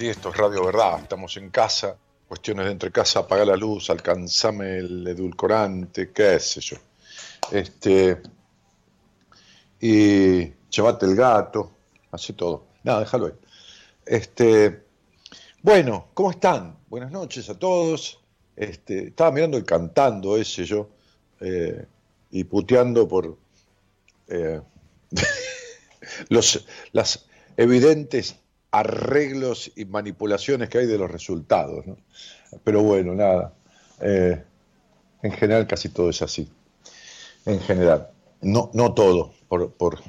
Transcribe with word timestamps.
aquí 0.00 0.08
esto 0.08 0.30
es 0.30 0.36
Radio 0.38 0.64
Verdad, 0.64 1.00
estamos 1.02 1.36
en 1.36 1.50
casa, 1.50 1.94
cuestiones 2.26 2.64
de 2.64 2.72
entre 2.72 2.90
casa, 2.90 3.18
apaga 3.18 3.44
la 3.44 3.54
luz, 3.54 3.90
alcanzame 3.90 4.78
el 4.78 5.06
edulcorante, 5.06 6.10
qué 6.10 6.40
sé 6.40 6.62
yo. 6.62 6.78
Este, 7.52 8.22
y 9.78 10.54
llevate 10.70 11.04
el 11.04 11.14
gato, 11.14 11.72
así 12.12 12.32
todo. 12.32 12.64
Nada, 12.82 13.00
déjalo 13.00 13.26
ahí. 13.26 13.34
Este, 14.06 14.84
bueno, 15.60 16.06
¿cómo 16.14 16.30
están? 16.30 16.78
Buenas 16.88 17.10
noches 17.10 17.50
a 17.50 17.58
todos. 17.58 18.20
Este, 18.56 19.08
estaba 19.08 19.30
mirando 19.32 19.58
el 19.58 19.66
cantando 19.66 20.38
ese 20.38 20.64
yo 20.64 20.88
eh, 21.40 21.84
y 22.30 22.44
puteando 22.44 23.06
por 23.06 23.36
eh, 24.28 24.62
los, 26.30 26.66
las 26.92 27.26
evidentes 27.58 28.40
arreglos 28.70 29.72
y 29.76 29.84
manipulaciones 29.84 30.68
que 30.68 30.78
hay 30.78 30.86
de 30.86 30.98
los 30.98 31.10
resultados. 31.10 31.84
Pero 32.64 32.82
bueno, 32.82 33.14
nada. 33.14 33.54
eh, 34.00 34.44
en 35.22 35.32
general 35.32 35.66
casi 35.66 35.88
todo 35.90 36.10
es 36.10 36.22
así. 36.22 36.48
En 37.46 37.60
general. 37.60 38.10
No, 38.42 38.70
no 38.74 38.94
todo, 38.94 39.32
por, 39.48 39.72
por, 39.72 40.00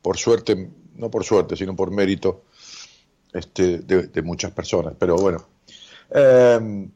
por 0.00 0.16
suerte, 0.16 0.70
no 0.94 1.10
por 1.10 1.24
suerte, 1.24 1.56
sino 1.56 1.74
por 1.74 1.90
mérito 1.90 2.44
este, 3.32 3.78
de, 3.78 4.22
muchas 4.22 4.52
personas. 4.52 4.94
Pero 4.98 5.16
bueno. 5.16 5.44
Eh, 6.14 6.88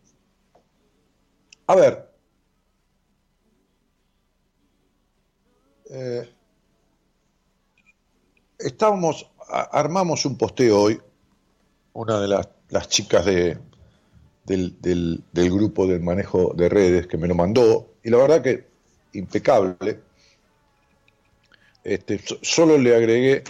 a 1.67 1.75
ver. 1.75 2.11
Eh, 5.91 6.29
estábamos, 8.59 9.31
armamos 9.49 10.25
un 10.27 10.37
posteo 10.37 10.81
hoy, 10.81 11.01
una 11.93 12.21
de 12.21 12.29
las, 12.29 12.89
chicas 12.89 13.25
de, 13.25 13.59
del, 14.45 14.81
del- 14.81 15.23
del 15.33 15.51
grupo 15.51 15.87
de 15.87 15.99
manejo 15.99 16.53
de 16.55 16.69
redes 16.69 17.07
que 17.07 17.17
me 17.17 17.29
lo 17.29 17.35
mandó, 17.35 17.95
y 18.03 18.11
la 18.11 18.19
verdad 18.19 18.43
que 18.43 18.67
impecable. 19.13 20.01
este, 21.85 22.21
solo 22.43 22.77
le 22.79 22.95
agregué 22.95 23.45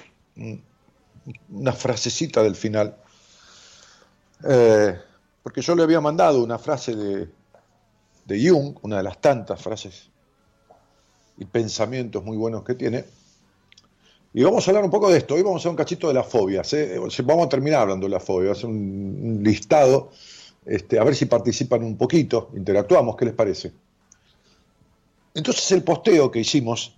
una 1.51 1.73
frasecita 1.73 2.43
del 2.43 2.55
final, 2.55 2.97
eh, 4.45 4.99
porque 5.43 5.63
yo 5.63 5.75
le 5.75 5.83
había 5.83 6.01
mandado 6.01 6.43
una 6.43 6.59
frase 6.59 6.95
de 6.95 7.29
Jung, 8.51 8.77
una 8.83 8.99
de 8.99 9.03
las 9.05 9.21
tantas 9.21 9.61
frases 9.61 10.11
y 11.39 11.45
pensamientos 11.45 12.25
muy 12.25 12.37
buenos 12.37 12.65
que 12.65 12.75
tiene, 12.75 13.05
y 14.37 14.43
vamos 14.43 14.69
a 14.69 14.71
hablar 14.71 14.85
un 14.85 14.91
poco 14.91 15.11
de 15.11 15.17
esto. 15.17 15.35
Hoy 15.35 15.41
vamos 15.41 15.61
a 15.61 15.61
hacer 15.61 15.71
un 15.71 15.77
cachito 15.77 16.09
de 16.09 16.13
las 16.13 16.27
fobias. 16.27 16.71
¿eh? 16.75 17.01
Vamos 17.25 17.47
a 17.47 17.49
terminar 17.49 17.81
hablando 17.81 18.05
de 18.05 18.11
las 18.11 18.23
fobias. 18.23 18.59
Hacer 18.59 18.69
un, 18.69 19.41
listado. 19.43 20.11
Este, 20.67 20.99
a 20.99 21.05
ver 21.05 21.15
si 21.17 21.25
participan 21.25 21.83
un 21.83 21.97
poquito. 21.97 22.51
Interactuamos. 22.55 23.17
¿Qué 23.17 23.25
les 23.25 23.33
parece? 23.33 23.73
Entonces, 25.33 25.73
el 25.73 25.83
posteo 25.83 26.31
que 26.31 26.41
hicimos. 26.41 26.95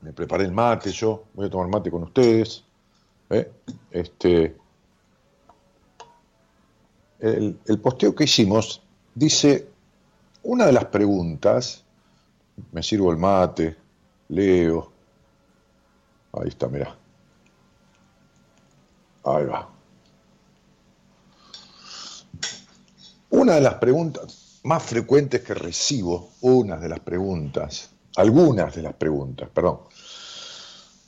Me 0.00 0.12
preparé 0.12 0.42
el 0.42 0.50
mate 0.50 0.90
yo. 0.90 1.22
Voy 1.34 1.46
a 1.46 1.50
tomar 1.50 1.68
mate 1.68 1.88
con 1.88 2.02
ustedes. 2.02 2.64
¿eh? 3.30 3.48
Este, 3.92 4.56
el 7.20 7.78
posteo 7.80 8.12
que 8.12 8.24
hicimos 8.24 8.82
dice. 9.14 9.68
Una 10.42 10.66
de 10.66 10.72
las 10.72 10.86
preguntas. 10.86 11.84
Me 12.72 12.82
sirvo 12.82 13.12
el 13.12 13.18
mate. 13.18 13.76
Leo 14.30 14.95
Ahí 16.40 16.48
está, 16.48 16.68
mira. 16.68 16.94
Ahí 19.24 19.44
va. 19.44 19.68
Una 23.30 23.54
de 23.54 23.60
las 23.60 23.74
preguntas 23.74 24.60
más 24.64 24.82
frecuentes 24.82 25.42
que 25.42 25.54
recibo, 25.54 26.30
una 26.40 26.76
de 26.76 26.88
las 26.88 27.00
preguntas, 27.00 27.90
algunas 28.16 28.74
de 28.74 28.82
las 28.82 28.94
preguntas, 28.94 29.48
perdón, 29.52 29.80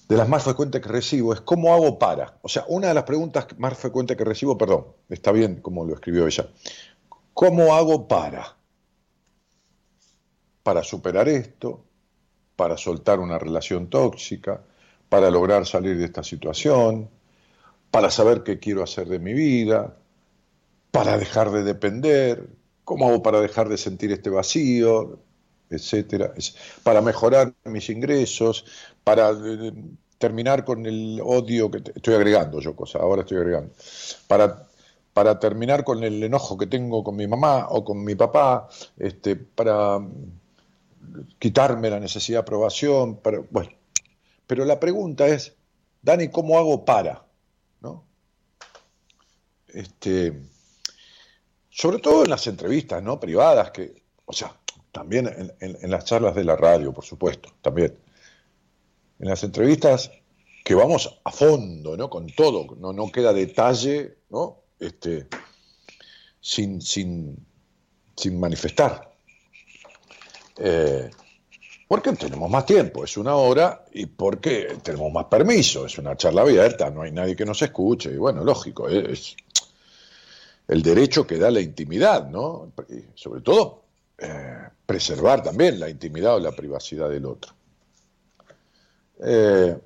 de 0.08 0.16
las 0.16 0.28
más 0.28 0.42
frecuentes 0.42 0.80
que 0.80 0.88
recibo 0.88 1.34
es 1.34 1.40
¿cómo 1.42 1.74
hago 1.74 1.98
para? 1.98 2.38
O 2.42 2.48
sea, 2.48 2.64
una 2.68 2.88
de 2.88 2.94
las 2.94 3.04
preguntas 3.04 3.46
más 3.58 3.76
frecuentes 3.76 4.16
que 4.16 4.24
recibo, 4.24 4.56
perdón, 4.56 4.86
está 5.08 5.32
bien 5.32 5.60
como 5.60 5.84
lo 5.84 5.94
escribió 5.94 6.26
ella, 6.26 6.48
¿cómo 7.34 7.74
hago 7.74 8.08
para? 8.08 8.56
Para 10.62 10.82
superar 10.82 11.28
esto, 11.28 11.84
para 12.56 12.76
soltar 12.76 13.20
una 13.20 13.38
relación 13.38 13.88
tóxica, 13.88 14.62
para 15.08 15.30
lograr 15.30 15.66
salir 15.66 15.96
de 15.98 16.04
esta 16.04 16.22
situación, 16.22 17.08
para 17.90 18.10
saber 18.10 18.42
qué 18.42 18.58
quiero 18.58 18.82
hacer 18.82 19.08
de 19.08 19.18
mi 19.18 19.32
vida, 19.32 19.96
para 20.90 21.16
dejar 21.16 21.50
de 21.50 21.62
depender, 21.62 22.48
cómo 22.84 23.08
hago 23.08 23.22
para 23.22 23.40
dejar 23.40 23.68
de 23.68 23.78
sentir 23.78 24.12
este 24.12 24.30
vacío, 24.30 25.18
etcétera, 25.70 26.32
para 26.82 27.00
mejorar 27.00 27.54
mis 27.64 27.90
ingresos, 27.90 28.64
para 29.04 29.30
eh, 29.30 29.72
terminar 30.18 30.64
con 30.64 30.86
el 30.86 31.20
odio 31.22 31.70
que 31.70 31.78
estoy 31.94 32.14
agregando 32.14 32.60
yo 32.60 32.74
cosas, 32.74 33.02
ahora 33.02 33.22
estoy 33.22 33.38
agregando, 33.38 33.72
para 34.26 34.68
para 35.18 35.40
terminar 35.40 35.82
con 35.82 36.04
el 36.04 36.22
enojo 36.22 36.56
que 36.56 36.68
tengo 36.68 37.02
con 37.02 37.16
mi 37.16 37.26
mamá 37.26 37.66
o 37.70 37.84
con 37.84 38.04
mi 38.04 38.14
papá, 38.14 38.68
este, 38.96 39.34
para 39.34 39.98
quitarme 41.40 41.90
la 41.90 41.98
necesidad 41.98 42.36
de 42.36 42.42
aprobación, 42.42 43.16
para, 43.16 43.40
bueno, 43.50 43.68
pero 44.48 44.64
la 44.64 44.80
pregunta 44.80 45.28
es, 45.28 45.54
Dani, 46.02 46.30
¿cómo 46.30 46.58
hago 46.58 46.84
para? 46.84 47.24
¿No? 47.80 48.04
Este, 49.68 50.32
sobre 51.68 51.98
todo 51.98 52.24
en 52.24 52.30
las 52.30 52.46
entrevistas 52.46 53.02
¿no? 53.02 53.20
privadas, 53.20 53.70
que, 53.70 54.02
o 54.24 54.32
sea, 54.32 54.58
también 54.90 55.54
en, 55.60 55.90
las 55.90 56.06
charlas 56.06 56.34
de 56.34 56.44
la 56.44 56.56
radio, 56.56 56.92
por 56.92 57.04
supuesto, 57.04 57.50
también. 57.60 57.96
En 59.20 59.28
las 59.28 59.44
entrevistas 59.44 60.10
que 60.64 60.74
vamos 60.74 61.20
a 61.24 61.30
fondo, 61.30 61.96
¿no? 61.96 62.08
Con 62.08 62.26
todo, 62.28 62.74
no, 62.78 62.94
no 62.94 63.12
queda 63.12 63.34
detalle, 63.34 64.16
¿no? 64.30 64.62
Este, 64.80 65.26
sin, 66.40 66.80
sin, 66.80 67.36
sin 68.16 68.40
manifestar. 68.40 69.12
Eh, 70.56 71.10
porque 71.88 72.12
tenemos 72.12 72.50
más 72.50 72.66
tiempo, 72.66 73.02
es 73.02 73.16
una 73.16 73.34
hora, 73.34 73.86
y 73.92 74.04
porque 74.04 74.76
tenemos 74.82 75.10
más 75.10 75.24
permiso, 75.24 75.86
es 75.86 75.96
una 75.96 76.16
charla 76.16 76.42
abierta, 76.42 76.90
no 76.90 77.00
hay 77.00 77.12
nadie 77.12 77.34
que 77.34 77.46
nos 77.46 77.62
escuche, 77.62 78.12
y 78.12 78.16
bueno, 78.16 78.44
lógico, 78.44 78.88
es 78.88 79.34
el 80.68 80.82
derecho 80.82 81.26
que 81.26 81.38
da 81.38 81.50
la 81.50 81.62
intimidad, 81.62 82.28
¿no? 82.28 82.72
Y 82.90 83.04
sobre 83.14 83.40
todo, 83.40 83.84
eh, 84.18 84.68
preservar 84.84 85.42
también 85.42 85.80
la 85.80 85.88
intimidad 85.88 86.36
o 86.36 86.40
la 86.40 86.52
privacidad 86.52 87.08
del 87.08 87.24
otro. 87.24 87.54
Eh, 89.24 89.78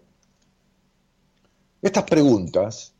estas 1.80 2.04
preguntas, 2.04 2.92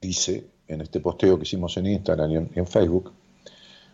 dice 0.00 0.46
en 0.68 0.82
este 0.82 1.00
posteo 1.00 1.36
que 1.36 1.42
hicimos 1.42 1.76
en 1.78 1.86
Instagram 1.86 2.30
y 2.30 2.58
en, 2.58 2.66
Facebook, 2.66 3.12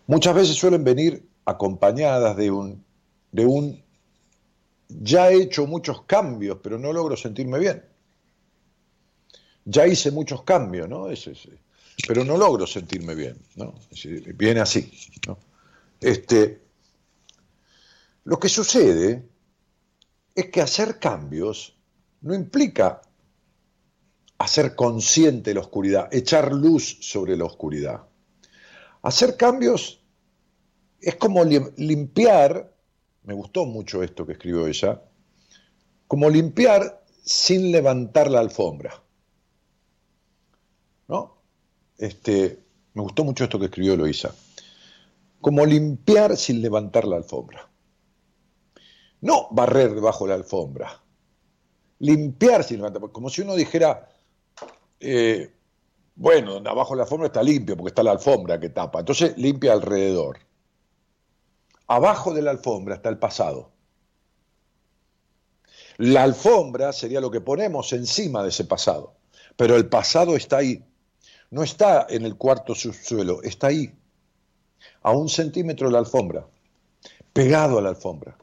muchas 0.07 0.35
veces 0.35 0.57
suelen 0.57 0.85
venir 0.85 1.27
acompañadas 1.45 2.37
de 2.37 2.51
un, 2.51 2.85
de 3.33 3.47
un 3.47 3.83
ya 4.88 5.31
he 5.31 5.43
hecho 5.43 5.67
muchos 5.67 6.03
cambios, 6.03 6.59
pero 6.62 6.79
no 6.79 6.93
logro 6.93 7.17
sentirme 7.17 7.59
bien. 7.59 7.85
Ya 9.65 9.87
hice 9.87 10.11
muchos 10.11 10.43
cambios, 10.43 10.88
¿no? 10.88 11.09
pero 12.06 12.25
no 12.25 12.37
logro 12.37 12.67
sentirme 12.67 13.15
bien, 13.15 13.37
¿no? 13.56 13.75
Viene 14.35 14.61
así, 14.61 14.93
¿no? 15.27 15.38
Este, 16.00 16.61
lo 18.25 18.38
que 18.38 18.49
sucede 18.49 19.27
es 20.35 20.50
que 20.50 20.61
hacer 20.61 20.99
cambios 20.99 21.75
no 22.21 22.35
implica 22.35 23.00
hacer 24.38 24.75
consciente 24.75 25.55
la 25.55 25.61
oscuridad, 25.61 26.09
echar 26.12 26.53
luz 26.53 26.99
sobre 27.00 27.37
la 27.37 27.44
oscuridad. 27.44 28.03
Hacer 29.03 29.37
cambios 29.37 30.03
es 31.00 31.17
como 31.17 31.44
limpiar 31.44 32.75
me 33.26 33.34
gustó 33.34 33.67
mucho 33.67 34.02
esto 34.02 34.25
que 34.25 34.32
escribió 34.32 34.67
ella, 34.67 35.02
como 36.06 36.31
limpiar 36.31 37.02
sin 37.25 37.73
levantar 37.73 38.31
la 38.31 38.38
alfombra. 38.38 39.02
¿No? 41.08 41.37
Este, 41.99 42.61
me 42.94 43.02
gustó 43.02 43.25
mucho 43.25 43.44
esto 43.44 43.58
que 43.58 43.67
escribió 43.67 43.94
Eloisa. 43.94 44.34
Como 45.40 45.67
limpiar 45.67 46.37
sin 46.37 46.62
levantar 46.62 47.05
la 47.05 47.17
alfombra. 47.17 47.69
No 49.20 49.49
barrer 49.50 49.94
debajo 49.94 50.25
de 50.25 50.28
la 50.31 50.37
alfombra. 50.37 51.02
Limpiar 51.99 52.62
sin 52.62 52.76
levantar. 52.76 53.11
Como 53.11 53.28
si 53.28 53.43
uno 53.43 53.56
dijera, 53.56 54.08
eh, 55.00 55.52
bueno, 56.14 56.62
abajo 56.64 56.95
de 56.95 56.99
la 56.99 57.02
alfombra 57.02 57.26
está 57.26 57.42
limpio 57.42 57.76
porque 57.76 57.90
está 57.90 58.02
la 58.04 58.12
alfombra 58.12 58.61
que 58.61 58.68
tapa. 58.68 59.00
Entonces 59.00 59.37
limpia 59.37 59.73
alrededor. 59.73 60.46
Abajo 61.87 62.35
de 62.35 62.43
la 62.43 62.50
alfombra 62.50 62.97
está 62.97 63.09
el 63.09 63.19
pasado. 63.19 63.71
La 65.99 66.25
alfombra 66.25 66.93
sería 66.93 67.21
lo 67.21 67.31
que 67.31 67.40
ponemos 67.40 67.93
encima 67.93 68.43
de 68.43 68.50
ese 68.50 68.64
pasado, 68.64 69.14
pero 69.57 69.76
el 69.76 69.88
pasado 69.88 70.37
está 70.37 70.59
ahí. 70.59 70.85
No 71.50 71.62
está 71.62 72.07
en 72.11 72.25
el 72.26 72.37
cuarto 72.37 72.75
subsuelo, 72.75 73.43
está 73.43 73.69
ahí, 73.69 73.95
a 75.02 75.12
un 75.12 75.28
centímetro 75.28 75.87
de 75.87 75.93
la 75.93 76.00
alfombra, 76.00 76.47
pegado 77.33 77.78
a 77.78 77.83
la 77.83 77.90
alfombra. 77.90 78.37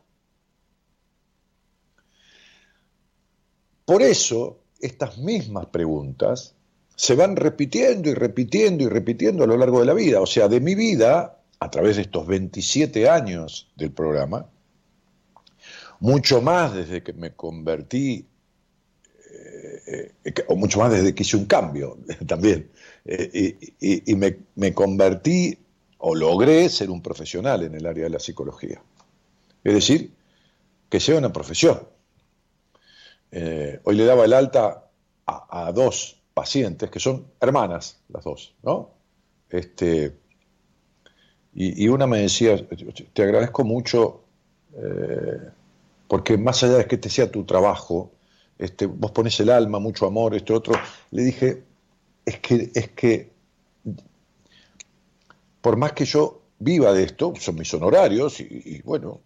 Por 3.86 4.02
eso, 4.02 4.62
estas 4.80 5.18
mismas 5.18 5.66
preguntas 5.68 6.56
se 6.96 7.16
van 7.16 7.36
repitiendo 7.36 8.10
y 8.10 8.14
repitiendo 8.14 8.86
y 8.86 8.88
repitiendo 8.88 9.44
a 9.44 9.48
lo 9.48 9.58
largo 9.58 9.82
de 9.82 9.86
la 9.86 9.94
vida. 9.94 10.22
O 10.22 10.26
sea, 10.26 10.48
de 10.48 10.62
mi 10.62 10.74
vida 10.74 11.43
a 11.64 11.72
través 11.72 11.96
de 11.96 12.02
estos 12.02 12.28
27 12.28 13.10
años 13.10 13.72
del 13.78 13.92
programa, 13.92 14.50
mucho 16.02 16.42
más 16.42 16.74
desde 16.74 17.02
que 17.02 17.14
me 17.14 17.32
convertí, 17.32 18.28
eh, 19.32 20.12
eh, 20.26 20.34
o 20.50 20.58
mucho 20.58 20.80
más 20.80 20.92
desde 20.92 21.16
que 21.16 21.24
hice 21.24 21.38
un 21.38 21.46
cambio 21.46 22.00
también, 22.28 22.70
eh, 23.06 23.58
y, 23.80 24.16
me, 24.16 24.74
convertí 24.74 25.58
o 26.00 26.14
logré 26.14 26.68
ser 26.68 26.90
un 26.90 27.02
profesional 27.02 27.64
en 27.64 27.76
el 27.76 27.86
área 27.86 28.04
de 28.04 28.10
la 28.10 28.20
psicología. 28.20 28.84
Es 29.64 29.74
decir, 29.74 30.12
que 30.90 31.00
sea 31.00 31.18
una 31.18 31.32
profesión. 31.32 31.88
hoy 33.32 33.96
le 33.96 34.04
daba 34.04 34.26
el 34.26 34.34
alta 34.34 34.90
a, 35.26 35.68
a, 35.68 35.72
dos 35.72 36.22
pacientes 36.34 36.92
que 36.92 37.00
son 37.00 37.26
hermanas, 37.40 38.02
las 38.10 38.26
dos, 38.26 38.54
¿no? 38.64 38.90
Este, 39.50 40.23
y, 41.56 41.88
una 41.88 42.08
me 42.08 42.20
decía, 42.20 42.58
te 43.14 43.24
agradezco 43.24 43.64
mucho, 43.64 44.22
eh, 44.76 45.40
porque 46.08 46.36
más 46.38 46.64
allá 46.64 46.78
de 46.78 46.86
que 46.88 46.96
este 46.96 47.10
sea 47.10 47.32
tu 47.32 47.44
trabajo, 47.44 48.12
este, 48.58 48.88
vos 48.88 49.12
pones 49.12 49.40
el 49.40 49.52
alma, 49.52 49.78
mucho 49.80 50.08
amor, 50.08 50.36
este 50.36 50.52
otro, 50.52 50.74
le 51.12 51.24
dije, 51.24 51.64
es 52.26 52.40
que, 52.40 52.72
es 52.74 52.90
que, 52.90 53.32
por 55.62 55.78
más 55.78 55.94
que 55.94 56.06
yo 56.06 56.42
viva 56.58 56.92
de 56.92 57.04
esto, 57.04 57.34
son 57.40 57.56
mis 57.56 57.72
honorarios, 57.74 58.40
y, 58.40 58.82
bueno, 58.84 59.22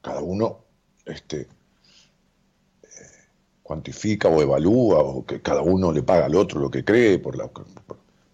cada 0.00 0.20
uno 0.20 0.64
este, 1.06 1.46
cuantifica 3.62 4.28
o 4.28 4.42
evalúa 4.42 4.98
o 4.98 5.24
que 5.24 5.40
cada 5.40 5.62
uno 5.62 5.92
le 5.92 6.02
paga 6.02 6.26
al 6.26 6.34
otro 6.34 6.60
lo 6.60 6.70
que 6.70 6.84
cree 6.84 7.18
por, 7.18 7.36
la, 7.36 7.48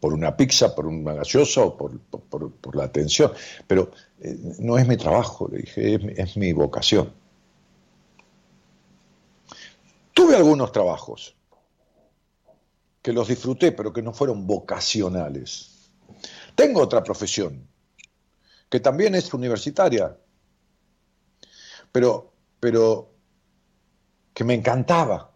por, 0.00 0.12
una 0.12 0.36
pizza, 0.36 0.74
por 0.74 0.86
una 0.86 1.14
gaseosa 1.14 1.62
o 1.62 1.76
por, 1.76 2.74
la 2.74 2.84
atención. 2.84 3.32
Pero 3.66 3.90
eh, 4.20 4.36
no 4.58 4.78
es 4.78 4.86
mi 4.86 4.96
trabajo, 4.96 5.48
le 5.50 5.58
dije, 5.58 5.94
es, 5.94 6.18
es 6.18 6.36
mi 6.36 6.52
vocación. 6.52 7.12
Tuve 10.14 10.36
algunos 10.36 10.72
trabajos 10.72 11.36
que 13.02 13.12
los 13.12 13.28
disfruté, 13.28 13.72
pero 13.72 13.92
que 13.92 14.02
no 14.02 14.12
fueron 14.12 14.46
vocacionales. 14.46 15.90
Tengo 16.54 16.80
otra 16.82 17.02
profesión, 17.04 17.68
que 18.68 18.80
también 18.80 19.14
es 19.14 19.32
universitaria, 19.32 20.18
pero, 21.92 22.32
pero 22.60 23.10
que 24.34 24.44
me 24.44 24.54
encantaba, 24.54 25.32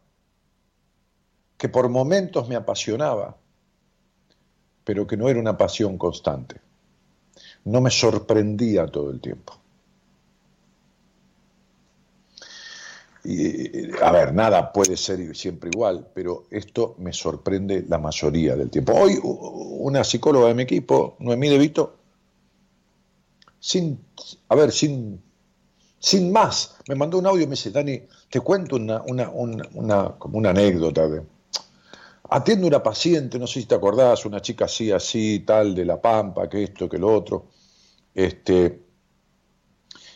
que 1.57 1.69
por 1.69 1.88
momentos 1.88 2.49
me 2.49 2.57
apasionaba, 2.57 3.38
pero 4.85 5.07
que 5.07 5.17
no 5.17 5.29
era 5.29 5.41
una 5.41 5.57
pasión 5.57 5.99
constante. 5.99 6.61
No 7.65 7.81
me 7.81 7.91
sorprendía 7.91 8.87
todo 8.87 9.11
el 9.11 9.21
tiempo. 9.21 9.55
Y, 13.25 13.93
a 14.03 14.11
ver, 14.11 14.35
nada 14.35 14.73
puede 14.73 14.97
ser 14.97 15.37
siempre 15.37 15.71
igual, 15.73 16.09
pero 16.12 16.45
esto 16.51 16.97
me 16.99 17.12
sorprende 17.12 17.85
la 17.89 17.99
mayoría 17.99 18.57
del 18.57 18.69
tiempo. 18.69 18.95
Hoy 18.95 19.21
una 19.23 20.03
psicóloga 20.03 20.49
de 20.49 20.55
mi 20.55 20.65
equipo, 20.65 21.17
Noemí 21.21 21.49
De 21.49 21.59
Vito, 21.59 21.97
sin, 23.61 24.01
a 24.49 24.57
ver, 24.57 24.73
sin 24.73 25.21
sin 26.03 26.33
más, 26.33 26.75
me 26.89 26.97
mandó 26.97 27.19
un 27.19 27.27
audio 27.27 27.45
y 27.45 27.47
me 27.47 27.53
dice, 27.53 27.71
Dani, 27.71 28.03
te 28.29 28.41
cuento 28.41 28.75
una, 28.75 29.03
una, 29.03 29.31
una, 29.31 30.09
como 30.19 30.37
una 30.37 30.51
anécdota. 30.51 31.09
De, 31.09 31.23
atiendo 32.33 32.67
una 32.67 32.83
paciente, 32.83 33.39
no 33.39 33.47
sé 33.47 33.61
si 33.61 33.67
te 33.67 33.75
acordás, 33.75 34.25
una 34.25 34.41
chica 34.41 34.65
así, 34.65 34.91
así, 34.91 35.41
tal, 35.41 35.75
de 35.75 35.85
La 35.85 36.01
Pampa, 36.01 36.49
que 36.49 36.65
esto, 36.65 36.89
que 36.89 36.99
lo 36.99 37.15
otro. 37.15 37.49
Este, 38.15 38.81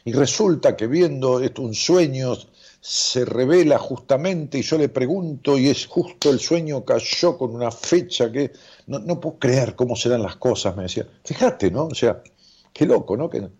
y 0.04 0.12
resulta 0.12 0.76
que 0.76 0.86
viendo 0.86 1.40
esto, 1.40 1.62
un 1.62 1.74
sueño 1.74 2.32
se 2.80 3.24
revela 3.24 3.78
justamente 3.78 4.58
y 4.58 4.62
yo 4.62 4.78
le 4.78 4.88
pregunto 4.88 5.58
y 5.58 5.68
es 5.68 5.86
justo 5.86 6.30
el 6.30 6.38
sueño 6.38 6.84
cayó 6.84 7.36
con 7.36 7.54
una 7.54 7.70
fecha 7.70 8.30
que 8.30 8.52
no, 8.86 9.20
puedo 9.20 9.38
creer 9.38 9.74
cómo 9.74 9.96
serán 9.96 10.22
las 10.22 10.36
cosas, 10.36 10.76
me 10.76 10.84
decía. 10.84 11.06
Fíjate, 11.24 11.70
¿no? 11.70 11.86
O 11.86 11.94
sea, 11.94 12.22
qué 12.72 12.86
loco, 12.86 13.16
¿no? 13.16 13.28
Que, 13.28 13.50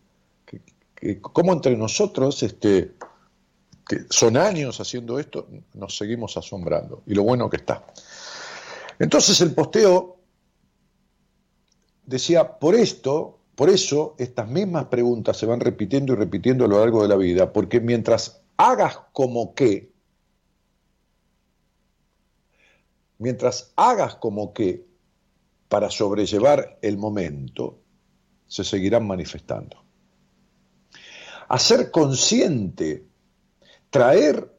cómo 1.21 1.53
entre 1.53 1.77
nosotros, 1.77 2.43
este, 2.43 2.93
que 3.87 4.07
son 4.09 4.37
años 4.37 4.81
haciendo 4.81 5.19
esto, 5.19 5.47
nos 5.75 5.97
seguimos 5.97 6.37
asombrando. 6.37 7.03
Y 7.07 7.15
lo 7.15 7.23
bueno 7.23 7.51
que 7.51 7.59
está. 7.59 7.85
Entonces 8.99 9.41
el 9.41 9.55
posteo 9.55 10.21
decía, 12.05 12.59
por 12.59 12.75
esto, 12.75 13.41
por 13.55 13.69
eso 13.69 14.15
estas 14.19 14.49
mismas 14.49 14.87
preguntas 14.87 15.37
se 15.37 15.47
van 15.47 15.61
repitiendo 15.61 16.13
y 16.13 16.17
repitiendo 16.17 16.65
a 16.65 16.69
lo 16.69 16.79
largo 16.79 17.03
de 17.03 17.09
la 17.09 17.17
vida, 17.17 17.53
porque 17.53 17.81
mientras 17.81 18.43
hagas 18.57 18.99
como 19.13 19.55
que, 19.55 19.93
mientras 23.19 23.73
hagas 23.77 24.17
como 24.17 24.53
que 24.53 24.87
para 25.69 25.91
sobrellevar 25.91 26.79
el 26.81 26.97
momento, 26.97 27.81
se 28.47 28.63
seguirán 28.63 29.07
manifestando. 29.07 29.85
Hacer 31.49 31.91
consciente, 31.91 33.07
traer 33.91 34.57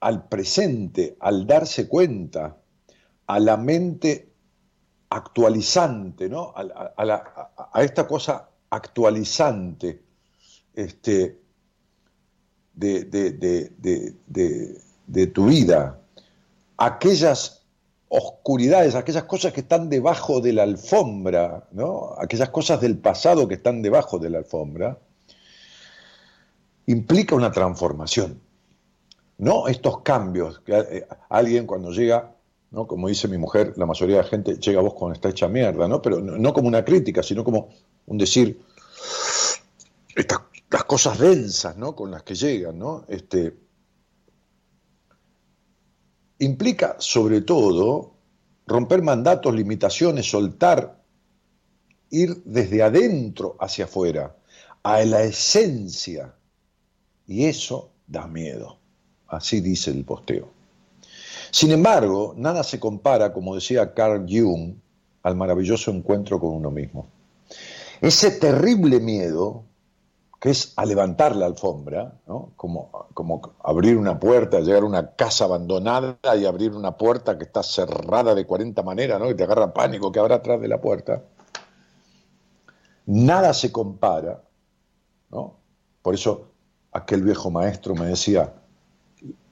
al 0.00 0.28
presente, 0.28 1.16
al 1.20 1.46
darse 1.46 1.88
cuenta, 1.88 2.61
a 3.32 3.40
la 3.40 3.56
mente 3.56 4.30
actualizante, 5.08 6.28
¿no? 6.28 6.52
a, 6.54 7.82
esta 7.82 8.06
cosa 8.06 8.50
actualizante 8.68 10.02
este, 10.74 11.40
de, 12.74 13.04
de, 15.06 15.26
tu 15.28 15.46
vida, 15.46 15.98
aquellas 16.76 17.62
oscuridades, 18.08 18.94
aquellas 18.94 19.24
cosas 19.24 19.54
que 19.54 19.60
están 19.60 19.88
debajo 19.88 20.42
de 20.42 20.52
la 20.52 20.64
alfombra, 20.64 21.68
¿no? 21.72 22.14
aquellas 22.18 22.50
cosas 22.50 22.82
del 22.82 22.98
pasado 22.98 23.48
que 23.48 23.54
están 23.54 23.80
debajo 23.80 24.18
de 24.18 24.28
la 24.28 24.38
alfombra, 24.38 24.98
implica 26.84 27.34
una 27.34 27.50
transformación. 27.50 28.42
No 29.38 29.68
estos 29.68 30.02
cambios 30.02 30.60
que 30.60 30.78
eh, 30.78 31.06
alguien 31.30 31.66
cuando 31.66 31.92
llega, 31.92 32.31
¿no? 32.72 32.86
como 32.86 33.08
dice 33.08 33.28
mi 33.28 33.38
mujer, 33.38 33.74
la 33.76 33.86
mayoría 33.86 34.16
de 34.16 34.22
la 34.22 34.28
gente 34.28 34.56
llega 34.56 34.80
a 34.80 34.82
vos 34.82 34.94
con 34.94 35.12
esta 35.12 35.28
hecha 35.28 35.46
mierda, 35.46 35.86
¿no? 35.86 36.02
pero 36.02 36.20
no, 36.20 36.52
como 36.52 36.68
una 36.68 36.84
crítica, 36.84 37.22
sino 37.22 37.44
como 37.44 37.68
un 38.06 38.18
decir, 38.18 38.60
estas, 40.16 40.40
las 40.70 40.84
cosas 40.84 41.18
densas 41.18 41.76
¿no? 41.76 41.94
con 41.94 42.10
las 42.10 42.22
que 42.22 42.34
llegan, 42.34 42.78
¿no? 42.78 43.04
Este, 43.08 43.56
implica 46.38 46.96
sobre 46.98 47.42
todo 47.42 48.14
romper 48.66 49.02
mandatos, 49.02 49.54
limitaciones, 49.54 50.30
soltar, 50.30 51.02
ir 52.10 52.42
desde 52.44 52.82
adentro 52.82 53.56
hacia 53.60 53.84
afuera, 53.84 54.36
a 54.82 55.04
la 55.04 55.22
esencia 55.22 56.34
y 57.26 57.44
eso 57.44 57.92
da 58.06 58.26
miedo. 58.26 58.78
Así 59.28 59.60
dice 59.60 59.90
el 59.90 60.04
posteo. 60.04 60.61
Sin 61.50 61.70
embargo, 61.70 62.34
nada 62.36 62.62
se 62.62 62.80
compara, 62.80 63.32
como 63.32 63.54
decía 63.54 63.94
Carl 63.94 64.26
Jung, 64.28 64.74
al 65.22 65.36
maravilloso 65.36 65.90
encuentro 65.90 66.40
con 66.40 66.50
uno 66.50 66.70
mismo. 66.70 67.08
Ese 68.00 68.32
terrible 68.32 69.00
miedo, 69.00 69.64
que 70.40 70.50
es 70.50 70.72
a 70.76 70.84
levantar 70.84 71.36
la 71.36 71.46
alfombra, 71.46 72.14
como, 72.56 72.90
como 73.14 73.54
abrir 73.62 73.96
una 73.96 74.18
puerta, 74.18 74.60
llegar 74.60 74.82
a 74.82 74.86
una 74.86 75.14
casa 75.14 75.44
abandonada 75.44 76.18
y 76.36 76.44
abrir 76.44 76.72
una 76.72 76.96
puerta 76.96 77.38
que 77.38 77.44
está 77.44 77.62
cerrada 77.62 78.34
de 78.34 78.44
40 78.44 78.82
maneras, 78.82 79.20
¿no? 79.20 79.28
que 79.28 79.34
te 79.34 79.44
agarra 79.44 79.72
pánico 79.72 80.10
que 80.10 80.18
habrá 80.18 80.36
atrás 80.36 80.60
de 80.60 80.68
la 80.68 80.80
puerta. 80.80 81.22
Nada 83.06 83.54
se 83.54 83.70
compara, 83.70 84.42
¿no? 85.30 85.56
Por 86.02 86.14
eso 86.14 86.52
aquel 86.92 87.22
viejo 87.22 87.50
maestro 87.50 87.94
me 87.94 88.06
decía, 88.06 88.52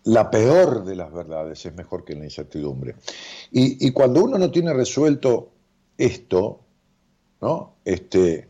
la 0.04 0.30
peor 0.30 0.84
de 0.84 0.96
las 0.96 1.12
verdades 1.12 1.64
es 1.66 1.74
mejor 1.74 2.04
que 2.04 2.14
la 2.14 2.24
incertidumbre. 2.24 2.96
Y, 3.50 3.90
cuando 3.92 4.24
uno 4.24 4.38
no 4.38 4.50
tiene 4.50 4.72
resuelto 4.72 5.52
esto, 5.98 6.60
¿no? 7.40 7.76
Este, 7.84 8.38
es 8.38 8.48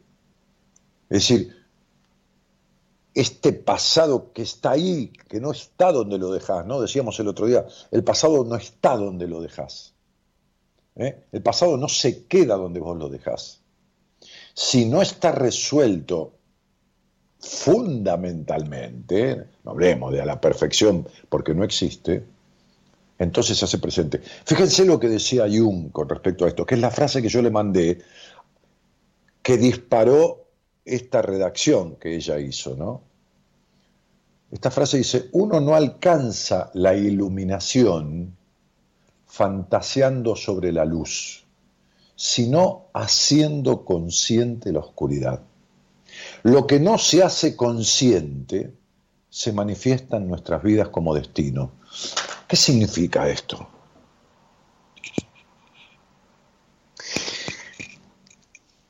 decir, 1.08 1.56
este 3.14 3.52
pasado 3.52 4.32
que 4.32 4.42
está 4.42 4.72
ahí, 4.72 5.12
que 5.28 5.40
no 5.40 5.50
está 5.50 5.92
donde 5.92 6.18
lo 6.18 6.32
dejas, 6.32 6.64
¿no? 6.66 6.80
Decíamos 6.80 7.18
el 7.20 7.28
otro 7.28 7.46
día, 7.46 7.66
el 7.90 8.04
pasado 8.04 8.44
no 8.44 8.56
está 8.56 8.96
donde 8.96 9.26
lo 9.26 9.40
dejas. 9.40 9.94
¿eh? 10.96 11.24
El 11.32 11.42
pasado 11.42 11.76
no 11.76 11.88
se 11.88 12.26
queda 12.26 12.56
donde 12.56 12.80
vos 12.80 12.96
lo 12.96 13.08
dejas. 13.08 13.62
Si 14.54 14.84
no 14.84 15.02
está 15.02 15.32
resuelto 15.32 16.34
fundamentalmente, 17.40 19.46
no 19.64 19.72
hablemos 19.72 20.12
de 20.12 20.20
a 20.20 20.26
la 20.26 20.40
perfección 20.40 21.08
porque 21.28 21.54
no 21.54 21.64
existe, 21.64 22.24
entonces 23.18 23.58
se 23.58 23.64
hace 23.64 23.78
presente. 23.78 24.20
Fíjense 24.44 24.84
lo 24.84 25.00
que 25.00 25.08
decía 25.08 25.46
Jung 25.48 25.90
con 25.90 26.08
respecto 26.08 26.44
a 26.44 26.48
esto, 26.48 26.64
que 26.64 26.74
es 26.74 26.80
la 26.80 26.90
frase 26.90 27.22
que 27.22 27.28
yo 27.28 27.42
le 27.42 27.50
mandé 27.50 27.98
que 29.42 29.56
disparó 29.56 30.46
esta 30.84 31.22
redacción 31.22 31.96
que 31.96 32.14
ella 32.14 32.38
hizo, 32.38 32.76
¿no? 32.76 33.02
Esta 34.50 34.70
frase 34.70 34.98
dice, 34.98 35.28
uno 35.32 35.60
no 35.60 35.74
alcanza 35.74 36.70
la 36.74 36.96
iluminación 36.96 38.36
fantaseando 39.26 40.34
sobre 40.34 40.72
la 40.72 40.84
luz, 40.84 41.44
sino 42.16 42.86
haciendo 42.92 43.84
consciente 43.84 44.72
la 44.72 44.80
oscuridad. 44.80 45.40
Lo 46.42 46.66
que 46.66 46.80
no 46.80 46.98
se 46.98 47.22
hace 47.22 47.54
consciente 47.54 48.74
se 49.28 49.52
manifiesta 49.52 50.16
en 50.16 50.28
nuestras 50.28 50.62
vidas 50.62 50.88
como 50.88 51.14
destino. 51.14 51.72
¿Qué 52.48 52.56
significa 52.56 53.28
esto? 53.28 53.68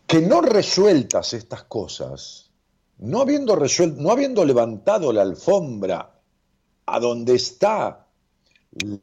Que 0.06 0.20
no 0.20 0.40
resueltas 0.40 1.34
estas 1.34 1.64
cosas, 1.64 2.50
no 2.98 3.20
habiendo, 3.20 3.54
resuelto, 3.54 4.00
no 4.00 4.10
habiendo 4.10 4.44
levantado 4.44 5.12
la 5.12 5.22
alfombra 5.22 6.20
a 6.86 7.00
donde 7.00 7.34
está 7.34 8.06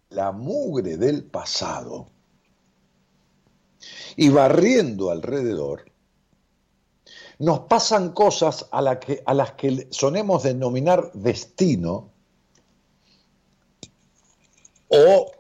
la 0.10 0.32
mugre 0.32 0.98
del 0.98 1.24
pasado 1.24 2.10
y 4.16 4.30
barriendo 4.30 5.12
alrededor, 5.12 5.86
nos 7.39 7.60
pasan 7.62 8.13
cosas 8.13 8.67
a, 8.72 8.82
las 8.82 9.51
que 9.51 9.88
sonemos 9.91 10.44
denominar 10.44 11.12
destino 11.13 12.10
o 14.88 15.32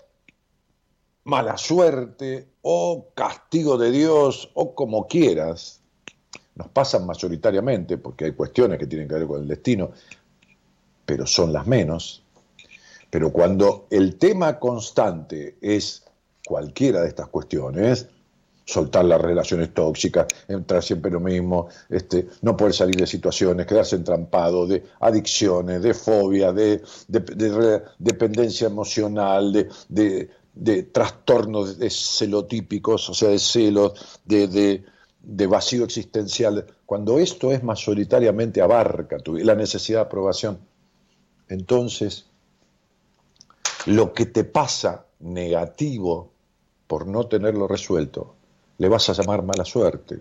mala 1.23 1.57
suerte, 1.57 2.47
o 2.61 3.07
castigo 3.13 3.77
de 3.77 3.91
Dios, 3.91 4.49
o 4.53 4.75
como 4.75 5.07
quieras, 5.07 5.81
nos 6.55 6.69
pasan 6.69 7.05
mayoritariamente, 7.05 7.97
porque 7.97 8.25
hay 8.25 8.31
cuestiones 8.31 8.79
que 8.79 8.87
tienen 8.87 9.07
que 9.07 9.15
ver 9.15 9.27
con 9.27 9.41
el 9.41 9.47
destino, 9.47 9.91
pero 11.05 11.25
son 11.25 11.51
las 11.51 11.67
menos. 11.67 12.23
Pero 13.09 13.31
cuando 13.31 13.87
el 13.89 14.17
tema 14.17 14.59
constante 14.59 15.57
es 15.61 16.05
cualquiera 16.45 17.01
de 17.01 17.09
estas 17.09 17.27
cuestiones, 17.27 18.07
soltar 18.67 19.05
las 19.05 19.21
relaciones 19.21 19.73
tóxicas, 19.73 20.27
entrar 20.47 20.83
siempre 20.83 21.09
lo 21.09 21.21
mismo, 21.21 21.69
este, 21.89 22.27
no 22.41 22.57
poder 22.57 22.73
salir 22.73 22.97
de 22.97 23.07
situaciones, 23.07 23.65
quedarse 23.65 23.95
entrampado, 23.95 24.67
de 24.67 24.83
adicciones, 24.99 25.81
de 25.81 25.93
fobia, 25.93 26.51
de, 26.51 26.83
dependencia 27.97 28.67
emocional, 28.67 29.53
de, 29.87 30.29
de, 30.53 30.83
trastornos 30.83 31.79
de 31.79 31.89
celotípicos, 31.89 33.09
o 33.09 33.13
sea, 33.13 33.29
de 33.29 33.39
celos, 33.39 33.93
de, 34.25 35.47
vacío 35.47 35.85
existencial. 35.85 36.65
Cuando 36.85 37.19
esto 37.19 37.53
es 37.53 37.63
mayoritariamente 37.63 38.61
abarca 38.61 39.17
tu, 39.19 39.37
la 39.37 39.55
necesidad 39.55 39.99
de 39.99 40.05
aprobación, 40.07 40.59
entonces 41.47 42.25
lo 43.85 44.11
que 44.11 44.25
te 44.25 44.43
pasa 44.43 45.05
negativo 45.19 46.33
por 46.85 47.07
no 47.07 47.27
tenerlo 47.27 47.67
resuelto 47.69 48.36
le 48.77 48.89
vas 48.89 49.09
a 49.09 49.13
llamar 49.13 49.43
mala 49.43 49.65
suerte, 49.65 50.19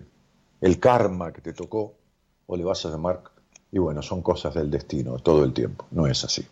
el 0.61 0.79
karma 0.79 1.31
que 1.31 1.41
te 1.41 1.53
tocó, 1.53 1.95
o 2.45 2.55
le 2.55 2.63
vas 2.63 2.85
a 2.85 2.89
llamar, 2.89 3.23
y 3.71 3.79
bueno, 3.79 4.01
son 4.01 4.21
cosas 4.21 4.53
del 4.53 4.71
destino 4.71 5.19
todo 5.19 5.43
el 5.43 5.53
tiempo, 5.53 5.85
no 5.91 6.07
es 6.07 6.23
así. 6.23 6.45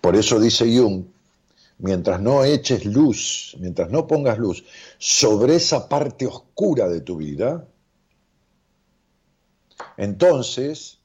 Por 0.00 0.16
eso 0.16 0.38
dice 0.38 0.64
Jung, 0.64 1.04
mientras 1.78 2.20
no 2.20 2.44
eches 2.44 2.84
luz, 2.84 3.56
mientras 3.58 3.90
no 3.90 4.06
pongas 4.06 4.38
luz 4.38 4.64
sobre 4.98 5.56
esa 5.56 5.88
parte 5.88 6.26
oscura 6.26 6.88
de 6.88 7.00
tu 7.00 7.16
vida, 7.16 7.66
entonces 9.96 10.98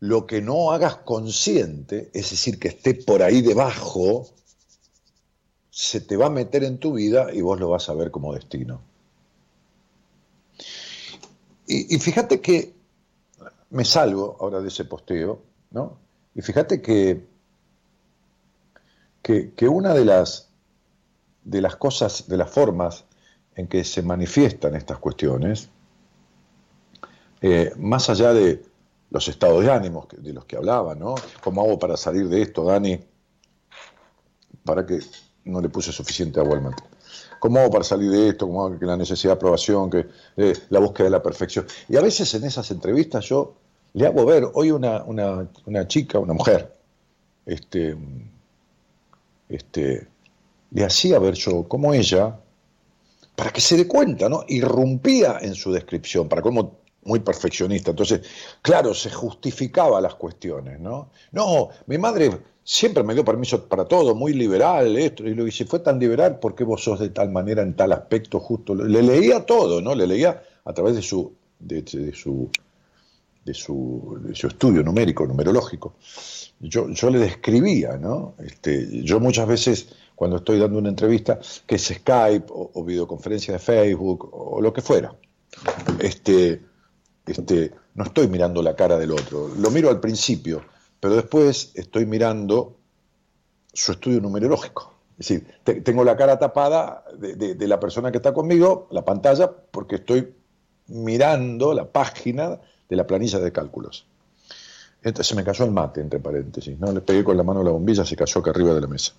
lo 0.00 0.26
que 0.26 0.42
no 0.42 0.72
hagas 0.72 0.96
consciente, 0.98 2.10
es 2.12 2.30
decir, 2.30 2.58
que 2.58 2.68
esté 2.68 2.94
por 2.94 3.22
ahí 3.22 3.40
debajo, 3.40 4.28
se 5.76 6.00
te 6.00 6.16
va 6.16 6.28
a 6.28 6.30
meter 6.30 6.64
en 6.64 6.78
tu 6.78 6.94
vida 6.94 7.26
y 7.34 7.42
vos 7.42 7.60
lo 7.60 7.68
vas 7.68 7.90
a 7.90 7.92
ver 7.92 8.10
como 8.10 8.32
destino. 8.32 8.80
Y, 11.66 11.98
fíjate 11.98 12.40
que 12.40 12.72
me 13.68 13.84
salgo 13.84 14.38
ahora 14.40 14.62
de 14.62 14.68
ese 14.68 14.86
posteo, 14.86 15.42
¿no? 15.72 15.98
Y 16.34 16.40
fíjate 16.40 16.80
que, 16.80 17.26
que, 19.22 19.68
una 19.68 19.92
de 19.92 20.06
las, 20.06 20.48
de 21.44 21.60
las 21.60 21.76
cosas, 21.76 22.26
de 22.26 22.38
las 22.38 22.50
formas 22.50 23.04
en 23.54 23.66
que 23.66 23.84
se 23.84 24.00
manifiestan 24.00 24.76
estas 24.76 24.98
cuestiones, 24.98 25.68
eh, 27.42 27.74
más 27.76 28.08
allá 28.08 28.32
de 28.32 28.64
los 29.10 29.28
estados 29.28 29.62
de 29.62 29.70
ánimo 29.70 30.08
de 30.10 30.32
los 30.32 30.46
que 30.46 30.56
hablaba, 30.56 30.94
¿no? 30.94 31.16
¿Cómo 31.44 31.60
hago 31.60 31.78
para 31.78 31.98
salir 31.98 32.30
de 32.30 32.40
esto, 32.40 32.64
Dani? 32.64 32.98
Para 34.64 34.86
que 34.86 35.00
no 35.46 35.60
le 35.60 35.68
puse 35.68 35.92
suficiente 35.92 36.40
agua 36.40 36.58
al. 36.58 36.74
¿Cómo 37.38 37.60
hago 37.60 37.70
para 37.70 37.84
salir 37.84 38.10
de 38.10 38.28
esto? 38.28 38.46
¿Cómo 38.46 38.66
hago 38.66 38.78
que 38.78 38.86
la 38.86 38.96
necesidad 38.96 39.32
de 39.32 39.36
aprobación, 39.36 39.90
que 39.90 40.06
eh, 40.36 40.52
la 40.70 40.80
búsqueda 40.80 41.04
de 41.04 41.10
la 41.10 41.22
perfección? 41.22 41.66
Y 41.88 41.96
a 41.96 42.00
veces 42.00 42.32
en 42.34 42.44
esas 42.44 42.70
entrevistas 42.70 43.24
yo 43.26 43.54
le 43.94 44.06
hago 44.06 44.26
ver, 44.26 44.48
hoy 44.54 44.70
una, 44.70 45.02
una, 45.04 45.88
chica, 45.88 46.18
una 46.18 46.34
mujer, 46.34 46.72
este, 47.46 47.96
este, 49.48 50.08
le 50.70 50.84
hacía 50.84 51.18
ver 51.18 51.34
yo 51.34 51.66
cómo 51.68 51.94
ella, 51.94 52.38
para 53.34 53.50
que 53.50 53.60
se 53.60 53.76
dé 53.76 53.86
cuenta, 53.86 54.28
¿no? 54.28 54.44
Irrumpía 54.48 55.38
en 55.40 55.54
su 55.54 55.72
descripción, 55.72 56.28
para 56.28 56.42
cómo 56.42 56.78
muy 57.04 57.20
perfeccionista. 57.20 57.90
Entonces, 57.90 58.22
claro, 58.60 58.92
se 58.92 59.10
justificaba 59.10 60.00
las 60.00 60.14
cuestiones, 60.16 60.80
¿no? 60.80 61.10
No, 61.32 61.70
mi 61.86 61.98
madre 61.98 62.38
siempre 62.66 63.04
me 63.04 63.14
dio 63.14 63.24
permiso 63.24 63.68
para 63.68 63.84
todo, 63.84 64.16
muy 64.16 64.32
liberal, 64.32 64.96
esto, 64.96 65.24
y 65.24 65.34
lo 65.34 65.44
que 65.44 65.52
si 65.52 65.64
fue 65.64 65.78
tan 65.78 66.00
liberal, 66.00 66.40
¿por 66.40 66.56
qué 66.56 66.64
vos 66.64 66.82
sos 66.82 66.98
de 66.98 67.10
tal 67.10 67.30
manera 67.30 67.62
en 67.62 67.74
tal 67.74 67.92
aspecto 67.92 68.40
justo? 68.40 68.74
Le 68.74 69.02
leía 69.02 69.46
todo, 69.46 69.80
¿no? 69.80 69.94
Le 69.94 70.04
leía 70.04 70.42
a 70.64 70.72
través 70.72 70.96
de 70.96 71.02
su, 71.02 71.32
de, 71.60 71.86
su, 72.12 72.50
de 73.44 73.54
su, 73.54 74.46
estudio 74.48 74.82
numérico, 74.82 75.24
numerológico. 75.26 75.94
Yo, 76.58 76.90
yo 76.90 77.08
le 77.08 77.20
describía, 77.20 77.98
¿no? 77.98 78.34
Este, 78.40 79.00
yo 79.04 79.20
muchas 79.20 79.46
veces, 79.46 79.90
cuando 80.16 80.38
estoy 80.38 80.58
dando 80.58 80.78
una 80.78 80.88
entrevista, 80.88 81.38
que 81.68 81.76
es 81.76 81.84
Skype 81.86 82.46
o, 82.48 82.82
videoconferencia 82.82 83.52
de 83.54 83.60
Facebook 83.60 84.28
o, 84.32 84.60
lo 84.60 84.72
que 84.72 84.82
fuera, 84.82 85.14
este, 86.00 86.62
este, 87.24 87.70
no 87.94 88.02
estoy 88.02 88.26
mirando 88.26 88.60
la 88.60 88.74
cara 88.74 88.98
del 88.98 89.12
otro, 89.12 89.52
lo 89.56 89.70
miro 89.70 89.88
al 89.88 90.00
principio 90.00 90.62
pero 91.00 91.16
después 91.16 91.72
estoy 91.74 92.06
mirando 92.06 92.76
su 93.72 93.92
estudio 93.92 94.20
numerológico. 94.20 94.94
Es 95.18 95.28
decir, 95.28 95.82
tengo 95.82 96.04
la 96.04 96.16
cara 96.16 96.38
tapada 96.38 97.04
de, 97.18 97.56
la 97.66 97.80
persona 97.80 98.10
que 98.10 98.18
está 98.18 98.34
conmigo, 98.34 98.86
la 98.90 99.04
pantalla, 99.04 99.50
porque 99.70 99.96
estoy 99.96 100.34
mirando 100.88 101.72
la 101.72 101.90
página 101.90 102.60
de 102.88 102.96
la 102.96 103.06
planilla 103.06 103.38
de 103.38 103.50
cálculos. 103.50 104.06
Entonces 105.02 105.28
se 105.28 105.34
me 105.34 105.44
cayó 105.44 105.64
el 105.64 105.70
mate, 105.70 106.00
entre 106.00 106.20
paréntesis, 106.20 106.78
¿no? 106.78 106.92
Le 106.92 107.00
pegué 107.00 107.24
con 107.24 107.36
la 107.36 107.42
mano 107.42 107.62
la 107.62 107.70
bombilla, 107.70 108.04
se 108.04 108.16
cayó 108.16 108.40
acá 108.40 108.50
arriba 108.50 108.74
de 108.74 108.80
la 108.80 108.86
mesa. 108.88 109.12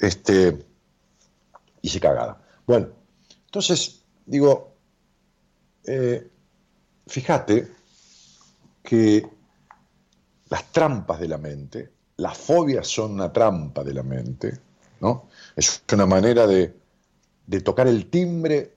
Este, 0.00 0.58
hice 1.82 2.00
cagada. 2.00 2.40
Bueno, 2.66 2.88
entonces, 3.46 4.02
digo, 4.26 4.74
eh, 5.84 6.28
fíjate 7.06 7.68
que 8.82 9.28
las 10.50 10.72
trampas 10.72 11.20
de 11.20 11.28
la 11.28 11.38
mente, 11.38 11.90
las 12.16 12.36
fobias 12.36 12.86
son 12.86 13.12
una 13.12 13.32
trampa 13.32 13.84
de 13.84 13.94
la 13.94 14.02
mente, 14.02 14.58
¿no? 15.00 15.28
Es 15.54 15.82
una 15.92 16.06
manera 16.06 16.46
de, 16.46 16.74
tocar 17.62 17.86
el 17.86 18.10
timbre 18.10 18.76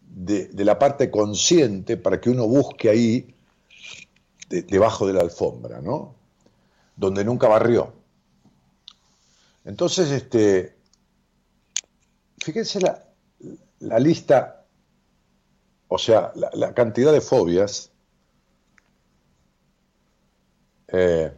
de, 0.00 0.64
la 0.64 0.78
parte 0.78 1.10
consciente 1.10 1.96
para 1.96 2.20
que 2.20 2.30
uno 2.30 2.46
busque 2.46 2.88
ahí 2.88 3.34
debajo 4.48 5.06
de 5.06 5.14
la 5.14 5.20
alfombra, 5.20 5.80
¿no? 5.80 6.14
Donde 6.94 7.24
nunca 7.24 7.48
barrió. 7.48 7.94
Entonces, 9.64 10.10
este, 10.10 10.76
fíjense 12.38 12.80
la, 12.80 13.98
lista, 13.98 14.66
o 15.88 15.98
sea, 15.98 16.32
la 16.34 16.74
cantidad 16.74 17.12
de 17.12 17.20
fobias 17.20 17.91
eh, 20.92 21.32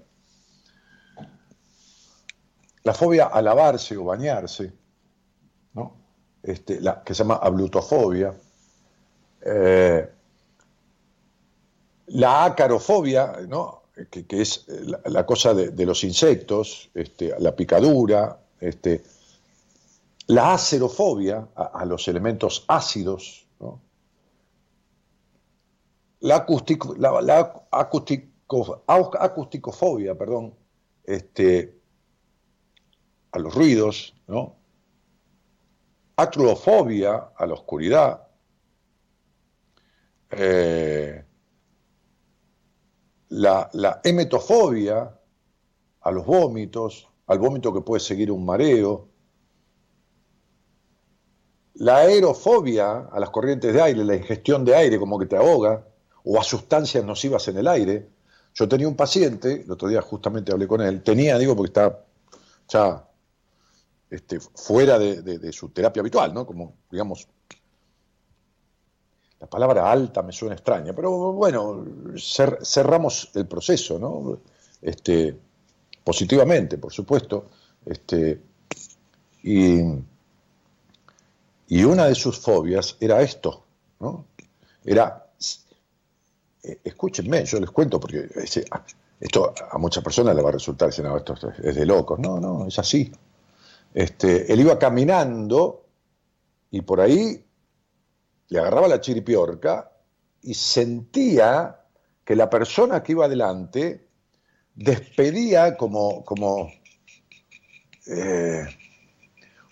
la 2.83 2.93
fobia 2.93 3.27
a 3.27 3.41
lavarse 3.41 3.97
o 3.97 4.05
bañarse, 4.05 4.73
¿no? 5.75 5.97
este, 6.43 6.81
la, 6.81 7.03
que 7.05 7.15
se 7.15 7.23
llama 7.23 7.37
ablutofobia, 7.37 8.35
eh, 9.41 10.11
la 12.07 12.45
acarofobia, 12.45 13.39
¿no? 13.49 13.85
que, 14.11 14.27
es 14.29 14.67
la, 15.07 15.25
cosa 15.25 15.55
de, 15.55 15.87
los 15.87 16.03
insectos, 16.03 16.91
este, 16.93 17.33
la 17.39 17.55
picadura, 17.55 18.41
este, 18.61 19.05
la 20.27 20.55
acerofobia 20.55 21.47
a, 21.55 21.85
los 21.85 22.09
elementos 22.09 22.65
ácidos, 22.67 23.47
¿no? 23.61 23.81
la, 26.21 26.37
acústico, 26.37 26.95
la, 26.99 27.23
la 27.23 27.65
acusticofobia, 28.47 30.17
perdón, 30.17 30.55
este, 31.05 31.79
a 33.33 33.39
los 33.39 33.55
ruidos, 33.55 34.15
¿no? 34.27 34.57
Acrofobia 36.17 37.33
a 37.37 37.47
la 37.47 37.55
oscuridad, 37.55 38.29
eh, 40.31 41.25
la, 43.29 43.69
la, 43.73 44.01
emetofobia 44.05 45.19
a 46.01 46.11
los 46.13 46.25
vómitos, 46.25 47.09
al 47.27 47.39
vómito 47.39 47.73
que 47.73 47.81
puede 47.81 48.01
seguir 48.01 48.31
un 48.31 48.45
mareo, 48.45 49.09
la 51.75 51.99
aerofobia 51.99 53.09
a 53.11 53.19
las 53.19 53.31
corrientes 53.31 53.75
de 53.75 53.83
aire, 53.83 54.05
la 54.05 54.15
ingestión 54.15 54.65
de 54.65 54.77
aire 54.77 54.99
como 54.99 55.19
que 55.19 55.27
te 55.27 55.37
ahoga, 55.37 55.85
o 56.23 56.39
a 56.39 56.45
sustancias 56.45 57.05
nocivas 57.05 57.49
en 57.49 57.59
el 57.59 57.67
aire, 57.67 58.09
yo 58.55 58.69
tenía 58.69 58.89
un 58.89 58.97
paciente, 58.97 59.63
el 59.63 59.71
otro 59.71 59.89
día 59.89 60.01
justamente 60.01 60.53
hablé 60.53 60.69
con 60.69 60.81
él, 60.81 61.03
tenía, 61.03 61.37
digo, 61.39 61.57
porque 61.57 61.69
está 61.69 62.05
ya 62.69 63.05
este, 64.11 64.39
fuera 64.41 64.99
de, 64.99 65.53
su 65.53 65.71
terapia 65.71 66.01
habitual, 66.01 66.33
¿no? 66.33 66.47
Como, 66.47 66.75
digamos, 66.91 67.27
la 69.41 69.47
palabra 69.49 69.91
alta 69.91 70.23
me 70.23 70.33
suena 70.33 70.55
extraña, 70.55 70.93
pero 70.93 71.33
bueno, 71.33 71.85
cerramos 72.17 73.31
el 73.35 73.47
proceso, 73.47 73.99
¿no? 73.99 74.39
Este, 74.81 75.37
positivamente, 76.05 76.79
por 76.79 76.93
supuesto. 76.93 77.47
Este, 77.85 78.41
y, 79.43 79.83
una 81.85 82.07
de 82.07 82.15
sus 82.15 82.39
fobias 82.39 82.97
era 83.01 83.21
esto, 83.21 83.65
¿no? 84.01 84.27
Era, 84.85 85.24
escúchenme, 86.83 87.45
yo 87.45 87.61
les 87.61 87.71
cuento, 87.71 88.01
porque 88.01 88.29
esto 89.21 89.55
a 89.71 89.79
muchas 89.79 90.03
personas 90.03 90.35
le 90.35 90.43
va 90.43 90.49
a 90.49 90.53
resultar, 90.53 90.89
dicen, 90.89 91.05
no, 91.05 91.17
esto 91.17 91.35
es 91.63 91.75
de 91.75 91.87
locos. 91.87 92.19
No, 92.19 92.41
no, 92.41 92.67
es 92.67 92.79
así. 92.79 93.13
Este, 93.93 94.53
él 94.53 94.61
iba 94.61 94.79
caminando 94.79 95.85
y 96.71 96.81
por 96.81 97.01
ahí 97.01 97.45
le 98.49 98.59
agarraba 98.59 98.89
la 98.89 99.01
chiripiorca 99.01 99.93
y 100.43 100.55
sentía 100.55 101.81
que 102.25 102.35
la 102.35 102.51
persona 102.51 103.03
que 103.03 103.13
iba 103.13 103.27
adelante 103.27 104.09
despedía 104.75 105.77
como, 105.77 106.25
como, 106.25 106.71
eh, 108.07 108.67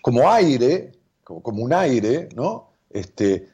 como 0.01 0.29
aire, 0.31 0.91
como, 1.23 1.63
un 1.63 1.73
aire, 1.73 2.29
¿no? 2.35 2.73
Este, 2.89 3.49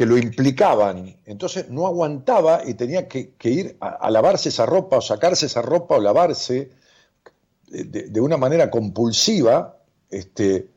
que 0.00 0.06
lo 0.06 0.16
implicaban. 0.16 1.14
Entonces 1.26 1.68
no 1.68 1.86
aguantaba 1.86 2.62
y 2.66 2.72
tenía 2.72 3.06
que, 3.06 3.34
ir 3.42 3.76
a, 3.80 4.10
lavarse 4.10 4.48
esa 4.48 4.64
ropa 4.64 4.96
o 4.96 5.02
sacarse 5.02 5.44
esa 5.44 5.60
ropa 5.60 5.96
o 5.96 6.00
lavarse 6.00 6.70
de, 7.66 8.18
una 8.18 8.38
manera 8.38 8.70
compulsiva, 8.70 9.76
este, 10.08 10.70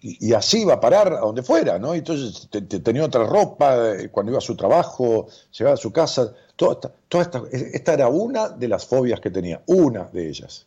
y, 0.00 0.32
así 0.32 0.62
iba 0.62 0.72
a 0.72 0.80
parar 0.80 1.12
a 1.12 1.20
donde 1.20 1.42
fuera, 1.42 1.78
¿no? 1.78 1.92
Entonces 1.92 2.48
tenía 2.82 3.04
otra 3.04 3.26
ropa 3.26 3.92
eh, 3.92 4.08
cuando 4.08 4.32
iba 4.32 4.38
a 4.38 4.40
su 4.40 4.56
trabajo, 4.56 5.26
llegaba 5.50 5.74
a 5.74 5.76
su 5.76 5.92
casa, 5.92 6.32
toda 6.56 6.80
esta, 7.20 7.42
esta, 7.50 7.92
era 7.92 8.08
una 8.08 8.48
de 8.48 8.68
las 8.68 8.86
fobias 8.86 9.20
que 9.20 9.30
tenía, 9.30 9.60
una 9.66 10.04
de 10.04 10.30
ellas. 10.30 10.66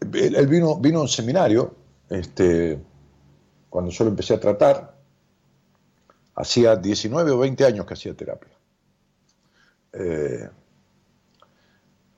Él, 0.00 0.46
vino, 0.46 0.76
vino 0.76 1.00
a 1.00 1.02
un 1.02 1.08
seminario, 1.08 1.74
este, 2.08 2.80
cuando 3.68 3.90
yo 3.90 4.04
lo 4.04 4.10
empecé 4.10 4.32
a 4.32 4.40
tratar, 4.40 4.91
hacía 6.34 6.76
19 6.76 7.30
o 7.30 7.38
20 7.38 7.64
años 7.64 7.86
que 7.86 7.94
hacía 7.94 8.14
terapia. 8.14 8.52
Eh, 9.92 10.48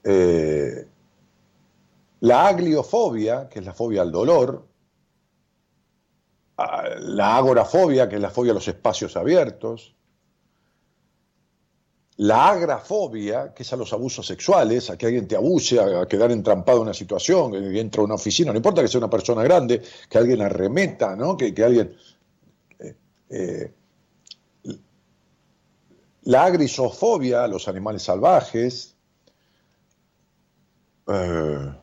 eh, 0.04 0.88
la 2.20 2.48
agliofobia, 2.48 3.48
que 3.48 3.58
es 3.58 3.64
la 3.64 3.74
fobia 3.74 4.02
al 4.02 4.12
dolor, 4.12 4.66
la 6.56 7.36
agorafobia, 7.36 8.08
que 8.08 8.16
es 8.16 8.22
la 8.22 8.30
fobia 8.30 8.52
a 8.52 8.54
los 8.54 8.68
espacios 8.68 9.16
abiertos, 9.16 9.94
la 12.16 12.50
agrafobia, 12.50 13.52
que 13.52 13.64
es 13.64 13.72
a 13.72 13.76
los 13.76 13.92
abusos 13.92 14.24
sexuales, 14.24 14.88
a 14.88 14.96
que 14.96 15.06
alguien 15.06 15.26
te 15.26 15.34
abuse, 15.34 15.80
a 15.80 16.06
quedar 16.06 16.30
entrampado 16.30 16.78
en 16.78 16.84
una 16.84 16.94
situación, 16.94 17.52
que 17.52 17.80
entra 17.80 18.02
a 18.02 18.04
una 18.04 18.14
oficina, 18.14 18.52
no 18.52 18.56
importa 18.56 18.82
que 18.82 18.88
sea 18.88 18.98
una 18.98 19.10
persona 19.10 19.42
grande, 19.42 19.82
que 20.08 20.18
alguien 20.18 20.42
arremeta, 20.42 21.16
¿no? 21.16 21.36
que, 21.36 21.52
alguien... 21.64 21.96
Eh, 22.78 22.94
eh, 23.30 23.72
la 26.24 26.44
agrisofobia, 26.44 27.46
los 27.46 27.68
animales 27.68 28.02
salvajes, 28.02 28.96
eh, 31.06 31.74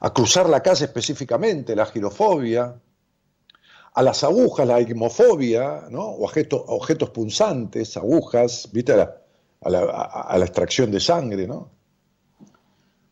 a 0.00 0.12
cruzar 0.12 0.48
la 0.48 0.62
calle 0.62 0.84
específicamente, 0.84 1.74
la 1.74 1.86
girofobia, 1.86 2.78
a 3.94 4.02
las 4.02 4.24
agujas, 4.24 4.66
la 4.66 4.80
hemofobia, 4.80 5.86
¿no? 5.88 6.02
o 6.02 6.24
objetos, 6.24 6.62
objetos 6.66 7.10
punzantes, 7.10 7.96
agujas, 7.96 8.68
¿viste? 8.72 8.92
A 8.92 9.70
la, 9.70 10.44
extracción 10.44 10.90
de 10.90 11.00
sangre, 11.00 11.46
¿no? 11.46 11.70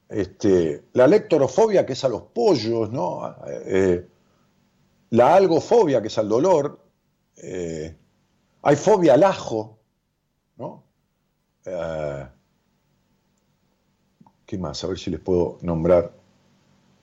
Este, 0.09 0.85
la 0.93 1.07
lectorofobia, 1.07 1.87
que 1.87 1.95
es 1.95 2.05
a 2.05 2.09
los 2.09 2.23
pollos, 2.25 2.91
¿no? 2.91 3.37
Eh, 3.47 4.07
la 5.11 5.35
algofobia, 5.35 6.03
que 6.03 6.09
es 6.09 6.19
al 6.19 6.29
dolor. 6.29 6.79
Eh, 7.37 7.97
hay 8.62 8.77
fobia 8.77 9.15
al 9.15 9.23
ajo, 9.23 9.79
¿no? 10.62 10.85
Eh, 11.64 12.27
¿Qué 14.46 14.59
más? 14.59 14.83
A 14.85 14.87
ver 14.87 14.98
si 14.98 15.11
les 15.11 15.20
puedo 15.20 15.59
nombrar 15.62 16.12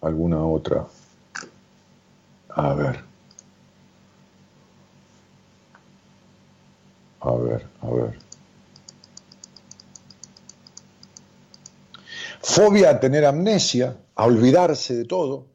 alguna 0.02 0.46
otra. 0.46 0.88
A 2.50 2.74
ver. 2.74 3.04
A 7.22 7.36
ver, 7.36 7.68
a 7.82 7.90
ver. 7.90 8.20
Fobia 12.42 12.92
a 12.92 13.00
tener 13.00 13.26
amnesia, 13.26 13.98
a 14.16 14.26
olvidarse 14.26 14.96
de 14.96 15.06
todo, 15.06 15.48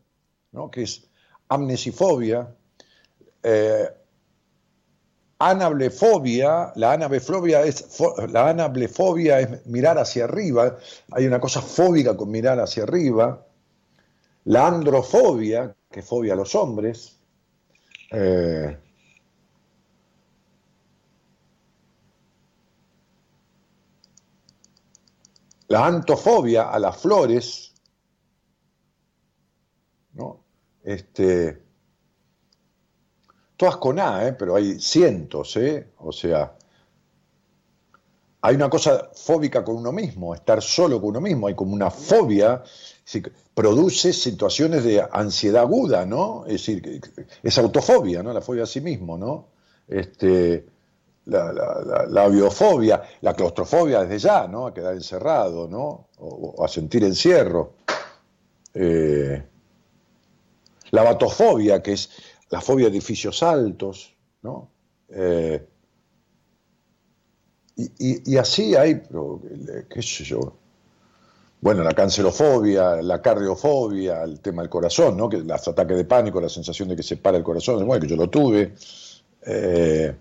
¿no? 0.53 0.71
que 0.71 0.83
es 0.83 1.07
amnesifobia. 1.49 2.55
Eh, 3.43 3.89
anablefobia, 5.51 6.73
la 6.77 6.93
anablefobia 6.93 7.63
es, 7.63 7.99
la 8.31 8.51
anablefobia 8.51 9.41
es 9.41 9.67
mirar 9.67 9.99
hacia 9.99 10.25
arriba, 10.25 10.79
hay 11.13 11.27
una 11.27 11.41
cosa 11.41 11.61
fóbica 11.61 12.17
con 12.17 12.31
mirar 12.31 12.61
hacia 12.61 12.83
arriba 12.85 13.45
la 14.45 14.67
androfobia, 14.67 15.75
que 15.91 16.03
fobia 16.03 16.35
a 16.35 16.37
los 16.37 16.55
hombres, 16.55 17.19
eh, 18.11 18.77
la 25.69 25.87
antofobia 25.87 26.71
a 26.71 26.79
las 26.79 26.97
flores, 26.97 27.75
¿no? 30.13 30.45
Este, 30.83 31.64
todas 33.57 33.77
con 33.77 33.99
A, 33.99 34.27
¿eh? 34.27 34.33
pero 34.33 34.57
hay 34.57 34.81
cientos, 34.81 35.57
¿eh? 35.57 35.89
o 35.99 36.13
sea, 36.13 36.55
hay 38.43 38.57
una 38.57 38.69
cosa 38.69 39.11
fóbica 39.15 39.65
con 39.65 39.77
uno 39.77 39.91
mismo, 39.91 40.35
estar 40.35 40.61
solo 40.61 41.01
con 41.01 41.11
uno 41.11 41.21
mismo, 41.23 41.47
hay 41.47 41.55
como 41.55 41.73
una 41.73 41.91
fobia, 41.91 42.63
produce 43.55 44.13
situaciones 44.13 44.85
de 44.85 45.03
ansiedad 45.11 45.63
aguda, 45.63 46.05
¿no? 46.05 46.45
Es 46.47 46.53
decir, 46.67 47.01
es 47.43 47.59
autofobia, 47.59 48.23
¿no? 48.23 48.35
La 48.35 48.43
fobia 48.43 48.65
a 48.65 48.67
sí 48.67 48.83
mismo, 48.83 49.17
¿no? 49.17 49.49
Este, 49.89 50.67
la, 51.27 52.29
biofobia, 52.29 53.03
la 53.23 53.35
claustrofobia 53.35 54.01
desde 54.01 54.19
ya, 54.19 54.47
¿no? 54.47 54.67
A 54.67 54.75
quedar 54.75 54.95
encerrado, 54.95 55.67
¿no? 55.67 56.09
O, 56.19 56.63
a 56.63 56.69
sentir 56.69 57.05
encierro. 57.05 57.77
Eh, 58.75 59.43
la 60.91 61.03
batofobia, 61.03 61.83
que 61.83 61.93
es 61.93 62.11
la 62.51 62.61
fobia 62.61 62.87
de 62.87 62.93
edificios 62.93 63.43
altos, 63.43 64.15
¿no? 64.43 64.71
Eh, 65.09 65.67
y, 67.77 68.37
así 68.37 68.77
hay, 68.77 69.03
qué 69.91 70.01
sé 70.01 70.23
yo, 70.23 70.57
bueno, 71.65 71.83
la 71.83 71.95
cancerofobia, 71.95 73.01
la 73.01 73.23
cardiofobia, 73.23 74.23
el 74.23 74.41
tema 74.41 74.61
del 74.61 74.69
corazón, 74.69 75.17
¿no? 75.17 75.31
Que 75.31 75.39
los 75.39 75.67
ataques 75.67 75.97
de 75.97 76.05
pánico, 76.05 76.39
la 76.39 76.51
sensación 76.51 76.91
de 76.91 76.97
que 76.97 77.03
se 77.03 77.17
para 77.17 77.39
el 77.39 77.43
corazón, 77.43 77.87
bueno, 77.87 78.03
que 78.03 78.09
yo 78.09 78.17
lo 78.17 78.29
tuve. 78.29 78.75
Eh, 79.47 80.15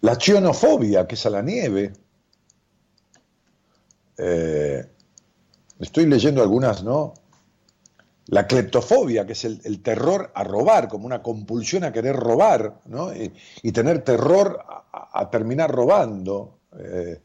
la 0.00 0.18
chionofobia, 0.18 1.06
que 1.06 1.14
es 1.14 1.26
a 1.26 1.30
la 1.30 1.42
nieve. 1.42 1.92
Eh, 4.18 4.84
estoy 5.78 6.06
leyendo 6.06 6.42
algunas, 6.42 6.82
¿no? 6.82 7.14
La 8.30 8.46
cleptofobia, 8.46 9.26
que 9.26 9.32
es 9.32 9.44
el, 9.44 9.82
terror 9.82 10.30
a 10.34 10.44
robar, 10.44 10.86
como 10.88 11.04
una 11.04 11.20
compulsión 11.20 11.82
a 11.82 11.92
querer 11.92 12.14
robar, 12.14 12.80
¿no? 12.86 13.12
Y, 13.12 13.72
tener 13.72 14.04
terror 14.04 14.64
a, 14.92 15.28
terminar 15.30 15.70
robando. 15.70 16.58
Eh, 16.78 17.20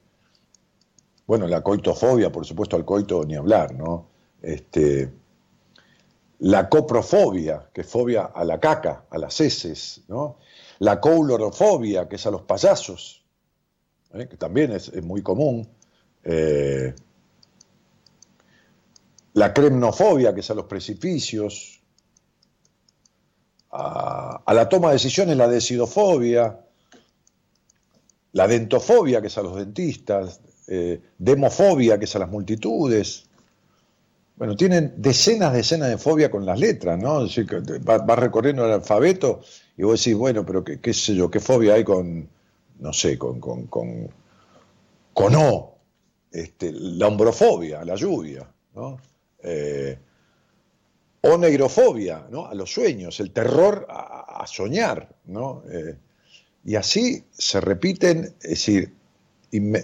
bueno, 1.28 1.48
la 1.48 1.62
coitofobia, 1.62 2.32
por 2.32 2.44
supuesto, 2.44 2.76
al 2.76 2.86
coito 2.86 3.24
ni 3.24 3.36
hablar, 3.36 3.76
¿no? 3.76 4.08
Este, 4.42 5.12
la 6.40 6.68
coprofobia, 6.70 7.70
que 7.72 7.82
es 7.82 7.88
fobia 7.88 8.26
a 8.26 8.44
la 8.44 8.60
caca, 8.60 9.06
a 9.12 9.20
las 9.20 9.40
heces, 9.40 10.02
¿no? 10.08 10.38
La 10.80 11.00
coulorofobia, 11.00 12.10
que 12.10 12.16
es 12.16 12.26
a 12.26 12.32
los 12.32 12.42
payasos, 12.42 13.24
¿eh? 14.16 14.28
que 14.28 14.38
también 14.38 14.72
es, 14.72 14.92
muy 15.04 15.22
común. 15.22 15.68
Eh, 16.24 16.96
la 19.36 19.54
cremnofobia, 19.54 20.34
que 20.34 20.40
es 20.40 20.50
a 20.50 20.54
los 20.54 20.66
precipicios, 20.66 21.82
a, 23.70 24.54
la 24.54 24.70
toma 24.70 24.88
de 24.88 24.94
decisiones, 24.94 25.36
la 25.36 25.50
decidofobia, 25.50 26.62
la 28.32 28.48
dentofobia, 28.48 29.20
que 29.20 29.28
es 29.28 29.38
a 29.38 29.42
los 29.42 29.58
dentistas, 29.58 30.40
eh, 30.68 31.02
demofobia, 31.18 32.00
que 32.00 32.06
es 32.06 32.16
a 32.16 32.20
las 32.20 32.30
multitudes. 32.30 33.26
Bueno, 34.38 34.56
tienen 34.56 34.94
decenas, 34.98 35.52
decenas 35.52 35.90
de 35.90 35.98
fobia 35.98 36.32
con 36.32 36.46
las 36.46 36.58
letras, 36.58 36.98
¿no? 36.98 37.28
Vas 37.84 38.20
recorriendo 38.20 38.66
el 38.66 38.72
alfabeto 38.72 39.42
y 39.76 39.84
vos 39.84 40.00
decís, 40.00 40.18
bueno, 40.18 40.46
pero 40.46 40.64
qué, 40.64 40.94
sé 40.94 41.14
yo, 41.14 41.30
qué 41.30 41.42
fobia 41.42 41.74
hay 41.74 41.84
con, 41.84 42.30
no 42.80 42.94
sé, 42.94 43.18
con, 43.18 43.42
con, 43.42 43.68
con, 43.68 44.10
con 45.14 45.36
O, 45.36 45.76
este, 46.32 46.72
la 46.72 47.08
hombrofobia, 47.08 47.84
la 47.84 47.96
lluvia, 47.96 48.50
¿no? 48.74 48.98
Eh, 49.48 49.98
o 51.22 51.38
negrofobia, 51.38 52.28
¿no? 52.30 52.46
a 52.46 52.54
los 52.54 52.72
sueños, 52.72 53.20
el 53.20 53.32
terror 53.32 53.88
a, 53.90 54.46
soñar. 54.48 55.10
¿no? 55.26 55.64
Eh, 55.70 55.98
y 56.66 56.76
así 56.76 57.26
se 57.32 57.60
repiten, 57.62 58.36
es 58.42 58.50
decir, 58.50 58.94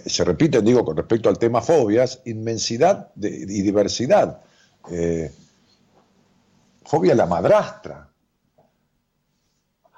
se 0.06 0.24
repiten, 0.24 0.64
digo, 0.64 0.84
con 0.84 0.96
respecto 0.96 1.28
al 1.28 1.38
tema 1.38 1.62
fobias, 1.62 2.20
inmensidad 2.26 3.10
y 3.16 3.62
diversidad. 3.62 4.42
Eh, 4.90 5.32
fobia 6.84 7.12
a 7.12 7.16
la 7.16 7.26
madrastra, 7.26 8.08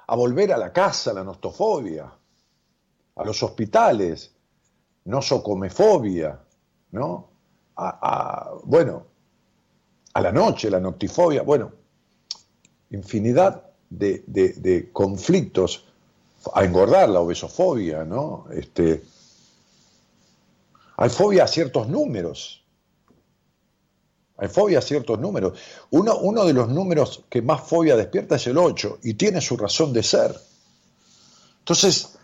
a 0.07 0.17
volver 0.17 0.53
a 0.53 0.59
la 0.59 0.73
casa, 0.73 1.13
la 1.13 1.25
nostofobia, 1.25 2.13
a 3.17 3.25
los 3.25 3.43
hospitales, 3.43 4.35
¿no? 6.93 7.29
A, 7.77 8.53
bueno, 8.65 9.07
a 10.15 10.21
la 10.21 10.33
noche, 10.33 10.71
la 10.71 10.81
noctifobia, 10.81 11.43
bueno, 11.43 11.73
infinidad 12.91 13.65
de, 13.91 14.91
conflictos, 14.93 15.85
a 16.55 16.65
engordar 16.65 17.09
la 17.09 17.21
obesofobia, 17.21 18.05
¿no? 18.05 18.47
Este, 18.53 19.03
hay 20.97 21.11
fobia 21.11 21.45
a 21.45 21.49
ciertos 21.49 21.89
números. 21.89 22.63
Hay 24.37 24.49
fobia 24.49 24.79
a 24.79 24.83
ciertos 24.83 25.19
números. 25.19 25.59
Uno, 25.91 26.19
uno, 26.19 26.45
de 26.45 26.53
los 26.53 26.69
números 26.69 27.25
que 27.29 27.41
más 27.41 27.63
fobia 27.63 27.97
despierta 27.97 28.37
es 28.37 28.47
el 28.47 28.59
8 28.59 28.99
y 29.03 29.15
tiene 29.15 29.41
su 29.41 29.57
razón 29.57 29.93
de 29.93 30.03
ser. 30.03 30.39
Entonces, 31.61 32.19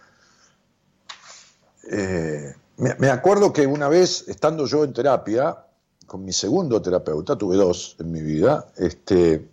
eh, 1.90 2.54
me, 2.76 3.08
acuerdo 3.08 3.52
que 3.52 3.66
una 3.66 3.88
vez, 3.88 4.28
estando 4.28 4.66
yo 4.66 4.84
en 4.84 4.92
terapia, 4.92 5.66
con 6.10 6.24
mi 6.24 6.32
segundo 6.32 6.82
terapeuta, 6.82 7.38
tuve 7.38 7.56
dos 7.56 7.94
en 8.00 8.10
mi 8.10 8.20
vida, 8.20 8.66
este, 8.76 9.46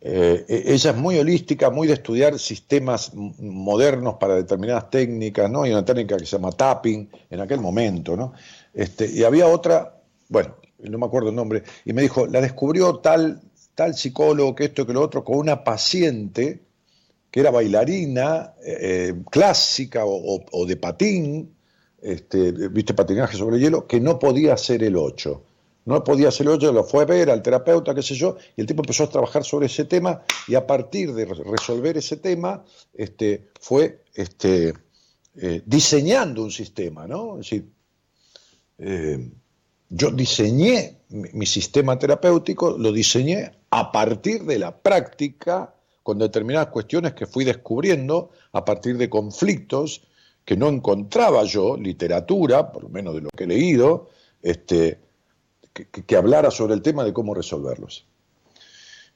eh, 0.00 0.44
e, 0.48 0.72
ella 0.72 0.90
es 0.92 0.96
muy 0.96 1.18
holística, 1.18 1.68
muy 1.68 1.86
de 1.86 1.92
estudiar 1.92 2.38
sistemas 2.38 3.12
modernos 3.14 4.14
para 4.14 4.36
determinadas 4.36 4.88
técnicas, 4.88 5.50
¿no? 5.50 5.64
Hay 5.64 5.72
una 5.72 5.84
técnica 5.84 6.16
que 6.16 6.24
se 6.24 6.38
llama 6.38 6.50
tapping 6.50 7.10
en 7.28 7.40
aquel 7.40 7.60
momento, 7.60 8.16
¿no? 8.16 8.32
Este, 8.72 9.06
y 9.06 9.22
había 9.22 9.46
otra, 9.48 10.00
bueno, 10.30 10.54
no 10.78 10.96
me 10.96 11.04
acuerdo 11.04 11.28
el 11.28 11.34
nombre, 11.34 11.62
y 11.84 11.92
me 11.92 12.00
dijo, 12.00 12.26
la 12.26 12.40
descubrió 12.40 12.96
tal, 13.00 13.42
tal 13.74 13.94
psicólogo, 13.94 14.54
que 14.54 14.64
esto, 14.64 14.86
que 14.86 14.94
lo 14.94 15.02
otro, 15.02 15.22
con 15.22 15.36
una 15.36 15.62
paciente 15.62 16.62
que 17.30 17.40
era 17.40 17.50
bailarina 17.50 18.54
eh, 18.64 18.78
eh, 18.80 19.14
clásica 19.30 20.04
o, 20.06 20.64
de 20.64 20.76
patín, 20.76 21.55
este, 22.06 22.52
viste, 22.52 22.94
patinaje 22.94 23.36
sobre 23.36 23.58
hielo, 23.58 23.86
que 23.86 23.98
no 24.00 24.18
podía 24.18 24.54
hacer 24.54 24.84
el 24.84 24.96
8. 24.96 25.42
No 25.86 26.04
podía 26.04 26.28
hacer 26.28 26.46
el 26.46 26.52
8, 26.52 26.72
lo 26.72 26.84
fue 26.84 27.02
a 27.02 27.06
ver 27.06 27.30
al 27.30 27.42
terapeuta, 27.42 27.94
qué 27.94 28.02
sé 28.02 28.14
yo, 28.14 28.36
y 28.56 28.60
el 28.60 28.66
tipo 28.66 28.82
empezó 28.82 29.04
a 29.04 29.10
trabajar 29.10 29.44
sobre 29.44 29.66
ese 29.66 29.84
tema 29.84 30.22
y 30.46 30.54
a 30.54 30.66
partir 30.66 31.12
de 31.14 31.24
resolver 31.24 31.96
ese 31.96 32.16
tema 32.16 32.64
este, 32.94 33.48
fue 33.60 34.04
este, 34.14 34.74
eh, 35.36 35.62
diseñando 35.66 36.42
un 36.42 36.50
sistema, 36.50 37.06
¿no? 37.06 37.40
Es 37.40 37.50
decir, 37.50 37.70
yo 39.88 40.10
diseñé 40.10 40.98
mi, 41.08 41.46
sistema 41.46 41.98
terapéutico, 41.98 42.76
lo 42.78 42.92
diseñé 42.92 43.52
a 43.70 43.90
partir 43.90 44.44
de 44.44 44.58
la 44.58 44.76
práctica 44.76 45.74
con 46.02 46.18
determinadas 46.18 46.68
cuestiones 46.68 47.14
que 47.14 47.26
fui 47.26 47.44
descubriendo 47.44 48.30
a 48.52 48.64
partir 48.64 48.96
de 48.96 49.10
conflictos 49.10 50.02
que 50.46 50.56
no 50.56 50.68
encontraba 50.68 51.42
yo, 51.42 51.76
literatura, 51.76 52.70
por 52.70 52.84
lo 52.84 52.88
menos 52.88 53.16
de 53.16 53.20
lo 53.20 53.28
que 53.36 53.44
he 53.44 53.46
leído, 53.48 54.10
este, 54.40 55.00
que, 55.72 56.16
hablara 56.16 56.52
sobre 56.52 56.74
el 56.74 56.82
tema 56.82 57.02
de 57.02 57.12
cómo 57.12 57.34
resolverlos. 57.34 58.06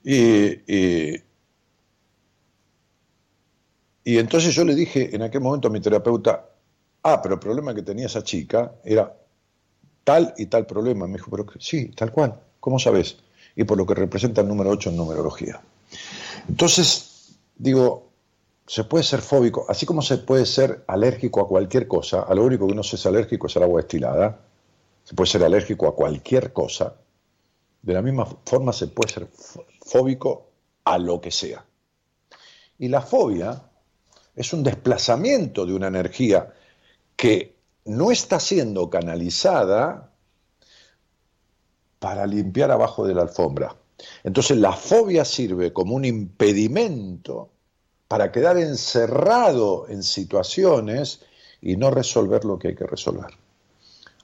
Y, 0.03 0.51
y, 0.67 1.23
entonces 4.05 4.53
yo 4.53 4.65
le 4.65 4.75
dije 4.75 5.15
en 5.15 5.23
aquel 5.23 5.41
momento 5.41 5.69
a 5.69 5.71
mi 5.71 5.81
terapeuta, 5.81 6.51
ah, 7.05 7.23
pero 7.23 7.37
el 7.37 7.41
problema 7.41 7.77
que 7.77 7.83
tenía 7.83 8.07
esa 8.07 8.25
chica 8.25 8.73
era 8.85 9.17
tal 10.03 10.35
y 10.37 10.47
tal 10.47 10.67
problema. 10.67 11.07
Me 11.07 11.19
dijo, 11.19 11.31
pero 11.31 11.47
sí, 11.61 11.93
tal 11.95 12.11
cual, 12.11 12.41
¿cómo 12.59 12.81
sabes? 12.81 13.19
Y 13.55 13.63
por 13.63 13.79
lo 13.79 13.87
que 13.87 13.95
representa 13.95 14.41
el 14.41 14.49
número 14.49 14.71
8 14.71 14.91
en 14.91 14.97
numerología. 14.97 15.61
Entonces, 16.49 17.37
digo, 17.57 18.10
se 18.71 18.85
puede 18.85 19.03
ser 19.03 19.21
fóbico, 19.21 19.67
así 19.69 19.85
como 19.85 20.01
se 20.01 20.19
puede 20.19 20.47
ser 20.47 20.85
alérgico 20.87 21.41
a 21.41 21.49
cualquier 21.49 21.89
cosa, 21.89 22.23
a 22.23 22.33
lo 22.37 22.45
único 22.45 22.69
que 22.69 22.75
no 22.77 22.85
se 22.85 22.95
es 22.95 23.05
alérgico 23.05 23.49
es 23.49 23.57
al 23.57 23.65
agua 23.65 23.81
destilada, 23.81 24.43
se 25.03 25.13
puede 25.17 25.29
ser 25.29 25.43
alérgico 25.43 25.89
a 25.89 25.97
cualquier 25.97 26.53
cosa, 26.53 26.95
de 27.83 27.93
la 27.93 28.01
misma 28.01 28.27
forma 28.47 28.73
se 28.73 28.87
puede 28.87 29.13
ser 29.13 29.29
fóbico 29.85 30.53
a 30.85 30.99
lo 30.99 31.21
que 31.21 31.33
sea. 31.33 31.65
Y 32.79 32.87
la 32.87 33.01
fobia 33.01 33.61
es 34.37 34.53
un 34.53 34.63
desplazamiento 34.63 35.67
de 35.67 35.75
una 35.75 35.89
energía 35.89 36.55
que 37.17 37.57
no 37.87 38.13
está 38.13 38.39
siendo 38.39 38.89
canalizada 38.89 40.13
para 41.99 42.25
limpiar 42.25 42.71
abajo 42.71 43.05
de 43.05 43.15
la 43.15 43.23
alfombra. 43.23 43.75
Entonces 44.23 44.59
la 44.59 44.75
fobia 44.75 45.25
sirve 45.25 45.73
como 45.73 45.97
un 45.97 46.05
impedimento 46.05 47.51
para 48.11 48.33
quedar 48.33 48.59
encerrado 48.59 49.87
en 49.89 50.03
situaciones 50.03 51.21
y 51.63 51.77
no 51.77 51.93
resolver 51.93 52.45
lo 52.45 52.59
que 52.59 52.67
hay 52.67 52.75
que 52.75 52.85
resolver. 52.85 53.31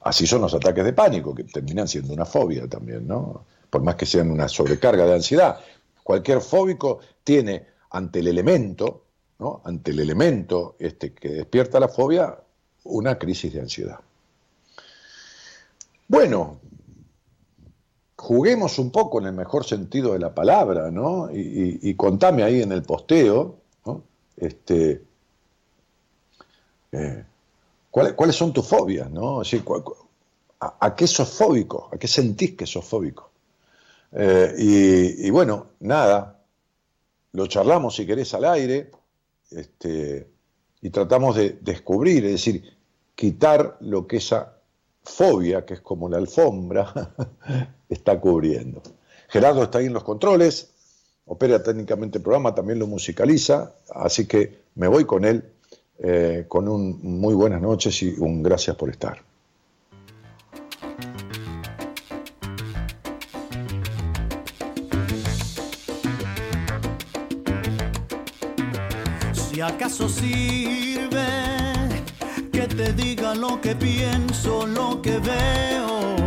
Así 0.01 0.27
son 0.27 0.43
los 0.43 0.53
ataques 0.55 0.85
de 0.85 0.93
pánico, 0.93 1.33
que 1.33 1.45
terminan 1.45 1.87
siendo 1.87 2.13
una 2.13 2.25
fobia 2.25 2.67
también, 2.67 3.07
¿no? 3.07 3.45
Por 3.71 3.83
más 3.83 3.95
que 3.95 4.05
sean 4.05 4.33
una 4.33 4.49
sobrecarga 4.49 5.07
de 5.07 5.15
ansiedad. 5.15 5.61
Cualquier 6.03 6.41
fóbico 6.41 6.99
tiene 7.23 7.65
ante 7.91 8.19
el 8.19 8.27
elemento, 8.27 9.05
¿no? 9.39 9.63
Ante 9.65 9.93
el 9.93 10.01
elemento 10.01 10.75
este, 10.81 11.15
que 11.15 11.29
despierta 11.29 11.79
la 11.79 11.87
fobia, 11.87 12.37
una 12.87 13.17
crisis 13.17 13.55
de 13.55 13.61
ansiedad. 13.61 14.01
Bueno, 16.09 16.59
juguemos 18.17 18.81
un 18.81 18.91
poco 18.91 19.21
en 19.21 19.27
el 19.27 19.33
mejor 19.33 19.65
sentido 19.65 20.13
de 20.15 20.19
la 20.19 20.35
palabra, 20.35 20.91
¿no? 20.91 21.29
Y, 21.33 21.95
contame 21.95 22.43
ahí 22.43 22.63
en 22.63 22.73
el 22.73 22.83
posteo. 22.83 23.66
Este, 24.37 25.03
eh, 26.93 27.25
¿cuáles, 27.91 28.37
son 28.37 28.53
tus 28.53 28.67
fobias, 28.67 29.11
¿no? 29.11 29.43
a, 30.61 30.95
qué 30.95 31.07
sos 31.07 31.29
fóbico? 31.29 31.89
¿A 31.93 31.99
qué 31.99 32.07
sentís 32.07 32.53
que 32.53 32.67
sos 32.67 32.85
fóbico? 32.85 33.31
Eh, 34.13 34.55
y, 35.19 35.31
bueno, 35.31 35.69
nada, 35.81 36.43
lo 37.33 37.47
charlamos 37.47 37.97
si 37.97 38.07
querés 38.07 38.33
al 38.35 38.45
aire, 38.45 38.91
este, 39.51 40.29
y 40.81 40.91
tratamos 40.91 41.37
de 41.37 41.59
descubrir, 41.61 42.25
es 42.25 42.33
decir, 42.33 42.77
quitar 43.15 43.77
lo 43.81 44.07
que 44.07 44.19
esa 44.19 44.59
fobia, 45.03 45.65
que 45.65 45.75
es 45.75 45.81
como 45.81 46.09
la 46.09 46.19
alfombra, 46.19 47.15
está 47.89 48.21
cubriendo. 48.21 48.83
Gerardo 49.29 49.65
está 49.65 49.79
ahí 49.79 49.87
en 49.87 49.93
los 49.93 50.05
controles, 50.05 50.75
opera 51.27 51.63
técnicamente 51.63 52.19
el 52.19 52.25
programa, 52.25 52.55
también 52.55 52.79
lo 52.79 52.87
musicaliza, 52.87 53.73
así 53.95 54.27
que 54.27 54.59
me 54.75 54.89
voy 54.89 55.05
con 55.05 55.25
él 55.25 55.45
eh, 55.99 56.45
con 56.49 56.69
un 56.69 56.99
muy 57.03 57.35
buenas 57.35 57.61
noches 57.61 58.03
y 58.03 58.15
un 58.19 58.43
gracias 58.43 58.77
por 58.77 58.91
estar. 58.91 59.19
Si 69.33 69.61
acaso 69.61 70.09
sirve 70.09 71.47
te 72.77 72.93
diga 72.93 73.35
lo 73.35 73.61
que 73.61 73.75
pienso, 73.75 74.67
lo 74.67 75.01
que 75.01 75.19
veo. 75.19 76.26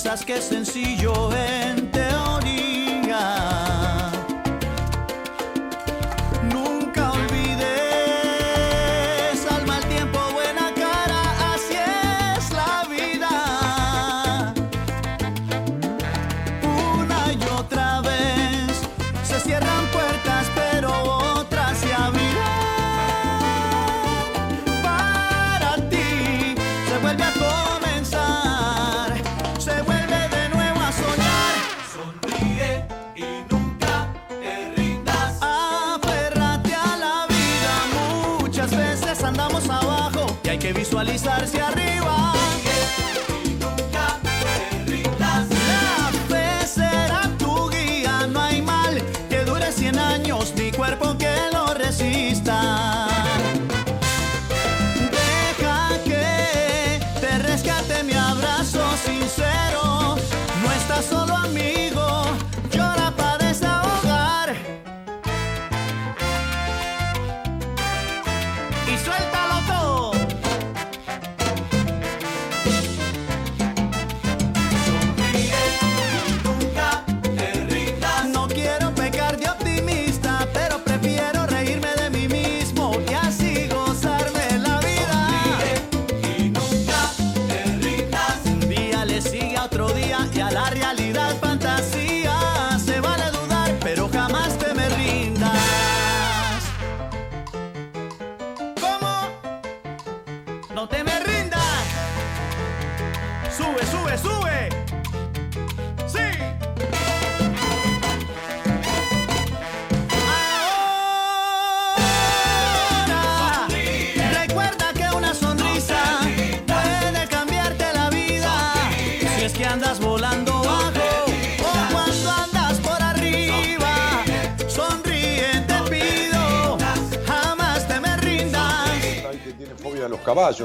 Piensas 0.00 0.24
que 0.24 0.36
es 0.36 0.44
sencillo 0.44 1.28
en 1.34 1.77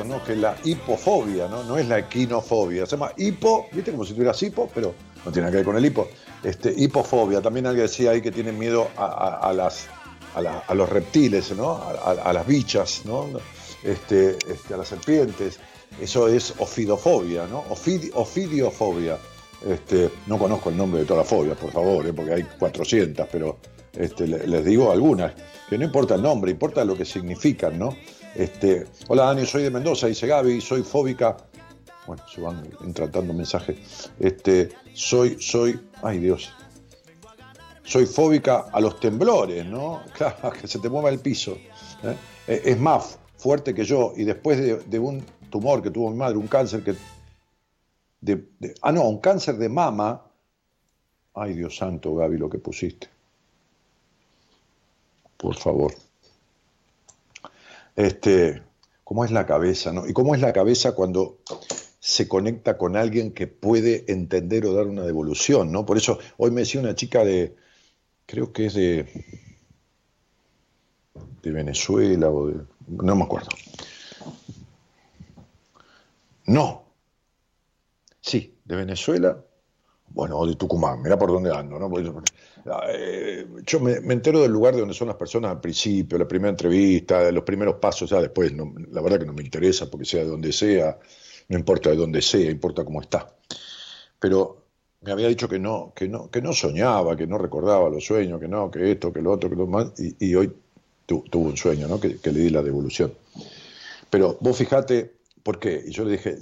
¿no? 0.04 0.24
Que 0.24 0.36
la 0.36 0.56
hipofobia, 0.64 1.48
¿no? 1.50 1.64
No 1.64 1.78
es 1.78 1.88
la 1.88 2.00
equinofobia. 2.00 2.86
Se 2.86 2.92
llama 2.96 3.12
hipo, 3.18 3.68
¿viste? 3.74 3.92
Como 3.92 4.06
si 4.06 4.14
tuvieras 4.14 4.42
hipo, 4.42 4.70
pero 4.74 4.94
no 5.26 5.32
tiene 5.32 5.42
nada 5.42 5.52
que 5.52 5.58
ver 5.58 5.66
con 5.66 5.76
el 5.78 5.86
hipo. 5.86 6.08
Este, 6.44 6.74
hipofobia. 6.76 7.42
También 7.42 7.66
alguien 7.68 7.86
decía 7.86 8.12
ahí 8.12 8.22
que 8.22 8.32
tiene 8.32 8.52
miedo 8.54 8.88
a, 8.98 9.40
a- 9.50 9.54
las, 9.54 9.88
a, 10.36 10.74
los 10.74 10.90
reptiles, 10.90 11.52
¿no? 11.56 11.74
A, 11.76 12.32
las 12.34 12.48
bichas, 12.48 13.02
¿no? 13.06 13.28
Este, 13.84 14.38
este, 14.52 14.74
a 14.74 14.78
las 14.78 14.88
serpientes. 14.88 15.60
Eso 16.02 16.28
es 16.28 16.54
ofidofobia, 16.58 17.46
¿no? 17.48 17.64
Ofidi- 17.70 18.12
ofidiofobia. 18.16 19.18
Este, 19.68 20.10
no 20.28 20.38
conozco 20.38 20.70
el 20.70 20.78
nombre 20.78 21.02
de 21.02 21.06
todas 21.06 21.24
las 21.24 21.30
fobias, 21.30 21.58
por 21.58 21.72
favor, 21.72 22.06
¿eh? 22.06 22.12
porque 22.14 22.34
hay 22.34 22.44
400, 22.60 23.28
pero 23.32 23.58
este, 23.94 24.28
le- 24.28 24.46
les 24.46 24.66
digo 24.66 24.92
algunas, 24.92 25.34
que 25.70 25.78
no 25.78 25.86
importa 25.86 26.16
el 26.16 26.22
nombre, 26.22 26.52
importa 26.52 26.84
lo 26.84 26.98
que 26.98 27.06
significan, 27.06 27.80
¿no? 27.80 27.96
Este, 28.36 28.88
hola 29.08 29.26
Dani, 29.26 29.46
soy 29.46 29.64
de 29.64 29.70
Mendoza, 29.70 30.08
dice 30.08 30.26
Gaby, 30.26 30.60
soy 30.60 30.82
fóbica. 30.82 31.38
Bueno, 32.08 32.24
se 32.28 32.42
van 32.42 32.68
tratando 32.94 33.34
mensajes. 33.34 34.12
Este, 34.20 34.70
soy, 34.94 35.38
soy, 35.40 35.80
ay 36.02 36.18
Dios, 36.18 36.52
soy 37.84 38.06
fóbica 38.06 38.66
a 38.72 38.82
los 38.82 39.00
temblores, 39.00 39.66
¿no? 39.66 40.02
Claro, 40.18 40.52
que 40.52 40.68
se 40.68 40.80
te 40.80 40.90
mueva 40.90 41.10
el 41.10 41.20
piso. 41.20 41.58
¿eh? 42.04 42.16
Eh, 42.48 42.62
Es 42.66 42.80
más 42.80 43.20
fuerte 43.38 43.74
que 43.74 43.84
yo 43.84 44.14
y 44.16 44.24
después 44.24 44.90
de, 44.90 45.00
un 45.00 45.24
tumor 45.50 45.84
que 45.84 45.92
tuvo 45.92 46.10
mi 46.10 46.18
madre, 46.18 46.38
un 46.38 46.48
cáncer 46.48 46.84
que... 46.84 46.96
ah, 48.82 48.92
no, 48.92 49.04
un 49.04 49.20
cáncer 49.20 49.58
de 49.58 49.70
mama. 49.70 50.24
Ay, 51.36 51.54
Dios 51.54 51.76
santo, 51.76 52.16
Gaby, 52.16 52.38
lo 52.38 52.50
que 52.50 52.58
pusiste. 52.58 53.10
Por 55.38 55.56
favor. 55.56 55.94
Este, 57.96 58.64
¿cómo 59.04 59.26
es 59.26 59.32
la 59.32 59.46
cabeza, 59.46 59.92
no? 59.92 60.08
Y 60.08 60.14
cómo 60.14 60.36
es 60.36 60.42
la 60.42 60.54
cabeza 60.54 60.94
cuando 60.94 61.40
se 62.00 62.28
conecta 62.28 62.78
con 62.78 62.98
alguien 62.98 63.32
que 63.32 63.48
puede 63.48 64.12
entender 64.12 64.66
o 64.66 64.74
dar 64.74 64.88
una 64.88 65.04
devolución, 65.04 65.72
¿no? 65.72 65.86
Por 65.86 65.98
eso 65.98 66.20
hoy 66.38 66.52
me 66.52 66.62
decía 66.62 66.82
una 66.82 66.96
chica 66.96 67.24
de, 67.24 67.56
creo 68.26 68.52
que 68.52 68.66
es 68.66 68.74
de, 68.74 69.08
de 71.42 71.52
Venezuela 71.52 72.30
o 72.30 72.48
de, 72.48 72.56
no 72.88 73.16
me 73.16 73.24
acuerdo. 73.24 73.50
No. 76.46 76.84
Sí, 78.20 78.58
de 78.66 78.76
Venezuela. 78.76 79.44
Bueno, 80.10 80.46
de 80.46 80.56
Tucumán, 80.56 81.02
mira 81.02 81.18
por 81.18 81.32
dónde 81.32 81.56
ando, 81.56 81.80
¿no? 81.80 81.90
Porque, 82.64 82.80
eh, 82.94 83.48
yo 83.66 83.80
me, 83.80 84.00
me 84.02 84.14
entero 84.14 84.42
del 84.42 84.52
lugar 84.52 84.74
de 84.74 84.80
donde 84.82 84.96
son 84.96 85.08
las 85.08 85.18
personas 85.18 85.52
al 85.52 85.62
principio, 85.62 86.18
la 86.18 86.28
primera 86.28 86.50
entrevista, 86.50 87.32
los 87.32 87.44
primeros 87.44 87.76
pasos, 87.76 88.10
ya 88.10 88.22
después, 88.22 88.54
no- 88.54 88.74
la 88.92 89.02
verdad 89.02 89.20
que 89.20 89.26
no 89.26 89.34
me 89.34 89.44
interesa 89.44 89.90
porque 89.90 90.06
sea 90.06 90.24
de 90.24 90.30
donde 90.30 90.52
sea, 90.54 90.98
no 91.50 91.58
importa 91.58 91.90
de 91.90 91.98
dónde 91.98 92.22
sea, 92.22 92.50
importa 92.50 92.86
cómo 92.86 93.02
está. 93.02 93.36
Pero 94.20 94.66
me 95.02 95.12
había 95.12 95.28
dicho 95.28 95.50
que 95.50 95.60
no, 95.60 95.94
que 95.96 96.08
no, 96.08 96.30
que 96.32 96.42
no 96.42 96.54
soñaba, 96.54 97.16
que 97.18 97.28
no 97.28 97.38
recordaba 97.38 97.90
los 97.90 98.06
sueños, 98.06 98.40
que 98.40 98.48
no, 98.48 98.72
que 98.72 98.92
esto, 98.92 99.12
que 99.12 99.22
lo 99.22 99.32
otro, 99.32 99.50
que 99.50 99.56
lo 99.56 99.68
más, 99.68 99.94
y, 100.00 100.16
y 100.30 100.36
hoy 100.36 100.54
tu- 101.06 101.24
tuvo 101.30 101.48
un 101.50 101.58
sueño, 101.58 101.88
¿no? 101.88 102.00
Que, 102.00 102.18
que 102.20 102.32
le 102.32 102.40
di 102.42 102.50
la 102.50 102.62
devolución. 102.64 103.14
Pero 104.10 104.38
vos 104.42 104.58
fijate, 104.58 105.14
¿por 105.44 105.60
qué? 105.60 105.84
Y 105.88 105.92
yo 105.92 106.06
le 106.06 106.12
dije, 106.14 106.38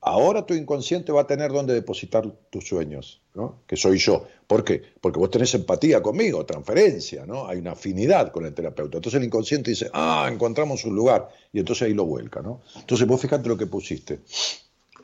ahora 0.00 0.46
tu 0.46 0.54
inconsciente 0.54 1.12
va 1.12 1.22
a 1.22 1.26
tener 1.26 1.52
donde 1.52 1.74
depositar 1.74 2.26
tus 2.50 2.66
sueños, 2.66 3.20
¿no? 3.34 3.60
Que 3.66 3.76
soy 3.76 3.98
yo. 3.98 4.26
¿Por 4.46 4.64
qué? 4.64 4.82
Porque 5.00 5.18
vos 5.18 5.30
tenés 5.30 5.54
empatía 5.54 6.02
conmigo, 6.02 6.44
transferencia, 6.46 7.26
¿no? 7.26 7.46
Hay 7.46 7.58
una 7.58 7.72
afinidad 7.72 8.32
con 8.32 8.46
el 8.46 8.54
terapeuta. 8.54 8.98
Entonces 8.98 9.18
el 9.18 9.26
inconsciente 9.26 9.70
dice, 9.70 9.90
ah, 9.92 10.28
encontramos 10.30 10.84
un 10.84 10.94
lugar, 10.94 11.28
y 11.52 11.60
entonces 11.60 11.86
ahí 11.86 11.94
lo 11.94 12.06
vuelca, 12.06 12.40
¿no? 12.40 12.62
Entonces 12.76 13.06
vos 13.06 13.20
fíjate 13.20 13.48
lo 13.48 13.56
que 13.56 13.66
pusiste, 13.66 14.20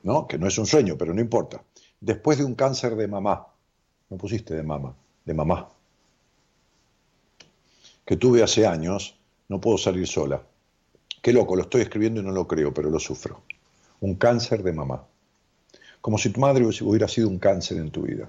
¿no? 0.02 0.26
Que 0.26 0.38
no 0.38 0.46
es 0.46 0.56
un 0.58 0.66
sueño, 0.66 0.96
pero 0.96 1.12
no 1.12 1.20
importa. 1.20 1.62
Después 2.00 2.38
de 2.38 2.44
un 2.44 2.54
cáncer 2.54 2.96
de 2.96 3.08
mamá, 3.08 3.46
no 4.08 4.16
pusiste 4.16 4.54
de 4.54 4.62
mamá, 4.62 4.94
de 5.24 5.34
mamá, 5.34 5.68
que 8.04 8.16
tuve 8.16 8.42
hace 8.42 8.66
años, 8.66 9.16
no 9.48 9.60
puedo 9.60 9.78
salir 9.78 10.06
sola. 10.06 10.42
Qué 11.20 11.32
loco, 11.32 11.56
lo 11.56 11.62
estoy 11.62 11.82
escribiendo 11.82 12.20
y 12.20 12.24
no 12.24 12.30
lo 12.30 12.46
creo, 12.46 12.72
pero 12.72 12.88
lo 12.88 13.00
sufro. 13.00 13.42
Un 14.00 14.14
cáncer 14.14 14.62
de 14.62 14.72
mamá. 14.72 15.06
Como 16.00 16.18
si 16.18 16.30
tu 16.30 16.40
madre 16.40 16.64
hubiera 16.64 17.08
sido 17.08 17.28
un 17.28 17.38
cáncer 17.38 17.78
en 17.78 17.90
tu 17.90 18.02
vida. 18.02 18.28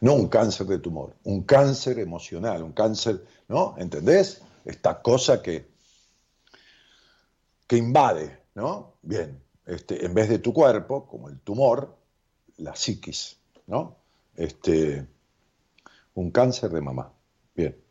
No 0.00 0.14
un 0.14 0.28
cáncer 0.28 0.66
de 0.66 0.78
tumor, 0.78 1.14
un 1.24 1.42
cáncer 1.42 1.98
emocional, 1.98 2.62
un 2.62 2.72
cáncer, 2.72 3.24
¿no? 3.48 3.74
¿Entendés? 3.78 4.42
Esta 4.64 5.00
cosa 5.00 5.40
que, 5.40 5.66
que 7.66 7.76
invade, 7.76 8.38
¿no? 8.54 8.94
Bien, 9.02 9.40
este, 9.64 10.04
en 10.04 10.12
vez 10.12 10.28
de 10.28 10.40
tu 10.40 10.52
cuerpo, 10.52 11.06
como 11.06 11.28
el 11.28 11.40
tumor, 11.40 11.96
la 12.58 12.74
psiquis, 12.76 13.38
¿no? 13.66 13.96
Este, 14.36 15.06
un 16.14 16.30
cáncer 16.30 16.70
de 16.70 16.80
mamá. 16.80 17.12
Bien. 17.54 17.83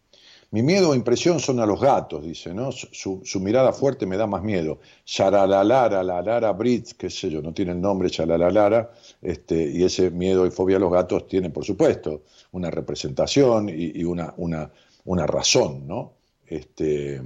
Mi 0.53 0.61
miedo 0.61 0.91
o 0.91 0.95
impresión 0.95 1.39
son 1.39 1.59
a 1.61 1.65
los 1.65 1.81
gatos, 1.81 2.23
dice, 2.23 2.53
¿no? 2.53 2.71
Su, 2.71 3.39
mirada 3.39 3.73
fuerte 3.73 4.05
me 4.05 4.17
da 4.17 4.27
más 4.27 4.43
miedo. 4.43 4.81
Yaralalara, 5.03 6.03
la 6.03 6.21
Lara 6.21 6.51
Brits, 6.51 6.93
qué 6.93 7.09
sé 7.09 7.31
yo, 7.31 7.41
no 7.41 7.55
tiene 7.55 7.71
el 7.71 7.81
nombre, 7.81 8.07
Yaralalara, 8.07 8.91
este, 9.19 9.71
y 9.71 9.83
ese 9.83 10.11
miedo 10.11 10.45
y 10.45 10.51
fobia 10.51 10.77
a 10.77 10.79
los 10.79 10.91
gatos 10.91 11.25
tiene, 11.25 11.49
por 11.49 11.65
supuesto, 11.65 12.21
una 12.51 12.69
representación 12.69 13.67
y, 13.67 14.03
una, 14.03 14.31
una, 14.37 14.71
una, 15.05 15.25
razón, 15.25 15.87
¿no? 15.87 16.17
Este, 16.45 17.19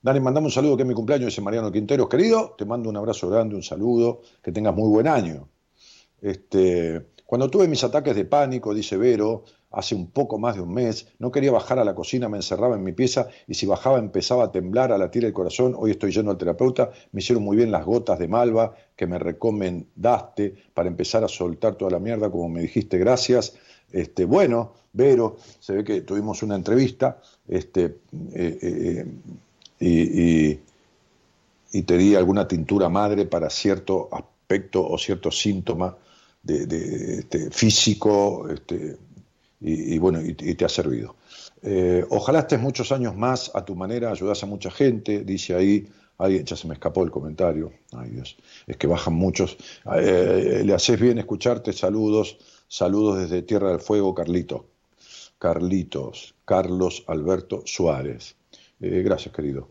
Dani, 0.00 0.20
mandame 0.20 0.46
un 0.46 0.52
saludo 0.52 0.76
que 0.76 0.84
es 0.84 0.88
mi 0.88 0.94
cumpleaños, 0.94 1.30
dice 1.30 1.40
Mariano 1.40 1.72
Quintero. 1.72 2.08
Querido, 2.08 2.54
te 2.56 2.64
mando 2.64 2.88
un 2.88 2.96
abrazo 2.96 3.28
grande, 3.28 3.56
un 3.56 3.64
saludo, 3.64 4.20
que 4.40 4.52
tengas 4.52 4.72
muy 4.72 4.88
buen 4.88 5.08
año. 5.08 5.48
Este, 6.20 7.08
cuando 7.32 7.48
tuve 7.48 7.66
mis 7.66 7.82
ataques 7.82 8.14
de 8.14 8.26
pánico, 8.26 8.74
dice 8.74 8.98
Vero, 8.98 9.44
hace 9.70 9.94
un 9.94 10.10
poco 10.10 10.38
más 10.38 10.56
de 10.56 10.60
un 10.60 10.74
mes, 10.74 11.06
no 11.18 11.32
quería 11.32 11.50
bajar 11.50 11.78
a 11.78 11.84
la 11.86 11.94
cocina, 11.94 12.28
me 12.28 12.36
encerraba 12.36 12.76
en 12.76 12.84
mi 12.84 12.92
pieza 12.92 13.28
y 13.48 13.54
si 13.54 13.64
bajaba 13.64 13.98
empezaba 13.98 14.44
a 14.44 14.52
temblar, 14.52 14.92
a 14.92 14.98
latir 14.98 15.24
el 15.24 15.32
corazón. 15.32 15.74
Hoy 15.78 15.92
estoy 15.92 16.12
yendo 16.12 16.30
al 16.30 16.36
terapeuta, 16.36 16.90
me 17.10 17.22
hicieron 17.22 17.42
muy 17.42 17.56
bien 17.56 17.70
las 17.70 17.86
gotas 17.86 18.18
de 18.18 18.28
malva 18.28 18.74
que 18.94 19.06
me 19.06 19.18
recomendaste 19.18 20.54
para 20.74 20.90
empezar 20.90 21.24
a 21.24 21.28
soltar 21.28 21.76
toda 21.76 21.92
la 21.92 22.00
mierda, 22.00 22.30
como 22.30 22.50
me 22.50 22.60
dijiste, 22.60 22.98
gracias. 22.98 23.54
Este, 23.90 24.26
bueno, 24.26 24.74
Vero, 24.92 25.38
se 25.58 25.72
ve 25.72 25.84
que 25.84 26.02
tuvimos 26.02 26.42
una 26.42 26.54
entrevista 26.54 27.18
este, 27.48 27.96
eh, 28.34 29.06
eh, 29.80 30.60
y, 31.72 31.82
te 31.82 31.96
di 31.96 32.14
alguna 32.14 32.46
tintura 32.46 32.90
madre 32.90 33.24
para 33.24 33.48
cierto 33.48 34.10
aspecto 34.12 34.86
o 34.86 34.98
cierto 34.98 35.30
síntoma 35.30 35.96
de, 36.42 37.18
este, 37.20 37.50
físico, 37.50 38.48
este, 38.48 38.96
y, 39.60 39.98
bueno, 39.98 40.20
y, 40.20 40.34
te 40.34 40.64
ha 40.64 40.68
servido. 40.68 41.16
Eh, 41.62 42.04
ojalá 42.10 42.40
estés 42.40 42.60
muchos 42.60 42.90
años 42.90 43.16
más 43.16 43.50
a 43.54 43.64
tu 43.64 43.76
manera, 43.76 44.10
ayudas 44.10 44.42
a 44.42 44.46
mucha 44.46 44.70
gente, 44.70 45.22
dice 45.24 45.54
ahí, 45.54 45.86
alguien, 46.18 46.44
ya 46.44 46.56
se 46.56 46.66
me 46.66 46.74
escapó 46.74 47.04
el 47.04 47.10
comentario, 47.10 47.72
ay 47.92 48.10
Dios, 48.10 48.36
es 48.66 48.76
que 48.76 48.88
bajan 48.88 49.14
muchos, 49.14 49.56
eh, 49.96 50.62
le 50.64 50.74
haces 50.74 51.00
bien 51.00 51.18
escucharte, 51.18 51.72
saludos, 51.72 52.38
saludos 52.66 53.20
desde 53.20 53.42
Tierra 53.42 53.70
del 53.70 53.80
Fuego, 53.80 54.14
Carlito, 54.14 54.66
Carlitos, 55.38 56.34
Carlos 56.44 57.04
Alberto 57.06 57.62
Suárez, 57.64 58.34
eh, 58.80 59.02
gracias 59.02 59.32
querido. 59.34 59.68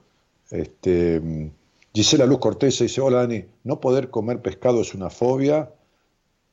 Este, 0.50 1.52
Gisela 1.94 2.26
Luz 2.26 2.40
Cortés 2.40 2.80
dice, 2.80 3.02
hola 3.02 3.20
Dani, 3.20 3.44
no 3.66 3.80
poder 3.82 4.10
comer 4.10 4.42
pescado 4.42 4.82
es 4.82 4.94
una 4.94 5.10
fobia, 5.10 5.70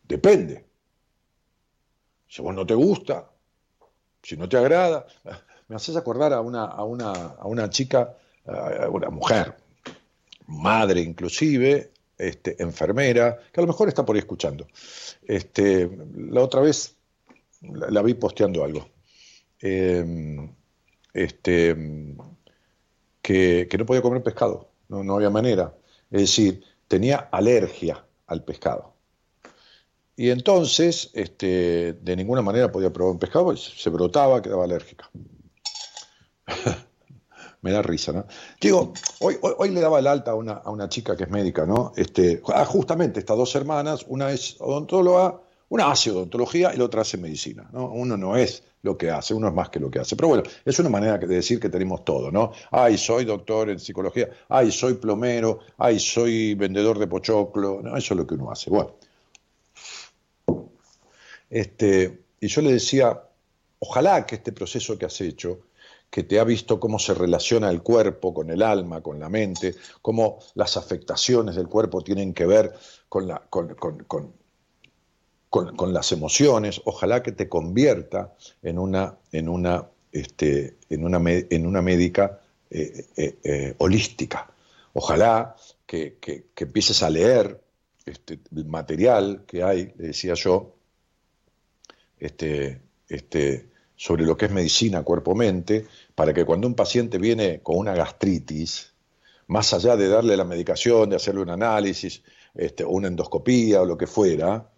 depende, 0.09 0.65
si 2.27 2.43
vos 2.43 2.55
no 2.55 2.67
te 2.67 2.75
gusta, 2.75 3.31
si 4.23 4.37
no 4.37 4.49
te 4.49 4.57
agrada, 4.57 5.07
me 5.69 5.77
haces 5.77 5.97
acordar 5.97 6.33
a 6.33 6.41
una, 6.41 6.65
a 6.65 6.85
una, 6.85 7.13
a 7.13 7.47
una 7.47 7.71
chica, 7.71 8.17
a 8.47 8.89
una 8.89 9.11
mujer, 9.11 9.57
madre 10.47 11.01
inclusive, 11.01 11.93
este, 12.17 12.61
enfermera, 12.63 13.39
que 13.53 13.61
a 13.61 13.63
lo 13.63 13.69
mejor 13.69 13.89
está 13.89 14.05
por 14.05 14.17
ahí 14.17 14.21
escuchando. 14.21 14.67
Este, 15.23 15.89
la 16.17 16.43
otra 16.43 16.61
vez 16.61 16.97
la, 17.61 18.03
vi 18.03 18.15
posteando 18.15 18.65
algo. 18.65 18.89
Em, 19.61 20.51
este, 21.13 21.77
que, 23.23 23.69
no 23.79 23.87
podía 23.87 24.03
comer 24.03 24.23
pescado, 24.23 24.71
no, 24.89 25.05
no 25.05 25.17
había 25.17 25.31
manera. 25.31 25.77
Es 26.11 26.23
decir, 26.23 26.65
tenía 26.89 27.29
alergia 27.31 28.05
al 28.27 28.45
pescado. 28.45 28.98
Y 30.19 30.31
entonces, 30.31 31.13
este, 31.15 31.93
de 31.93 32.17
ninguna 32.17 32.43
manera 32.43 32.73
podía 32.73 32.93
probar 32.93 33.13
un 33.13 33.21
pescado, 33.21 33.57
se 33.57 33.89
brotaba, 33.89 34.43
quedaba 34.43 34.65
alérgica. 34.65 35.09
Me 37.63 37.71
da 37.71 37.83
risa, 37.83 38.11
¿no? 38.11 38.27
Digo, 38.61 38.95
hoy, 39.21 39.37
hoy, 39.41 39.71
le 39.71 39.81
daba 39.81 40.01
el 40.01 40.09
alta 40.09 40.33
a 40.33 40.35
una, 40.35 40.55
a 40.55 40.71
una, 40.71 40.89
chica 40.89 41.17
que 41.17 41.23
es 41.23 41.31
médica, 41.31 41.67
¿no? 41.67 41.93
Este, 41.95 42.43
ah, 42.49 42.65
justamente 42.65 43.21
estas 43.21 43.37
dos 43.37 43.55
hermanas, 43.55 44.07
una 44.09 44.33
es 44.33 44.57
odontóloga, 44.59 45.41
una 45.69 45.89
hace 45.89 46.11
odontología 46.11 46.75
y 46.75 46.79
la 46.79 46.87
otra 46.87 47.03
hace 47.03 47.17
medicina, 47.17 47.71
¿no? 47.73 47.89
Uno 47.89 48.17
no 48.17 48.37
es 48.37 48.65
lo 48.83 48.99
que 48.99 49.13
hace, 49.13 49.35
uno 49.35 49.47
es 49.47 49.55
más 49.55 49.69
que 49.69 49.79
lo 49.79 49.89
que 49.89 50.01
hace. 50.01 50.17
Pero 50.17 50.27
bueno, 50.31 50.43
es 50.65 50.77
una 50.81 50.89
manera 50.89 51.17
de 51.17 51.29
decir 51.29 51.61
que 51.61 51.69
tenemos 51.69 52.05
todo, 52.05 52.33
¿no? 52.33 52.51
Ay, 52.73 52.99
soy 52.99 53.25
doctor 53.25 53.71
en 53.71 53.79
psicología, 53.79 54.29
ay, 54.49 54.73
soy 54.73 54.95
plomero, 54.95 55.61
ay, 55.77 56.01
soy 56.01 56.55
vendedor 56.55 56.99
de 56.99 57.07
pochoclo, 57.07 57.83
¿no? 57.85 57.97
Eso 57.97 58.15
es 58.15 58.19
lo 58.19 58.27
que 58.27 58.35
uno 58.35 58.51
hace. 58.51 58.69
Bueno, 58.69 58.97
este, 61.51 62.23
y 62.41 62.49
yo 62.49 62.63
le 62.63 62.73
decía, 62.73 63.23
ojalá 63.79 64.27
que 64.27 64.37
este 64.37 64.53
proceso 64.53 64.99
que 64.99 65.07
has 65.07 65.21
hecho, 65.21 65.61
que 66.11 66.23
te 66.23 66.41
ha 66.41 66.45
visto 66.45 66.81
cómo 66.81 66.99
se 66.99 67.15
relaciona 67.15 67.71
el 67.71 67.83
cuerpo 67.83 68.33
con 68.33 68.51
el 68.51 68.63
alma, 68.63 69.03
con 69.03 69.21
la 69.21 69.29
mente, 69.29 69.75
cómo 70.01 70.39
las 70.55 70.77
afectaciones 70.77 71.55
del 71.55 71.69
cuerpo 71.69 72.03
tienen 72.03 72.33
que 72.33 72.47
ver 72.47 72.73
con, 73.09 73.29
la, 73.29 73.43
con, 73.49 74.33
las 75.93 76.13
emociones, 76.13 76.81
ojalá 76.85 77.23
que 77.23 77.33
te 77.33 77.49
convierta 77.49 78.35
en 78.63 78.79
una, 78.79 79.17
en 79.33 79.49
una, 79.49 79.87
este, 80.13 80.79
en 80.89 81.05
una, 81.05 81.21
en 81.31 81.67
una 81.67 81.83
médica 81.83 82.41
eh, 82.71 83.07
eh, 83.17 83.39
eh, 83.45 83.75
holística. 83.79 84.51
Ojalá 84.95 85.57
que, 85.87 86.17
que, 86.21 86.45
empieces 86.57 87.03
a 87.03 87.11
leer 87.11 87.61
este, 88.05 88.41
el 88.55 88.65
material 88.65 89.45
que 89.47 89.63
hay, 89.63 89.93
le 89.97 90.09
decía 90.09 90.35
yo, 90.35 90.78
este, 92.21 92.81
este, 93.09 93.69
sobre 93.97 94.25
lo 94.25 94.37
que 94.37 94.47
es 94.47 94.53
medicina 94.53 95.03
cuerpo-mente, 95.03 95.87
para 96.15 96.33
que 96.33 96.45
cuando 96.45 96.67
un 96.67 96.75
paciente 96.75 97.19
viene 97.19 97.61
con 97.61 97.77
una 97.77 97.95
gastritis, 97.95 98.93
más 99.49 99.73
allá 99.73 99.97
de 99.97 100.09
darle 100.09 100.37
la 100.37 100.45
medicación, 100.45 101.11
de 101.11 101.17
hacerle 101.17 101.43
un 101.43 101.51
análisis, 101.51 102.23
este, 102.55 102.85
una 102.85 103.09
endoscopía 103.09 103.83
o 103.83 103.87
lo 103.87 103.97
que 103.97 104.07
fuera, 104.07 104.71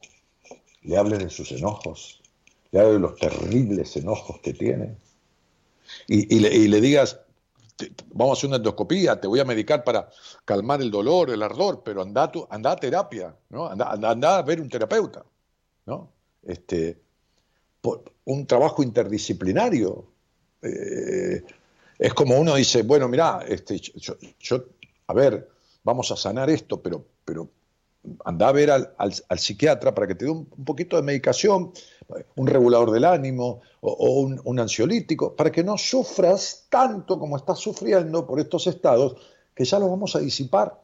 le 0.82 0.96
hable 0.96 1.18
de 1.18 1.28
sus 1.28 1.52
enojos, 1.52 2.22
le 2.70 2.80
hable 2.80 2.92
de 2.94 2.98
los 3.00 3.16
terribles 3.16 3.96
enojos 3.96 4.40
que 4.40 4.54
tiene, 4.54 4.96
y, 6.06 6.38
le, 6.38 6.80
digas, 6.80 7.20
vamos 8.12 8.36
a 8.36 8.38
hacer 8.38 8.48
una 8.48 8.56
endoscopía, 8.56 9.20
te 9.20 9.26
voy 9.26 9.40
a 9.40 9.44
medicar 9.44 9.84
para 9.84 10.08
calmar 10.44 10.80
el 10.82 10.90
dolor, 10.90 11.30
el 11.30 11.42
ardor, 11.42 11.82
pero 11.84 12.02
anda, 12.02 12.30
anda 12.48 12.72
a 12.72 12.76
terapia, 12.76 13.34
¿no? 13.50 13.68
Anda, 13.68 13.90
anda, 13.90 14.38
a 14.38 14.42
ver 14.42 14.60
un 14.60 14.68
terapeuta, 14.68 15.24
¿no? 15.86 16.12
Este, 16.42 17.00
un 18.24 18.46
trabajo 18.46 18.82
interdisciplinario. 18.82 20.06
Eh, 20.62 21.42
es 21.98 22.14
como 22.14 22.38
uno 22.38 22.54
dice, 22.54 22.82
bueno, 22.82 23.08
mira, 23.08 23.44
este, 23.46 23.78
yo, 23.78 24.64
a 25.06 25.14
ver, 25.14 25.48
vamos 25.84 26.10
a 26.10 26.16
sanar 26.16 26.48
esto, 26.50 26.80
pero, 26.80 27.04
pero 27.24 27.50
anda 28.24 28.48
a 28.48 28.52
ver 28.52 28.70
al, 28.70 29.38
psiquiatra 29.38 29.94
para 29.94 30.06
que 30.06 30.14
te 30.14 30.24
dé 30.24 30.30
un, 30.30 30.46
poquito 30.46 30.96
de 30.96 31.02
medicación, 31.02 31.72
un 32.36 32.46
regulador 32.46 32.90
del 32.90 33.04
ánimo 33.04 33.60
o, 33.80 34.20
un, 34.20 34.58
ansiolítico, 34.58 35.36
para 35.36 35.52
que 35.52 35.62
no 35.62 35.76
sufras 35.76 36.66
tanto 36.70 37.18
como 37.18 37.36
estás 37.36 37.58
sufriendo 37.58 38.26
por 38.26 38.40
estos 38.40 38.66
estados, 38.66 39.16
que 39.54 39.64
ya 39.64 39.78
los 39.78 39.90
vamos 39.90 40.16
a 40.16 40.20
disipar. 40.20 40.80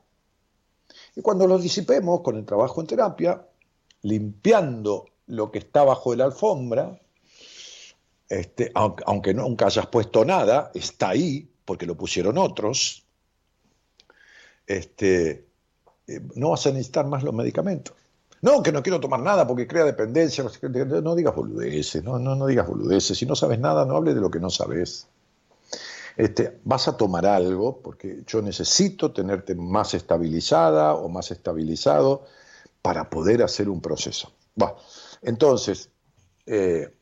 Y 1.14 1.22
cuando 1.22 1.46
los 1.46 1.62
disipemos 1.62 2.20
con 2.20 2.36
el 2.36 2.44
trabajo 2.44 2.80
en 2.80 2.86
terapia, 2.86 3.46
limpiando 4.02 5.06
lo 5.26 5.50
que 5.50 5.58
está 5.58 5.84
bajo 5.84 6.10
de 6.10 6.18
la 6.18 6.24
alfombra, 6.24 7.00
este, 8.28 8.72
aunque, 8.74 9.34
nunca 9.34 9.66
hayas 9.66 9.86
puesto 9.86 10.24
nada, 10.24 10.70
está 10.74 11.10
ahí, 11.10 11.48
porque 11.64 11.86
lo 11.86 11.96
pusieron 11.96 12.38
otros, 12.38 13.04
este, 14.66 15.46
eh, 16.06 16.20
no 16.34 16.50
vas 16.50 16.66
a 16.66 16.70
necesitar 16.70 17.06
más 17.06 17.22
los 17.22 17.34
medicamentos. 17.34 17.94
No, 18.42 18.62
que 18.62 18.70
no 18.70 18.82
quiero 18.82 19.00
tomar 19.00 19.20
nada 19.20 19.46
porque 19.46 19.66
crea 19.66 19.84
dependencia. 19.84 20.44
No 21.02 21.14
digas 21.14 21.34
boludeces, 21.34 22.04
no, 22.04 22.18
no, 22.18 22.36
no 22.36 22.46
digas 22.46 22.68
boludeces. 22.68 23.18
Si 23.18 23.26
no 23.26 23.34
sabes 23.34 23.58
nada, 23.58 23.84
no 23.84 23.96
hables 23.96 24.14
de 24.14 24.20
lo 24.20 24.30
que 24.30 24.40
no 24.40 24.50
sabes. 24.50 25.08
Este, 26.16 26.60
vas 26.64 26.86
a 26.88 26.96
tomar 26.96 27.26
algo 27.26 27.80
porque 27.82 28.22
yo 28.26 28.42
necesito 28.42 29.12
tenerte 29.12 29.54
más 29.54 29.94
estabilizada 29.94 30.94
o 30.94 31.08
más 31.08 31.30
estabilizado 31.30 32.24
para 32.82 33.10
poder 33.10 33.42
hacer 33.42 33.68
un 33.68 33.80
proceso. 33.80 34.32
Bueno, 34.54 34.76
entonces, 35.22 35.90
eh, 36.46 36.92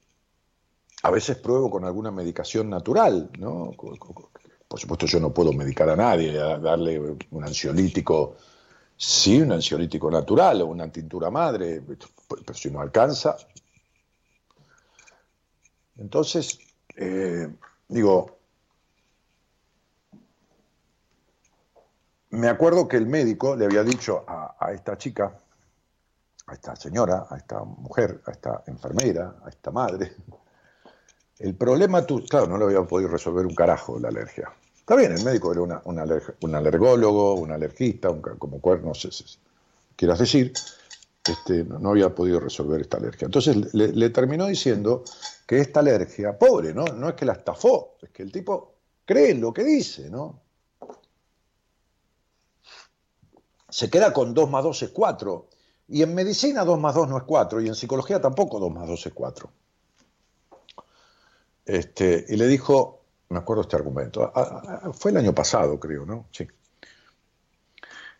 a 1.03 1.11
veces 1.11 1.37
pruebo 1.37 1.71
con 1.71 1.85
alguna 1.85 2.11
medicación 2.11 2.71
natural, 2.71 3.31
¿no? 3.39 3.73
Por 3.77 4.81
supuesto 4.81 5.07
yo 5.07 5.21
no 5.21 5.35
puedo 5.35 5.53
medicar 5.53 5.89
a 5.91 5.97
nadie, 5.97 6.33
darle 6.33 6.99
un 6.99 7.45
ansiolítico, 7.45 8.37
sí, 8.97 9.43
un 9.43 9.53
ansiolítico 9.53 10.11
natural 10.11 10.63
o 10.63 10.67
una 10.67 10.91
tintura 10.91 11.31
madre, 11.31 11.83
pero 11.87 12.55
si 12.55 12.71
no 12.71 12.81
alcanza. 12.81 13.37
Entonces, 15.99 16.59
eh, 16.97 17.49
digo, 17.87 18.39
me 22.31 22.49
acuerdo 22.49 22.89
que 22.89 22.97
el 22.97 23.07
médico 23.07 23.55
le 23.55 23.67
había 23.67 23.85
dicho 23.85 24.25
a 24.27 24.73
esta 24.73 24.97
chica, 24.97 25.44
a 26.47 26.55
esta 26.55 26.77
señora, 26.77 27.27
a 27.31 27.37
esta 27.37 27.65
mujer, 27.65 28.21
a 28.27 28.31
esta 28.31 28.63
enfermera, 28.67 29.37
a 29.45 29.49
esta 29.49 29.71
madre, 29.71 30.13
el 31.39 31.55
problema 31.55 32.07
tú, 32.07 32.25
claro, 32.27 32.47
no 32.47 32.59
lo 32.59 32.67
había 32.67 32.83
podido 32.83 33.11
resolver 33.11 33.45
un 33.47 33.55
carajo 33.55 33.99
la 33.99 34.09
alergia. 34.09 34.53
Está 34.79 34.97
bien, 34.97 35.13
el 35.13 35.25
médico 35.25 35.53
era 35.53 35.83
un 35.85 36.55
alergólogo, 36.55 37.35
un 37.35 37.51
alergista, 37.51 38.11
un, 38.11 38.21
como 38.21 38.61
no 38.83 38.95
sé 38.95 39.11
si 39.11 39.25
quieras 39.97 40.19
decir, 40.19 40.53
este, 41.27 41.65
no, 41.65 41.91
había 41.91 42.15
podido 42.15 42.39
resolver 42.39 42.83
esta 42.83 42.99
alergia. 42.99 43.25
Entonces 43.25 43.73
le, 43.75 44.11
terminó 44.11 44.47
diciendo 44.47 45.03
que 45.47 45.59
esta 45.59 45.81
alergia, 45.81 46.39
pobre, 46.39 46.75
¿no? 46.75 46.85
no 46.85 47.09
es 47.09 47.15
que 47.15 47.25
la 47.25 47.33
estafó, 47.33 47.97
es 48.03 48.11
que 48.11 48.23
el 48.23 48.31
tipo 48.31 48.75
cree 49.07 49.31
en 49.31 49.41
lo 49.41 49.53
que 49.53 49.65
dice, 49.65 50.11
¿no? 50.11 50.41
Se 53.71 53.91
queda 53.91 54.13
con 54.13 54.35
2 54.35 54.51
más 54.51 54.63
2 54.63 54.83
es 54.83 54.91
4. 54.91 55.49
Y 55.89 56.03
en 56.03 56.15
medicina 56.15 56.65
2 56.65 56.81
más 56.81 56.95
2 56.95 57.09
no 57.09 57.19
es 57.19 57.25
4, 57.25 57.61
y 57.61 57.69
en 57.69 57.75
psicología 57.75 58.21
tampoco 58.21 58.59
2 58.59 58.73
más 58.73 58.89
2 58.89 59.07
es 59.07 59.13
4. 59.13 59.51
Este, 61.67 62.25
y 62.29 62.37
le 62.37 62.47
dijo, 62.47 63.03
me 63.29 63.39
acuerdo 63.39 63.63
este 63.63 63.77
argumento, 63.77 64.33
fue 64.95 65.11
el 65.11 65.19
año 65.19 65.35
pasado 65.35 65.79
creo, 65.79 66.05
¿no? 66.05 66.27
Sí. 66.31 66.47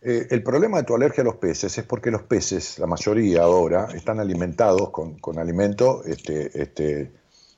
Eh, 0.01 0.27
el 0.29 0.43
problema 0.43 0.77
de 0.77 0.83
tu 0.83 0.93
alergia 0.93 1.21
a 1.21 1.25
los 1.25 1.37
peces 1.37 1.75
es 1.77 1.83
porque 1.83 2.11
los 2.11 2.23
peces, 2.23 2.77
la 2.77 2.85
mayoría 2.85 3.43
ahora, 3.43 3.87
están 3.93 4.19
alimentados 4.19 4.91
con, 4.91 5.39
alimento 5.39 6.03
este, 6.05 6.61
este, 6.61 7.11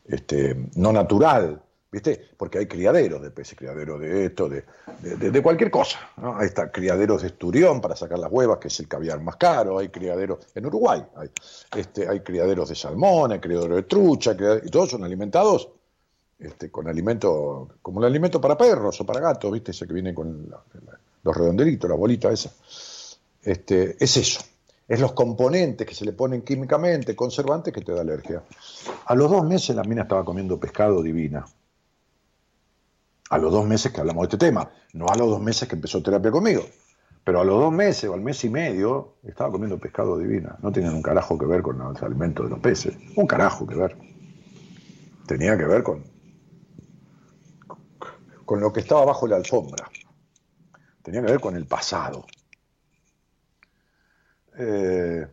este, 0.06 0.70
no 0.76 0.94
natural, 0.94 1.62
¿viste? 1.92 2.30
Porque 2.38 2.60
hay 2.60 2.68
criaderos 2.68 3.22
de 3.22 3.32
peces, 3.32 3.58
criaderos 3.58 4.00
de 4.00 4.26
esto, 4.26 4.50
de, 4.50 4.64
de, 5.02 5.42
cualquier 5.42 5.72
cosa. 5.72 6.00
¿no? 6.18 6.38
Ahí 6.38 6.48
está 6.48 6.72
criaderos 6.72 7.22
de 7.22 7.30
esturión 7.30 7.82
para 7.82 7.96
sacar 7.96 8.20
las 8.20 8.32
huevas, 8.32 8.58
que 8.60 8.68
es 8.68 8.80
el 8.80 8.88
caviar 8.88 9.22
más 9.22 9.38
caro, 9.38 9.80
hay 9.80 9.90
criaderos, 9.90 10.40
en 10.54 10.66
Uruguay 10.66 11.04
hay, 11.16 11.30
este, 11.76 12.08
hay 12.08 12.22
criaderos 12.22 12.70
de 12.70 12.76
salmón, 12.76 13.32
hay 13.32 13.40
criaderos 13.40 13.76
de 13.76 13.84
trucha, 13.84 14.36
y 14.64 14.70
todos 14.70 14.90
son 14.92 15.04
alimentados 15.04 15.70
este, 16.40 16.70
con 16.70 16.88
alimento, 16.88 17.70
como 17.82 18.00
el 18.00 18.06
alimento 18.06 18.40
para 18.40 18.58
perros 18.58 19.02
o 19.02 19.06
para 19.06 19.20
gatos, 19.20 19.52
¿viste? 19.52 19.72
Ese 19.72 19.88
que 19.88 19.94
viene 19.94 20.14
con 20.14 20.48
los 21.24 21.36
redondelitos, 21.36 21.90
la 21.90 21.96
bolita 21.96 22.32
esa. 22.32 22.52
Este, 23.42 23.96
es 24.00 24.18
eso. 24.18 24.42
Es 24.88 25.00
los 25.02 25.12
componentes 25.14 25.86
que 25.86 25.94
se 25.94 26.06
le 26.06 26.14
ponen 26.14 26.44
químicamente, 26.44 27.16
conservantes, 27.16 27.74
que 27.74 27.82
te 27.82 27.92
da 27.92 28.02
alergia. 28.02 28.44
A 29.06 29.16
los 29.16 29.30
dos 29.30 29.46
meses 29.46 29.76
la 29.76 29.84
mina 29.84 30.04
estaba 30.04 30.24
comiendo 30.24 30.60
pescado 30.60 31.02
divina. 31.02 31.46
A 33.30 33.38
los 33.38 33.52
dos 33.52 33.66
meses 33.66 33.92
que 33.92 34.00
hablamos 34.00 34.24
de 34.24 34.36
este 34.36 34.46
tema. 34.46 34.70
No 34.94 35.08
a 35.08 35.16
los 35.16 35.30
dos 35.30 35.42
meses 35.42 35.68
que 35.68 35.76
empezó 35.76 36.02
terapia 36.02 36.32
conmigo. 36.32 36.64
Pero 37.24 37.42
a 37.42 37.44
los 37.44 37.60
dos 37.60 37.74
meses 37.74 38.10
o 38.10 38.14
al 38.14 38.22
mes 38.22 38.44
y 38.46 38.50
medio 38.50 39.16
estaba 39.24 39.52
comiendo 39.52 39.78
pescado 39.78 40.18
divina. 40.18 40.58
No 40.62 40.72
tenían 40.72 40.94
un 40.94 41.02
carajo 41.02 41.38
que 41.38 41.46
ver 41.46 41.62
con 41.62 41.78
los 41.78 42.02
alimentos 42.02 42.46
de 42.46 42.50
los 42.52 42.60
peces. 42.60 42.96
Un 43.16 43.28
carajo 43.28 43.68
que 43.68 43.76
ver. 43.76 43.98
Tenía 45.28 45.58
que 45.58 45.66
ver 45.66 45.84
con, 45.84 46.06
con 48.46 48.62
lo 48.62 48.72
que 48.72 48.80
estaba 48.80 49.04
bajo 49.04 49.28
la 49.28 49.36
alfombra. 49.36 49.90
Tenía 51.04 51.22
que 51.22 51.32
ver 51.32 51.42
con 51.42 51.56
el 51.56 51.66
pasado. 51.66 52.26
Eh, 54.58 55.28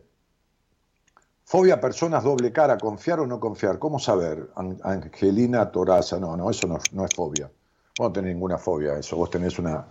fobia 1.43 1.75
a 1.75 1.81
personas 1.81 2.23
doble 2.23 2.51
cara, 2.51 2.77
confiar 2.77 3.19
o 3.21 3.27
no 3.27 3.39
confiar. 3.39 3.79
¿Cómo 3.79 3.99
saber? 3.99 4.49
Angelina 4.83 5.71
Toraza, 5.71 6.19
no, 6.19 6.37
no, 6.37 6.49
eso 6.49 6.67
no, 6.67 7.05
es 7.05 7.15
fobia. 7.15 7.49
No 7.97 8.11
tenés 8.11 8.33
ninguna 8.33 8.57
fobia 8.57 8.97
eso. 8.97 9.15
Vos 9.15 9.29
tenés 9.29 9.57
una 9.59 9.85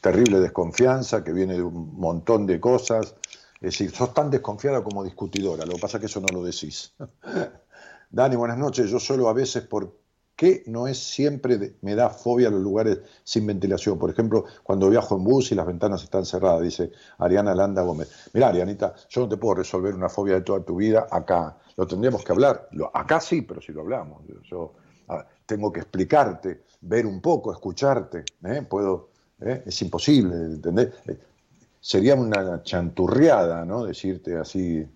terrible 0.00 0.40
desconfianza 0.40 1.22
que 1.22 1.32
viene 1.32 1.54
de 1.54 1.62
un 1.62 1.98
montón 1.98 2.46
de 2.46 2.60
cosas. 2.60 3.14
Es 3.56 3.78
decir, 3.78 3.90
sos 3.90 4.12
tan 4.12 4.30
desconfiada 4.30 4.82
como 4.82 5.04
discutidora. 5.04 5.64
Lo 5.64 5.74
que 5.74 5.80
pasa 5.80 5.96
es 5.98 6.00
que 6.00 6.06
eso 6.06 6.20
no 6.20 6.28
lo 6.28 6.42
decís. 6.42 6.94
Dani, 8.10 8.36
buenas 8.36 8.58
noches. 8.58 8.90
Yo 8.90 8.98
solo 8.98 9.28
a 9.28 9.32
veces 9.32 9.66
por 9.66 9.92
¿Qué 10.36 10.64
no 10.66 10.88
es 10.88 10.98
siempre, 10.98 11.76
me 11.82 11.94
da 11.94 12.10
fobia 12.10 12.48
a 12.48 12.50
los 12.50 12.60
lugares 12.60 12.98
sin 13.22 13.46
ventilación? 13.46 13.98
Por 13.98 14.10
ejemplo, 14.10 14.46
cuando 14.64 14.90
viajo 14.90 15.16
en 15.16 15.22
bus 15.22 15.52
y 15.52 15.54
las 15.54 15.66
ventanas 15.66 16.02
están 16.02 16.24
cerradas, 16.24 16.62
dice 16.62 16.90
Ariana 17.18 17.54
Landa 17.54 17.82
Gómez. 17.82 18.30
Mira, 18.32 18.48
Arianita, 18.48 18.94
yo 19.08 19.20
no 19.20 19.28
te 19.28 19.36
puedo 19.36 19.54
resolver 19.54 19.94
una 19.94 20.08
fobia 20.08 20.34
de 20.34 20.40
toda 20.40 20.64
tu 20.64 20.76
vida 20.76 21.06
acá. 21.08 21.56
Lo 21.76 21.86
tendríamos 21.86 22.24
que 22.24 22.32
hablar. 22.32 22.68
acá 22.92 23.20
sí, 23.20 23.42
pero 23.42 23.60
si 23.60 23.72
lo 23.72 23.82
hablamos. 23.82 24.22
Yo 24.42 24.74
tengo 25.46 25.72
que 25.72 25.80
explicarte, 25.80 26.62
ver 26.82 27.06
un 27.06 27.20
poco, 27.20 27.52
escucharte. 27.52 28.24
¿eh? 28.44 28.62
Puedo, 28.68 29.10
¿eh? 29.40 29.62
es 29.66 29.82
imposible, 29.82 30.36
¿entendés? 30.36 30.88
Eh, 31.06 31.18
sería 31.80 32.14
una 32.14 32.62
chanturriada, 32.62 33.64
¿no? 33.64 33.84
Decirte 33.84 34.36
así. 34.36 34.86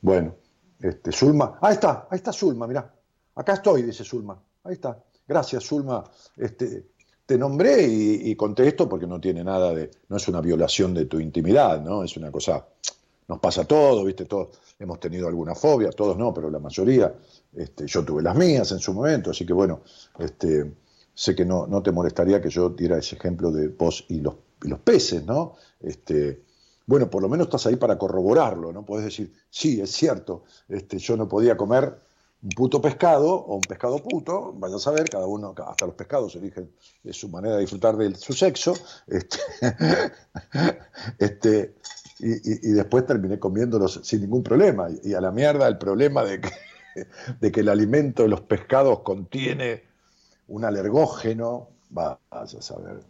Bueno, 0.00 0.34
este, 0.80 1.12
Zulma. 1.12 1.58
Ahí 1.60 1.74
está, 1.74 2.08
ahí 2.10 2.16
está 2.16 2.32
Zulma, 2.32 2.66
mirá. 2.66 2.92
Acá 3.36 3.54
estoy, 3.54 3.82
dice 3.82 4.04
Zulma. 4.04 4.40
Ahí 4.64 4.74
está. 4.74 5.02
Gracias, 5.26 5.64
Zulma. 5.64 6.04
Este, 6.36 6.86
te 7.26 7.38
nombré 7.38 7.82
y, 7.82 8.36
conté 8.36 8.68
esto 8.68 8.88
porque 8.88 9.06
no 9.06 9.20
tiene 9.20 9.42
nada 9.42 9.72
de, 9.72 9.90
no 10.08 10.16
es 10.16 10.28
una 10.28 10.40
violación 10.40 10.92
de 10.92 11.06
tu 11.06 11.18
intimidad, 11.18 11.80
¿no? 11.80 12.04
Es 12.04 12.16
una 12.16 12.30
cosa, 12.30 12.66
nos 13.28 13.38
pasa 13.38 13.64
todo, 13.64 14.04
¿viste? 14.04 14.26
Todos 14.26 14.48
hemos 14.78 15.00
tenido 15.00 15.26
alguna 15.26 15.54
fobia, 15.54 15.90
todos 15.90 16.18
no, 16.18 16.34
pero 16.34 16.50
la 16.50 16.58
mayoría. 16.58 17.14
Este, 17.56 17.86
yo 17.86 18.04
tuve 18.04 18.22
las 18.22 18.36
mías 18.36 18.70
en 18.72 18.78
su 18.78 18.92
momento, 18.92 19.30
así 19.30 19.46
que 19.46 19.52
bueno, 19.52 19.82
este, 20.18 20.72
sé 21.14 21.34
que 21.34 21.44
no, 21.44 21.66
no 21.66 21.82
te 21.82 21.92
molestaría 21.92 22.40
que 22.40 22.50
yo 22.50 22.70
diera 22.70 22.98
ese 22.98 23.16
ejemplo 23.16 23.50
de 23.52 23.68
vos 23.68 24.04
y 24.08 24.20
los, 24.20 24.34
los 24.62 24.80
peces, 24.80 25.24
¿no? 25.24 25.54
Este, 25.80 26.42
bueno, 26.86 27.08
por 27.08 27.22
lo 27.22 27.28
menos 27.28 27.46
estás 27.46 27.66
ahí 27.66 27.76
para 27.76 27.96
corroborarlo, 27.96 28.72
¿no? 28.72 28.84
Podés 28.84 29.06
decir, 29.06 29.32
sí, 29.48 29.80
es 29.80 29.90
cierto, 29.92 30.44
yo 30.68 31.16
no 31.16 31.28
podía 31.28 31.56
comer 31.56 31.98
un 32.42 32.50
puto 32.50 32.80
pescado 32.80 33.32
o 33.34 33.54
un 33.54 33.62
pescado 33.62 34.02
puto, 34.02 34.52
vaya 34.54 34.76
a 34.76 34.78
saber, 34.78 35.08
cada 35.08 35.26
uno, 35.26 35.54
hasta 35.66 35.86
los 35.86 35.94
pescados 35.94 36.34
eligen 36.36 36.70
su 37.10 37.28
manera 37.28 37.54
de 37.54 37.62
disfrutar 37.62 37.96
de 37.96 38.14
su 38.16 38.34
sexo, 38.34 38.74
este, 39.06 39.38
este 41.18 41.74
y, 42.18 42.70
después 42.72 43.06
terminé 43.06 43.38
comiéndolos 43.38 44.00
sin 44.02 44.20
ningún 44.20 44.42
problema. 44.42 44.88
Y 45.02 45.14
a 45.14 45.20
la 45.20 45.30
mierda 45.30 45.66
el 45.66 45.78
problema 45.78 46.24
de 46.24 46.40
que, 46.40 46.50
de 47.40 47.52
que 47.52 47.60
el 47.60 47.68
alimento 47.68 48.22
de 48.22 48.28
los 48.28 48.42
pescados 48.42 49.00
contiene 49.00 49.82
un 50.48 50.64
alergógeno, 50.64 51.70
vaya 51.90 52.18
a 52.30 52.46
saber. 52.46 53.00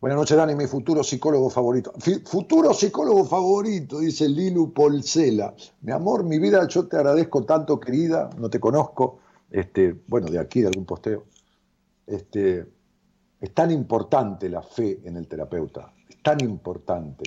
Buenas 0.00 0.16
noches, 0.16 0.36
Dani, 0.36 0.54
mi 0.54 0.66
futuro 0.66 1.02
psicólogo 1.02 1.50
favorito. 1.50 1.92
futuro 2.24 2.72
psicólogo 2.72 3.24
favorito, 3.24 3.98
dice 3.98 4.28
Lilu 4.28 4.72
Polcela. 4.72 5.54
Mi 5.80 5.90
amor, 5.90 6.22
mi 6.22 6.38
vida, 6.38 6.68
yo 6.68 6.86
te 6.86 6.96
agradezco 6.96 7.44
tanto, 7.44 7.80
querida, 7.80 8.30
no 8.38 8.48
te 8.48 8.60
conozco, 8.60 9.18
este, 9.50 10.00
bueno, 10.06 10.28
de 10.28 10.38
aquí, 10.38 10.60
de 10.60 10.68
algún 10.68 10.86
posteo. 10.86 11.24
Este, 12.06 12.64
es 13.40 13.54
tan 13.54 13.72
importante 13.72 14.48
la 14.48 14.62
fe 14.62 15.00
en 15.04 15.16
el 15.16 15.26
terapeuta, 15.26 15.92
es 16.08 16.22
tan 16.22 16.40
importante 16.44 17.24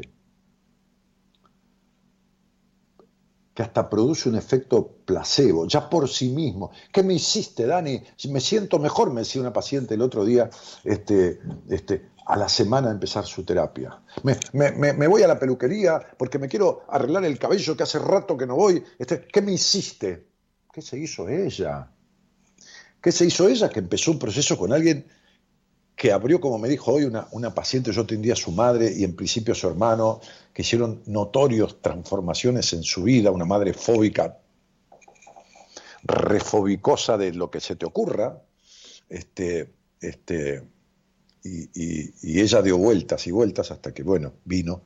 que 3.61 3.65
hasta 3.65 3.87
produce 3.87 4.27
un 4.27 4.35
efecto 4.35 4.87
placebo, 5.05 5.67
ya 5.67 5.87
por 5.87 6.09
sí 6.09 6.29
mismo. 6.29 6.71
¿Qué 6.91 7.03
me 7.03 7.13
hiciste, 7.13 7.67
Dani? 7.67 8.01
Me 8.29 8.39
siento 8.39 8.79
mejor, 8.79 9.13
me 9.13 9.21
decía 9.21 9.39
una 9.39 9.53
paciente 9.53 9.93
el 9.93 10.01
otro 10.01 10.25
día, 10.25 10.49
este, 10.83 11.39
este, 11.69 12.09
a 12.25 12.37
la 12.37 12.49
semana 12.49 12.87
de 12.87 12.93
empezar 12.95 13.23
su 13.23 13.43
terapia. 13.43 14.01
Me, 14.23 15.07
voy 15.07 15.21
a 15.21 15.27
la 15.27 15.37
peluquería 15.37 16.01
porque 16.17 16.39
me 16.39 16.47
quiero 16.47 16.85
arreglar 16.89 17.23
el 17.23 17.37
cabello 17.37 17.77
que 17.77 17.83
hace 17.83 17.99
rato 17.99 18.35
que 18.35 18.47
no 18.47 18.55
voy. 18.55 18.83
Este, 18.97 19.27
¿Qué 19.27 19.43
me 19.43 19.51
hiciste? 19.51 20.25
¿Qué 20.73 20.81
se 20.81 20.97
hizo 20.97 21.29
ella? 21.29 21.91
¿Qué 22.99 23.11
se 23.11 23.25
hizo 23.25 23.47
ella? 23.47 23.69
Que 23.69 23.79
empezó 23.79 24.09
un 24.09 24.17
proceso 24.17 24.57
con 24.57 24.73
alguien 24.73 25.05
que 25.95 26.11
abrió, 26.11 26.39
como 26.39 26.57
me 26.57 26.69
dijo 26.69 26.93
hoy, 26.93 27.05
una, 27.05 27.27
una 27.31 27.53
paciente, 27.53 27.91
yo 27.91 28.01
atendí 28.01 28.31
a 28.31 28.35
su 28.35 28.51
madre 28.51 28.91
y 28.95 29.03
en 29.03 29.15
principio 29.15 29.53
a 29.53 29.55
su 29.55 29.67
hermano, 29.67 30.19
que 30.53 30.63
hicieron 30.63 31.01
notorios 31.05 31.81
transformaciones 31.81 32.73
en 32.73 32.83
su 32.83 33.03
vida, 33.03 33.31
una 33.31 33.45
madre 33.45 33.73
fóbica, 33.73 34.37
refobicosa 36.03 37.17
de 37.17 37.33
lo 37.33 37.49
que 37.51 37.59
se 37.59 37.75
te 37.75 37.85
ocurra, 37.85 38.41
este, 39.09 39.71
este, 39.99 40.63
y, 41.43 42.39
ella 42.39 42.61
dio 42.61 42.77
vueltas 42.77 43.27
y 43.27 43.31
vueltas 43.31 43.71
hasta 43.71 43.93
que, 43.93 44.03
bueno, 44.03 44.33
vino 44.45 44.81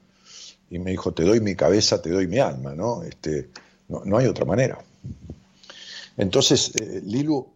y 0.70 0.80
me 0.80 0.92
dijo, 0.92 1.14
te 1.14 1.24
doy 1.24 1.40
mi 1.40 1.56
cabeza, 1.56 2.02
te 2.02 2.10
doy 2.10 2.28
mi 2.28 2.40
alma, 2.40 2.74
¿no? 2.74 3.04
Este, 3.04 3.50
no, 3.88 4.18
hay 4.18 4.26
otra 4.28 4.46
manera. 4.46 4.84
Entonces, 6.18 6.72
eh, 6.76 7.02
Lilu, 7.04 7.55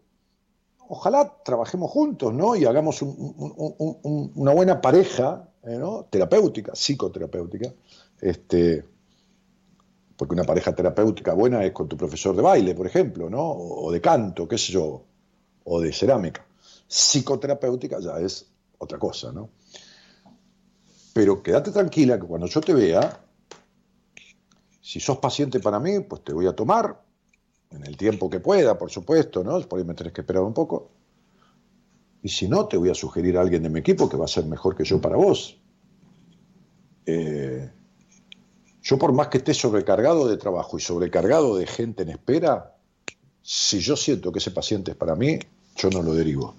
ojalá 0.90 1.38
trabajemos 1.44 1.92
juntos, 1.92 2.34
¿no? 2.34 2.56
Y 2.56 2.66
hagamos 2.66 3.02
una 3.02 4.54
buena 4.54 4.82
pareja, 4.82 5.48
¿eh, 5.64 5.78
¿no? 5.78 6.06
Terapéutica, 6.10 6.74
psicoterapéutica, 6.74 7.72
este, 8.20 8.84
porque 10.18 10.34
una 10.34 10.44
pareja 10.44 10.74
terapéutica 10.74 11.34
buena 11.34 11.64
es 11.64 11.72
con 11.72 11.88
tu 11.88 11.96
profesor 11.96 12.36
de 12.36 12.42
baile, 12.42 12.74
por 12.74 12.88
ejemplo, 12.88 13.30
¿no? 13.30 13.50
O 13.52 13.92
de 13.92 14.02
canto, 14.02 14.48
qué 14.48 14.58
sé 14.58 14.74
yo, 14.74 15.04
o 15.64 15.80
de 15.80 15.94
cerámica. 15.94 16.46
Psicoterapéutica 16.88 18.00
ya 18.00 18.20
es 18.20 18.48
otra 18.80 18.98
cosa, 18.98 19.32
¿no? 19.32 19.50
Pero 21.14 21.44
quédate 21.44 21.72
tranquila 21.72 22.20
que 22.20 22.26
cuando 22.26 22.48
yo 22.48 22.62
te 22.62 22.74
vea, 22.74 23.20
si 24.82 25.00
sos 25.00 25.20
paciente 25.20 25.60
para 25.60 25.80
mí, 25.80 26.00
pues 26.00 26.24
te 26.24 26.34
voy 26.34 26.48
a 26.48 26.54
tomar 26.54 27.00
en 27.72 27.86
el 27.86 27.98
tiempo 27.98 28.30
que 28.30 28.40
pueda, 28.40 28.78
por 28.78 28.90
supuesto, 28.90 29.44
¿no? 29.44 29.60
Por 29.62 29.80
ahí 29.80 29.86
me 29.86 29.94
tenés 29.94 30.14
que 30.14 30.22
esperar 30.22 30.44
un 30.44 30.54
poco. 30.54 30.90
Y 32.22 32.30
si 32.30 32.48
no, 32.48 32.68
te 32.68 32.78
voy 32.78 32.90
a 32.90 32.96
sugerir 32.96 33.38
a 33.38 33.42
alguien 33.42 33.64
de 33.64 33.70
mi 33.70 33.80
equipo 33.80 34.10
que 34.10 34.18
va 34.18 34.26
a 34.26 34.30
ser 34.30 34.46
mejor 34.46 34.76
que 34.76 34.84
yo 34.84 35.00
para 35.00 35.16
vos. 35.16 35.58
Eh, 37.06 37.70
yo 38.82 38.98
por 38.98 39.14
más 39.14 39.28
que 39.28 39.38
esté 39.38 39.54
sobrecargado 39.54 40.28
de 40.28 40.38
trabajo 40.38 40.78
y 40.78 40.82
sobrecargado 40.82 41.56
de 41.56 41.68
gente 41.68 42.04
en 42.04 42.10
espera, 42.10 42.76
si 43.42 43.80
yo 43.80 43.96
siento 43.96 44.32
que 44.32 44.40
ese 44.40 44.52
paciente 44.52 44.92
es 44.92 44.98
para 44.98 45.16
mí, 45.16 45.40
yo 45.76 45.90
no 45.90 46.02
lo 46.02 46.14
derivo. 46.14 46.56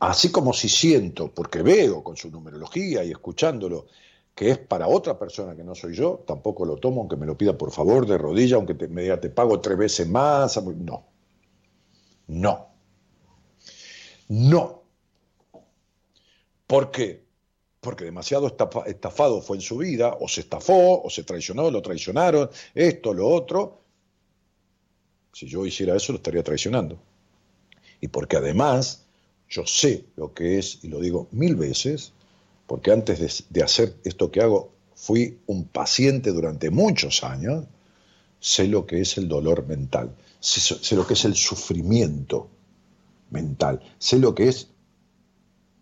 Así 0.00 0.30
como 0.30 0.52
si 0.52 0.68
siento, 0.68 1.32
porque 1.34 1.62
veo 1.62 2.02
con 2.04 2.16
su 2.16 2.30
numerología 2.30 3.04
y 3.04 3.10
escuchándolo, 3.10 3.86
que 4.38 4.52
es 4.52 4.58
para 4.58 4.86
otra 4.86 5.18
persona 5.18 5.56
que 5.56 5.64
no 5.64 5.74
soy 5.74 5.96
yo, 5.96 6.22
tampoco 6.24 6.64
lo 6.64 6.76
tomo, 6.76 7.00
aunque 7.00 7.16
me 7.16 7.26
lo 7.26 7.36
pida 7.36 7.58
por 7.58 7.72
favor, 7.72 8.06
de 8.06 8.16
rodilla, 8.16 8.54
aunque 8.54 8.74
te, 8.74 8.86
me 8.86 9.02
diga 9.02 9.20
te 9.20 9.30
pago 9.30 9.60
tres 9.60 9.76
veces 9.76 10.08
más. 10.08 10.62
No. 10.62 11.08
No. 12.28 12.68
No. 14.28 14.84
¿Por 16.68 16.92
qué? 16.92 17.24
Porque 17.80 18.04
demasiado 18.04 18.46
estafado 18.86 19.42
fue 19.42 19.56
en 19.56 19.60
su 19.60 19.78
vida, 19.78 20.16
o 20.20 20.28
se 20.28 20.42
estafó, 20.42 21.02
o 21.02 21.10
se 21.10 21.24
traicionó, 21.24 21.68
lo 21.72 21.82
traicionaron, 21.82 22.48
esto, 22.76 23.12
lo 23.12 23.26
otro. 23.26 23.80
Si 25.32 25.48
yo 25.48 25.66
hiciera 25.66 25.96
eso, 25.96 26.12
lo 26.12 26.18
estaría 26.18 26.44
traicionando. 26.44 26.96
Y 28.00 28.06
porque 28.06 28.36
además 28.36 29.04
yo 29.48 29.66
sé 29.66 30.06
lo 30.14 30.32
que 30.32 30.60
es, 30.60 30.78
y 30.84 30.86
lo 30.86 31.00
digo 31.00 31.26
mil 31.32 31.56
veces, 31.56 32.12
porque 32.68 32.92
antes 32.92 33.46
de, 33.48 33.62
hacer 33.62 33.96
esto 34.04 34.30
que 34.30 34.42
hago 34.42 34.74
fui 34.94 35.40
un 35.46 35.64
paciente 35.64 36.32
durante 36.32 36.70
muchos 36.70 37.24
años, 37.24 37.64
sé 38.40 38.68
lo 38.68 38.86
que 38.86 39.00
es 39.00 39.16
el 39.16 39.26
dolor 39.26 39.66
mental, 39.66 40.14
sé, 40.38 40.94
lo 40.94 41.06
que 41.06 41.14
es 41.14 41.24
el 41.24 41.34
sufrimiento 41.34 42.50
mental, 43.30 43.80
sé 43.98 44.18
lo 44.18 44.34
que 44.34 44.48
es 44.48 44.68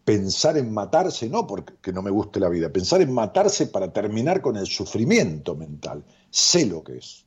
pensar 0.05 0.57
en 0.59 0.73
matarse, 0.73 1.29
no 1.29 1.45
porque 1.45 1.93
no 1.93 2.03
me 2.03 2.11
guste 2.13 2.39
la 2.39 2.49
vida, 2.49 2.73
pensar 2.73 3.03
en 3.03 3.13
matarse 3.13 3.67
para 3.67 3.93
terminar 3.93 4.41
con 4.41 4.57
el 4.57 4.69
sufrimiento 4.69 5.57
mental, 5.57 6.05
sé 6.31 6.67
lo 6.67 6.85
que 6.85 6.99
es. 6.99 7.25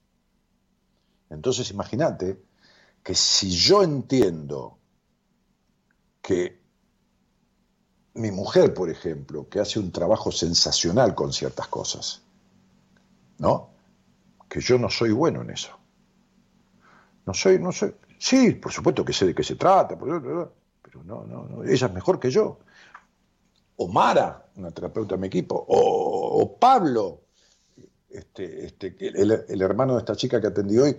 Entonces 1.30 1.70
imagínate 1.70 2.42
que 3.04 3.14
si 3.14 3.50
yo 3.50 3.84
entiendo 3.84 4.78
que 6.22 6.59
mi 8.14 8.32
mujer, 8.32 8.74
por 8.74 8.90
ejemplo, 8.90 9.48
que 9.50 9.60
hace 9.60 9.80
un 9.80 9.92
trabajo 9.92 10.32
sensacional 10.32 11.16
con 11.16 11.32
ciertas 11.32 11.68
cosas, 11.68 12.22
¿no? 13.38 13.70
Que 14.50 14.62
yo 14.62 14.78
no 14.78 14.90
soy 14.90 15.12
bueno 15.12 15.42
en 15.42 15.52
eso. 15.52 15.78
No 17.26 17.34
soy, 17.34 17.60
no 17.60 17.72
soy. 17.72 17.94
Sí, 18.18 18.52
por 18.52 18.72
supuesto 18.72 19.06
que 19.06 19.14
sé 19.14 19.28
de 19.28 19.36
qué 19.36 19.44
se 19.44 19.56
trata, 19.56 19.98
pero 19.98 20.20
no, 21.06 21.24
no, 21.26 21.46
no. 21.46 21.64
Ella 21.64 21.88
es 21.88 21.94
mejor 21.94 22.20
que 22.20 22.32
yo. 22.32 22.60
O 23.78 23.88
Mara, 23.88 24.48
una 24.56 24.72
terapeuta 24.72 25.16
de 25.16 25.22
mi 25.22 25.28
equipo, 25.28 25.66
o, 25.70 26.58
Pablo, 26.60 27.22
este, 28.10 28.66
este, 28.66 28.96
el, 29.00 29.62
hermano 29.62 29.94
de 29.94 30.00
esta 30.00 30.16
chica 30.16 30.42
que 30.42 30.48
atendí 30.48 30.78
hoy, 30.78 30.98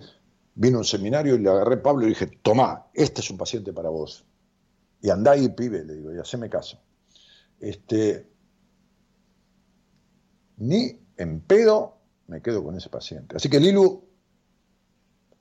vino 0.55 0.77
a 0.77 0.79
un 0.79 0.85
seminario 0.85 1.35
y 1.35 1.39
le 1.39 1.49
agarré 1.49 1.75
a 1.75 1.83
Pablo 1.83 2.05
y 2.05 2.09
dije, 2.09 2.27
tomá, 2.41 2.87
este 2.93 3.21
es 3.21 3.29
un 3.29 3.37
paciente 3.37 3.73
para 3.73 3.89
vos. 3.89 4.25
Y 5.01 5.09
andá 5.09 5.31
ahí, 5.31 5.49
pibe, 5.49 5.83
le 5.83 5.95
digo, 5.95 6.15
y 6.15 6.19
haceme 6.19 6.49
caso 6.49 6.79
este, 7.61 8.27
ni 10.57 10.99
en 11.17 11.39
pedo 11.41 11.97
me 12.27 12.41
quedo 12.41 12.63
con 12.63 12.75
ese 12.75 12.89
paciente. 12.89 13.37
Así 13.37 13.49
que 13.49 13.59
Lilu, 13.59 14.03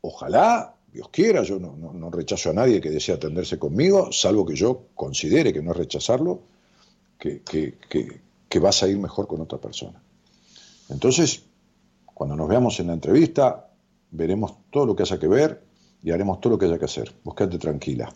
ojalá, 0.03 0.77
Dios 0.93 1.09
quiera, 1.11 1.43
yo 1.43 1.59
no, 1.59 2.11
rechazo 2.11 2.51
a 2.51 2.53
nadie 2.53 2.81
que 2.81 2.91
desee 2.91 3.15
atenderse 3.15 3.59
conmigo, 3.59 4.13
salvo 4.13 4.45
que 4.45 4.55
yo 4.55 4.89
considere 4.95 5.53
que 5.53 5.63
no 5.63 5.73
es 5.73 5.77
rechazarlo, 5.77 6.43
que, 7.19 7.43
que 7.43 8.59
vas 8.59 8.83
a 8.83 8.89
ir 8.89 8.99
mejor 8.99 9.27
con 9.27 9.41
otra 9.41 9.59
persona. 9.59 10.03
Entonces, 10.89 11.45
cuando 12.05 12.37
nos 12.37 12.49
veamos 12.49 12.79
en 12.81 12.89
la 12.89 12.95
entrevista, 12.95 13.71
veremos 14.11 14.55
todo 14.71 14.87
lo 14.87 14.97
que 14.97 15.05
haya 15.05 15.19
que 15.19 15.29
ver 15.29 15.63
y 16.03 16.11
haremos 16.11 16.41
todo 16.41 16.55
lo 16.55 16.59
que 16.59 16.67
haya 16.67 16.79
que 16.79 16.85
hacer. 16.85 17.15
Buscate 17.25 17.59
tranquila. 17.59 18.13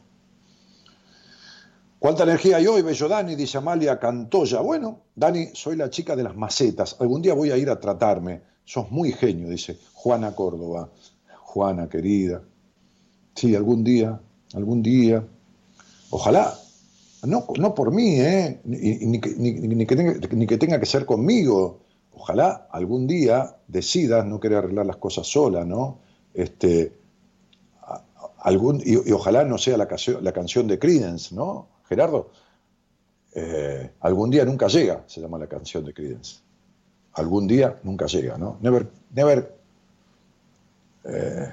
¿Cuánta 1.98 2.24
energía 2.24 2.58
hay 2.58 2.66
hoy, 2.66 2.82
bello 2.82 3.08
Dani? 3.08 3.34
Dice 3.34 3.58
Amalia 3.58 3.98
Cantoya. 3.98 4.60
Bueno, 4.60 5.00
Dani, 5.14 5.48
soy 5.54 5.76
la 5.76 5.88
chica 5.88 6.14
de 6.14 6.22
las 6.22 6.36
macetas. 6.36 6.96
Algún 7.00 7.22
día 7.22 7.34
voy 7.34 7.50
a 7.50 7.56
ir 7.56 7.70
a 7.70 7.80
tratarme. 7.80 8.42
Sos 8.64 8.90
muy 8.90 9.12
genio, 9.12 9.48
dice 9.48 9.78
Juana 9.94 10.34
Córdoba. 10.34 10.90
Juana, 11.40 11.88
querida. 11.88 12.42
Sí, 13.34 13.54
algún 13.54 13.84
día, 13.84 14.20
algún 14.54 14.82
día. 14.82 15.24
Ojalá. 16.10 16.54
No, 17.22 17.46
no 17.58 17.74
por 17.74 17.90
mí, 17.90 18.20
¿eh? 18.20 18.60
Ni, 18.64 19.18
que 19.18 19.96
tenga, 19.96 20.14
ni 20.32 20.46
que 20.46 20.58
tenga 20.58 20.78
que 20.78 20.86
ser 20.86 21.06
conmigo. 21.06 21.80
Ojalá 22.12 22.68
algún 22.70 23.06
día 23.06 23.56
decidas 23.66 24.26
no 24.26 24.38
querer 24.40 24.58
arreglar 24.58 24.84
las 24.84 24.98
cosas 24.98 25.26
sola, 25.26 25.64
¿no? 25.64 26.00
Este, 26.34 26.92
algún, 28.38 28.82
y, 28.84 29.10
ojalá 29.10 29.44
no 29.44 29.56
sea 29.56 29.76
la, 29.78 29.88
la 30.20 30.32
canción 30.32 30.68
de 30.68 30.78
Credence, 30.78 31.34
¿no? 31.34 31.68
Gerardo, 31.88 32.30
eh, 33.34 33.90
algún 34.00 34.30
día 34.30 34.44
nunca 34.44 34.68
llega, 34.68 35.02
se 35.06 35.20
llama 35.20 35.38
la 35.38 35.48
canción 35.48 35.84
de 35.84 35.92
Creedence. 35.92 36.36
Algún 37.14 37.46
día 37.46 37.80
nunca 37.82 38.06
llega, 38.06 38.38
¿no? 38.38 38.58
Never, 38.60 38.88
never, 39.12 39.54
eh, 41.04 41.52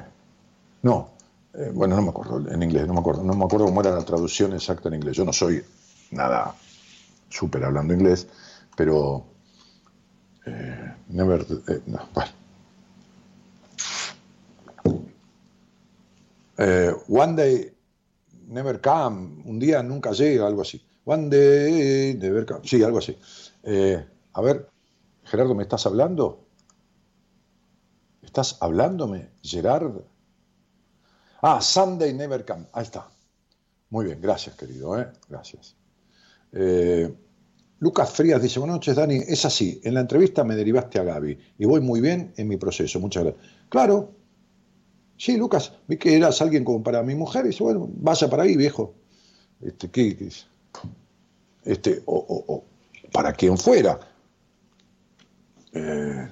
no, 0.83 1.09
eh, 1.53 1.71
bueno, 1.73 1.95
no 1.95 2.03
me 2.03 2.09
acuerdo 2.09 2.49
en 2.51 2.63
inglés, 2.63 2.87
no 2.87 2.93
me 2.93 2.99
acuerdo, 2.99 3.23
no 3.23 3.33
me 3.33 3.45
acuerdo 3.45 3.65
cómo 3.65 3.81
era 3.81 3.91
la 3.91 4.05
traducción 4.05 4.53
exacta 4.53 4.89
en 4.89 4.95
inglés. 4.95 5.17
Yo 5.17 5.25
no 5.25 5.33
soy 5.33 5.63
nada 6.11 6.55
súper 7.29 7.63
hablando 7.63 7.93
inglés, 7.93 8.27
pero 8.75 9.25
never, 11.07 11.45
no, 11.85 11.99
bueno. 12.13 12.31
one 17.07 17.35
day 17.35 17.71
never 18.51 18.79
come, 18.79 19.41
un 19.45 19.59
día 19.59 19.81
nunca 19.81 20.11
llega, 20.11 20.45
algo 20.45 20.61
así. 20.61 20.81
One 21.05 21.29
day, 21.29 22.15
never 22.15 22.45
come, 22.45 22.61
sí, 22.67 22.83
algo 22.83 22.99
así. 22.99 23.17
Eh, 23.63 24.05
a 24.33 24.41
ver, 24.41 24.69
Gerardo, 25.23 25.55
¿me 25.55 25.63
estás 25.63 25.85
hablando? 25.85 26.45
¿Estás 28.21 28.57
hablándome, 28.61 29.29
Gerard? 29.41 30.01
Ah, 31.41 31.61
Sunday 31.61 32.13
never 32.13 32.45
come, 32.45 32.67
ahí 32.73 32.83
está. 32.83 33.09
Muy 33.89 34.05
bien, 34.05 34.21
gracias, 34.21 34.55
querido, 34.55 34.99
¿eh? 34.99 35.11
gracias. 35.27 35.75
Eh, 36.53 37.13
Lucas 37.79 38.11
Frías 38.11 38.41
dice, 38.41 38.59
buenas 38.59 38.75
noches, 38.75 38.95
Dani, 38.95 39.15
es 39.15 39.43
así, 39.43 39.81
en 39.83 39.95
la 39.95 40.01
entrevista 40.01 40.43
me 40.43 40.55
derivaste 40.55 40.99
a 40.99 41.03
Gaby 41.03 41.37
y 41.57 41.65
voy 41.65 41.81
muy 41.81 41.99
bien 41.99 42.31
en 42.37 42.47
mi 42.47 42.57
proceso, 42.57 42.99
muchas 42.99 43.23
gracias. 43.23 43.43
Claro, 43.69 44.20
Sí, 45.21 45.37
Lucas, 45.37 45.71
vi 45.87 45.97
que 45.97 46.15
eras 46.15 46.41
alguien 46.41 46.63
como 46.63 46.81
para 46.81 47.03
mi 47.03 47.13
mujer, 47.13 47.45
y 47.45 47.49
dice, 47.49 47.63
bueno, 47.63 47.87
vaya 47.93 48.27
para 48.27 48.41
ahí, 48.41 48.57
viejo. 48.57 48.95
Este, 49.61 49.91
¿qué, 49.91 50.17
Este, 51.63 52.01
o, 52.07 52.63
para 53.11 53.31
quien 53.31 53.55
fuera. 53.55 53.99
Eh, 55.73 56.27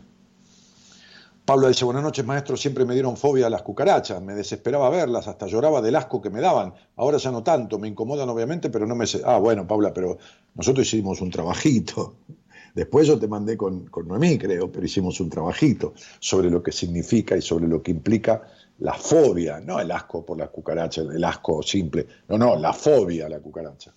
Pablo 1.45 1.67
dice, 1.67 1.85
buenas 1.85 2.01
noches, 2.01 2.25
maestro, 2.25 2.57
siempre 2.57 2.83
me 2.83 2.95
dieron 2.95 3.15
fobia 3.15 3.45
a 3.45 3.51
las 3.51 3.61
cucarachas, 3.61 4.23
me 4.23 4.33
desesperaba 4.33 4.89
verlas, 4.89 5.27
hasta 5.27 5.45
lloraba 5.45 5.83
del 5.83 5.95
asco 5.95 6.19
que 6.19 6.31
me 6.31 6.41
daban. 6.41 6.73
Ahora 6.95 7.19
ya 7.19 7.29
no 7.29 7.43
tanto, 7.43 7.77
me 7.77 7.89
incomodan 7.89 8.27
obviamente, 8.29 8.71
pero 8.71 8.87
no 8.87 8.95
me... 8.95 9.05
Ah, 9.23 9.37
bueno, 9.37 9.67
Paula, 9.67 9.93
pero 9.93 10.17
nosotros 10.55 10.87
hicimos 10.87 11.21
un 11.21 11.29
trabajito. 11.29 12.15
Después 12.73 13.07
yo 13.07 13.19
te 13.19 13.27
mandé 13.27 13.55
con, 13.55 13.85
con 13.85 14.07
Noemí, 14.07 14.39
creo, 14.39 14.71
pero 14.71 14.83
hicimos 14.83 15.19
un 15.19 15.29
trabajito 15.29 15.93
sobre 16.19 16.49
lo 16.49 16.63
que 16.63 16.71
significa 16.71 17.37
y 17.37 17.41
sobre 17.43 17.67
lo 17.67 17.83
que 17.83 17.91
implica 17.91 18.41
la 18.79 18.93
fobia, 18.93 19.59
no 19.59 19.79
el 19.79 19.91
asco 19.91 20.25
por 20.25 20.37
la 20.37 20.47
cucaracha, 20.47 21.01
el 21.01 21.23
asco 21.23 21.61
simple, 21.61 22.07
no, 22.27 22.37
no, 22.37 22.55
la 22.55 22.73
fobia 22.73 23.25
a 23.25 23.29
la 23.29 23.39
cucaracha. 23.39 23.93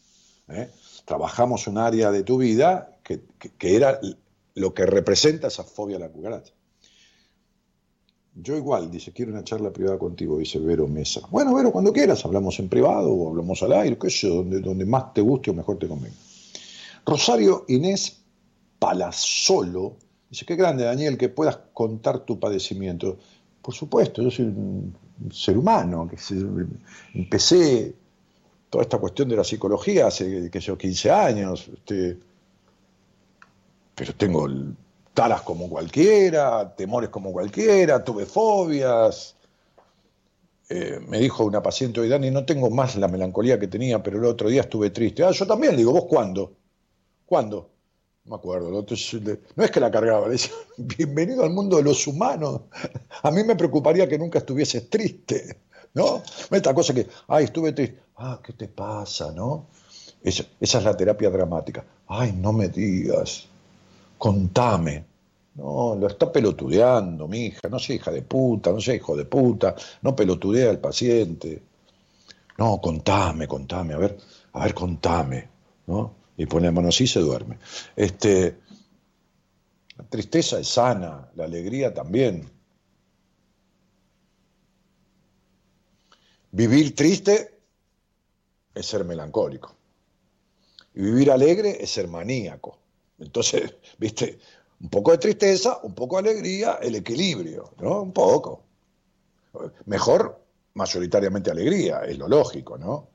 ¿eh? 0.48 0.70
Trabajamos 1.04 1.66
un 1.66 1.78
área 1.78 2.10
de 2.10 2.24
tu 2.24 2.38
vida 2.38 2.98
que, 3.02 3.22
era 3.60 4.00
lo 4.54 4.74
que 4.74 4.86
representa 4.86 5.48
esa 5.48 5.64
fobia 5.64 5.96
a 5.96 6.00
la 6.00 6.08
cucaracha. 6.08 6.52
Yo 8.34 8.56
igual, 8.56 8.90
dice, 8.90 9.12
quiero 9.12 9.30
una 9.30 9.44
charla 9.44 9.72
privada 9.72 9.98
contigo, 9.98 10.38
dice 10.38 10.58
Vero 10.58 10.88
Mesa. 10.88 11.20
Bueno, 11.30 11.54
Vero, 11.54 11.70
cuando 11.70 11.92
quieras, 11.92 12.24
hablamos 12.24 12.58
en 12.58 12.68
privado 12.68 13.12
o 13.12 13.28
hablamos 13.28 13.62
al 13.62 13.72
aire, 13.72 13.98
qué 13.98 14.08
sé 14.08 14.28
donde, 14.28 14.60
donde 14.60 14.86
más 14.86 15.12
te 15.12 15.20
guste 15.20 15.50
o 15.50 15.54
mejor 15.54 15.78
te 15.78 15.86
convenga. 15.86 16.16
Rosario 17.04 17.66
Inés 17.68 18.22
Palazolo 18.78 19.96
dice, 20.30 20.46
qué 20.46 20.56
grande, 20.56 20.84
Daniel, 20.84 21.18
que 21.18 21.28
puedas 21.28 21.58
contar 21.74 22.20
tu 22.20 22.40
padecimiento. 22.40 23.18
Por 23.62 23.74
supuesto, 23.74 24.22
yo 24.22 24.30
soy 24.30 24.46
un 24.46 24.94
ser 25.32 25.56
humano, 25.56 26.08
que 26.08 26.16
empecé 27.14 27.94
toda 28.68 28.82
esta 28.82 28.98
cuestión 28.98 29.28
de 29.28 29.36
la 29.36 29.44
psicología 29.44 30.08
hace 30.08 30.50
que 30.50 30.60
yo 30.60 30.76
15 30.76 31.10
años, 31.10 31.68
este, 31.72 32.18
pero 33.94 34.14
tengo 34.14 34.48
taras 35.14 35.42
como 35.42 35.68
cualquiera, 35.68 36.74
temores 36.74 37.10
como 37.10 37.32
cualquiera, 37.32 38.02
tuve 38.02 38.26
fobias, 38.26 39.36
eh, 40.68 40.98
me 41.06 41.18
dijo 41.18 41.44
una 41.44 41.62
paciente 41.62 42.00
hoy, 42.00 42.08
Dani, 42.08 42.30
no 42.30 42.46
tengo 42.46 42.70
más 42.70 42.96
la 42.96 43.06
melancolía 43.06 43.60
que 43.60 43.68
tenía, 43.68 44.02
pero 44.02 44.18
el 44.18 44.24
otro 44.24 44.48
día 44.48 44.62
estuve 44.62 44.88
triste. 44.88 45.22
Ah, 45.22 45.30
yo 45.30 45.46
también, 45.46 45.72
le 45.72 45.78
digo, 45.78 45.92
¿vos 45.92 46.06
cuándo? 46.06 46.56
¿Cuándo? 47.26 47.71
No 48.24 48.30
me 48.30 48.36
acuerdo. 48.36 48.70
no 48.70 49.64
es 49.64 49.70
que 49.70 49.80
la 49.80 49.90
cargaba, 49.90 50.26
le 50.26 50.32
decía, 50.32 50.52
bienvenido 50.76 51.42
al 51.42 51.50
mundo 51.50 51.76
de 51.76 51.82
los 51.82 52.06
humanos. 52.06 52.62
A 53.22 53.30
mí 53.32 53.42
me 53.42 53.56
preocuparía 53.56 54.08
que 54.08 54.18
nunca 54.18 54.38
estuvieses 54.38 54.88
triste, 54.88 55.58
¿no? 55.94 56.22
Esta 56.50 56.72
cosa 56.72 56.94
que, 56.94 57.08
ay, 57.26 57.44
estuve 57.44 57.72
triste. 57.72 58.00
Ah, 58.16 58.40
¿qué 58.42 58.52
te 58.52 58.68
pasa, 58.68 59.32
no? 59.32 59.66
esa 60.22 60.46
es 60.60 60.84
la 60.84 60.96
terapia 60.96 61.30
dramática. 61.30 61.84
Ay, 62.06 62.32
no 62.32 62.52
me 62.52 62.68
digas, 62.68 63.48
contame. 64.18 65.04
No, 65.54 65.96
lo 65.96 66.06
está 66.06 66.30
pelotudeando, 66.32 67.28
mi 67.28 67.46
hija, 67.46 67.68
no 67.68 67.78
sea 67.78 67.96
hija 67.96 68.10
de 68.10 68.22
puta, 68.22 68.70
no 68.72 68.80
sea 68.80 68.94
hijo 68.94 69.16
de 69.16 69.26
puta, 69.26 69.74
no 70.00 70.16
pelotudea 70.16 70.70
al 70.70 70.78
paciente. 70.78 71.60
No, 72.56 72.80
contame, 72.80 73.48
contame, 73.48 73.94
a 73.94 73.98
ver, 73.98 74.16
a 74.52 74.64
ver, 74.64 74.74
contame, 74.74 75.48
¿no? 75.88 76.21
Y 76.36 76.46
así 76.88 77.04
y 77.04 77.06
se 77.06 77.20
duerme. 77.20 77.58
Este, 77.94 78.58
la 79.96 80.04
tristeza 80.04 80.58
es 80.58 80.68
sana, 80.68 81.30
la 81.34 81.44
alegría 81.44 81.92
también. 81.92 82.50
Vivir 86.50 86.94
triste 86.94 87.58
es 88.74 88.86
ser 88.86 89.04
melancólico. 89.04 89.74
Y 90.94 91.02
vivir 91.02 91.30
alegre 91.30 91.82
es 91.82 91.90
ser 91.90 92.08
maníaco. 92.08 92.78
Entonces, 93.18 93.74
viste, 93.98 94.38
un 94.80 94.88
poco 94.88 95.12
de 95.12 95.18
tristeza, 95.18 95.78
un 95.82 95.94
poco 95.94 96.20
de 96.20 96.30
alegría, 96.30 96.78
el 96.82 96.96
equilibrio, 96.96 97.72
¿no? 97.80 98.02
Un 98.02 98.12
poco. 98.12 98.64
Mejor, 99.86 100.40
mayoritariamente 100.74 101.50
alegría, 101.50 102.00
es 102.04 102.18
lo 102.18 102.26
lógico, 102.26 102.78
¿no? 102.78 103.08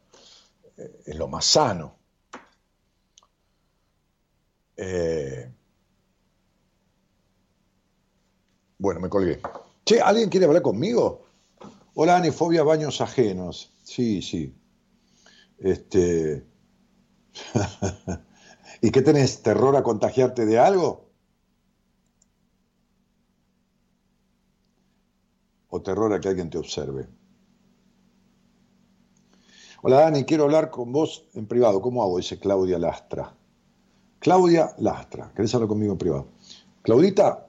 Eh, 0.78 1.02
es 1.08 1.16
lo 1.16 1.28
más 1.28 1.46
sano. 1.46 1.96
Eh, 4.78 5.52
bueno, 8.78 9.00
me 9.00 9.10
colgué. 9.10 9.42
Che, 9.86 10.00
¿alguien 10.02 10.30
quiere 10.30 10.46
hablar 10.46 10.62
conmigo? 10.62 11.26
Hola, 11.96 12.18
anifobia, 12.18 12.64
baños 12.64 13.02
ajenos. 13.02 13.74
Sí, 13.84 14.22
sí. 14.22 14.54
Este. 15.58 16.46
¿Y 18.82 18.92
qué 18.92 19.02
tenés? 19.02 19.42
¿Terror 19.42 19.76
a 19.76 19.84
contagiarte 19.84 20.46
de 20.46 20.60
algo? 20.60 21.08
o 25.70 25.82
terror 25.82 26.14
a 26.14 26.20
que 26.20 26.30
alguien 26.30 26.50
te 26.50 26.58
observe. 26.58 27.08
Hola 29.84 30.02
Dani, 30.02 30.24
quiero 30.26 30.46
hablar 30.46 30.72
con 30.72 30.92
vos 30.92 31.28
en 31.34 31.48
privado. 31.48 31.82
¿Cómo 31.82 32.02
hago? 32.02 32.18
Dice 32.18 32.40
Claudia 32.40 32.80
Lastra. 32.80 33.34
Claudia 34.20 34.74
Lastra, 34.80 35.32
¿querés 35.36 35.54
hablar 35.54 35.68
conmigo 35.68 35.94
en 35.94 35.98
privado? 35.98 36.28
Claudita, 36.82 37.48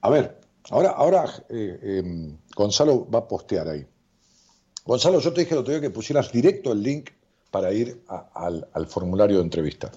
a 0.00 0.10
ver, 0.10 0.40
ahora, 0.70 0.90
ahora 0.90 1.24
eh, 1.48 2.02
em, 2.04 2.36
Gonzalo 2.54 3.08
va 3.10 3.20
a 3.20 3.28
postear 3.28 3.68
ahí. 3.68 3.86
Gonzalo, 4.84 5.18
yo 5.20 5.32
te 5.32 5.40
dije 5.40 5.54
el 5.54 5.60
otro 5.60 5.72
día 5.72 5.80
que 5.80 5.90
pusieras 5.90 6.30
directo 6.30 6.72
el 6.72 6.82
link 6.82 7.10
para 7.50 7.72
ir 7.72 8.02
al, 8.06 8.86
formulario 8.86 9.38
de 9.38 9.42
entrevista. 9.42 9.90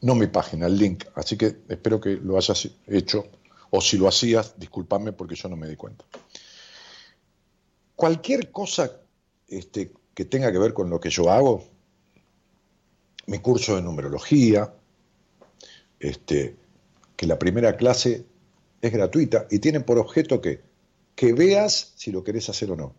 No 0.00 0.14
mi 0.14 0.26
página, 0.26 0.66
el 0.66 0.76
link. 0.76 1.04
Así 1.14 1.36
que 1.36 1.58
espero 1.68 2.00
que 2.00 2.16
lo 2.16 2.36
hayas 2.36 2.68
hecho 2.86 3.26
o 3.70 3.80
si 3.80 3.98
lo 3.98 4.08
hacías, 4.08 4.54
discúlpame 4.58 5.12
porque 5.12 5.34
yo 5.34 5.48
no 5.48 5.56
me 5.56 5.68
di 5.68 5.76
cuenta. 5.76 6.04
Cualquier 7.94 8.50
cosa 8.50 8.90
este, 9.46 9.92
que 10.14 10.24
tenga 10.24 10.50
que 10.50 10.58
ver 10.58 10.72
con 10.72 10.88
lo 10.88 10.98
que 10.98 11.10
yo 11.10 11.30
hago, 11.30 11.64
mi 13.28 13.40
curso 13.40 13.76
de 13.76 13.82
numerología, 13.82 14.74
este, 16.00 16.56
que 17.14 17.26
la 17.26 17.38
primera 17.38 17.76
clase 17.76 18.24
es 18.80 18.92
gratuita 18.92 19.46
y 19.50 19.58
tiene 19.58 19.80
por 19.80 19.98
objeto 19.98 20.40
que, 20.40 20.62
que 21.14 21.34
veas 21.34 21.92
si 21.94 22.10
lo 22.10 22.24
querés 22.24 22.48
hacer 22.48 22.70
o 22.70 22.76
no. 22.76 22.94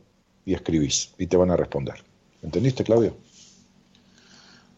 y 0.46 0.54
escribís 0.54 1.14
y 1.18 1.28
te 1.28 1.38
van 1.38 1.52
a 1.52 1.56
responder. 1.56 1.96
¿Entendiste, 2.42 2.84
Claudio? 2.84 3.16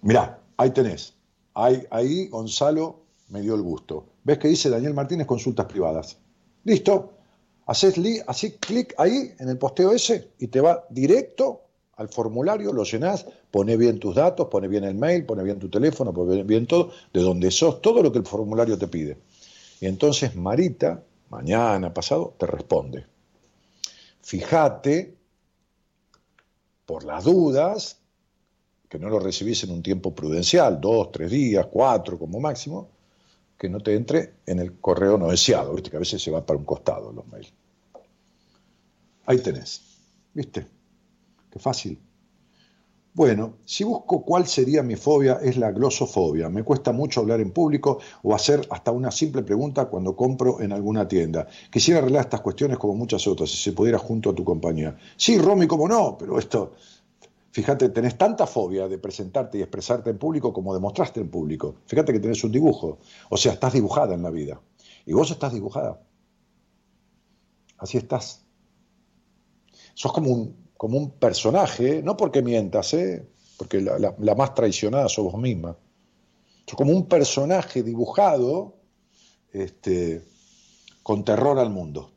Mirá, 0.02 0.40
ahí 0.58 0.70
tenés. 0.70 1.16
Ahí, 1.54 1.84
ahí 1.90 2.28
Gonzalo 2.28 3.00
me 3.30 3.42
dio 3.42 3.56
el 3.56 3.64
gusto. 3.64 4.06
¿Ves 4.24 4.38
que 4.38 4.48
dice 4.48 4.70
Daniel 4.70 4.94
Martínez 4.94 5.26
consultas 5.26 5.66
privadas? 5.66 6.20
Listo. 6.64 7.14
Haces 7.66 7.96
así 8.28 8.52
clic 8.54 8.94
ahí 8.98 9.34
en 9.40 9.48
el 9.48 9.58
posteo 9.58 9.92
ese 9.92 10.32
y 10.40 10.48
te 10.48 10.60
va 10.60 10.84
directo 10.90 11.62
al 11.98 12.10
formulario, 12.10 12.74
lo 12.74 12.84
llenás, 12.84 13.26
pone 13.52 13.78
bien 13.78 14.00
tus 14.00 14.16
datos, 14.16 14.48
pone 14.48 14.68
bien 14.68 14.84
el 14.84 14.96
mail, 14.96 15.26
pone 15.26 15.44
bien 15.44 15.60
tu 15.60 15.70
teléfono, 15.70 16.14
pone 16.14 16.44
bien 16.44 16.66
todo, 16.66 16.92
de 17.14 17.22
donde 17.22 17.52
sos, 17.52 17.82
todo 17.82 18.02
lo 18.02 18.12
que 18.12 18.20
el 18.20 18.26
formulario 18.26 18.78
te 18.78 18.88
pide. 18.88 19.18
Y 19.80 19.86
entonces 19.86 20.36
Marita, 20.36 21.04
mañana, 21.30 21.94
pasado, 21.94 22.34
te 22.38 22.46
responde. 22.48 23.06
Fíjate, 24.22 25.16
por 26.86 27.04
las 27.04 27.24
dudas, 27.24 28.00
que 28.88 29.00
no 29.00 29.10
lo 29.10 29.20
recibís 29.20 29.64
en 29.64 29.72
un 29.72 29.82
tiempo 29.82 30.14
prudencial, 30.14 30.80
dos, 30.82 31.12
tres 31.12 31.32
días, 31.32 31.68
cuatro 31.72 32.20
como 32.20 32.40
máximo, 32.40 32.90
que 33.58 33.70
no 33.70 33.80
te 33.80 33.96
entre 33.96 34.34
en 34.46 34.60
el 34.60 34.80
correo 34.80 35.18
no 35.18 35.30
deseado, 35.30 35.74
¿viste? 35.74 35.90
que 35.92 35.98
a 35.98 36.00
veces 36.00 36.22
se 36.22 36.32
va 36.32 36.46
para 36.46 36.58
un 36.58 36.66
costado 36.66 37.12
los 37.12 37.28
mails. 37.28 37.54
Ahí 39.26 39.38
tenés, 39.38 39.82
¿viste? 40.34 40.66
Qué 41.52 41.60
fácil. 41.60 42.00
Bueno, 43.14 43.58
si 43.66 43.84
busco 43.84 44.24
cuál 44.24 44.48
sería 44.48 44.82
mi 44.84 44.96
fobia, 44.96 45.40
es 45.44 45.58
la 45.58 45.72
glosofobia. 45.72 46.48
Me 46.48 46.64
cuesta 46.64 46.94
mucho 46.94 47.20
hablar 47.20 47.42
en 47.42 47.52
público 47.52 48.00
o 48.24 48.34
hacer 48.34 48.66
hasta 48.70 48.92
una 48.92 49.12
simple 49.12 49.44
pregunta 49.44 49.86
cuando 49.86 50.16
compro 50.16 50.62
en 50.62 50.72
alguna 50.72 51.06
tienda. 51.08 51.46
Quisiera 51.70 52.00
arreglar 52.00 52.22
estas 52.22 52.40
cuestiones 52.40 52.78
como 52.78 52.96
muchas 52.96 53.28
otras, 53.28 53.52
si 53.52 53.58
se 53.58 53.74
pudiera 53.74 53.98
junto 53.98 54.30
a 54.30 54.36
tu 54.36 54.46
compañía. 54.46 54.96
Sí, 55.18 55.38
Romy, 55.38 55.68
cómo 55.68 55.90
no, 55.90 56.18
pero 56.18 56.40
esto 56.40 56.72
Fíjate, 57.52 57.90
tenés 57.90 58.18
tanta 58.18 58.48
fobia 58.48 58.88
de 58.88 58.98
presentarte 58.98 59.58
y 59.58 59.62
expresarte 59.62 60.10
en 60.10 60.18
público 60.18 60.54
como 60.54 60.74
demostraste 60.74 61.20
en 61.20 61.30
público. 61.30 61.76
Fíjate 61.86 62.14
que 62.14 62.22
tenés 62.22 62.44
un 62.46 62.52
dibujo. 62.52 63.00
O 63.30 63.36
sea, 63.36 63.52
estás 63.52 63.74
dibujada 63.74 64.16
en 64.16 64.24
la 64.24 64.30
vida. 64.30 64.62
Y 65.06 65.12
vos 65.12 65.30
estás 65.32 65.52
dibujada. 65.52 66.02
Así 67.78 67.98
estás. 67.98 68.46
Sos 69.94 70.14
como 70.14 70.32
un, 70.32 70.56
como 70.82 70.98
un 70.98 71.12
personaje, 71.12 72.02
no 72.02 72.18
porque 72.18 72.42
mientas, 72.42 72.96
¿eh? 72.96 73.24
porque 73.56 73.82
la, 73.82 74.36
más 74.36 74.56
traicionada 74.56 75.08
sos 75.10 75.26
vos 75.26 75.40
misma. 75.40 75.78
Como 76.76 76.92
un 76.92 77.06
personaje 77.08 77.84
dibujado 77.84 78.78
este, 79.54 80.24
con 81.04 81.24
terror 81.24 81.60
al 81.60 81.70
mundo. 81.70 82.10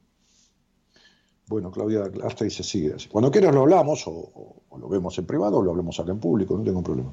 Bueno, 1.46 1.70
Claudia 1.70 2.10
hasta 2.22 2.46
dice, 2.46 2.62
sigue 2.62 2.94
así. 2.94 3.06
Cuando 3.10 3.30
quieras 3.30 3.54
lo 3.54 3.60
hablamos, 3.60 4.04
o, 4.06 4.62
lo 4.78 4.88
vemos 4.88 5.18
en 5.18 5.26
privado, 5.26 5.58
o 5.58 5.62
lo 5.62 5.72
hablamos 5.72 6.00
acá 6.00 6.12
en 6.12 6.20
público, 6.20 6.56
no 6.56 6.64
tengo 6.64 6.82
problema. 6.82 7.12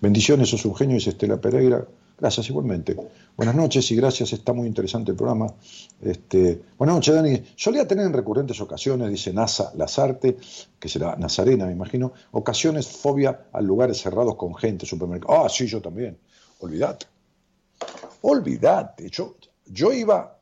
Bendiciones, 0.00 0.50
sos 0.50 0.64
un 0.64 0.76
genio, 0.76 0.94
dice 0.94 1.10
Estela 1.10 1.40
Pereira. 1.40 1.84
Gracias 2.22 2.50
igualmente. 2.50 2.94
Buenas 3.36 3.56
noches 3.56 3.90
y 3.90 3.96
gracias, 3.96 4.32
está 4.32 4.52
muy 4.52 4.68
interesante 4.68 5.10
el 5.10 5.16
programa. 5.16 5.52
Este, 6.00 6.62
buenas 6.78 6.94
noches, 6.94 7.16
Dani. 7.16 7.42
Solía 7.56 7.84
tener 7.84 8.06
en 8.06 8.12
recurrentes 8.12 8.60
ocasiones, 8.60 9.10
dice 9.10 9.32
NASA 9.32 9.72
Lazarte, 9.74 10.36
que 10.78 10.88
será 10.88 11.16
Nazarena, 11.16 11.66
me 11.66 11.72
imagino, 11.72 12.12
ocasiones 12.30 12.86
fobia 12.86 13.46
a 13.52 13.60
lugares 13.60 14.00
cerrados 14.00 14.36
con 14.36 14.54
gente, 14.54 14.86
supermercados. 14.86 15.36
Ah, 15.36 15.48
sí, 15.48 15.66
yo 15.66 15.82
también. 15.82 16.16
Olvídate. 16.60 17.06
Olvídate. 18.20 19.10
Yo, 19.10 19.34
yo 19.66 19.92
iba, 19.92 20.38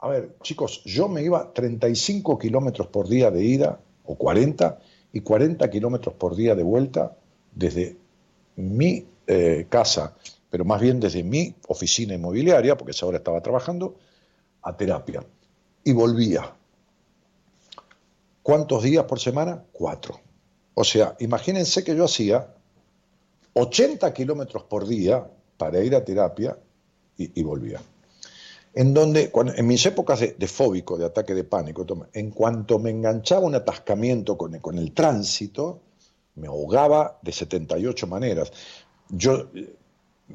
a 0.00 0.08
ver, 0.08 0.38
chicos, 0.42 0.82
yo 0.84 1.06
me 1.06 1.22
iba 1.22 1.52
35 1.52 2.36
kilómetros 2.36 2.88
por 2.88 3.08
día 3.08 3.30
de 3.30 3.44
ida, 3.44 3.78
o 4.06 4.16
40, 4.16 4.76
y 5.12 5.20
40 5.20 5.70
kilómetros 5.70 6.16
por 6.16 6.34
día 6.34 6.56
de 6.56 6.64
vuelta 6.64 7.16
desde 7.54 7.96
mi 8.56 9.06
eh, 9.28 9.66
casa 9.68 10.16
pero 10.50 10.64
más 10.64 10.80
bien 10.80 11.00
desde 11.00 11.22
mi 11.22 11.54
oficina 11.68 12.14
inmobiliaria, 12.14 12.76
porque 12.76 12.90
esa 12.90 13.06
hora 13.06 13.18
estaba 13.18 13.40
trabajando, 13.40 13.96
a 14.62 14.76
terapia. 14.76 15.24
Y 15.84 15.92
volvía. 15.92 16.52
¿Cuántos 18.42 18.82
días 18.82 19.04
por 19.04 19.20
semana? 19.20 19.62
Cuatro. 19.72 20.20
O 20.74 20.84
sea, 20.84 21.16
imagínense 21.20 21.84
que 21.84 21.94
yo 21.94 22.04
hacía 22.04 22.54
80 23.54 24.12
kilómetros 24.12 24.64
por 24.64 24.86
día 24.86 25.26
para 25.56 25.82
ir 25.82 25.94
a 25.94 26.04
terapia 26.04 26.58
y, 27.16 27.42
volvía. 27.42 27.80
En 28.72 28.94
donde, 28.94 29.30
en 29.34 29.66
mis 29.66 29.84
épocas 29.84 30.20
de, 30.20 30.48
fóbico, 30.48 30.96
de 30.96 31.04
ataque 31.04 31.34
de 31.34 31.44
pánico, 31.44 31.84
en 32.14 32.30
cuanto 32.30 32.78
me 32.78 32.88
enganchaba 32.88 33.44
un 33.44 33.54
atascamiento 33.54 34.38
con, 34.38 34.58
con 34.58 34.78
el 34.78 34.92
tránsito, 34.92 35.82
me 36.36 36.46
ahogaba 36.46 37.18
de 37.20 37.32
78 37.32 38.06
maneras. 38.06 38.52
Yo 39.10 39.50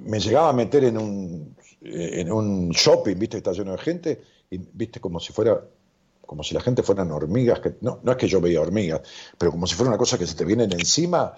me 0.04 0.20
llegaba 0.20 0.50
a 0.50 0.54
meter 0.54 0.84
en 0.84 0.98
un, 0.98 1.56
en 1.82 2.32
un 2.32 2.70
shopping, 2.70 3.16
viste, 3.18 3.36
que 3.36 3.50
está 3.50 3.52
lleno 3.54 3.72
de 3.72 3.78
gente, 3.78 4.22
y 4.50 4.58
viste 4.58 5.00
como 5.00 5.20
si 5.20 5.34
fuera, 5.34 5.64
como 6.26 6.44
si 6.44 6.54
la 6.54 6.62
gente 6.62 6.84
fueran 6.84 7.12
hormigas, 7.12 7.60
que 7.60 7.76
no, 7.82 8.00
no 8.04 8.12
es 8.12 8.18
que 8.18 8.28
yo 8.28 8.42
veía 8.42 8.62
hormigas, 8.62 9.02
pero 9.38 9.52
como 9.52 9.68
si 9.68 9.76
fuera 9.76 9.90
una 9.90 9.98
cosa 9.98 10.18
que 10.18 10.28
se 10.28 10.36
te 10.36 10.46
vienen 10.46 10.72
encima, 10.74 11.34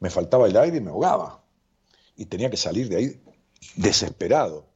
me 0.00 0.10
faltaba 0.10 0.46
el 0.46 0.56
aire 0.56 0.78
y 0.78 0.80
me 0.80 0.90
ahogaba. 0.90 1.42
Y 2.16 2.26
tenía 2.26 2.50
que 2.50 2.56
salir 2.56 2.88
de 2.88 2.96
ahí 2.96 3.22
desesperado. 3.76 4.66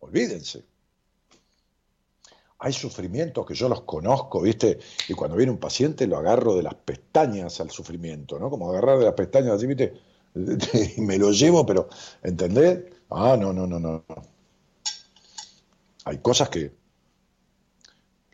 Olvídense. 0.00 0.64
Hay 2.58 2.72
sufrimientos 2.72 3.46
que 3.46 3.54
yo 3.54 3.68
los 3.68 3.82
conozco, 3.82 4.40
¿viste? 4.40 4.78
Y 5.08 5.14
cuando 5.14 5.36
viene 5.36 5.52
un 5.52 5.58
paciente 5.58 6.06
lo 6.06 6.16
agarro 6.16 6.54
de 6.54 6.62
las 6.62 6.74
pestañas 6.74 7.60
al 7.60 7.70
sufrimiento, 7.70 8.38
¿no? 8.38 8.50
Como 8.50 8.70
agarrar 8.70 8.98
de 8.98 9.04
las 9.04 9.14
pestañas 9.14 9.52
así, 9.52 9.66
¿viste? 9.66 9.94
Y 10.96 11.00
me 11.00 11.18
lo 11.18 11.32
llevo, 11.32 11.64
pero, 11.64 11.88
¿entendés? 12.22 12.84
Ah, 13.10 13.36
no, 13.38 13.52
no, 13.52 13.66
no, 13.66 13.78
no. 13.78 14.04
Hay 16.04 16.18
cosas 16.18 16.48
que, 16.50 16.72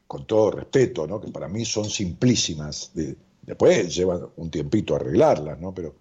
con 0.07 0.27
todo 0.27 0.51
respeto, 0.51 1.07
¿no? 1.07 1.21
que 1.21 1.31
para 1.31 1.49
mí 1.49 1.65
son 1.65 1.89
simplísimas. 1.89 2.93
después 3.43 3.95
llevan 3.95 4.29
un 4.37 4.51
tiempito 4.51 4.95
arreglarlas, 4.95 5.59
¿no? 5.59 5.73
Pero 5.75 5.95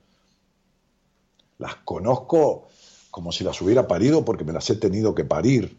las 1.60 1.76
conozco 1.78 2.68
como 3.10 3.32
si 3.32 3.44
las 3.44 3.62
hubiera 3.62 3.88
parido 3.88 4.26
porque 4.26 4.44
me 4.44 4.54
las 4.54 4.70
he 4.70 4.76
tenido 4.76 5.14
que 5.14 5.26
parir 5.26 5.78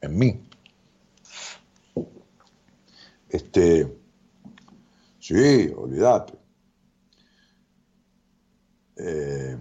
en 0.00 0.18
mí. 0.18 0.48
Este, 3.28 3.96
sí, 5.18 5.72
olvídate. 5.76 6.43
Eh, 8.96 9.56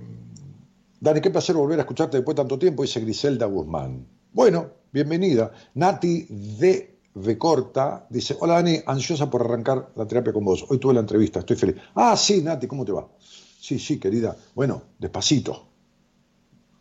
Dani, 1.00 1.22
qué 1.22 1.32
placer 1.32 1.56
volver 1.56 1.80
a 1.80 1.82
escucharte 1.84 2.18
después 2.18 2.36
de 2.36 2.42
tanto 2.42 2.58
tiempo, 2.58 2.84
dice 2.84 3.02
Griselda 3.02 3.46
Guzmán. 3.46 4.08
Bueno, 4.32 4.70
bienvenida. 4.92 5.52
Nati 5.74 6.26
de 6.30 7.38
Corta 7.38 8.08
dice, 8.10 8.38
hola 8.40 8.56
Dani, 8.56 8.80
ansiosa 8.86 9.30
por 9.30 9.42
arrancar 9.42 9.92
la 9.96 10.08
terapia 10.08 10.34
con 10.34 10.46
vos. 10.46 10.66
Hoy 10.70 10.78
tuve 10.78 10.94
la 10.94 11.02
entrevista, 11.02 11.40
estoy 11.40 11.58
feliz. 11.58 11.76
Ah, 11.96 12.16
sí, 12.16 12.42
Nati, 12.42 12.68
¿cómo 12.68 12.86
te 12.86 12.92
va? 12.92 13.08
Sí, 13.20 13.80
sí, 13.80 14.00
querida. 14.00 14.36
Bueno, 14.56 14.82
despacito. 15.00 15.68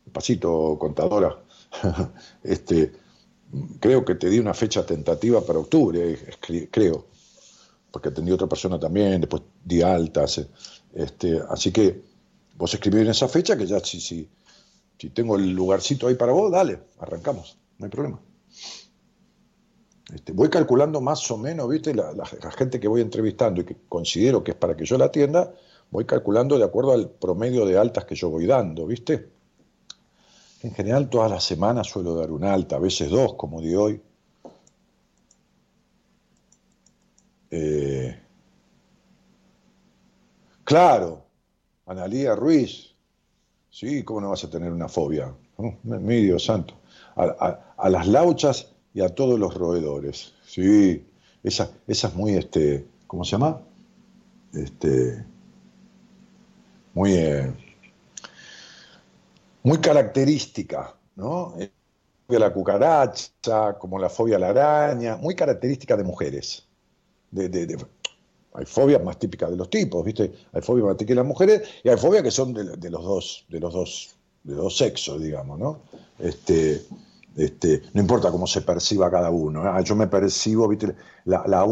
Despacito, 0.05 0.77
contadora. 0.79 1.43
este, 2.43 2.93
creo 3.81 4.05
que 4.05 4.15
te 4.15 4.31
di 4.31 4.39
una 4.39 4.55
fecha 4.55 4.85
tentativa 4.85 5.41
para 5.41 5.59
octubre, 5.59 6.19
creo. 6.71 7.07
Porque 7.91 8.09
atendí 8.09 8.31
a 8.31 8.35
otra 8.37 8.49
persona 8.49 8.79
también, 8.79 9.21
después 9.21 9.43
di 9.65 9.83
altas. 9.83 10.47
Este, 10.95 11.41
así 11.49 11.73
que 11.73 12.12
Vos 12.57 12.73
escribís 12.75 13.03
en 13.03 13.11
esa 13.11 13.29
fecha 13.29 13.57
que 13.57 13.67
ya 13.67 13.81
si, 13.81 14.01
si, 14.01 14.29
si 14.99 15.11
tengo 15.11 15.37
el 15.37 15.53
lugarcito 15.53 16.07
ahí 16.07 16.15
para 16.15 16.33
vos, 16.33 16.51
dale, 16.51 16.81
arrancamos, 16.99 17.59
no 17.79 17.87
hay 17.87 17.91
problema. 17.91 18.21
Este, 20.13 20.33
voy 20.33 20.51
calculando 20.51 21.01
más 21.01 21.31
o 21.31 21.39
menos, 21.39 21.69
¿viste? 21.69 21.95
La, 21.95 22.13
gente 22.57 22.79
que 22.79 22.89
voy 22.89 23.01
entrevistando 23.01 23.63
y 23.63 23.65
que 23.65 23.77
considero 23.89 24.45
que 24.45 24.51
es 24.51 24.57
para 24.57 24.77
que 24.77 24.85
yo 24.85 24.99
la 24.99 25.07
atienda, 25.07 25.55
voy 25.91 26.05
calculando 26.05 26.59
de 26.59 26.65
acuerdo 26.65 26.93
al 26.93 27.09
promedio 27.09 27.65
de 27.65 27.79
altas 27.79 28.05
que 28.05 28.15
yo 28.15 28.29
voy 28.29 28.47
dando, 28.47 28.87
¿viste? 28.87 29.31
En 30.63 30.75
general, 30.75 31.09
todas 31.09 31.31
las 31.31 31.45
semanas 31.45 31.89
suelo 31.89 32.15
dar 32.15 32.31
una 32.31 32.53
alta, 32.53 32.77
a 32.77 32.79
veces 32.79 33.11
dos, 33.11 33.35
como 33.35 33.61
de 33.63 33.77
hoy. 33.77 34.03
Eh, 37.51 38.19
claro, 40.65 41.22
Analía 41.93 42.35
Ruiz. 42.35 42.95
Sí, 43.71 44.03
¿cómo 44.03 44.21
no 44.21 44.31
vas 44.31 44.45
a 44.45 44.51
tener 44.51 44.73
una 44.73 44.89
fobia? 44.89 45.33
Mi 45.83 46.23
Dios 46.23 46.45
santo. 46.45 46.75
A, 47.17 47.89
las 47.89 48.07
lauchas 48.07 48.73
y 48.95 49.03
a 49.03 49.09
todos 49.09 49.39
los 49.39 49.55
roedores. 49.55 50.33
Sí, 50.47 51.05
esa, 51.43 51.71
esa 51.87 52.09
es 52.09 52.15
muy, 52.15 52.35
este, 52.35 52.87
¿cómo 53.07 53.25
se 53.25 53.33
llama? 53.33 53.61
Este, 54.55 55.25
muy, 56.95 57.15
eh, 57.15 57.53
muy 59.63 59.79
característica, 59.79 60.95
¿no? 61.17 61.55
La 62.29 62.53
cucaracha, 62.53 63.79
como 63.79 63.99
la 63.99 64.09
fobia 64.09 64.37
a 64.37 64.39
la 64.39 64.49
araña, 64.49 65.17
muy 65.17 65.35
característica 65.35 65.97
de 65.97 66.05
mujeres, 66.05 66.67
de, 67.31 67.49
hay 68.55 68.67
fobias 68.67 69.03
más 69.03 69.19
típicas 69.19 69.51
de 69.51 69.57
los 69.57 69.71
tipos, 69.71 70.05
¿viste? 70.05 70.33
Hay 70.53 70.61
fobias 70.63 70.87
más 70.87 70.97
típicas 70.97 71.17
de 71.17 71.23
las 71.23 71.27
mujeres 71.27 71.63
y 71.83 71.89
hay 71.89 71.97
fobias 71.97 72.23
que 72.23 72.31
son 72.31 72.53
de, 72.53 72.91
los 72.91 73.05
dos, 73.05 73.45
de 73.49 73.61
los 73.61 73.73
dos, 73.73 74.17
de 74.45 74.55
dos 74.55 74.77
sexos, 74.77 75.21
digamos, 75.21 75.59
¿no? 75.59 75.81
Este, 76.19 76.83
este, 77.37 77.83
no 77.95 78.01
importa 78.01 78.31
cómo 78.31 78.47
se 78.47 78.61
perciba 78.61 79.11
cada 79.11 79.31
uno. 79.31 79.79
¿eh? 79.79 79.85
Yo 79.85 79.97
me 79.97 80.07
percibo, 80.07 80.69
¿viste? 80.69 80.95
La, 81.25 81.45
la, 81.47 81.67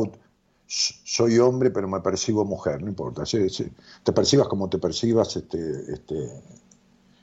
soy 0.66 1.38
hombre, 1.38 1.70
pero 1.70 1.88
me 1.88 2.00
percibo 2.00 2.44
mujer, 2.44 2.80
no 2.80 2.88
importa. 2.88 3.24
te 3.24 4.12
percibas 4.12 4.48
como 4.48 4.68
te 4.70 4.78
percibas, 4.78 5.36
este, 5.36 5.92
este, 5.92 6.42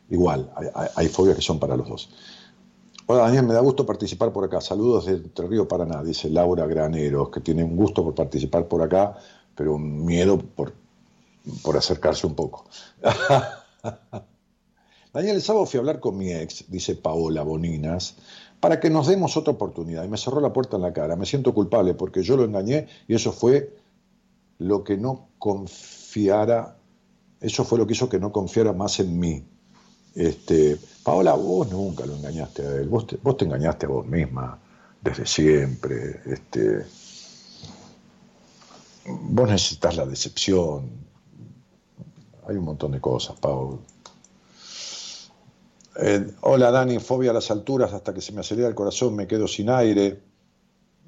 igual. 0.09 0.51
Hay, 0.55 0.87
hay, 0.95 1.07
fobias 1.07 1.35
que 1.35 1.41
son 1.41 1.57
para 1.59 1.75
los 1.75 1.87
dos. 1.87 2.09
Hola 3.07 3.21
Daniel, 3.21 3.45
me 3.45 3.53
da 3.53 3.61
gusto 3.61 3.85
participar 3.85 4.33
por 4.33 4.43
acá. 4.43 4.59
Saludos 4.59 5.05
de 5.05 5.13
Entre 5.13 5.47
Río 5.47 5.65
Paraná, 5.65 6.03
dice 6.03 6.29
Laura 6.29 6.67
Graneros, 6.67 7.29
que 7.29 7.39
tiene 7.39 7.63
un 7.63 7.77
gusto 7.77 8.03
por 8.03 8.13
participar 8.13 8.67
por 8.67 8.81
acá 8.81 9.17
pero 9.57 9.75
un 9.75 10.05
miedo 10.05 10.37
por, 10.37 10.73
por 11.63 11.75
acercarse 11.75 12.27
un 12.27 12.35
poco. 12.35 12.65
Daniel, 15.13 15.35
el 15.35 15.41
sábado 15.41 15.65
fui 15.65 15.77
a 15.77 15.81
hablar 15.81 15.99
con 15.99 16.15
mi 16.15 16.31
ex, 16.31 16.65
dice 16.69 16.95
Paola 16.95 17.41
Boninas, 17.41 18.15
para 18.59 18.79
que 18.79 18.91
nos 18.91 19.07
demos 19.07 19.35
otra 19.35 19.53
oportunidad. 19.53 20.03
Y 20.03 20.07
me 20.07 20.17
cerró 20.17 20.39
la 20.39 20.53
puerta 20.53 20.77
en 20.77 20.83
la 20.83 20.93
cara. 20.93 21.15
Me 21.15 21.25
siento 21.25 21.53
culpable 21.53 21.95
porque 21.95 22.21
yo 22.21 22.37
lo 22.37 22.43
engañé 22.43 22.87
y 23.07 23.15
eso 23.15 23.31
fue 23.31 23.75
lo 24.59 24.83
que 24.83 24.95
no 24.95 25.29
confiara, 25.39 26.77
eso 27.41 27.63
fue 27.63 27.79
lo 27.79 27.87
que 27.87 27.93
hizo 27.93 28.09
que 28.09 28.19
no 28.19 28.31
confiara 28.31 28.73
más 28.73 28.99
en 28.99 29.19
mí. 29.19 29.43
Este, 30.13 30.77
Paola, 31.03 31.33
vos 31.33 31.71
nunca 31.71 32.05
lo 32.05 32.15
engañaste 32.15 32.65
a 32.65 32.75
él, 32.75 32.87
vos 32.87 33.07
te, 33.07 33.17
vos 33.17 33.37
te 33.37 33.45
engañaste 33.45 33.87
a 33.87 33.89
vos 33.89 34.05
misma 34.05 34.59
desde 35.01 35.25
siempre. 35.25 36.21
Este, 36.25 36.85
vos 39.07 39.49
necesitas 39.49 39.95
la 39.95 40.05
decepción. 40.05 40.89
Hay 42.47 42.55
un 42.55 42.65
montón 42.65 42.91
de 42.91 43.01
cosas, 43.01 43.39
Pau. 43.39 43.79
Eh, 45.99 46.31
hola 46.41 46.69
Dani, 46.69 46.99
fobia 46.99 47.31
a 47.31 47.33
las 47.33 47.49
alturas, 47.49 47.91
hasta 47.93 48.13
que 48.13 48.21
se 48.21 48.31
me 48.31 48.41
acelera 48.41 48.67
el 48.67 48.75
corazón 48.75 49.15
me 49.15 49.27
quedo 49.27 49.47
sin 49.47 49.69
aire. 49.69 50.21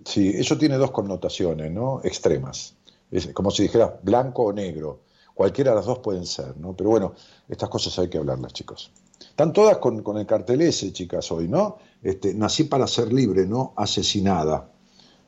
Sí, 0.04 0.30
eso 0.30 0.58
tiene 0.58 0.78
dos 0.78 0.92
connotaciones, 0.92 1.72
¿no? 1.72 2.02
Extremas. 2.04 2.76
Es 3.12 3.28
como 3.34 3.52
si 3.52 3.64
dijera 3.64 4.00
blanco 4.02 4.46
o 4.46 4.54
negro. 4.54 5.02
Cualquiera 5.34 5.72
de 5.72 5.78
las 5.78 5.86
dos 5.86 6.00
pueden 6.00 6.26
ser, 6.26 6.58
¿no? 6.58 6.76
Pero 6.76 6.90
bueno, 6.90 7.14
estas 7.48 7.70
cosas 7.70 7.98
hay 8.00 8.10
que 8.10 8.18
hablarlas, 8.18 8.54
chicos. 8.54 8.92
Están 9.20 9.54
todas 9.54 9.78
con, 9.78 10.18
el 10.18 10.26
cartel 10.26 10.62
ese, 10.62 10.92
chicas, 10.92 11.32
hoy, 11.32 11.48
¿no? 11.48 11.78
Este, 12.02 12.34
nací 12.34 12.66
para 12.66 12.88
ser 12.88 13.14
libre, 13.14 13.46
no 13.46 13.74
asesinada. 13.76 14.70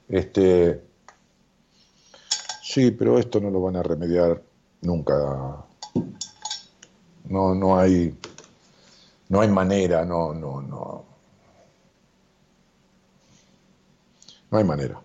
Este, 0.09 0.81
Sí, 2.73 2.91
pero 2.91 3.19
esto 3.19 3.41
no 3.41 3.49
lo 3.49 3.61
van 3.61 3.75
a 3.75 3.83
remediar 3.83 4.41
nunca. 4.81 5.65
No, 7.25 7.53
no 7.53 7.77
hay, 7.77 8.17
No 9.27 9.41
hay 9.41 9.49
manera, 9.49 10.05
no, 10.05 10.33
no, 10.33 10.61
no. 10.61 11.05
No 14.49 14.57
hay 14.57 14.63
manera. 14.63 15.01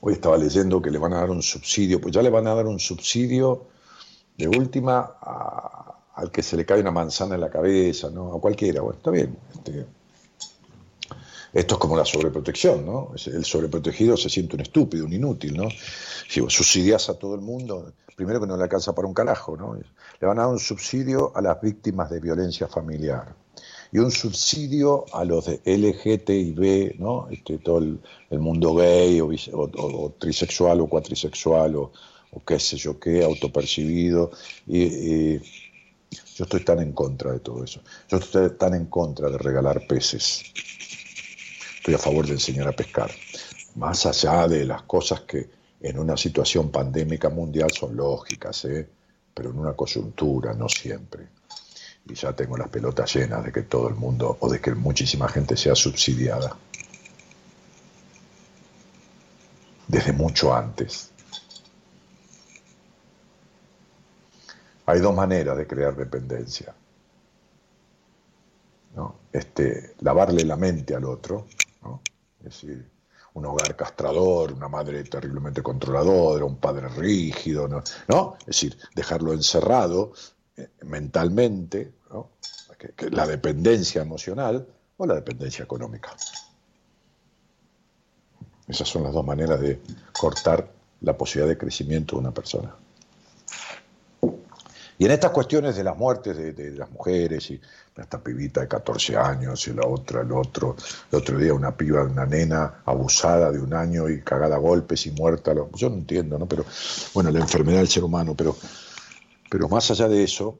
Hoy 0.00 0.12
estaba 0.12 0.36
leyendo 0.36 0.82
que 0.82 0.90
le 0.90 0.98
van 0.98 1.14
a 1.14 1.20
dar 1.20 1.30
un 1.30 1.42
subsidio, 1.42 1.98
pues 1.98 2.14
ya 2.14 2.20
le 2.20 2.28
van 2.28 2.46
a 2.46 2.54
dar 2.54 2.66
un 2.66 2.78
subsidio 2.78 3.68
de 4.36 4.48
última 4.48 5.16
al 6.14 6.30
que 6.30 6.42
se 6.42 6.58
le 6.58 6.66
cae 6.66 6.82
una 6.82 6.90
manzana 6.90 7.36
en 7.36 7.40
la 7.40 7.48
cabeza, 7.48 8.10
¿no? 8.10 8.34
A 8.34 8.40
cualquiera, 8.40 8.82
bueno, 8.82 8.98
está 8.98 9.10
bien. 9.10 9.34
Este, 9.54 9.86
esto 11.52 11.74
es 11.74 11.80
como 11.80 11.96
la 11.96 12.04
sobreprotección, 12.04 12.84
¿no? 12.84 13.12
El 13.26 13.44
sobreprotegido 13.44 14.16
se 14.16 14.28
siente 14.28 14.56
un 14.56 14.62
estúpido, 14.62 15.04
un 15.04 15.12
inútil, 15.12 15.56
¿no? 15.56 15.68
Si 16.28 16.40
vos 16.40 16.52
subsidias 16.52 17.08
a 17.08 17.18
todo 17.18 17.34
el 17.34 17.40
mundo, 17.40 17.92
primero 18.14 18.40
que 18.40 18.46
no 18.46 18.56
le 18.56 18.64
alcanza 18.64 18.94
para 18.94 19.08
un 19.08 19.14
carajo, 19.14 19.56
¿no? 19.56 19.74
Le 19.74 20.26
van 20.26 20.38
a 20.38 20.42
dar 20.42 20.50
un 20.50 20.58
subsidio 20.58 21.32
a 21.34 21.40
las 21.40 21.60
víctimas 21.60 22.10
de 22.10 22.20
violencia 22.20 22.66
familiar 22.66 23.34
y 23.92 23.98
un 23.98 24.10
subsidio 24.10 25.04
a 25.12 25.24
los 25.24 25.46
de 25.46 25.60
LGTB, 25.64 26.98
¿no? 26.98 27.28
Este, 27.30 27.58
todo 27.58 27.78
el, 27.78 28.00
mundo 28.30 28.74
gay 28.74 29.20
o, 29.20 30.14
trisexual 30.18 30.80
o 30.80 30.86
cuatrisexual 30.86 31.76
o, 31.76 31.92
qué 32.46 32.58
sé 32.58 32.76
yo 32.76 32.98
qué, 32.98 33.24
autopercibido. 33.24 34.30
Y, 34.66 35.38
yo 36.36 36.44
estoy 36.44 36.64
tan 36.64 36.80
en 36.80 36.92
contra 36.92 37.32
de 37.32 37.40
todo 37.40 37.64
eso. 37.64 37.80
Yo 38.08 38.18
estoy 38.18 38.50
tan 38.50 38.74
en 38.74 38.86
contra 38.86 39.30
de 39.30 39.38
regalar 39.38 39.86
peces. 39.86 40.44
Estoy 41.86 41.94
a 41.94 41.98
favor 41.98 42.26
de 42.26 42.32
enseñar 42.32 42.66
a 42.66 42.72
pescar. 42.72 43.12
Más 43.76 44.06
allá 44.06 44.48
de 44.48 44.64
las 44.64 44.82
cosas 44.82 45.20
que 45.20 45.48
en 45.80 46.00
una 46.00 46.16
situación 46.16 46.72
pandémica 46.72 47.28
mundial 47.28 47.70
son 47.70 47.94
lógicas, 47.94 48.64
¿eh? 48.64 48.88
pero 49.32 49.50
en 49.50 49.58
una 49.60 49.74
coyuntura 49.74 50.52
no 50.52 50.68
siempre 50.68 51.28
y 52.04 52.14
ya 52.14 52.32
tengo 52.32 52.56
las 52.56 52.70
pelotas 52.70 53.14
llenas 53.14 53.44
de 53.44 53.52
que 53.52 53.62
todo 53.62 53.88
el 53.88 53.94
mundo 53.94 54.36
o 54.40 54.50
de 54.50 54.60
que 54.60 54.74
muchísima 54.74 55.28
gente 55.28 55.56
sea 55.56 55.76
subsidiada. 55.76 56.56
Desde 59.86 60.12
mucho 60.12 60.52
antes. 60.52 61.12
Hay 64.86 64.98
dos 64.98 65.14
maneras 65.14 65.56
de 65.56 65.68
crear 65.68 65.94
dependencia. 65.94 66.74
¿no? 68.96 69.14
Este, 69.32 69.94
lavarle 70.00 70.44
la 70.44 70.56
mente 70.56 70.92
al 70.92 71.04
otro. 71.04 71.46
Es 72.46 72.62
decir, 72.62 72.90
un 73.34 73.44
hogar 73.44 73.76
castrador, 73.76 74.52
una 74.52 74.68
madre 74.68 75.04
terriblemente 75.04 75.62
controladora, 75.62 76.44
un 76.44 76.56
padre 76.56 76.88
rígido, 76.88 77.68
¿no? 77.68 77.82
¿no? 78.08 78.36
Es 78.40 78.46
decir, 78.46 78.78
dejarlo 78.94 79.32
encerrado 79.32 80.12
eh, 80.56 80.70
mentalmente, 80.82 81.92
la 83.10 83.26
dependencia 83.26 84.02
emocional 84.02 84.66
o 84.96 85.06
la 85.06 85.14
dependencia 85.14 85.64
económica. 85.64 86.14
Esas 88.68 88.88
son 88.88 89.02
las 89.04 89.12
dos 89.12 89.24
maneras 89.24 89.60
de 89.60 89.80
cortar 90.18 90.70
la 91.00 91.16
posibilidad 91.16 91.48
de 91.48 91.58
crecimiento 91.58 92.16
de 92.16 92.20
una 92.20 92.32
persona. 92.32 92.74
Y 94.98 95.04
en 95.04 95.10
estas 95.10 95.30
cuestiones 95.30 95.76
de 95.76 95.84
las 95.84 95.96
muertes 95.96 96.36
de, 96.36 96.70
las 96.70 96.90
mujeres, 96.90 97.50
y 97.50 97.60
esta 97.96 98.18
pibita 98.18 98.62
de 98.62 98.68
14 98.68 99.16
años 99.16 99.66
y 99.68 99.72
la 99.72 99.86
otra, 99.86 100.22
el 100.22 100.32
otro, 100.32 100.76
el 101.10 101.18
otro 101.18 101.38
día 101.38 101.52
una 101.52 101.76
piba, 101.76 102.02
una 102.02 102.24
nena 102.24 102.82
abusada 102.84 103.52
de 103.52 103.60
un 103.60 103.74
año 103.74 104.08
y 104.08 104.22
cagada 104.22 104.56
a 104.56 104.58
golpes 104.58 105.06
y 105.06 105.10
muerta, 105.10 105.52
yo 105.74 105.90
no 105.90 105.96
entiendo, 105.96 106.38
¿no? 106.38 106.46
Pero 106.46 106.64
bueno, 107.12 107.30
la 107.30 107.40
enfermedad 107.40 107.78
del 107.78 107.88
ser 107.88 108.04
humano, 108.04 108.34
pero, 108.34 108.56
pero 109.50 109.68
más 109.68 109.90
allá 109.90 110.08
de 110.08 110.24
eso, 110.24 110.58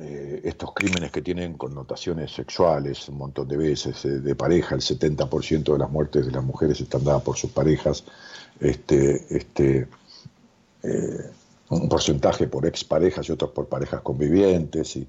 eh, 0.00 0.42
estos 0.44 0.72
crímenes 0.72 1.10
que 1.10 1.22
tienen 1.22 1.54
connotaciones 1.54 2.30
sexuales 2.30 3.08
un 3.08 3.18
montón 3.18 3.48
de 3.48 3.56
veces, 3.56 4.04
eh, 4.04 4.20
de 4.20 4.34
pareja, 4.36 4.76
el 4.76 4.80
70% 4.80 5.72
de 5.72 5.78
las 5.78 5.90
muertes 5.90 6.24
de 6.24 6.30
las 6.30 6.44
mujeres 6.44 6.80
están 6.80 7.02
dadas 7.02 7.22
por 7.22 7.36
sus 7.36 7.50
parejas, 7.50 8.04
este, 8.60 9.26
este, 9.36 9.88
eh, 10.84 11.30
un 11.70 11.88
porcentaje 11.88 12.46
por 12.46 12.66
exparejas 12.66 13.28
y 13.28 13.32
otros 13.32 13.50
por 13.50 13.68
parejas 13.68 14.00
convivientes, 14.02 14.96
y, 14.96 15.08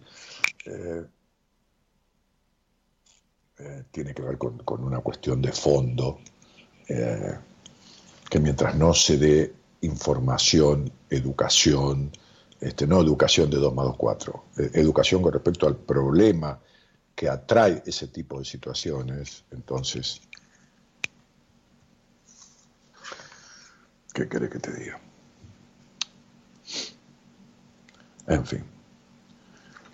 tiene 3.91 4.13
que 4.13 4.21
ver 4.21 4.37
con, 4.37 4.59
con, 4.59 4.83
una 4.83 4.99
cuestión 4.99 5.41
de 5.41 5.51
fondo, 5.51 6.19
que 6.87 8.39
mientras 8.39 8.75
no 8.75 8.93
se 8.93 9.17
dé 9.17 9.53
información, 9.81 10.91
educación, 11.09 12.11
este, 12.59 12.85
no 12.85 13.01
educación 13.01 13.49
de 13.49 13.57
2 13.57 13.73
más 13.73 13.85
2, 13.85 13.97
4, 13.97 14.45
eh, 14.57 14.71
educación 14.73 15.21
con 15.21 15.33
respecto 15.33 15.67
al 15.67 15.77
problema 15.77 16.59
que 17.15 17.29
atrae 17.29 17.83
ese 17.85 18.07
tipo 18.07 18.39
de 18.39 18.45
situaciones, 18.45 19.43
entonces, 19.51 20.21
¿qué 24.13 24.27
querés 24.27 24.49
que 24.49 24.59
te 24.59 24.73
diga? 24.73 24.99
En 28.29 28.45
fin. 28.45 28.63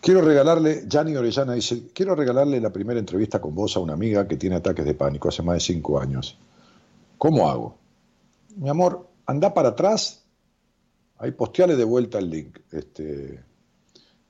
Quiero 0.01 0.21
regalarle, 0.21 0.83
Gianni 0.87 1.15
Orellana 1.15 1.53
dice, 1.53 1.87
quiero 1.93 2.13
regalarle 2.13 2.61
la 2.61 2.71
primera 2.71 2.99
entrevista 2.99 3.41
con 3.41 3.55
vos 3.55 3.75
a 3.75 3.79
una 3.79 3.93
amiga 3.93 4.27
que 4.27 4.37
tiene 4.37 4.57
ataques 4.57 4.85
de 4.85 4.93
pánico 4.93 5.29
hace 5.29 5.41
más 5.41 5.55
de 5.55 5.59
cinco 5.61 5.99
años. 5.99 6.37
¿Cómo 7.17 7.49
hago? 7.49 7.77
Mi 8.55 8.69
amor, 8.69 9.07
anda 9.25 9.53
para 9.53 9.69
atrás 9.69 10.25
Ahí 11.17 11.31
posteale 11.31 11.75
de 11.75 11.83
vuelta 11.83 12.19
el 12.19 12.29
link. 12.29 12.59
Este, 12.71 13.43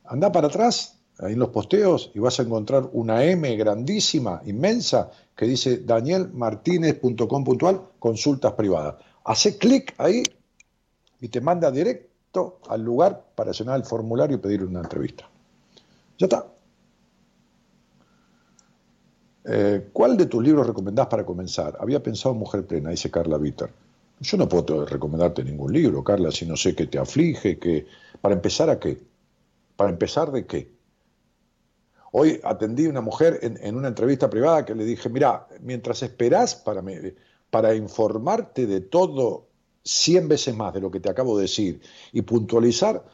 anda 0.04 0.32
para 0.32 0.48
atrás, 0.48 1.00
ahí 1.20 1.34
en 1.34 1.40
los 1.40 1.50
posteos, 1.50 2.12
y 2.14 2.20
vas 2.20 2.40
a 2.40 2.44
encontrar 2.44 2.90
una 2.94 3.24
M 3.24 3.56
grandísima, 3.56 4.42
inmensa, 4.46 5.10
que 5.36 5.46
dice 5.46 5.80
danielmartinez.com.al, 5.80 7.82
consultas 7.98 8.54
privadas. 8.54 8.96
Hace 9.24 9.58
clic 9.58 9.96
ahí 9.98 10.22
y 11.20 11.30
te 11.30 11.42
manda 11.42 11.72
directo 11.72 12.14
al 12.70 12.84
lugar 12.84 13.26
para 13.36 13.52
llenar 13.52 13.78
el 13.78 13.86
formulario 13.86 14.38
y 14.38 14.40
pedir 14.40 14.64
una 14.64 14.82
entrevista. 14.82 15.30
Ya 16.18 16.26
está. 16.26 16.46
Eh, 19.48 19.90
¿Cuál 19.94 20.18
de 20.18 20.26
tus 20.26 20.44
libros 20.44 20.66
recomendás 20.66 21.08
para 21.08 21.26
comenzar? 21.26 21.78
Había 21.80 22.02
pensado 22.02 22.34
Mujer 22.34 22.66
Plena, 22.66 22.90
dice 22.90 23.12
Carla 23.12 23.38
Vitter. 23.38 23.70
Yo 24.20 24.38
no 24.38 24.48
puedo 24.48 24.86
recomendarte 24.86 25.44
ningún 25.44 25.74
libro, 25.74 26.04
Carla, 26.04 26.32
si 26.32 26.46
no 26.46 26.56
sé 26.56 26.74
qué 26.74 26.88
te 26.88 26.98
aflige, 26.98 27.60
que 27.60 27.86
para 28.22 28.34
empezar 28.34 28.70
a 28.70 28.80
qué. 28.80 29.02
Para 29.76 29.92
empezar 29.92 30.32
de 30.32 30.46
qué. 30.46 30.72
Hoy 32.12 32.40
atendí 32.44 32.86
a 32.86 32.90
una 32.90 33.02
mujer 33.02 33.40
en, 33.42 33.76
una 33.76 33.90
entrevista 33.90 34.30
privada 34.30 34.64
que 34.64 34.74
le 34.74 34.86
dije, 34.86 35.10
mira, 35.10 35.48
mientras 35.62 36.02
esperás 36.02 36.56
para, 36.56 36.82
para 37.50 37.76
informarte 37.76 38.66
de 38.66 38.80
todo 38.80 39.45
100 39.86 40.28
veces 40.28 40.56
más 40.56 40.74
de 40.74 40.82
lo 40.82 40.90
que 40.90 41.00
te 41.00 41.10
acabo 41.10 41.38
de 41.38 41.44
decir 41.44 41.80
y 42.12 42.24
puntualizar, 42.24 43.06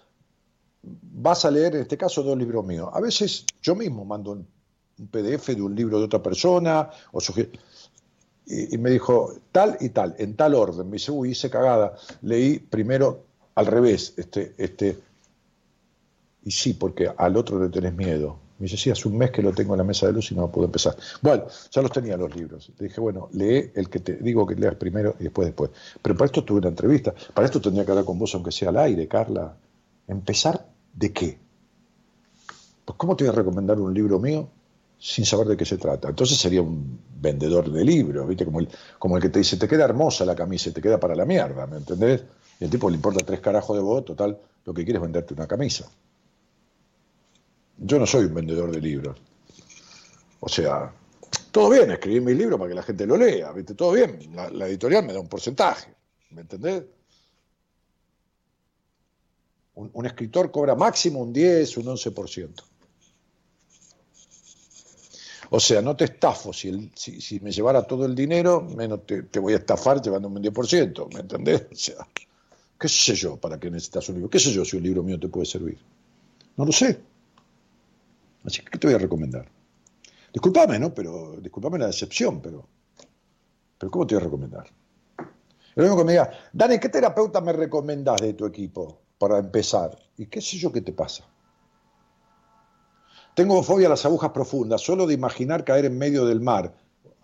vas 0.82 1.46
a 1.46 1.52
leer 1.52 1.76
en 1.76 1.82
este 1.82 1.98
caso 1.98 2.24
dos 2.24 2.38
libros 2.38 2.66
míos. 2.66 2.90
A 2.94 3.02
veces 3.02 3.46
yo 3.62 3.76
mismo 3.76 4.06
mando 4.06 4.32
un, 4.32 4.48
PDF 5.10 5.48
de 5.48 5.62
un 5.64 5.76
libro 5.76 5.98
de 5.98 6.06
otra 6.06 6.22
persona 6.22 6.92
o 7.12 7.20
y, 8.46 8.78
me 8.78 8.92
dijo 8.92 9.34
tal 9.52 9.78
y 9.80 9.90
tal, 9.90 10.16
en 10.20 10.36
tal 10.36 10.54
orden. 10.54 10.88
Me 10.88 10.94
dice, 10.94 11.12
uy, 11.12 11.32
hice 11.32 11.50
cagada. 11.50 11.96
Leí 12.22 12.60
primero 12.60 13.24
al 13.56 13.66
revés, 13.66 14.14
este, 14.18 14.54
este, 14.58 15.00
y 16.44 16.52
sí, 16.52 16.74
porque 16.74 17.12
al 17.18 17.36
otro 17.36 17.60
le 17.60 17.70
tenés 17.70 17.96
miedo. 17.96 18.38
Me 18.62 18.68
dice, 18.68 18.78
sí, 18.78 18.92
hace 18.92 19.08
un 19.08 19.18
mes 19.18 19.32
que 19.32 19.42
lo 19.42 19.52
tengo 19.54 19.74
en 19.74 19.80
la 19.80 19.84
mesa 19.84 20.06
de 20.06 20.14
luz 20.14 20.32
y 20.32 20.36
no 20.36 20.52
puedo 20.52 20.66
empezar. 20.66 20.96
Bueno, 21.22 21.46
ya 21.72 21.82
los 21.82 21.92
tenía 21.92 22.16
los 22.16 22.36
libros. 22.36 22.72
Le 22.78 22.88
dije, 22.88 23.02
bueno, 23.02 23.28
lee 23.34 23.72
el 23.74 23.90
que 23.90 24.00
te 24.00 24.18
digo 24.18 24.46
que 24.46 24.54
leas 24.54 24.76
primero 24.76 25.16
y 25.20 25.24
después 25.24 25.48
después. 25.48 25.72
Pero 26.00 26.16
para 26.16 26.28
esto 26.28 26.44
tuve 26.44 26.60
una 26.60 26.70
entrevista. 26.70 27.12
Para 27.34 27.46
esto 27.46 27.60
tendría 27.60 27.86
que 27.86 27.92
hablar 27.92 28.06
con 28.06 28.20
vos, 28.20 28.36
aunque 28.36 28.52
sea 28.52 28.70
al 28.70 28.78
aire, 28.78 29.08
Carla. 29.08 29.58
¿Empezar 30.08 30.68
de 30.94 31.12
qué? 31.12 31.40
Pues, 32.86 32.98
¿cómo 32.98 33.16
te 33.16 33.24
voy 33.24 33.34
a 33.34 33.36
recomendar 33.36 33.80
un 33.80 33.94
libro 33.94 34.20
mío 34.20 34.48
sin 35.02 35.26
saber 35.26 35.48
de 35.48 35.58
qué 35.58 35.66
se 35.66 35.78
trata. 35.78 36.10
Entonces 36.10 36.38
sería 36.38 36.62
un 36.62 37.00
vendedor 37.20 37.72
de 37.72 37.84
libros, 37.84 38.28
¿viste? 38.28 38.46
Como 38.46 38.60
el, 38.60 38.70
como 39.00 39.18
el 39.18 39.24
que 39.24 39.30
te 39.30 39.40
dice, 39.40 39.58
te 39.58 39.68
queda 39.68 39.86
hermosa 39.86 40.26
la 40.26 40.36
camisa 40.36 40.72
te 40.72 40.80
queda 40.80 41.00
para 41.00 41.16
la 41.16 41.26
mierda, 41.26 41.66
¿me 41.66 41.78
entendés? 41.78 42.24
Y 42.60 42.66
el 42.66 42.70
tipo 42.70 42.88
le 42.88 42.98
importa 42.98 43.26
tres 43.26 43.40
carajos 43.40 43.76
de 43.76 43.82
vos, 43.82 44.06
total, 44.06 44.38
lo 44.64 44.74
que 44.74 44.84
quiere 44.84 44.98
es 44.98 45.02
venderte 45.02 45.34
una 45.34 45.48
camisa. 45.48 45.90
Yo 47.84 47.98
no 47.98 48.06
soy 48.06 48.26
un 48.26 48.36
vendedor 48.36 48.72
de 48.72 48.80
libros. 48.80 49.18
O 50.40 50.48
sea, 50.48 50.94
todo 51.52 51.72
bien, 51.72 51.90
escribir 51.92 52.22
mi 52.22 52.36
libro 52.36 52.58
para 52.58 52.70
que 52.70 52.76
la 52.76 52.84
gente 52.84 53.08
lo 53.08 53.18
lea, 53.18 53.52
¿viste? 53.52 53.74
Todo 53.74 53.94
bien, 53.94 54.20
la, 54.36 54.68
editorial 54.68 55.04
me 55.04 55.14
da 55.14 55.20
un 55.20 55.28
porcentaje, 55.28 55.94
¿me 56.30 56.42
entendés? 56.42 56.84
Un, 59.74 60.06
escritor 60.06 60.52
cobra 60.52 60.76
máximo 60.76 61.22
un 61.22 61.34
10, 61.34 61.78
un 61.78 61.86
11%. 61.86 62.64
O 65.50 65.60
sea, 65.60 65.82
no 65.82 65.96
te 65.96 66.06
estafo. 66.06 66.54
Si, 66.54 66.92
si, 66.96 67.40
me 67.40 67.52
llevara 67.52 67.82
todo 67.82 68.06
el 68.06 68.14
dinero, 68.14 68.62
menos 68.62 69.02
te, 69.08 69.40
voy 69.40 69.54
a 69.54 69.58
estafar 69.58 70.00
llevando 70.02 70.28
un 70.28 70.36
10%, 70.36 71.14
¿me 71.14 71.22
entendés? 71.22 71.66
O 71.72 71.76
sea, 71.76 72.08
qué 72.80 72.88
sé 72.88 73.16
yo, 73.16 73.38
para 73.38 73.60
qué 73.60 73.72
necesitas 73.72 74.08
un 74.10 74.16
libro. 74.16 74.30
¿Qué 74.30 74.40
sé 74.40 74.52
yo 74.52 74.64
si 74.64 74.78
un 74.78 74.84
libro 74.84 75.02
mío 75.02 75.20
te 75.20 75.30
puede 75.30 75.48
servir? 75.48 75.80
No 76.58 76.66
lo 76.66 76.72
sé. 76.72 77.11
Así 78.46 78.62
que, 78.62 78.72
¿qué 78.72 78.78
te 78.78 78.88
voy 78.88 78.96
a 78.96 79.00
recomendar? 79.00 79.48
Disculpame, 80.34 80.80
¿no? 80.80 80.94
Pero, 80.94 81.38
disculpame 81.42 81.78
la 81.78 81.88
decepción, 81.88 82.42
pero, 82.42 82.68
pero 83.78 83.92
¿cómo 83.92 84.08
te 84.08 84.16
voy 84.16 84.22
a 84.22 84.26
recomendar? 84.26 84.68
Lo 85.76 85.84
mismo 85.84 85.98
que 85.98 86.04
me 86.04 86.12
diga, 86.14 86.32
Dani, 86.52 86.80
¿qué 86.80 86.90
terapeuta 86.90 87.42
me 87.42 87.54
recomendás 87.54 88.22
de 88.22 88.34
tu 88.34 88.46
equipo 88.46 89.02
para 89.18 89.38
empezar? 89.38 89.98
¿Y 90.18 90.26
qué 90.26 90.42
sé 90.42 90.58
yo 90.58 90.72
qué 90.72 90.82
te 90.82 90.92
pasa? 90.92 91.26
Tengo 93.34 93.64
fobia 93.64 93.88
a 93.88 93.92
las 93.92 94.06
agujas 94.06 94.32
profundas, 94.32 94.82
solo 94.82 95.08
de 95.08 95.14
imaginar 95.14 95.64
caer 95.64 95.86
en 95.86 95.98
medio 95.98 96.26
del 96.26 96.42
mar, 96.42 96.76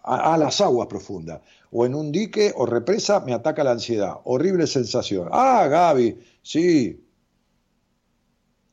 a, 0.04 0.38
las 0.38 0.62
aguas 0.62 0.88
profundas, 0.88 1.42
o 1.70 1.86
en 1.86 1.94
un 1.94 2.14
dique 2.14 2.54
o 2.56 2.66
represa, 2.66 3.20
me 3.20 3.34
ataca 3.34 3.64
la 3.64 3.72
ansiedad. 3.72 4.16
Horrible 4.24 4.66
sensación. 4.68 5.28
Ah, 5.32 5.68
Gaby, 5.68 6.18
sí. 6.42 7.07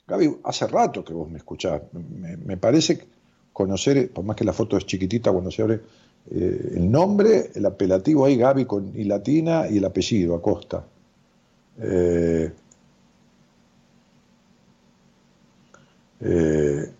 Gaby, 0.07 0.36
hace 0.44 0.66
rato 0.66 1.05
que 1.05 1.14
vos 1.14 1.30
me 1.30 1.38
escuchás. 1.38 1.82
Me, 1.92 2.57
parece 2.57 3.07
conocer, 3.52 4.11
por 4.11 4.24
más 4.24 4.36
que 4.36 4.44
la 4.44 4.52
foto 4.52 4.76
es 4.76 4.84
chiquitita 4.84 5.32
cuando 5.32 5.50
se 5.50 5.62
abre, 5.62 5.80
eh, 6.30 6.72
el 6.76 6.90
nombre, 6.90 7.50
el 7.55 7.64
apelativo 7.66 8.24
ahí, 8.26 8.36
Gaby 8.36 8.66
con 8.66 8.92
y 8.94 9.05
latina, 9.05 9.68
y 9.68 9.78
el 9.78 9.84
apellido, 9.84 10.34
Acosta. 10.34 10.84
Eh, 11.78 12.52
eh, 16.20 16.92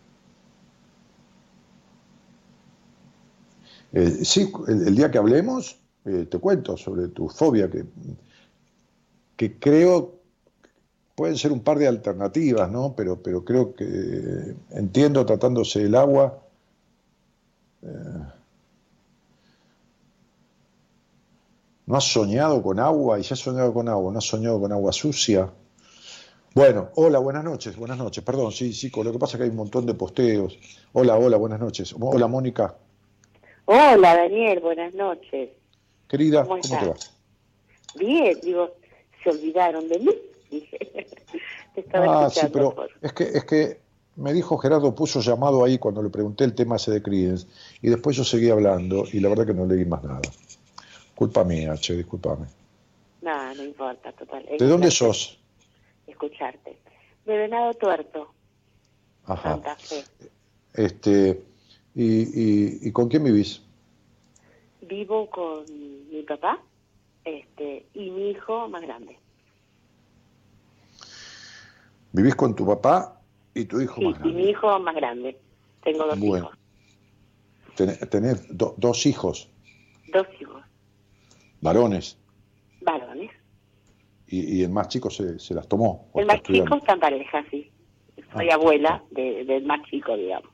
sí, 4.23 4.51
el, 4.67 4.89
el, 4.89 4.95
día 4.95 5.11
que 5.11 5.19
hablemos, 5.19 5.79
te 6.05 6.39
cuento 6.39 6.77
sobre 6.77 7.09
tu 7.09 7.29
fobia, 7.29 7.71
que, 7.71 7.85
que 9.37 9.59
creo 9.59 10.24
pueden 11.15 11.37
ser 11.37 11.53
un 11.53 11.61
par 11.61 11.79
de 11.79 11.87
alternativas, 11.87 12.71
¿no? 12.71 12.95
Pero, 12.97 13.23
pero 13.23 13.45
creo 13.45 13.75
que 13.75 13.85
eh, 13.85 14.55
entiendo 14.71 15.25
tratándose 15.25 15.83
el 15.83 15.95
agua. 15.95 16.41
¿No 21.87 21.97
has 21.97 22.05
soñado 22.05 22.63
con 22.63 22.81
agua? 22.81 23.19
Y 23.19 23.25
si 23.25 23.35
has 23.35 23.41
soñado 23.41 23.73
con 23.75 23.89
agua, 23.89 24.13
¿no 24.13 24.19
has 24.19 24.25
soñado 24.25 24.59
con 24.59 24.73
agua 24.73 24.93
sucia? 24.93 25.51
Bueno, 26.55 26.89
hola, 26.95 27.19
buenas 27.19 27.45
noches, 27.45 27.77
buenas 27.77 27.99
noches. 27.99 28.25
Perdón, 28.25 28.53
sí, 28.53 28.73
sí, 28.73 28.91
lo 28.95 29.13
que 29.13 29.19
pasa 29.19 29.37
es 29.37 29.39
que 29.39 29.45
hay 29.45 29.51
un 29.51 29.57
montón 29.57 29.85
de 29.85 29.95
posteos. 29.95 30.59
Hola, 30.93 31.17
hola, 31.17 31.37
buenas 31.37 31.61
noches. 31.61 31.95
Hola, 31.99 32.27
Mónica. 32.27 32.75
Hola, 33.67 34.17
Daniel, 34.17 34.61
buenas 34.61 34.95
noches. 34.95 35.51
Querida, 36.09 36.45
¿cómo, 36.45 36.61
¿cómo 36.61 36.79
te 36.81 36.87
va? 36.87 36.95
Bien, 37.97 38.39
digo, 38.43 38.71
se 39.23 39.31
olvidaron 39.31 39.89
de 39.89 39.99
mí. 39.99 40.15
te 41.75 41.81
estaba 41.81 42.27
ah, 42.27 42.31
sí, 42.31 42.47
pero 42.53 42.75
por... 42.75 42.91
es 43.01 43.13
que 43.13 43.25
es 43.25 43.45
que 43.45 43.81
me 44.17 44.33
dijo 44.33 44.57
Gerardo 44.59 44.95
puso 44.95 45.21
llamado 45.21 45.65
ahí 45.65 45.79
cuando 45.79 46.03
le 46.03 46.11
pregunté 46.11 46.45
el 46.45 46.55
tema 46.55 46.77
ese 46.77 46.93
de 46.93 47.03
Creedence 47.03 47.47
y 47.83 47.89
después 47.89 48.17
yo 48.17 48.25
seguí 48.25 48.51
hablando 48.51 49.05
y 49.13 49.21
la 49.21 49.29
verdad 49.29 49.47
que 49.47 49.55
no 49.55 49.67
leí 49.67 49.85
más 49.85 50.03
nada. 50.05 50.21
Culpa 51.15 51.45
mía, 51.45 51.75
che, 51.77 51.95
discúlpame. 51.95 52.47
No, 53.23 53.55
no 53.55 53.63
importa, 53.63 54.13
total. 54.13 54.45
¿De 54.59 54.67
dónde 54.67 54.91
sos? 54.91 55.39
Escucharte. 56.07 56.77
De 57.25 57.37
Venado 57.37 57.73
Tuerto. 57.75 58.33
Ajá. 59.25 59.53
Santa 59.53 59.77
Fe. 59.77 60.05
Este, 60.75 61.41
¿Y, 61.95 62.23
y, 62.23 62.79
y 62.83 62.93
con 62.93 63.09
quién 63.09 63.23
vivís? 63.23 63.63
Vivo 64.83 65.31
con 65.31 65.65
mi 66.11 66.23
papá 66.23 66.61
este, 67.25 67.87
y 67.95 68.11
mi 68.11 68.31
hijo 68.31 68.69
más 68.69 68.83
grande. 68.83 69.17
¿Vivís 72.15 72.37
con 72.37 72.55
tu 72.55 72.65
papá 72.65 73.21
y 73.55 73.65
tu 73.65 73.81
hijo 73.81 73.97
sí, 73.97 74.05
más 74.05 74.15
grande? 74.21 74.31
y 74.31 74.35
mi 74.45 74.51
hijo 74.51 74.79
más 74.79 74.95
grande. 74.95 75.37
Tengo 75.83 76.07
dos 76.07 76.19
bueno. 76.21 76.47
hijos. 76.47 76.59
Tenés, 77.75 78.09
tenés 78.09 78.57
do, 78.57 78.75
dos 78.79 79.05
hijos. 79.05 79.51
Dos 80.13 80.27
hijos. 80.41 80.63
¿Varones? 81.61 82.17
Varones. 82.83 83.33
¿Y, 84.29 84.59
y 84.59 84.63
el 84.63 84.71
más 84.71 84.87
chico 84.89 85.11
se, 85.11 85.41
se 85.41 85.55
las 85.55 85.67
tomó? 85.67 86.09
El 86.15 86.27
más 86.27 86.41
chico 86.45 86.77
está 86.77 86.93
en 86.93 87.01
pareja, 87.01 87.45
sí. 87.51 87.69
Soy 88.33 88.49
ah, 88.49 88.55
abuela 88.55 89.03
de, 89.11 89.45
del 89.45 89.65
más 89.65 89.83
chico, 89.91 90.17
digamos. 90.17 90.51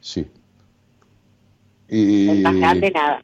Sí. 0.00 0.26
Y, 1.86 2.30
el 2.30 2.40
más 2.40 2.56
grande 2.56 2.90
nada. 2.92 3.22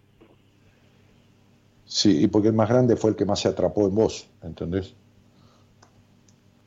Sí, 1.86 2.24
y 2.24 2.26
porque 2.26 2.48
el 2.48 2.54
más 2.54 2.68
grande 2.68 2.94
fue 2.96 3.10
el 3.10 3.16
que 3.16 3.24
más 3.24 3.40
se 3.40 3.48
atrapó 3.48 3.88
en 3.88 3.94
vos, 3.94 4.28
¿entendés? 4.42 4.94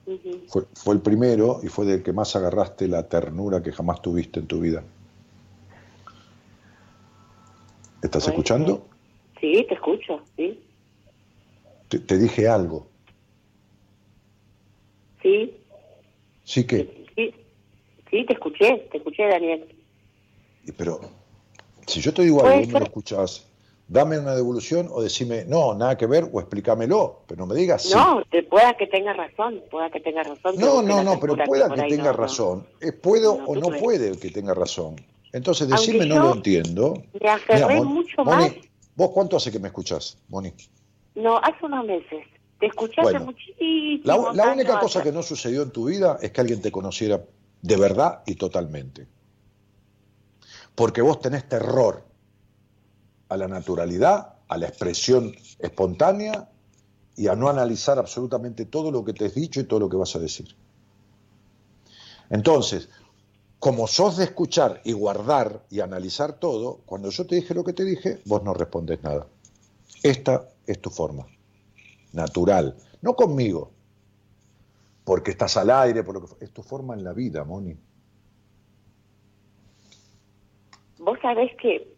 Uh 0.08 0.12
-huh. 0.12 0.48
fue, 0.48 0.64
fue, 0.74 0.96
el 0.96 1.02
primero 1.02 1.60
y 1.64 1.68
fue 1.68 1.86
del 1.86 2.04
que 2.04 2.14
más 2.14 2.36
agarraste 2.36 2.88
la 2.88 3.08
ternura 3.08 3.64
que 3.64 3.72
jamás 3.72 4.02
tuviste 4.02 4.40
en 4.40 4.48
tu 4.48 4.60
vida. 4.60 4.84
¿Estás 8.02 8.24
pues, 8.24 8.28
escuchando? 8.28 8.88
Sí, 9.42 9.66
te 9.68 9.74
escucho, 9.74 10.22
sí. 10.36 10.60
Te, 11.88 12.00
te, 12.00 12.18
dije 12.18 12.48
algo. 12.48 12.88
Sí. 15.24 15.58
¿Sí 16.44 16.68
que? 16.68 17.06
Sí, 17.16 17.34
sí, 18.12 18.26
te 18.26 18.34
escuché, 18.34 18.88
te 18.92 18.98
escuché, 18.98 19.28
Daniel. 19.28 19.66
Pero 20.78 21.02
si 21.88 22.02
yo 22.02 22.14
te 22.14 22.24
digo 22.24 22.46
algo 22.46 22.62
y 22.62 22.68
no 22.68 22.80
lo 22.80 22.86
escuchas, 22.86 23.48
dame 23.88 24.18
una 24.20 24.36
devolución 24.36 24.90
o 24.92 25.02
decime, 25.02 25.46
no, 25.46 25.74
nada 25.74 25.98
que 25.98 26.08
ver, 26.08 26.30
o 26.32 26.40
explícamelo, 26.40 27.22
pero 27.28 27.40
no 27.40 27.54
me 27.54 27.56
digas 27.56 27.84
sí. 27.84 27.94
No, 27.94 28.24
te 28.30 28.44
pueda 28.44 28.76
que 28.76 28.88
tenga 28.88 29.14
razón, 29.14 29.62
pueda 29.70 29.90
que 29.90 30.00
tenga 30.00 30.24
razón. 30.24 30.56
No, 30.58 30.82
no, 30.82 31.04
no, 31.04 31.20
pero 31.20 31.36
pueda 31.36 31.70
que 31.70 31.84
tenga 31.84 32.12
no, 32.12 32.14
razón. 32.14 32.68
No. 32.82 32.92
¿Puedo 33.02 33.38
no, 33.38 33.46
o 33.46 33.56
no 33.56 33.70
puede 33.78 34.18
que 34.18 34.30
tenga 34.32 34.54
razón? 34.54 34.96
Entonces 35.32 35.68
decime, 35.68 36.06
no 36.06 36.20
lo 36.20 36.34
entiendo. 36.36 37.04
Me 37.22 37.30
aferré 37.30 37.76
Mira, 37.76 37.84
mucho 37.84 38.24
Moni, 38.24 38.44
más. 38.44 38.54
¿Vos 38.96 39.12
cuánto 39.14 39.38
hace 39.38 39.52
que 39.52 39.60
me 39.60 39.68
escuchás, 39.68 40.18
Moni? 40.30 40.54
No, 41.16 41.38
hace 41.38 41.66
unos 41.66 41.86
meses. 41.86 42.26
Te 42.60 42.68
escuché 42.68 43.02
bueno, 43.02 43.18
hace 43.18 43.26
muchísimo. 43.26 44.02
La, 44.04 44.34
la 44.34 44.54
única 44.54 44.80
cosa 44.80 45.04
que 45.04 45.12
no 45.12 45.22
sucedió 45.22 45.64
en 45.64 45.72
tu 45.72 45.86
vida 45.86 46.18
es 46.22 46.32
que 46.32 46.42
alguien 46.42 46.62
te 46.62 46.72
conociera 46.72 47.22
de 47.62 47.78
verdad 47.78 48.22
y 48.26 48.36
totalmente 48.36 49.08
porque 50.76 51.02
vos 51.02 51.20
tenés 51.22 51.48
terror 51.48 52.05
a 53.30 53.38
la 53.38 53.48
naturalidad, 53.48 54.36
a 54.48 54.58
la 54.58 54.68
expresión 54.68 55.34
espontánea 55.60 56.50
y 57.16 57.28
a 57.28 57.36
no 57.36 57.50
analizar 57.50 57.98
absolutamente 57.98 58.66
todo 58.66 58.92
lo 58.92 59.04
que 59.04 59.14
te 59.14 59.26
has 59.26 59.36
dicho 59.36 59.60
y 59.60 59.64
todo 59.66 59.80
lo 59.80 59.90
que 59.90 59.98
vas 59.98 60.16
a 60.16 60.20
decir. 60.20 60.56
Entonces, 62.30 62.90
como 63.60 63.88
sos 63.88 64.18
de 64.18 64.26
escuchar 64.26 64.82
y 64.84 64.92
guardar 64.92 65.64
y 65.70 65.80
analizar 65.80 66.34
todo, 66.40 66.82
cuando 66.86 67.10
yo 67.10 67.26
te 67.26 67.36
dije 67.36 67.54
lo 67.54 67.64
que 67.64 67.74
te 67.74 67.84
dije, 67.84 68.22
vos 68.26 68.44
no 68.44 68.54
respondes 68.54 69.02
nada. 69.02 69.28
Esta 70.04 70.50
es 70.68 70.80
tu 70.80 70.90
forma, 70.90 71.26
natural, 72.14 72.76
no 73.02 73.16
conmigo, 73.16 73.72
porque 75.04 75.32
estás 75.32 75.58
al 75.58 75.70
aire, 75.70 76.04
por 76.04 76.16
lo 76.16 76.26
que 76.26 76.46
es 76.46 76.52
tu 76.52 76.64
forma 76.64 76.94
en 76.94 77.04
la 77.04 77.14
vida, 77.14 77.44
Moni. 77.44 77.78
vos 81.06 81.20
sabés 81.22 81.56
que 81.62 81.95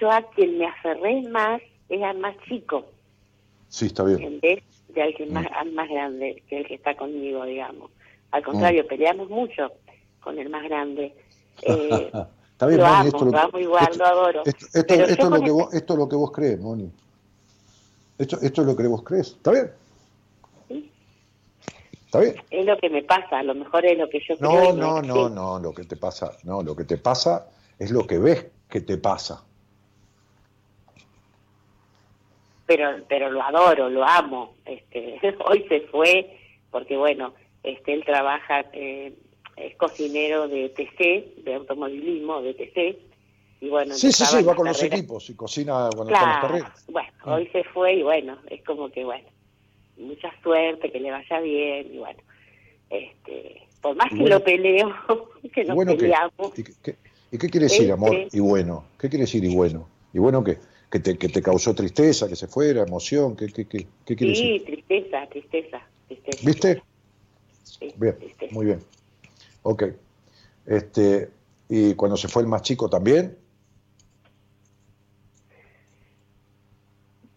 yo 0.00 0.10
a 0.10 0.22
quien 0.30 0.58
me 0.58 0.66
aferré 0.66 1.22
más 1.28 1.60
es 1.88 2.02
al 2.02 2.18
más 2.18 2.34
chico. 2.48 2.84
Sí, 3.68 3.86
está 3.86 4.04
bien. 4.04 4.22
En 4.22 4.40
vez 4.40 4.62
de 4.88 5.02
alguien 5.02 5.32
más, 5.32 5.44
Mm. 5.44 5.54
al 5.54 5.72
más 5.72 5.88
grande, 5.88 6.42
que 6.48 6.58
el 6.58 6.66
que 6.66 6.74
está 6.74 6.96
conmigo, 6.96 7.44
digamos. 7.44 7.90
Al 8.30 8.42
contrario, 8.44 8.86
peleamos 8.86 9.28
mucho 9.28 9.72
con 10.20 10.38
el 10.38 10.48
más 10.50 10.64
grande. 10.64 11.14
Eh, 11.62 12.12
Está 12.52 12.66
bien, 12.66 12.80
lo 12.80 12.86
Moni, 12.86 12.96
amo, 12.98 13.08
esto, 13.08 13.24
lo 13.24 13.38
amo 13.38 13.58
igual, 13.58 13.84
esto- 13.90 13.98
lo 13.98 14.06
adoro. 14.06 14.42
Esto, 14.44 14.66
esto- 14.78 14.94
es 14.94 15.18
lo 15.30 15.40
que 15.40 15.46
el- 15.46 15.52
vos, 15.52 15.74
esto 15.74 15.92
es 15.94 15.98
lo 15.98 16.08
que 16.08 16.16
vos 16.16 16.30
crees, 16.32 16.60
Moni. 16.60 16.90
Esto, 18.18 18.38
esto 18.42 18.60
es 18.62 18.66
lo 18.66 18.76
que 18.76 18.86
vos 18.86 19.02
crees. 19.02 19.28
¿Está 19.28 19.50
bien? 19.52 19.70
Sí. 20.68 20.90
¿Está 22.06 22.20
bien? 22.20 22.34
Es 22.50 22.66
lo 22.66 22.76
que 22.78 22.90
me 22.90 23.02
pasa, 23.02 23.38
a 23.38 23.42
lo 23.42 23.54
mejor 23.54 23.84
es 23.86 23.96
lo 23.98 24.08
que 24.10 24.20
yo 24.26 24.36
creo. 24.36 24.72
No, 24.72 24.72
no, 24.72 25.02
no, 25.02 25.24
así. 25.26 25.34
no, 25.34 25.58
lo 25.60 25.72
que 25.74 25.84
te 25.84 25.96
pasa, 25.96 26.32
no, 26.44 26.62
lo 26.62 26.76
que 26.76 26.84
te 26.84 26.98
pasa 26.98 27.46
es 27.78 27.90
lo 27.90 28.06
que 28.06 28.18
ves 28.18 28.46
que 28.68 28.80
te 28.82 28.98
pasa. 28.98 29.42
Pero 32.66 32.90
pero 33.08 33.30
lo 33.30 33.42
adoro, 33.42 33.88
lo 33.88 34.04
amo. 34.04 34.54
Este, 34.64 35.18
hoy 35.46 35.64
se 35.68 35.80
fue 35.82 36.36
porque 36.70 36.96
bueno, 36.96 37.34
este 37.62 37.92
él 37.94 38.04
trabaja 38.04 38.64
eh, 38.72 39.12
es 39.56 39.76
cocinero 39.76 40.48
de 40.48 40.68
TC, 40.70 41.42
de 41.44 41.54
automovilismo 41.54 42.42
de 42.42 42.54
TC 42.54 42.98
y 43.60 43.68
bueno, 43.70 43.94
Sí, 43.94 44.12
sí, 44.12 44.24
sí, 44.26 44.42
va 44.42 44.54
con 44.54 44.66
los 44.66 44.82
equipos 44.82 45.30
y 45.30 45.34
cocina 45.34 45.88
cuando 45.94 46.12
están 46.12 46.28
las 46.28 46.38
Claro, 46.40 46.48
carreras. 46.48 46.86
bueno, 46.90 47.08
Ah. 47.24 47.34
hoy 47.36 47.46
se 47.48 47.64
fue 47.64 47.94
y 47.94 48.02
bueno, 48.02 48.36
es 48.50 48.62
como 48.64 48.90
que 48.90 49.02
bueno, 49.04 49.26
mucha 49.96 50.30
suerte, 50.42 50.92
que 50.92 51.00
le 51.00 51.10
vaya 51.10 51.40
bien 51.40 51.94
y 51.94 51.98
bueno, 51.98 52.20
este, 52.90 53.62
por 53.80 53.96
más 53.96 54.06
Y 54.12 54.16
que 54.16 54.20
bueno- 54.22 54.36
lo 54.38 54.44
peleo, 54.44 54.94
que 55.54 55.62
¿Y 55.62 55.64
nos 55.64 55.74
bueno 55.74 55.92
qué? 55.92 55.98
peleamos, 55.98 56.58
¿Y 56.58 56.62
qué, 56.64 56.72
qué- 56.82 56.96
y 57.32 57.38
qué 57.38 57.48
quiere 57.48 57.64
decir 57.64 57.80
Este- 57.82 57.92
amor 57.92 58.14
y 58.32 58.40
bueno? 58.40 58.84
¿Qué 59.00 59.08
quiere 59.08 59.22
decir 59.24 59.42
y 59.44 59.54
bueno? 59.54 59.88
Y 60.12 60.18
bueno 60.18 60.44
que, 60.44 60.58
que, 60.90 61.00
te, 61.00 61.18
que 61.18 61.28
te 61.28 61.42
causó 61.42 61.74
tristeza, 61.74 62.28
que 62.28 62.36
se 62.36 62.46
fuera, 62.46 62.82
emoción, 62.82 63.36
¿qué, 63.36 63.46
qué, 63.48 63.66
qué, 63.66 63.86
qué 64.04 64.16
quiere 64.16 64.34
sí, 64.34 64.52
decir? 64.52 64.64
tristeza, 64.64 65.26
tristeza, 65.30 65.80
tristeza. 66.08 66.38
¿Viste? 66.44 66.82
Sí, 67.64 67.92
Bien, 67.96 68.16
tristeza. 68.18 68.54
muy 68.54 68.66
bien. 68.66 68.80
Ok. 69.62 69.84
Este, 70.66 71.30
¿Y 71.68 71.94
cuando 71.94 72.16
se 72.16 72.28
fue 72.28 72.42
el 72.42 72.48
más 72.48 72.62
chico 72.62 72.88
también? 72.88 73.36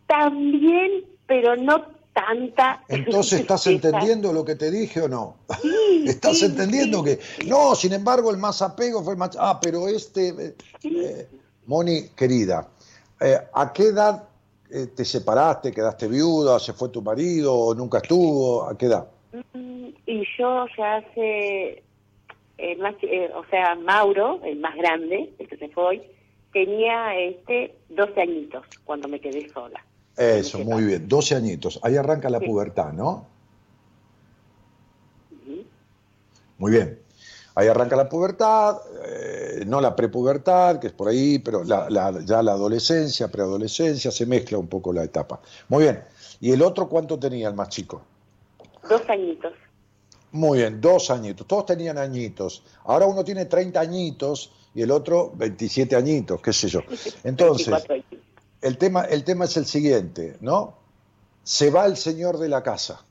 También, 0.08 1.06
pero 1.28 1.56
no 1.56 1.84
tanta. 2.14 2.84
Entonces, 2.88 3.40
¿estás 3.42 3.64
tristeza. 3.64 3.88
entendiendo 3.98 4.34
lo 4.34 4.44
que 4.44 4.56
te 4.56 4.72
dije 4.72 5.02
o 5.02 5.08
no? 5.08 5.38
Sí, 5.62 6.04
¿Estás 6.08 6.40
sí, 6.40 6.46
entendiendo 6.46 7.04
sí. 7.04 7.18
que 7.18 7.46
no, 7.48 7.76
sin 7.76 7.94
embargo, 7.94 8.32
el 8.32 8.38
más 8.38 8.62
apego 8.62 9.04
fue 9.04 9.14
el 9.14 9.20
más... 9.20 9.36
Ah, 9.40 9.60
pero 9.62 9.88
este... 9.88 10.56
eh, 10.84 11.28
Moni, 11.68 12.10
querida, 12.16 12.68
eh, 13.20 13.38
¿a 13.54 13.74
qué 13.74 13.84
edad 13.88 14.24
eh, 14.72 14.88
te 14.88 15.04
separaste, 15.06 15.72
quedaste 15.72 16.08
viuda, 16.08 16.60
se 16.60 16.74
fue 16.74 16.90
tu 16.90 17.02
marido 17.02 17.54
o 17.54 17.74
nunca 17.76 17.98
estuvo? 18.00 18.68
¿A 18.68 18.78
qué 18.78 18.86
edad? 18.88 19.08
Mm, 19.54 19.88
Y 20.06 20.24
yo 20.38 20.66
ya 20.78 20.98
hace, 20.98 21.84
el 22.58 22.78
más, 22.80 22.96
eh, 23.04 23.30
o 23.36 23.44
sea, 23.50 23.76
Mauro, 23.76 24.40
el 24.44 24.60
más 24.60 24.76
grande, 24.76 25.34
el 25.38 25.48
que 25.48 25.58
se 25.58 25.70
fue 25.70 25.84
hoy, 25.84 26.02
tenía 26.52 27.16
este 27.18 27.76
12 27.90 28.22
añitos 28.22 28.66
cuando 28.84 29.08
me 29.08 29.20
quedé 29.20 29.50
sola. 29.54 29.84
Eso, 30.18 30.60
muy 30.60 30.84
bien. 30.84 31.08
12 31.08 31.36
añitos. 31.36 31.80
Ahí 31.84 31.96
arranca 31.96 32.30
la 32.30 32.40
Sí. 32.40 32.46
pubertad, 32.46 32.92
¿no? 32.92 33.26
Muy 36.58 36.72
bien. 36.72 37.00
Ahí 37.60 37.68
arranca 37.68 37.96
la 37.98 38.08
pubertad, 38.08 38.78
eh, 39.06 39.64
no 39.68 39.82
la 39.82 39.94
prepubertad, 39.94 40.80
que 40.80 40.88
es 40.88 40.94
por 40.94 41.10
ahí, 41.10 41.40
pero 41.40 41.62
la- 41.66 41.90
la- 41.90 42.22
ya 42.24 42.42
la 42.42 42.54
adolescencia, 42.54 43.28
preadolescencia, 43.28 44.12
se 44.12 44.26
mezcla 44.26 44.58
un 44.58 44.68
poco 44.68 44.94
la 44.94 45.04
etapa. 45.04 45.42
Muy 45.68 45.84
bien. 45.84 46.02
¿Y 46.40 46.54
el 46.54 46.62
otro 46.62 46.88
cuánto 46.88 47.20
tenía 47.20 47.50
el 47.50 47.56
más 47.56 47.68
chico? 47.68 48.02
Dos 48.90 49.02
añitos. 49.10 49.52
Muy 50.32 50.60
bien, 50.60 50.80
dos 50.80 51.10
añitos. 51.12 51.46
Todos 51.48 51.66
tenían 51.66 51.98
añitos. 51.98 52.64
Ahora 52.86 53.08
uno 53.08 53.26
tiene 53.26 53.44
30 53.46 53.82
añitos 53.82 54.54
y 54.74 54.82
el 54.82 54.92
otro 54.92 55.34
27 55.36 55.98
añitos, 55.98 56.40
qué 56.42 56.54
sé 56.54 56.70
yo. 56.70 56.80
Entonces, 57.26 57.68
24 57.68 57.94
años. 57.96 58.06
el 58.62 58.78
tema, 58.78 59.02
el 59.04 59.26
tema 59.26 59.44
es 59.46 59.58
el 59.58 59.66
siguiente, 59.66 60.38
¿no? 60.40 60.76
Se 61.44 61.72
va 61.72 61.86
el 61.88 61.98
señor 61.98 62.38
de 62.38 62.48
la 62.48 62.64
casa. 62.64 63.04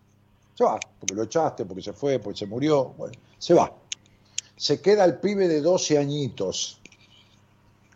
Se 0.54 0.64
va, 0.64 0.80
porque 0.98 1.14
lo 1.14 1.24
echaste, 1.24 1.66
porque 1.66 1.82
se 1.82 1.92
fue, 1.92 2.18
porque 2.18 2.38
se 2.38 2.46
murió. 2.46 2.94
Bueno, 2.96 3.12
se 3.38 3.52
va. 3.52 3.70
Se 4.58 4.80
queda 4.80 5.04
el 5.04 5.14
pibe 5.18 5.48
de 5.48 5.62
12 5.62 5.96
añitos. 5.96 6.80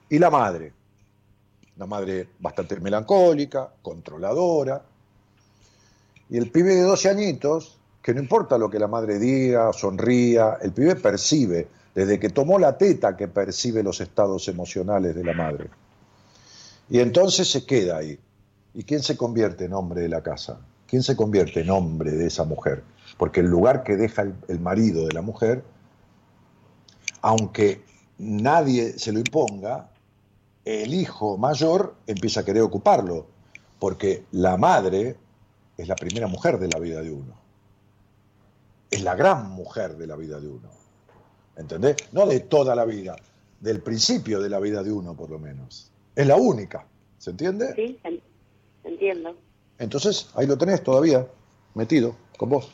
Y 0.09 0.19
la 0.19 0.31
madre. 0.31 0.73
La 1.77 1.87
madre 1.87 2.29
bastante 2.39 2.81
melancólica, 2.81 3.71
controladora. 3.83 4.83
Y 6.31 6.39
el 6.39 6.51
pibe 6.51 6.75
de 6.75 6.83
12 6.83 7.11
añitos, 7.11 7.79
que 8.01 8.15
no 8.15 8.21
importa 8.21 8.57
lo 8.57 8.71
que 8.71 8.79
la 8.79 8.89
madre 8.89 9.19
diga, 9.19 9.73
sonría, 9.75 10.59
el 10.63 10.73
pibe 10.73 10.97
percibe, 10.97 11.69
desde 11.95 12.19
que 12.19 12.31
tomó 12.31 12.59
la 12.59 12.79
teta, 12.79 13.17
que 13.17 13.29
percibe 13.29 13.83
los 13.83 14.01
estados 14.01 14.49
emocionales 14.49 15.15
de 15.15 15.25
la 15.25 15.35
madre. 15.35 15.69
Y 16.89 17.01
entonces 17.01 17.51
se 17.51 17.67
queda 17.67 17.99
ahí. 17.99 18.19
¿Y 18.75 18.85
quién 18.85 19.03
se 19.03 19.17
convierte 19.17 19.67
en 19.67 19.75
hombre 19.75 20.03
de 20.03 20.09
la 20.09 20.23
casa? 20.23 20.61
¿Quién 20.87 21.03
se 21.03 21.17
convierte 21.17 21.61
en 21.61 21.71
hombre 21.71 22.13
de 22.13 22.27
esa 22.27 22.45
mujer? 22.45 22.83
Porque 23.19 23.41
el 23.41 23.47
lugar 23.47 23.83
que 23.83 23.97
deja 23.97 24.27
el, 24.49 24.61
marido 24.61 25.07
de 25.07 25.13
la 25.13 25.23
mujer, 25.23 25.63
aunque 27.23 27.83
nadie 28.19 28.99
se 28.99 29.13
lo 29.13 29.19
imponga, 29.19 29.89
el 30.65 30.95
hijo 30.95 31.39
mayor 31.39 31.95
empieza 32.07 32.41
a 32.41 32.45
querer 32.45 32.63
ocuparlo, 32.63 33.27
porque 33.79 34.25
la 34.33 34.57
madre 34.57 35.17
es 35.77 35.89
la 35.89 35.97
primera 35.97 36.27
mujer 36.29 36.59
de 36.59 36.69
la 36.69 36.79
vida 36.79 37.03
de 37.03 37.11
uno. 37.11 37.35
Es 38.91 39.03
la 39.03 39.15
gran 39.17 39.51
mujer 39.51 39.97
de 39.97 40.07
la 40.07 40.17
vida 40.17 40.39
de 40.39 40.49
uno. 40.49 40.69
¿Entendés? 41.57 41.97
No 42.13 42.27
de 42.27 42.41
toda 42.41 42.75
la 42.75 42.85
vida, 42.85 43.17
del 43.61 43.81
principio 43.83 44.41
de 44.41 44.51
la 44.51 44.61
vida 44.61 44.83
de 44.83 44.93
uno, 44.93 45.15
por 45.15 45.31
lo 45.31 45.39
menos. 45.39 45.91
Es 46.15 46.27
la 46.27 46.37
única. 46.37 46.87
¿Se 47.19 47.31
entiende? 47.31 47.75
Sí, 47.75 47.99
en- 48.05 48.21
entiendo. 48.85 49.35
Entonces, 49.79 50.29
ahí 50.35 50.47
lo 50.47 50.57
tenés 50.59 50.83
todavía, 50.83 51.27
metido, 51.75 52.15
con 52.37 52.51
vos. 52.51 52.71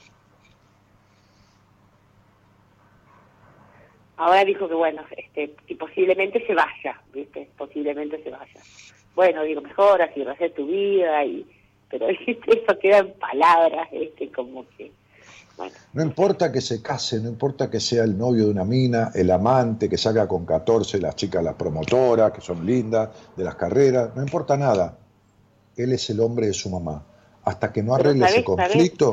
Ahora 4.19 4.45
dijo 4.45 4.69
que, 4.69 4.75
bueno, 4.75 5.03
este, 5.17 5.55
que 5.67 5.75
posiblemente 5.77 6.45
se 6.47 6.53
vaya, 6.55 7.01
¿viste? 7.15 7.49
Posiblemente 7.57 8.23
se 8.23 8.31
vaya. 8.31 8.61
Bueno, 9.15 9.43
digo, 9.45 9.61
mejor 9.63 10.03
así 10.03 10.23
rehacer 10.23 10.53
tu 10.55 10.67
vida, 10.67 11.25
y 11.25 11.47
pero 11.91 12.07
¿viste? 12.27 12.37
eso 12.65 12.79
queda 12.81 12.99
en 12.99 13.13
palabras, 13.15 13.89
este, 13.93 14.31
como 14.33 14.65
que, 14.77 14.93
bueno, 15.57 15.73
No 15.93 16.03
importa 16.03 16.53
que 16.53 16.61
se 16.61 16.83
case, 16.83 17.21
no 17.21 17.29
importa 17.29 17.71
que 17.71 17.81
sea 17.81 18.05
el 18.05 18.19
novio 18.19 18.45
de 18.45 18.51
una 18.51 18.65
mina, 18.65 19.11
el 19.15 19.31
amante, 19.31 19.89
que 19.89 19.97
salga 19.97 20.27
con 20.29 20.45
14, 20.45 21.01
las 21.01 21.17
chicas, 21.17 21.43
las 21.43 21.55
promotoras, 21.55 22.33
que 22.33 22.41
son 22.41 22.65
lindas, 22.67 23.09
de 23.37 23.45
las 23.45 23.55
carreras, 23.55 24.15
no 24.15 24.23
importa 24.23 24.57
nada. 24.57 24.99
Él 25.77 25.93
es 25.93 26.11
el 26.11 26.21
hombre 26.21 26.49
de 26.49 26.55
su 26.55 26.69
mamá. 26.71 27.05
Hasta 27.45 27.73
que 27.73 27.83
no 27.83 27.95
arregle 27.95 28.25
ese 28.27 28.45
¿sabés- 28.45 28.45
sabés- 28.45 28.45
conflicto, 28.45 29.11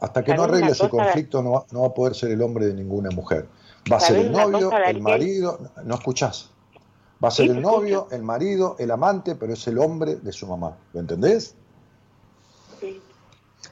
hasta 0.00 0.24
que 0.24 0.34
no 0.34 0.42
arregle 0.42 0.72
ese 0.72 0.88
conflicto, 0.88 1.42
no 1.42 1.52
va, 1.52 1.64
no 1.70 1.82
va 1.82 1.86
a 1.88 1.94
poder 1.94 2.14
ser 2.16 2.32
el 2.32 2.42
hombre 2.42 2.66
de 2.66 2.74
ninguna 2.74 3.10
mujer. 3.10 3.46
Va 3.90 3.96
a 3.96 4.00
ser 4.00 4.16
¿Sabés 4.16 4.26
el 4.26 4.32
novio, 4.32 4.70
el 4.86 5.00
marido, 5.00 5.58
no 5.84 5.94
escuchás. 5.94 6.50
Va 7.22 7.28
a 7.28 7.30
ser 7.30 7.50
el 7.50 7.60
novio, 7.60 8.08
el 8.10 8.22
marido, 8.22 8.76
el 8.78 8.90
amante, 8.90 9.34
pero 9.36 9.52
es 9.52 9.66
el 9.66 9.78
hombre 9.78 10.16
de 10.16 10.32
su 10.32 10.46
mamá. 10.46 10.76
¿Lo 10.92 11.00
entendés? 11.00 11.54
sí. 12.80 13.00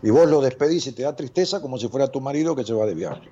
Y 0.02 0.10
vos 0.10 0.28
lo 0.30 0.40
despedís 0.40 0.86
y 0.86 0.92
te 0.92 1.02
da 1.02 1.14
tristeza 1.14 1.60
como 1.60 1.76
si 1.76 1.88
fuera 1.88 2.10
tu 2.10 2.20
marido 2.20 2.56
que 2.56 2.64
se 2.64 2.72
va 2.72 2.86
de 2.86 2.94
viaje. 2.94 3.28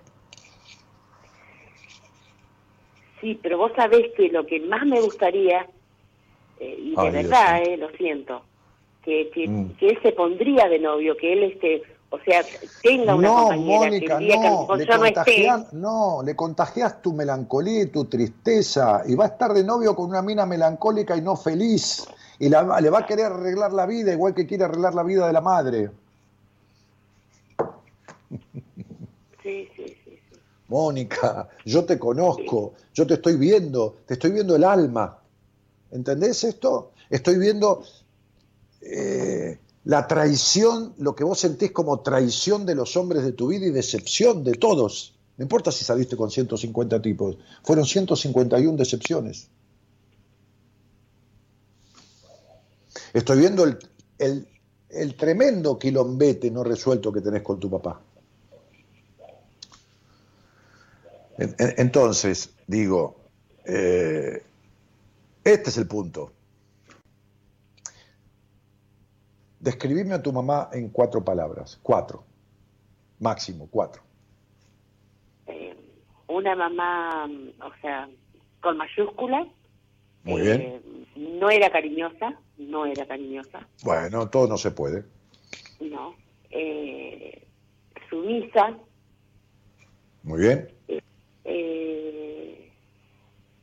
Sí, 3.21 3.39
pero 3.43 3.59
vos 3.59 3.73
sabés 3.75 4.13
que 4.17 4.29
lo 4.29 4.47
que 4.47 4.61
más 4.61 4.85
me 4.87 5.01
gustaría, 5.01 5.67
eh, 6.61 6.77
y 6.79 6.91
de 6.95 7.01
Ay, 7.01 7.11
verdad, 7.11 7.63
eh, 7.63 7.77
lo 7.77 7.91
siento, 7.91 8.43
que, 9.03 9.31
que, 9.31 9.49
Mm. 9.49 9.77
que 9.79 9.87
él 9.89 9.99
se 10.03 10.13
pondría 10.13 10.69
de 10.69 10.79
novio, 10.79 11.17
que 11.17 11.33
él, 11.33 11.43
este, 11.45 11.83
o 12.11 12.19
sea, 12.21 12.43
tenga 12.83 13.15
una 13.15 13.29
no, 13.29 13.35
compañera, 13.35 13.79
Mónica, 13.81 14.19
que 14.19 14.25
el 14.25 14.29
día 14.31 14.51
no, 14.51 14.77
le 14.77 14.87
yo 14.87 14.97
no 14.97 15.05
esté, 15.05 15.15
contagias, 15.15 15.73
no, 15.75 16.23
le 16.25 16.37
contagias 16.37 17.03
tu 17.03 17.13
melancolía 17.13 17.83
y 17.83 17.87
tu 17.87 18.07
tristeza 18.07 19.03
y 19.07 19.15
va 19.15 19.25
a 19.27 19.29
estar 19.29 19.53
de 19.53 19.63
novio 19.63 19.95
con 19.95 20.09
una 20.09 20.23
mina 20.23 20.47
melancólica 20.47 21.17
y 21.17 21.21
no 21.21 21.37
feliz 21.37 22.07
y 22.39 22.49
la- 22.49 22.81
le 22.81 22.89
va 22.89 23.01
a 23.01 23.07
querer 23.07 23.27
arreglar 23.27 23.73
la 23.75 23.85
vida 23.85 24.13
igual 24.13 24.35
que 24.35 24.47
quiere 24.47 24.65
arreglar 24.65 24.95
la 24.95 25.03
vida 25.03 25.27
de 25.27 25.33
la 25.35 25.41
madre. 25.43 25.91
sí, 29.43 29.69
sí, 29.77 29.97
sí, 30.05 30.19
sí. 30.31 30.37
Mónica, 30.69 31.49
yo 31.65 31.85
te 31.85 31.99
conozco, 31.99 32.75
yo 32.95 33.07
te 33.07 33.15
estoy 33.15 33.37
viendo, 33.37 33.97
te 34.07 34.15
estoy 34.15 34.31
viendo 34.33 34.55
el 34.57 34.65
alma. 34.65 35.19
¿Entendés 35.91 36.45
esto? 36.45 36.93
Estoy 37.09 37.39
viendo 37.39 37.83
eh, 38.83 39.59
la 39.89 40.07
traición, 40.07 40.93
lo 40.99 41.15
que 41.17 41.25
vos 41.25 41.39
sentís 41.41 41.73
como 41.73 42.01
traición 42.01 42.67
de 42.67 42.75
los 42.75 42.95
hombres 42.99 43.23
de 43.25 43.33
tu 43.33 43.47
vida 43.49 43.65
y 43.65 43.71
decepción 43.71 44.45
de 44.45 44.53
todos. 44.53 45.15
No 45.39 45.45
importa 45.45 45.73
si 45.73 45.83
saliste 45.83 46.15
con 46.15 46.31
150 46.31 47.01
tipos, 47.01 47.39
fueron 47.63 47.87
151 47.87 48.77
decepciones. 48.77 49.49
Estoy 53.15 53.39
viendo 53.39 53.65
el, 53.65 53.79
el- 54.91 55.17
tremendo 55.17 55.79
quilombete 55.79 56.51
no 56.51 56.63
resuelto 56.65 57.11
que 57.11 57.23
tenés 57.23 57.41
con 57.43 57.59
tu 57.59 57.71
papá. 57.71 57.99
En- 61.39 61.55
en- 61.59 61.75
Entonces, 61.79 62.51
digo, 62.67 63.17
eh, 63.65 64.43
este 65.45 65.71
es 65.71 65.77
el 65.79 65.87
punto. 65.87 66.33
Describime 69.61 70.15
a 70.15 70.23
tu 70.23 70.33
mamá 70.33 70.69
en 70.73 70.89
cuatro 70.91 71.25
palabras, 71.25 71.79
cuatro, 71.83 72.25
máximo 73.19 73.69
cuatro. 73.71 74.03
Eh, 75.47 75.75
una 76.29 76.55
mamá, 76.55 77.27
mm, 77.27 77.49
o 77.63 77.71
sea, 77.81 78.09
con 78.61 78.77
mayúsculas, 78.77 79.49
Muy 80.23 80.43
eh, 80.47 80.81
no 81.17 81.51
era 81.51 81.71
cariñosa, 81.71 82.39
no 82.59 82.87
era 82.87 83.05
cariñosa, 83.07 83.67
Bueno, 83.83 84.29
todo 84.31 84.47
no 84.47 84.57
se 84.57 84.71
puede. 84.71 85.05
no, 85.81 86.15
eh, 86.51 87.47
sumisa, 88.09 88.77
Muy 90.23 90.41
bien. 90.41 90.69
eh, 91.45 92.71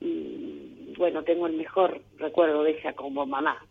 y 0.02 0.94
bueno, 0.98 1.24
tengo 1.24 1.48
el 1.48 1.54
mejor 1.56 2.02
recuerdo 2.18 2.64
de 2.64 2.72
ella 2.80 2.94
como 2.94 3.26
mamá. 3.26 3.66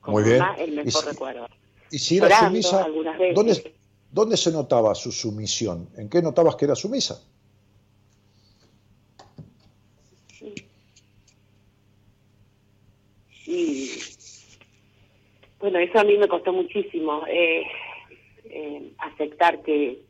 Como 0.00 0.16
Muy 0.18 0.24
bien. 0.24 0.38
mamá, 0.38 0.54
el 0.58 0.72
Y 0.72 0.76
mejor 0.84 1.02
si- 1.02 1.08
recuerdo. 1.10 1.46
Y 1.90 1.98
si 1.98 2.16
era 2.18 2.28
Llorando 2.28 2.62
sumisa. 2.62 2.88
¿dónde, 3.34 3.74
¿dónde 4.10 4.36
se 4.36 4.50
notaba 4.52 4.94
su 4.94 5.10
sumisión? 5.12 5.88
¿En 5.96 6.08
qué 6.08 6.22
notabas 6.22 6.56
que 6.56 6.64
era 6.66 6.74
sumisa? 6.76 7.20
Y 13.46 13.90
bueno, 15.58 15.78
eso 15.78 15.98
a 15.98 16.04
mí 16.04 16.16
me 16.16 16.28
costó 16.28 16.52
muchísimo 16.52 17.24
eh, 17.28 17.64
eh, 18.44 18.92
aceptar 18.98 19.62
que, 19.62 20.02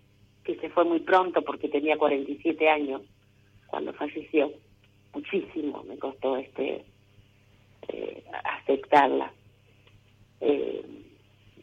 que 0.45 0.57
se 0.57 0.69
fue 0.71 0.85
muy 0.85 1.01
pronto 1.01 1.43
porque 1.43 1.69
tenía 1.69 1.97
47 1.97 2.69
años. 2.69 3.03
cuando 3.67 3.93
falleció. 3.93 4.53
Muchísimo 5.13 5.83
me 5.85 5.99
costó 5.99 6.37
este 6.37 6.85
eh, 7.89 8.25
aceptarla. 8.63 9.33
Eh, 10.41 10.85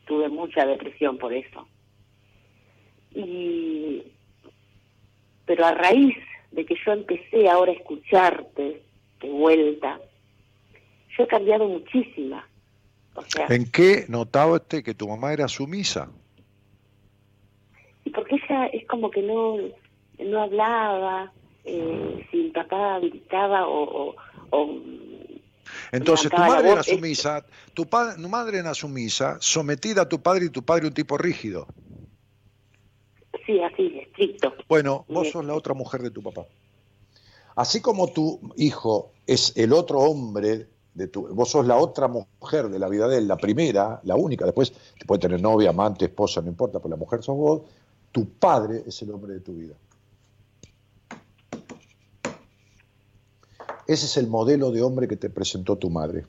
tuve 0.06 0.30
mucha 0.30 0.66
depresión 0.66 1.18
por 1.18 1.34
eso. 1.34 1.68
Y 3.12 4.04
pero 5.46 5.66
a 5.66 5.74
raíz 5.74 6.16
de 6.52 6.66
que 6.66 6.76
yo 6.86 6.92
empecé 6.92 7.50
ahora 7.50 7.72
a 7.72 7.76
escucharte 7.76 8.82
de 9.22 9.30
vuelta, 9.30 10.00
yo 11.18 11.24
he 11.24 11.28
cambiado 11.28 11.68
muchísima. 11.68 12.48
O 13.16 13.22
sea, 13.24 13.48
¿En 13.50 13.72
qué 13.72 14.06
notaste 14.10 14.84
que 14.84 14.94
tu 14.94 15.08
mamá 15.08 15.34
era 15.34 15.48
sumisa? 15.48 16.10
y 18.08 18.10
porque 18.10 18.36
ella 18.36 18.68
es 18.68 18.86
como 18.88 19.12
que 19.12 19.22
no 19.22 19.58
no 20.20 20.42
hablaba, 20.42 21.32
eh, 21.66 22.26
si 22.32 22.50
papá 22.50 23.00
gritaba 23.00 23.68
o, 23.68 24.10
o, 24.10 24.16
o 24.50 24.82
Entonces 25.92 26.30
tu 26.30 26.38
madre 26.38 26.68
era 26.68 26.78
voz, 26.78 26.88
es- 26.88 26.94
sumisa, 26.94 27.46
tu, 27.74 27.86
tu 27.86 28.30
madre 28.30 28.60
era 28.60 28.74
sumisa, 28.74 29.38
sometida 29.40 30.04
a 30.04 30.10
tu 30.10 30.22
padre 30.22 30.46
y 30.46 30.50
tu 30.50 30.64
padre 30.64 30.88
un 30.88 30.94
tipo 30.94 31.18
rígido. 31.18 31.68
sí, 33.46 33.60
así, 33.62 34.00
estricto. 34.00 34.54
Bueno, 34.68 35.06
vos 35.08 35.22
Bien. 35.24 35.34
sos 35.34 35.46
la 35.46 35.54
otra 35.54 35.74
mujer 35.74 36.02
de 36.02 36.12
tu 36.12 36.22
papá. 36.22 36.46
Así 37.56 37.82
como 37.82 38.12
tu 38.12 38.40
hijo 38.58 39.14
es 39.26 39.54
el 39.58 39.74
otro 39.74 40.00
hombre 40.00 40.68
de 40.94 41.08
tu, 41.08 41.28
vos 41.34 41.50
sos 41.50 41.66
la 41.66 41.78
otra 41.78 42.08
mujer 42.08 42.68
de 42.70 42.78
la 42.78 42.90
vida 42.90 43.08
de 43.08 43.20
él, 43.20 43.28
la 43.28 43.38
primera, 43.38 44.00
la 44.04 44.16
única, 44.16 44.46
después 44.46 44.72
te 44.72 45.06
puede 45.06 45.20
tener 45.22 45.42
novia, 45.42 45.70
amante, 45.70 46.06
esposa, 46.06 46.42
no 46.42 46.50
importa, 46.50 46.80
pero 46.80 46.90
la 46.90 46.96
mujer 46.98 47.24
sos 47.24 47.36
vos, 47.38 47.62
tu 48.12 48.30
padre 48.32 48.84
es 48.86 49.02
el 49.02 49.12
hombre 49.12 49.34
de 49.34 49.40
tu 49.40 49.54
vida. 49.54 49.76
Ese 53.88 54.06
es 54.06 54.18
el 54.18 54.28
modelo 54.28 54.72
de 54.72 54.82
hombre 54.82 55.08
que 55.08 55.16
te 55.16 55.30
presentó 55.30 55.78
tu 55.78 55.90
madre. 55.90 56.26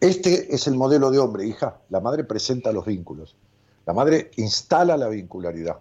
Este 0.00 0.54
es 0.54 0.66
el 0.66 0.74
modelo 0.74 1.10
de 1.10 1.18
hombre, 1.18 1.46
hija. 1.46 1.80
La 1.90 2.00
madre 2.00 2.24
presenta 2.24 2.72
los 2.72 2.86
vínculos. 2.86 3.36
La 3.86 3.92
madre 3.92 4.30
instala 4.36 4.96
la 4.96 5.08
vincularidad. 5.08 5.80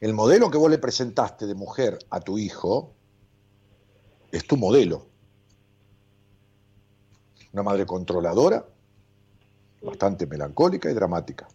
El 0.00 0.14
modelo 0.14 0.50
que 0.50 0.58
vos 0.58 0.70
le 0.70 0.78
presentaste 0.78 1.46
de 1.46 1.54
mujer 1.54 1.98
a 2.10 2.20
tu 2.20 2.38
hijo 2.38 2.92
es 4.30 4.46
tu 4.46 4.56
modelo. 4.56 5.06
Una 7.52 7.62
madre 7.62 7.86
controladora, 7.86 8.66
bastante 9.82 10.26
melancólica 10.26 10.90
y 10.90 10.94
dramática. 10.94 11.48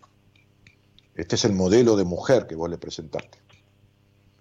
Este 1.16 1.36
es 1.36 1.46
el 1.46 1.54
modelo 1.54 1.96
de 1.96 2.06
mujer 2.06 2.48
que 2.48 2.56
vos 2.56 2.70
le 2.70 2.78
presentaste. 2.78 3.38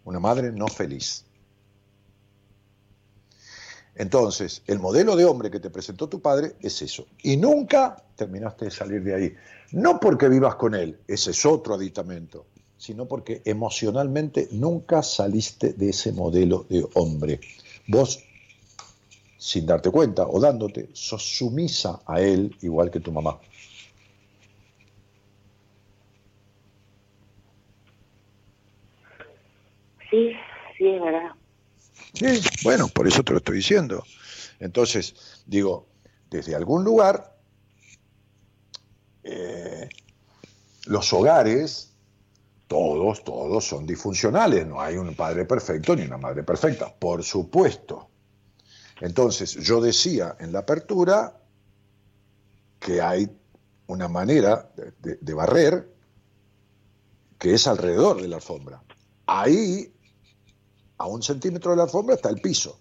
Una 0.05 0.19
madre 0.19 0.51
no 0.53 0.67
feliz. 0.67 1.27
Entonces, 3.95 4.63
el 4.67 4.79
modelo 4.79 5.17
de 5.17 5.25
hombre 5.25 5.51
que 5.51 5.61
te 5.61 5.71
presentó 5.71 6.09
tu 6.09 6.21
padre 6.21 6.55
es 6.61 6.81
eso. 6.83 7.07
Y 7.23 7.37
nunca 7.37 7.97
terminaste 8.17 8.67
de 8.67 8.71
salir 8.71 9.03
de 9.03 9.15
ahí. 9.15 9.35
No 9.73 10.01
porque 10.01 10.29
vivas 10.29 10.55
con 10.57 10.75
él, 10.75 10.99
ese 11.07 11.33
es 11.33 11.45
otro 11.47 11.75
aditamento, 11.75 12.47
sino 12.77 13.07
porque 13.07 13.43
emocionalmente 13.45 14.49
nunca 14.53 15.03
saliste 15.03 15.73
de 15.75 15.91
ese 15.91 16.13
modelo 16.13 16.67
de 16.69 16.87
hombre. 16.95 17.41
Vos, 17.87 18.25
sin 19.37 19.67
darte 19.67 19.91
cuenta 19.91 20.27
o 20.27 20.41
dándote, 20.41 20.89
sos 20.93 21.23
sumisa 21.23 22.01
a 22.07 22.21
él 22.21 22.57
igual 22.63 22.91
que 22.91 23.01
tu 23.01 23.13
mamá. 23.13 23.39
Sí, 30.11 30.33
sí, 30.77 30.99
verdad. 30.99 31.40
Sí, 32.15 32.41
bueno, 32.65 32.89
por 32.89 33.07
eso 33.07 33.23
te 33.23 33.33
lo 33.33 33.39
estoy 33.39 33.57
diciendo. 33.57 34.05
Entonces, 34.59 35.15
digo, 35.47 35.89
desde 36.31 36.55
algún 36.55 36.85
lugar, 36.85 37.37
eh, 39.23 39.89
los 40.87 41.13
hogares, 41.13 41.93
todos, 42.67 43.25
todos 43.25 43.65
son 43.67 43.87
disfuncionales. 43.87 44.67
No 44.67 44.81
hay 44.81 44.97
un 44.97 45.15
padre 45.15 45.45
perfecto 45.45 45.97
ni 45.97 46.03
una 46.03 46.19
madre 46.19 46.43
perfecta, 46.45 46.93
por 46.95 47.23
supuesto. 47.23 48.11
Entonces, 49.01 49.55
yo 49.55 49.81
decía 49.81 50.37
en 50.41 50.53
la 50.53 50.61
apertura 50.61 51.37
que 52.79 53.01
hay 53.01 53.29
una 53.87 54.09
manera 54.09 54.71
de, 54.77 54.93
de- 54.99 55.19
de 55.21 55.35
barrer 55.35 55.89
que 57.39 57.55
es 57.55 57.67
alrededor 57.67 58.21
de 58.21 58.29
la 58.29 58.37
alfombra. 58.37 58.83
Ahí 59.27 59.93
a 61.01 61.07
un 61.07 61.23
centímetro 61.23 61.71
de 61.71 61.79
la 61.79 61.85
alfombra 61.85 62.15
está 62.15 62.29
el 62.29 62.41
piso. 62.43 62.79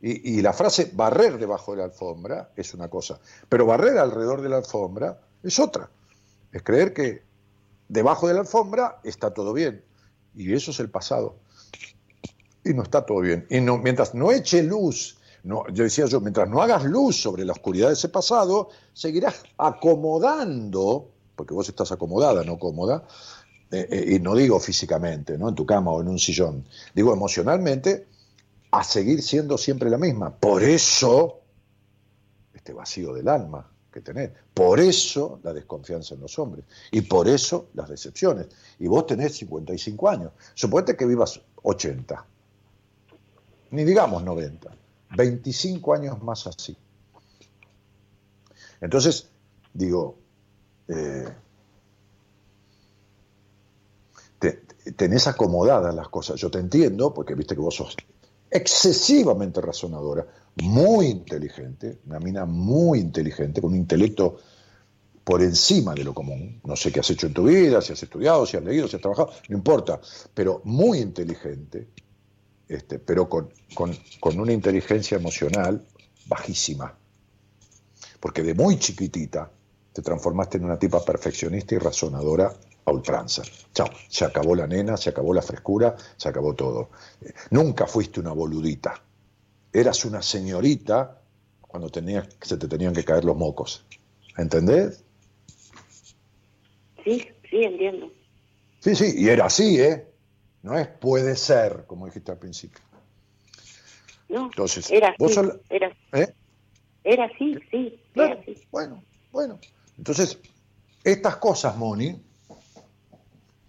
Y, 0.00 0.38
y 0.38 0.40
la 0.40 0.52
frase 0.52 0.92
barrer 0.94 1.36
debajo 1.36 1.72
de 1.72 1.78
la 1.78 1.84
alfombra 1.84 2.52
es 2.54 2.74
una 2.74 2.88
cosa, 2.88 3.18
pero 3.48 3.66
barrer 3.66 3.98
alrededor 3.98 4.40
de 4.40 4.48
la 4.48 4.58
alfombra 4.58 5.20
es 5.42 5.58
otra. 5.58 5.90
Es 6.52 6.62
creer 6.62 6.94
que 6.94 7.22
debajo 7.88 8.28
de 8.28 8.34
la 8.34 8.40
alfombra 8.40 9.00
está 9.02 9.34
todo 9.34 9.52
bien. 9.52 9.84
Y 10.36 10.52
eso 10.52 10.70
es 10.70 10.78
el 10.78 10.90
pasado. 10.90 11.36
Y 12.64 12.72
no 12.72 12.84
está 12.84 13.04
todo 13.04 13.20
bien. 13.20 13.46
Y 13.50 13.60
no, 13.60 13.78
mientras 13.78 14.14
no 14.14 14.30
eche 14.30 14.62
luz, 14.62 15.18
no, 15.42 15.66
yo 15.68 15.82
decía 15.82 16.06
yo, 16.06 16.20
mientras 16.20 16.48
no 16.48 16.62
hagas 16.62 16.84
luz 16.84 17.20
sobre 17.20 17.44
la 17.44 17.52
oscuridad 17.52 17.88
de 17.88 17.94
ese 17.94 18.08
pasado, 18.08 18.68
seguirás 18.92 19.42
acomodando, 19.58 21.10
porque 21.34 21.52
vos 21.52 21.68
estás 21.68 21.90
acomodada, 21.90 22.44
no 22.44 22.58
cómoda, 22.58 23.04
eh, 23.70 23.88
eh, 23.90 24.14
y 24.14 24.20
no 24.20 24.34
digo 24.34 24.60
físicamente, 24.60 25.36
¿no? 25.36 25.48
En 25.48 25.54
tu 25.54 25.66
cama 25.66 25.90
o 25.90 26.00
en 26.00 26.08
un 26.08 26.18
sillón, 26.18 26.64
digo 26.94 27.12
emocionalmente, 27.12 28.06
a 28.70 28.84
seguir 28.84 29.22
siendo 29.22 29.58
siempre 29.58 29.90
la 29.90 29.98
misma. 29.98 30.30
Por 30.34 30.62
eso, 30.62 31.40
este 32.54 32.72
vacío 32.72 33.12
del 33.12 33.28
alma 33.28 33.68
que 33.92 34.00
tenés, 34.02 34.30
por 34.54 34.78
eso 34.78 35.40
la 35.42 35.52
desconfianza 35.52 36.14
en 36.14 36.20
los 36.20 36.38
hombres, 36.38 36.64
y 36.92 37.00
por 37.02 37.26
eso 37.26 37.68
las 37.74 37.88
decepciones. 37.88 38.46
Y 38.78 38.86
vos 38.86 39.06
tenés 39.06 39.36
55 39.36 40.08
años, 40.08 40.32
suponete 40.54 40.96
que 40.96 41.06
vivas 41.06 41.40
80, 41.62 42.24
ni 43.70 43.84
digamos 43.84 44.22
90, 44.22 44.70
25 45.16 45.94
años 45.94 46.22
más 46.22 46.46
así. 46.46 46.76
Entonces, 48.80 49.28
digo, 49.72 50.18
eh, 50.88 51.26
te- 54.38 54.62
tenés 54.96 55.26
acomodadas 55.26 55.94
las 55.94 56.08
cosas. 56.08 56.40
Yo 56.40 56.50
te 56.50 56.58
entiendo, 56.58 57.12
porque 57.14 57.34
viste 57.34 57.54
que 57.54 57.60
vos 57.60 57.74
sos 57.74 57.96
excesivamente 58.50 59.60
razonadora, 59.60 60.26
muy 60.62 61.06
inteligente, 61.06 61.98
una 62.06 62.18
mina 62.20 62.44
muy 62.46 63.00
inteligente, 63.00 63.60
con 63.60 63.72
un 63.72 63.76
intelecto 63.76 64.38
por 65.24 65.42
encima 65.42 65.92
de 65.94 66.04
lo 66.04 66.14
común. 66.14 66.60
No 66.64 66.76
sé 66.76 66.92
qué 66.92 67.00
has 67.00 67.10
hecho 67.10 67.26
en 67.26 67.34
tu 67.34 67.44
vida, 67.44 67.80
si 67.82 67.92
has 67.92 68.02
estudiado, 68.02 68.46
si 68.46 68.56
has 68.56 68.64
leído, 68.64 68.86
si 68.88 68.96
has 68.96 69.02
trabajado, 69.02 69.32
no 69.48 69.56
importa, 69.56 70.00
pero 70.32 70.60
muy 70.64 70.98
inteligente, 71.00 71.88
este, 72.68 72.98
pero 73.00 73.28
con, 73.28 73.50
con- 73.74 73.96
con 74.20 74.38
una 74.40 74.52
inteligencia 74.52 75.16
emocional 75.16 75.84
bajísima. 76.26 76.96
Porque 78.20 78.42
de 78.42 78.54
muy 78.54 78.78
chiquitita 78.78 79.50
te 79.96 80.02
transformaste 80.02 80.58
en 80.58 80.64
una 80.66 80.78
tipa 80.78 81.02
perfeccionista 81.02 81.74
y 81.74 81.78
razonadora 81.78 82.52
a 82.84 82.92
ultranza. 82.92 83.42
Chao, 83.72 83.88
se 84.10 84.26
acabó 84.26 84.54
la 84.54 84.66
nena, 84.66 84.94
se 84.98 85.08
acabó 85.08 85.32
la 85.32 85.40
frescura, 85.40 85.96
se 86.18 86.28
acabó 86.28 86.52
todo. 86.54 86.90
Eh, 87.22 87.32
Nunca 87.48 87.86
fuiste 87.86 88.20
una 88.20 88.32
boludita. 88.32 89.02
Eras 89.72 90.04
una 90.04 90.20
señorita 90.20 91.18
cuando 91.62 91.88
tenías, 91.88 92.28
se 92.42 92.58
te 92.58 92.68
tenían 92.68 92.92
que 92.92 93.04
caer 93.06 93.24
los 93.24 93.38
mocos. 93.38 93.86
¿Entendés? 94.36 95.02
Sí, 97.02 97.26
sí, 97.48 97.62
entiendo. 97.64 98.12
Sí, 98.80 98.94
sí, 98.94 99.14
y 99.16 99.28
era 99.30 99.46
así, 99.46 99.80
¿eh? 99.80 100.06
No 100.60 100.76
es 100.78 100.88
puede 100.88 101.36
ser, 101.36 101.84
como 101.86 102.04
dijiste 102.04 102.32
al 102.32 102.38
principio. 102.38 102.82
No, 104.28 104.44
Entonces, 104.46 104.90
era 104.90 105.08
así, 105.08 105.16
vos 105.18 105.36
la- 105.36 105.56
era, 105.70 105.96
¿Eh? 106.12 106.34
era 107.02 107.24
así, 107.24 107.56
sí, 107.70 107.98
Claro, 108.12 108.32
era 108.34 108.42
así. 108.42 108.62
bueno, 108.70 109.02
bueno. 109.32 109.58
Entonces, 109.98 110.38
estas 111.04 111.36
cosas, 111.36 111.76
Moni, 111.76 112.20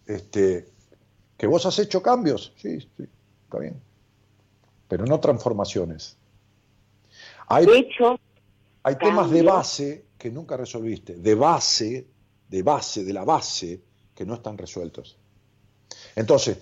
este, 0.06 0.70
que 1.38 1.48
vos 1.48 1.66
has 1.66 1.78
hecho 1.80 2.02
cambios, 2.02 2.54
sí, 2.58 2.80
sí, 2.80 3.08
está 3.44 3.60
bien. 3.60 3.80
Pero 4.88 5.06
no 5.06 5.20
transformaciones. 5.20 6.18
Hay, 7.48 7.66
De 7.66 7.78
hecho, 7.78 8.20
hay 8.84 8.96
temas 8.96 9.30
de 9.30 9.42
base 9.44 10.06
que 10.18 10.32
nunca 10.32 10.58
resolviste, 10.58 11.16
de 11.16 11.36
base, 11.36 12.08
de 12.50 12.64
base, 12.64 13.04
de 13.04 13.14
la 13.14 13.24
base, 13.24 13.82
que 14.16 14.26
no 14.26 14.36
están 14.36 14.58
resueltos. 14.58 15.18
Entonces, 16.16 16.58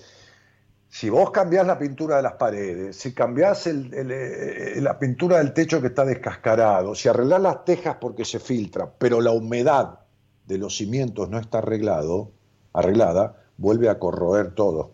si 0.97 1.09
vos 1.09 1.30
cambiás 1.30 1.67
la 1.67 1.77
pintura 1.77 2.15
de 2.15 2.22
las 2.23 2.35
paredes, 2.35 2.95
si 2.95 3.13
cambiás 3.13 3.67
el- 3.67 3.93
el, 3.93 4.11
eh, 4.11 4.80
la 4.80 4.97
pintura 4.97 5.39
del 5.39 5.51
techo 5.51 5.81
que 5.81 5.88
está 5.88 6.05
descascarado, 6.05 6.95
si 6.95 7.09
arreglás 7.09 7.41
las 7.41 7.65
tejas 7.65 7.97
porque 7.99 8.23
se 8.23 8.39
filtra, 8.39 8.89
pero 8.97 9.19
la 9.19 9.31
humedad 9.31 9.99
de 10.45 10.57
los 10.57 10.77
cimientos 10.77 11.30
no 11.30 11.38
está 11.38 11.57
arreglado, 11.57 12.31
arreglada, 12.72 13.43
vuelve 13.57 13.89
a 13.89 13.99
corroer 13.99 14.55
todo. 14.55 14.93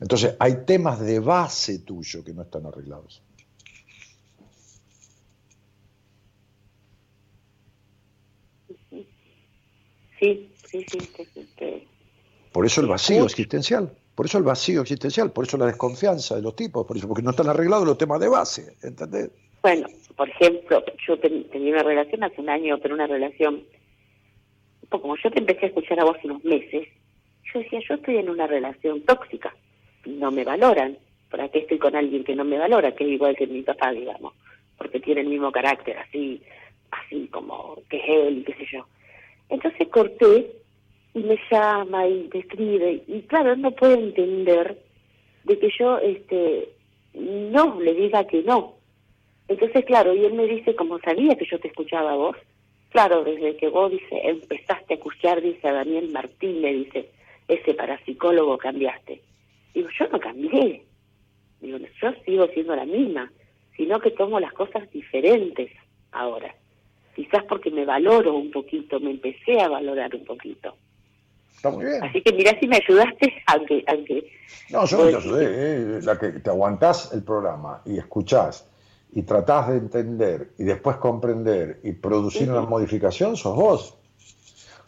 Entonces, 0.00 0.36
hay 0.38 0.66
temas 0.66 1.00
de 1.00 1.18
base 1.18 1.78
tuyo 1.78 2.22
que 2.22 2.34
no 2.34 2.42
están 2.42 2.66
arreglados. 2.66 3.22
Sí, 8.90 9.08
sí, 10.20 10.50
sí. 10.70 10.86
sí, 10.90 11.26
sí, 11.32 11.48
sí. 11.58 11.88
Por 12.52 12.66
eso 12.66 12.82
el 12.82 12.88
vacío 12.88 13.24
existencial, 13.24 13.96
por 14.14 14.26
eso 14.26 14.38
el 14.38 14.44
vacío 14.44 14.82
existencial, 14.82 15.32
por 15.32 15.44
eso 15.46 15.56
la 15.56 15.66
desconfianza 15.66 16.36
de 16.36 16.42
los 16.42 16.54
tipos, 16.56 16.86
por 16.86 16.96
eso, 16.96 17.08
porque 17.08 17.22
no 17.22 17.30
están 17.30 17.48
arreglados 17.48 17.86
los 17.86 17.98
temas 17.98 18.20
de 18.20 18.28
base, 18.28 18.76
¿entendés? 18.82 19.30
Bueno, 19.62 19.86
por 20.16 20.28
ejemplo, 20.28 20.82
yo 21.06 21.18
ten- 21.18 21.48
tenía 21.50 21.72
una 21.74 21.82
relación 21.82 22.22
hace 22.24 22.40
un 22.40 22.48
año, 22.50 22.78
pero 22.78 22.94
una 22.94 23.06
relación, 23.06 23.62
como 24.88 25.16
yo 25.16 25.30
te 25.30 25.38
empecé 25.40 25.66
a 25.66 25.68
escuchar 25.68 26.00
a 26.00 26.04
vos 26.04 26.16
unos 26.24 26.44
meses, 26.44 26.88
yo 27.52 27.60
decía, 27.60 27.80
yo 27.88 27.94
estoy 27.94 28.16
en 28.16 28.28
una 28.30 28.46
relación 28.46 29.02
tóxica, 29.02 29.54
no 30.06 30.30
me 30.30 30.44
valoran, 30.44 30.98
¿para 31.30 31.48
qué 31.48 31.60
estoy 31.60 31.78
con 31.78 31.94
alguien 31.96 32.24
que 32.24 32.34
no 32.34 32.44
me 32.44 32.58
valora, 32.58 32.94
que 32.94 33.04
es 33.04 33.10
igual 33.10 33.36
que 33.36 33.46
mi 33.46 33.62
papá, 33.62 33.92
digamos, 33.92 34.34
porque 34.76 35.00
tiene 35.00 35.22
el 35.22 35.28
mismo 35.28 35.50
carácter, 35.52 35.96
así, 35.98 36.42
así 36.90 37.28
como 37.28 37.76
que 37.88 37.96
es 37.98 38.04
él, 38.08 38.44
qué 38.46 38.54
sé 38.54 38.66
yo. 38.72 38.86
Entonces 39.48 39.88
corté 39.88 40.61
y 41.14 41.20
me 41.20 41.38
llama 41.50 42.06
y 42.06 42.28
me 42.32 42.40
escribe, 42.40 43.02
y 43.06 43.22
claro, 43.22 43.56
no 43.56 43.70
puede 43.72 43.94
entender 43.94 44.78
de 45.44 45.58
que 45.58 45.68
yo, 45.78 45.98
este, 45.98 46.68
no 47.14 47.80
le 47.80 47.94
diga 47.94 48.26
que 48.26 48.42
no, 48.42 48.76
entonces, 49.52 49.84
claro, 49.84 50.14
y 50.14 50.24
él 50.24 50.34
me 50.34 50.46
dice, 50.46 50.74
como 50.74 50.98
sabía 51.00 51.36
que 51.36 51.44
yo 51.44 51.58
te 51.58 51.68
escuchaba 51.68 52.14
vos, 52.14 52.36
claro, 52.90 53.24
desde 53.24 53.56
que 53.56 53.68
vos, 53.68 53.90
dice, 53.90 54.20
empezaste 54.24 54.94
a 54.94 54.96
escuchar, 54.96 55.42
dice 55.42 55.68
a 55.68 55.72
Daniel 55.72 56.10
Martín, 56.10 56.62
le 56.62 56.72
dice, 56.72 57.10
ese 57.48 57.74
parapsicólogo 57.74 58.56
cambiaste. 58.58 59.20
Digo, 59.74 59.88
yo 59.98 60.08
no 60.08 60.20
cambié. 60.20 60.82
Digo, 61.60 61.78
yo 61.78 62.12
sigo 62.24 62.46
siendo 62.48 62.74
la 62.74 62.84
misma, 62.84 63.30
sino 63.76 64.00
que 64.00 64.12
tomo 64.12 64.40
las 64.40 64.52
cosas 64.52 64.90
diferentes 64.90 65.70
ahora. 66.12 66.54
Quizás 67.14 67.44
porque 67.44 67.70
me 67.70 67.84
valoro 67.84 68.34
un 68.34 68.50
poquito, 68.50 69.00
me 69.00 69.10
empecé 69.10 69.60
a 69.60 69.68
valorar 69.68 70.14
un 70.14 70.24
poquito. 70.24 70.76
Está 71.62 71.70
muy 71.70 71.84
bien. 71.84 72.02
Así 72.02 72.20
que 72.20 72.32
mirá 72.32 72.58
si 72.58 72.66
me 72.66 72.74
ayudaste, 72.74 73.32
aunque, 73.46 73.84
aunque 73.86 74.32
No, 74.70 74.84
yo 74.84 74.98
no 74.98 75.10
te 75.10 75.16
ayudé, 75.16 75.46
¿eh? 75.46 76.00
la 76.02 76.18
que 76.18 76.30
te 76.30 76.50
aguantás 76.50 77.12
el 77.12 77.22
programa 77.22 77.82
y 77.84 77.98
escuchás 77.98 78.66
y 79.12 79.22
tratás 79.22 79.68
de 79.68 79.76
entender 79.76 80.54
y 80.58 80.64
después 80.64 80.96
comprender 80.96 81.78
y 81.84 81.92
producir 81.92 82.50
una 82.50 82.62
modificación, 82.62 83.36
sos 83.36 83.54
vos. 83.54 83.94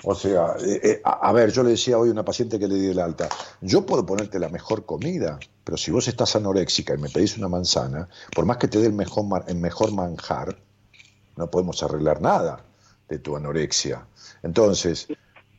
O 0.03 0.17
sea, 0.17 0.57
eh, 0.67 0.81
eh, 0.83 1.01
a, 1.05 1.29
a 1.29 1.33
ver, 1.33 1.53
yo 1.53 1.63
le 1.63 1.71
decía 1.71 1.97
hoy 1.97 2.09
a 2.09 2.13
una 2.13 2.25
paciente 2.25 2.59
que 2.59 2.67
le 2.67 2.75
di 2.75 2.89
el 2.89 2.99
alta, 2.99 3.29
yo 3.61 3.87
puedo 3.87 4.05
ponerte 4.05 4.41
la 4.41 4.49
mejor 4.49 4.85
comida, 4.85 5.39
pero 5.63 5.77
si 5.77 5.93
vos 5.93 6.09
estás 6.09 6.35
anoréxica 6.35 6.95
y 6.95 6.99
me 6.99 7.09
pedís 7.09 7.39
una 7.39 7.47
manzana, 7.47 8.09
por 8.35 8.47
más 8.47 8.57
que 8.57 8.67
te 8.67 8.81
dé 8.81 8.87
el 8.89 8.95
mejor, 8.95 9.45
el 9.47 9.59
mejor 9.59 9.93
manjar, 9.93 10.59
no 11.37 11.49
podemos 11.53 11.85
arreglar 11.85 12.21
nada 12.21 12.65
de 13.09 13.21
tu 13.21 13.37
anorexia. 13.37 14.09
Entonces, 14.43 15.07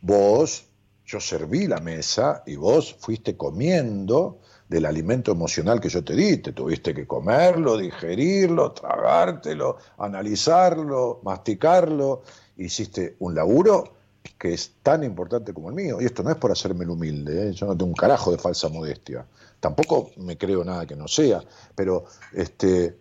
vos, 0.01 0.65
yo 1.05 1.19
serví 1.19 1.67
la 1.67 1.79
mesa 1.79 2.43
y 2.45 2.55
vos 2.55 2.95
fuiste 2.99 3.37
comiendo 3.37 4.39
del 4.67 4.85
alimento 4.85 5.31
emocional 5.31 5.79
que 5.79 5.89
yo 5.89 6.03
te 6.03 6.15
di. 6.15 6.37
Te 6.37 6.51
tuviste 6.51 6.93
que 6.93 7.05
comerlo, 7.05 7.77
digerirlo, 7.77 8.71
tragártelo, 8.71 9.77
analizarlo, 9.97 11.21
masticarlo. 11.23 12.23
Hiciste 12.57 13.15
un 13.19 13.35
laburo 13.35 13.95
que 14.39 14.53
es 14.53 14.73
tan 14.81 15.03
importante 15.03 15.53
como 15.53 15.69
el 15.69 15.75
mío. 15.75 16.01
Y 16.01 16.05
esto 16.05 16.23
no 16.23 16.31
es 16.31 16.37
por 16.37 16.51
hacerme 16.51 16.83
el 16.83 16.89
humilde, 16.89 17.49
¿eh? 17.49 17.53
yo 17.53 17.67
no 17.67 17.77
tengo 17.77 17.89
un 17.89 17.95
carajo 17.95 18.31
de 18.31 18.37
falsa 18.39 18.69
modestia. 18.69 19.25
Tampoco 19.59 20.11
me 20.17 20.37
creo 20.37 20.63
nada 20.63 20.85
que 20.85 20.95
no 20.95 21.07
sea, 21.07 21.41
pero 21.75 22.05
este, 22.33 22.97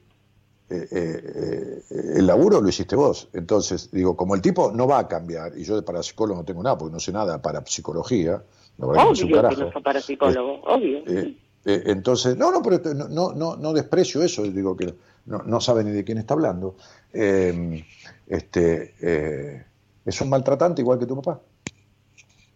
eh, 0.70 0.88
eh, 0.90 1.82
eh, 1.90 2.12
el 2.16 2.26
laburo 2.26 2.60
lo 2.60 2.68
hiciste 2.68 2.96
vos. 2.96 3.28
Entonces, 3.32 3.90
digo, 3.90 4.16
como 4.16 4.34
el 4.34 4.40
tipo 4.40 4.72
no 4.72 4.86
va 4.86 5.00
a 5.00 5.08
cambiar, 5.08 5.56
y 5.56 5.64
yo 5.64 5.76
de 5.76 5.82
parapsicólogo 5.82 6.40
no 6.40 6.44
tengo 6.44 6.62
nada, 6.62 6.78
porque 6.78 6.92
no 6.92 7.00
sé 7.00 7.12
nada 7.12 7.40
para 7.40 7.64
psicología, 7.66 8.42
la 8.78 8.86
verdad 8.86 9.02
que 9.02 9.24
no 9.24 9.40
obvio 9.40 9.48
que 9.48 9.56
no 9.56 9.82
parapsicólogo, 9.82 10.62
obvio. 10.64 10.98
Eh, 11.06 11.36
eh, 11.64 11.82
entonces, 11.86 12.36
no, 12.36 12.50
no, 12.50 12.62
pero 12.62 12.94
no, 12.94 13.08
no, 13.08 13.32
no, 13.32 13.56
no 13.56 13.72
desprecio 13.72 14.22
eso, 14.22 14.42
digo 14.42 14.76
que 14.76 14.94
no, 15.26 15.38
no 15.38 15.60
sabe 15.60 15.84
ni 15.84 15.90
de 15.90 16.04
quién 16.04 16.18
está 16.18 16.34
hablando. 16.34 16.76
Eh, 17.12 17.84
este, 18.26 18.94
eh, 19.00 19.64
es 20.04 20.20
un 20.20 20.28
maltratante 20.28 20.82
igual 20.82 20.98
que 20.98 21.06
tu 21.06 21.16
papá. 21.20 21.40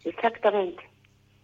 Exactamente. 0.05 0.83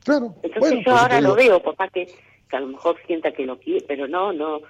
Claro. 0.04 0.34
Entonces 0.42 0.60
bueno, 0.60 0.82
yo 0.84 0.96
ahora 0.96 1.20
lo 1.20 1.34
veo, 1.34 1.62
papá, 1.62 1.88
que, 1.88 2.06
que 2.48 2.56
a 2.56 2.60
lo 2.60 2.68
mejor 2.68 2.96
sienta 3.06 3.32
que 3.32 3.46
lo 3.46 3.58
quiere, 3.58 3.84
pero 3.86 4.06
no, 4.06 4.32
no, 4.32 4.60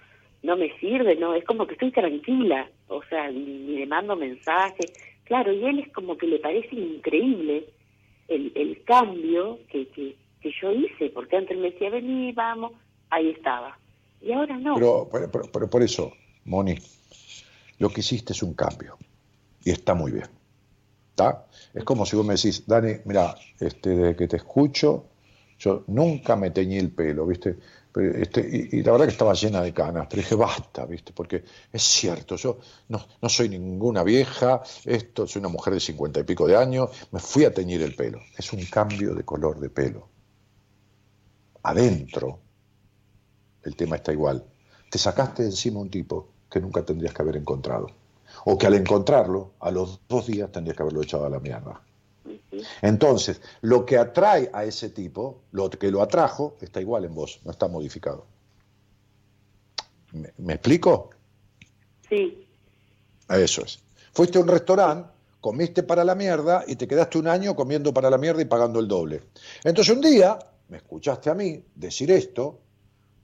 no 0.44 0.56
me 0.56 0.70
sirve, 0.78 1.16
no, 1.16 1.34
es 1.34 1.44
como 1.44 1.66
que 1.66 1.72
estoy 1.74 1.90
tranquila, 1.90 2.70
o 2.88 3.02
sea, 3.08 3.30
ni, 3.30 3.76
le 3.78 3.86
mando 3.86 4.14
mensajes, 4.14 4.92
claro, 5.24 5.52
y 5.52 5.64
él 5.64 5.78
es 5.80 5.92
como 5.92 6.16
que 6.16 6.26
le 6.26 6.38
parece 6.38 6.76
increíble 6.76 7.64
el, 8.28 8.52
el 8.54 8.82
cambio 8.84 9.58
que, 9.70 9.88
que, 9.88 10.16
que 10.40 10.52
yo 10.60 10.70
hice, 10.70 11.10
porque 11.10 11.36
antes 11.38 11.56
me 11.58 11.70
decía, 11.70 11.90
vení, 11.90 12.30
vamos, 12.32 12.72
ahí 13.10 13.30
estaba, 13.30 13.76
y 14.20 14.32
ahora 14.32 14.56
no. 14.58 14.74
Pero, 14.74 15.08
pero, 15.10 15.30
pero- 15.32 15.44
pero 15.52 15.70
por 15.70 15.82
eso, 15.82 16.12
Moni, 16.44 16.74
lo 17.78 17.88
que 17.88 18.00
hiciste 18.00 18.32
es 18.34 18.42
un 18.42 18.54
cambio. 18.54 18.96
Y 19.64 19.70
está 19.70 19.94
muy 19.94 20.12
bien. 20.12 20.26
¿Está? 21.10 21.46
Es 21.72 21.84
como 21.84 22.04
si 22.04 22.16
vos 22.16 22.26
me 22.26 22.34
decís, 22.34 22.66
Dani, 22.66 22.96
mira, 23.06 23.34
este, 23.60 23.90
desde 23.90 24.16
que 24.16 24.28
te 24.28 24.36
escucho, 24.36 25.06
yo 25.58 25.84
nunca 25.88 26.36
me 26.36 26.50
teñí 26.50 26.78
el 26.78 26.90
pelo, 26.90 27.26
¿viste? 27.26 27.58
Este, 27.94 28.40
y, 28.40 28.78
y 28.78 28.82
la 28.82 28.92
verdad 28.92 29.06
que 29.06 29.12
estaba 29.12 29.34
llena 29.34 29.62
de 29.62 29.72
canas, 29.72 30.08
pero 30.10 30.20
dije, 30.20 30.34
basta, 30.34 30.84
¿viste? 30.84 31.12
Porque 31.12 31.44
es 31.72 31.82
cierto, 31.82 32.34
yo 32.36 32.58
no, 32.88 33.06
no 33.22 33.28
soy 33.28 33.48
ninguna 33.48 34.02
vieja, 34.02 34.62
esto, 34.84 35.26
soy 35.28 35.40
una 35.40 35.48
mujer 35.48 35.74
de 35.74 35.80
cincuenta 35.80 36.18
y 36.18 36.24
pico 36.24 36.46
de 36.48 36.56
años, 36.56 36.90
me 37.12 37.20
fui 37.20 37.44
a 37.44 37.54
teñir 37.54 37.82
el 37.82 37.94
pelo. 37.94 38.20
Es 38.36 38.52
un 38.52 38.64
cambio 38.66 39.14
de 39.14 39.24
color 39.24 39.60
de 39.60 39.70
pelo. 39.70 40.08
Adentro, 41.62 42.40
el 43.62 43.76
tema 43.76 43.96
está 43.96 44.12
igual. 44.12 44.44
Te 44.90 44.98
sacaste 44.98 45.42
de 45.44 45.50
encima 45.50 45.80
un 45.80 45.90
tipo 45.90 46.28
que 46.50 46.60
nunca 46.60 46.84
tendrías 46.84 47.14
que 47.14 47.22
haber 47.22 47.36
encontrado. 47.36 47.86
O 48.44 48.58
que 48.58 48.66
al 48.66 48.74
encontrarlo, 48.74 49.52
a 49.60 49.70
los 49.70 50.00
dos 50.08 50.26
días 50.26 50.50
tendrías 50.50 50.76
que 50.76 50.82
haberlo 50.82 51.02
echado 51.02 51.26
a 51.26 51.30
la 51.30 51.38
mierda. 51.38 51.80
Entonces, 52.82 53.40
lo 53.62 53.84
que 53.84 53.98
atrae 53.98 54.50
a 54.52 54.64
ese 54.64 54.90
tipo, 54.90 55.42
lo 55.52 55.70
que 55.70 55.90
lo 55.90 56.02
atrajo, 56.02 56.56
está 56.60 56.80
igual 56.80 57.04
en 57.04 57.14
vos, 57.14 57.40
no 57.44 57.50
está 57.50 57.68
modificado. 57.68 58.26
¿Me, 60.12 60.32
me 60.38 60.54
explico? 60.54 61.10
Sí, 62.08 62.46
Eso 63.28 63.64
es. 63.64 63.80
Fuiste 64.12 64.38
a 64.38 64.42
un 64.42 64.48
restaurante, 64.48 65.10
comiste 65.40 65.82
para 65.82 66.04
la 66.04 66.14
mierda 66.14 66.64
y 66.66 66.76
te 66.76 66.86
quedaste 66.86 67.18
un 67.18 67.28
año 67.28 67.56
comiendo 67.56 67.92
para 67.92 68.08
la 68.10 68.18
mierda 68.18 68.42
y 68.42 68.46
pagando 68.46 68.78
el 68.80 68.88
doble. 68.88 69.22
Entonces 69.64 69.94
un 69.94 70.00
día 70.00 70.38
me 70.68 70.78
escuchaste 70.78 71.30
a 71.30 71.34
mí 71.34 71.62
decir 71.74 72.10
esto, 72.10 72.60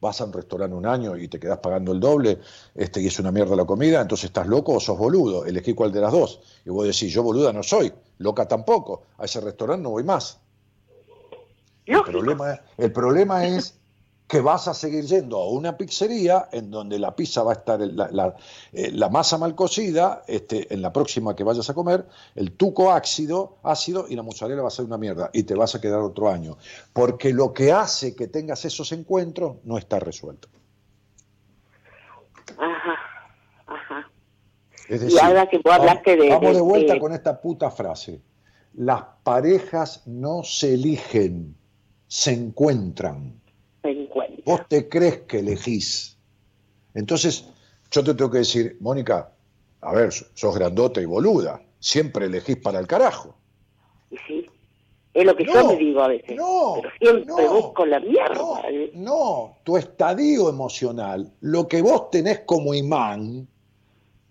vas 0.00 0.20
a 0.20 0.24
un 0.24 0.32
restaurante 0.32 0.74
un 0.74 0.86
año 0.86 1.16
y 1.16 1.28
te 1.28 1.38
quedás 1.38 1.58
pagando 1.58 1.92
el 1.92 2.00
doble 2.00 2.38
este, 2.74 3.00
y 3.00 3.06
es 3.06 3.18
una 3.18 3.30
mierda 3.30 3.54
la 3.54 3.64
comida, 3.64 4.00
entonces 4.00 4.26
estás 4.26 4.46
loco 4.46 4.74
o 4.74 4.80
sos 4.80 4.98
boludo, 4.98 5.44
elegí 5.44 5.74
cuál 5.74 5.92
de 5.92 6.00
las 6.00 6.12
dos. 6.12 6.40
Y 6.64 6.70
vos 6.70 6.84
decís, 6.86 7.12
yo 7.12 7.22
boluda 7.22 7.52
no 7.52 7.62
soy, 7.62 7.92
loca 8.20 8.46
tampoco, 8.46 9.02
a 9.18 9.24
ese 9.24 9.40
restaurante 9.40 9.82
no 9.82 9.90
voy 9.90 10.04
más. 10.04 10.38
El 11.86 12.02
problema, 12.04 12.60
el 12.78 12.92
problema 12.92 13.46
es 13.46 13.76
que 14.28 14.40
vas 14.40 14.68
a 14.68 14.74
seguir 14.74 15.04
yendo 15.06 15.38
a 15.38 15.48
una 15.48 15.76
pizzería 15.76 16.48
en 16.52 16.70
donde 16.70 17.00
la 17.00 17.16
pizza 17.16 17.42
va 17.42 17.50
a 17.50 17.54
estar, 17.54 17.80
la, 17.80 18.08
la- 18.12 18.36
eh, 18.72 18.92
la 18.92 19.08
masa 19.08 19.38
mal 19.38 19.56
cocida, 19.56 20.22
este, 20.28 20.72
en 20.72 20.82
la 20.82 20.92
próxima 20.92 21.34
que 21.34 21.42
vayas 21.42 21.68
a 21.68 21.74
comer, 21.74 22.06
el 22.36 22.52
tuco 22.52 22.92
ácido, 22.92 23.56
ácido 23.64 24.06
y 24.08 24.14
la 24.14 24.22
mozzarella 24.22 24.62
va 24.62 24.68
a 24.68 24.70
ser 24.70 24.84
una 24.84 24.98
mierda 24.98 25.30
y 25.32 25.42
te 25.42 25.56
vas 25.56 25.74
a 25.74 25.80
quedar 25.80 25.98
otro 26.00 26.28
año. 26.30 26.58
Porque 26.92 27.32
lo 27.32 27.52
que 27.52 27.72
hace 27.72 28.14
que 28.14 28.28
tengas 28.28 28.64
esos 28.64 28.92
encuentros 28.92 29.56
no 29.64 29.76
está 29.78 29.98
resuelto. 29.98 30.48
Ajá. 32.56 32.94
Es 34.90 35.00
Y 35.02 35.04
decir, 35.04 35.20
ahora 35.22 35.48
que 35.48 35.58
vos 35.58 35.72
hablaste 35.72 36.16
de- 36.16 36.28
vamos 36.30 36.54
de- 36.54 36.60
vuelta 36.60 36.94
de- 36.94 37.00
con 37.00 37.12
esta 37.12 37.40
puta 37.40 37.70
frase. 37.70 38.20
Las 38.74 39.02
parejas 39.22 40.02
no 40.06 40.42
se 40.42 40.74
eligen, 40.74 41.54
se 42.08 42.32
encuentran. 42.32 43.40
Vos 44.44 44.62
te 44.68 44.88
crees 44.88 45.18
que 45.28 45.38
elegís. 45.38 46.16
Entonces, 46.94 47.44
yo 47.90 48.02
te 48.02 48.14
tengo 48.14 48.30
que 48.30 48.38
decir, 48.38 48.76
Mónica, 48.80 49.30
a 49.80 49.92
ver, 49.92 50.12
sos 50.12 50.54
grandota 50.56 51.00
y 51.00 51.04
boluda, 51.04 51.62
siempre 51.78 52.26
elegís 52.26 52.56
para 52.56 52.80
el 52.80 52.86
carajo. 52.88 53.34
Y 54.10 54.16
sí, 54.26 54.46
es 55.14 55.24
lo 55.24 55.36
que 55.36 55.44
yo 55.44 55.68
me 55.68 55.76
digo 55.76 56.00
a 56.02 56.08
veces. 56.08 56.36
no, 56.36 56.74
pero 56.82 56.90
siempre 57.00 57.44
no, 57.46 57.52
busco 57.54 57.86
la 57.86 58.00
mierda. 58.00 58.34
No, 58.34 58.58
¿eh? 58.68 58.90
no, 58.94 59.56
tu 59.62 59.76
estadio 59.76 60.48
emocional, 60.48 61.32
lo 61.42 61.68
que 61.68 61.80
vos 61.80 62.10
tenés 62.10 62.40
como 62.40 62.74
imán, 62.74 63.46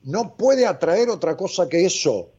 no 0.03 0.35
puede 0.38 0.65
atraer 0.65 1.09
otra 1.09 1.35
cosa 1.38 1.67
que 1.67 1.85
eso. 1.85 2.31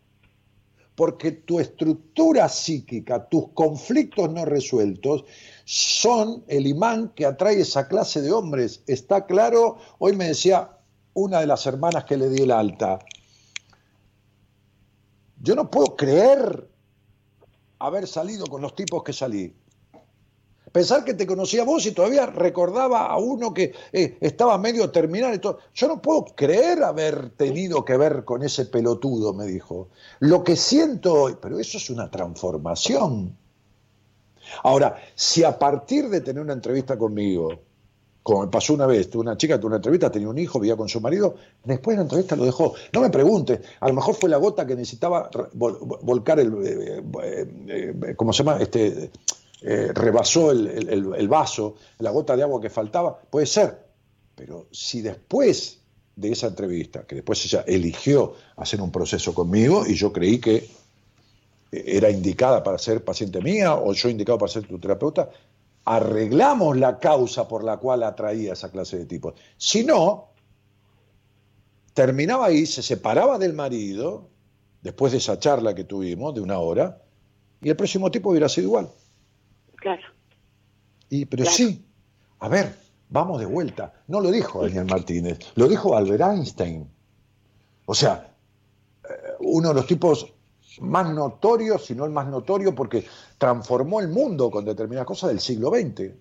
porque 0.97 1.33
tu 1.33 1.59
estructura 1.61 2.47
psíquica, 2.47 3.27
tus 3.27 3.53
conflictos 3.55 4.31
no 4.31 4.45
resueltos, 4.45 5.25
son 5.65 6.45
el 6.47 6.67
imán 6.67 7.13
que 7.15 7.25
atrae 7.25 7.59
esa 7.61 7.89
clase 7.89 8.21
de 8.21 8.31
hombres. 8.31 8.83
¿Está 8.87 9.25
claro? 9.25 9.79
Hoy 9.99 10.15
me 10.15 10.27
decía 10.27 10.77
una 11.15 11.41
de 11.41 11.47
las 11.47 11.65
hermanas 11.65 12.05
que 12.05 12.19
le 12.19 12.29
di 12.29 12.43
el 12.43 12.51
alta, 12.51 12.99
yo 15.41 15.55
no 15.55 15.71
puedo 15.71 15.97
creer 15.97 16.69
haber 17.79 18.07
salido 18.07 18.47
con 18.47 18.61
los 18.61 18.75
tipos 18.75 19.03
que 19.03 19.15
salí. 19.15 19.55
Pensar 20.73 21.05
que 21.05 21.15
te 21.15 21.27
conocía 21.27 21.65
vos 21.65 21.85
y 21.87 21.93
todavía 21.93 22.27
recordaba 22.27 23.07
a 23.07 23.19
uno 23.19 23.53
que 23.53 23.73
eh, 23.93 24.17
estaba 24.21 24.57
medio 24.57 24.91
terminal 24.91 25.35
y 25.35 25.39
todo. 25.39 25.59
Yo 25.75 25.89
no 25.89 26.01
puedo 26.01 26.27
creer 26.27 26.85
haber 26.85 27.31
tenido 27.31 27.85
que 27.85 27.97
ver 27.97 28.25
con 28.25 28.43
ese 28.43 28.67
pelotudo, 28.67 29.35
me 29.35 29.47
dijo. 29.47 29.89
Lo 30.21 30.45
que 30.45 30.55
siento 30.55 31.15
hoy, 31.15 31.37
pero 31.41 31.59
eso 31.59 31.79
es 31.79 31.91
una 31.91 32.09
transformación. 32.11 33.37
Ahora, 34.63 34.97
si 35.15 35.43
a 35.43 35.59
partir 35.59 36.09
de 36.09 36.21
tener 36.21 36.43
una 36.43 36.53
entrevista 36.53 36.97
conmigo, 36.97 37.61
como 38.23 38.43
me 38.43 38.49
pasó 38.49 38.75
una 38.75 38.87
vez, 38.87 39.11
tuve 39.11 39.23
una 39.23 39.37
chica, 39.37 39.59
tuvo 39.59 39.69
una 39.69 39.77
entrevista, 39.77 40.11
tenía 40.11 40.29
un 40.29 40.39
hijo, 40.39 40.61
vivía 40.61 40.77
con 40.77 40.89
su 40.89 41.01
marido, 41.01 41.35
después 41.65 41.95
de 41.95 41.99
la 41.99 42.03
entrevista 42.03 42.37
lo 42.37 42.45
dejó. 42.45 42.75
No 42.93 43.01
me 43.01 43.11
preguntes, 43.11 43.61
a 43.81 43.89
lo 43.89 43.95
mejor 43.95 44.15
fue 44.15 44.29
la 44.29 44.37
gota 44.37 44.67
que 44.67 44.77
necesitaba 44.77 45.31
volcar 45.55 46.39
el, 46.39 46.53
eh, 46.65 47.03
eh, 47.69 48.15
¿cómo 48.17 48.33
se 48.33 48.45
llama? 48.45 48.61
Este, 48.61 49.11
rebasó 49.63 50.51
el, 50.53 51.29
vaso, 51.29 51.77
la 51.99 52.11
gota 52.11 52.37
de 52.37 52.43
agua 52.43 52.61
que 52.61 52.71
faltaba, 52.71 53.19
puede 53.31 53.47
ser. 53.47 53.87
Pero 54.35 54.67
si 54.71 55.03
después 55.03 55.81
de 56.17 56.33
esa 56.33 56.49
entrevista, 56.49 57.07
que 57.07 57.17
después 57.17 57.45
ella 57.45 57.65
eligió 57.67 58.35
hacer 58.57 58.81
un 58.81 58.91
proceso 58.91 59.35
conmigo 59.35 59.87
y 59.87 59.95
yo 59.95 60.13
creí 60.13 60.39
que 60.39 60.69
era 61.73 62.11
indicada 62.11 62.63
para 62.63 62.79
ser 62.79 63.05
paciente 63.05 63.41
mía 63.41 63.75
o 63.75 63.93
yo 63.93 64.09
indicado 64.09 64.39
para 64.39 64.53
ser 64.53 64.67
tu 64.67 64.79
terapeuta, 64.79 65.31
arreglamos 65.85 66.77
la 66.77 66.99
causa 66.99 67.49
por 67.49 67.65
la 67.65 67.79
cual 67.79 68.03
atraía 68.03 68.53
esa 68.53 68.71
clase 68.71 68.99
de 68.99 69.07
tipos. 69.07 69.35
Si 69.57 69.85
no, 69.85 70.29
terminaba 71.95 72.47
ahí, 72.47 72.67
se 72.67 72.83
separaba 72.83 73.39
del 73.39 73.55
marido, 73.55 74.29
después 74.83 75.13
de 75.13 75.19
esa 75.19 75.39
charla 75.39 75.75
que 75.75 75.85
tuvimos 75.85 76.35
de 76.35 76.41
una 76.41 76.59
hora, 76.59 77.03
y 77.63 77.69
el 77.69 77.77
próximo 77.77 78.11
tipo 78.11 78.31
hubiera 78.31 78.49
sido 78.49 78.69
igual. 78.69 78.91
Claro. 79.81 80.03
Y, 81.09 81.25
pero 81.27 81.45
sí, 81.45 81.85
a 82.39 82.49
ver, 82.49 82.75
vamos 83.09 83.41
de 83.41 83.47
vuelta. 83.47 83.93
No 84.07 84.21
lo 84.21 84.31
dijo 84.31 84.63
Daniel 84.63 84.87
Martínez, 84.87 85.39
lo 85.57 85.69
dijo 85.69 85.97
Albert 85.97 86.23
Einstein. 86.23 86.89
O 87.87 87.95
sea, 87.95 88.33
eh, 89.05 89.13
uno 89.41 89.69
de 89.69 89.75
los 89.75 89.87
tipos 89.87 90.33
más 90.81 91.13
notorio, 91.13 91.79
si 91.79 91.95
no 91.95 92.05
el 92.05 92.13
más 92.13 92.29
notorio, 92.29 92.75
porque 92.75 93.05
transformó 93.39 94.01
el 94.01 94.09
mundo 94.09 94.51
con 94.51 94.65
determinadas 94.65 95.07
cosas 95.07 95.31
del 95.31 95.41
siglo 95.41 95.71
XX. 95.71 96.13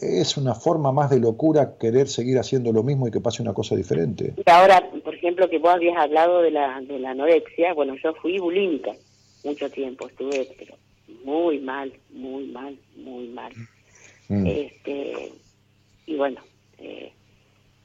Es 0.00 0.36
una 0.36 0.54
forma 0.54 0.92
más 0.92 1.10
de 1.10 1.18
locura 1.18 1.76
querer 1.78 2.08
seguir 2.08 2.38
haciendo 2.38 2.72
lo 2.72 2.82
mismo 2.82 3.08
y 3.08 3.10
que 3.10 3.20
pase 3.20 3.42
una 3.42 3.54
cosa 3.54 3.74
diferente. 3.74 4.34
Y 4.36 4.50
ahora, 4.50 4.90
por 5.02 5.14
ejemplo, 5.14 5.48
que 5.48 5.58
vos 5.58 5.70
habías 5.70 5.96
hablado 5.96 6.40
de 6.40 6.50
la, 6.50 6.80
de 6.82 6.98
la 6.98 7.10
anorexia, 7.10 7.74
bueno, 7.74 7.94
yo 8.02 8.14
fui 8.14 8.38
bulímica 8.38 8.92
mucho 9.42 9.68
tiempo, 9.70 10.06
estuve 10.06 10.54
pero 10.56 10.76
muy 11.24 11.58
mal, 11.60 11.92
muy 12.10 12.46
mal, 12.46 12.78
muy 12.96 13.28
mal. 13.28 13.52
Mm. 14.28 14.46
Este, 14.46 15.32
y 16.06 16.16
bueno, 16.16 16.40
eh, 16.78 17.12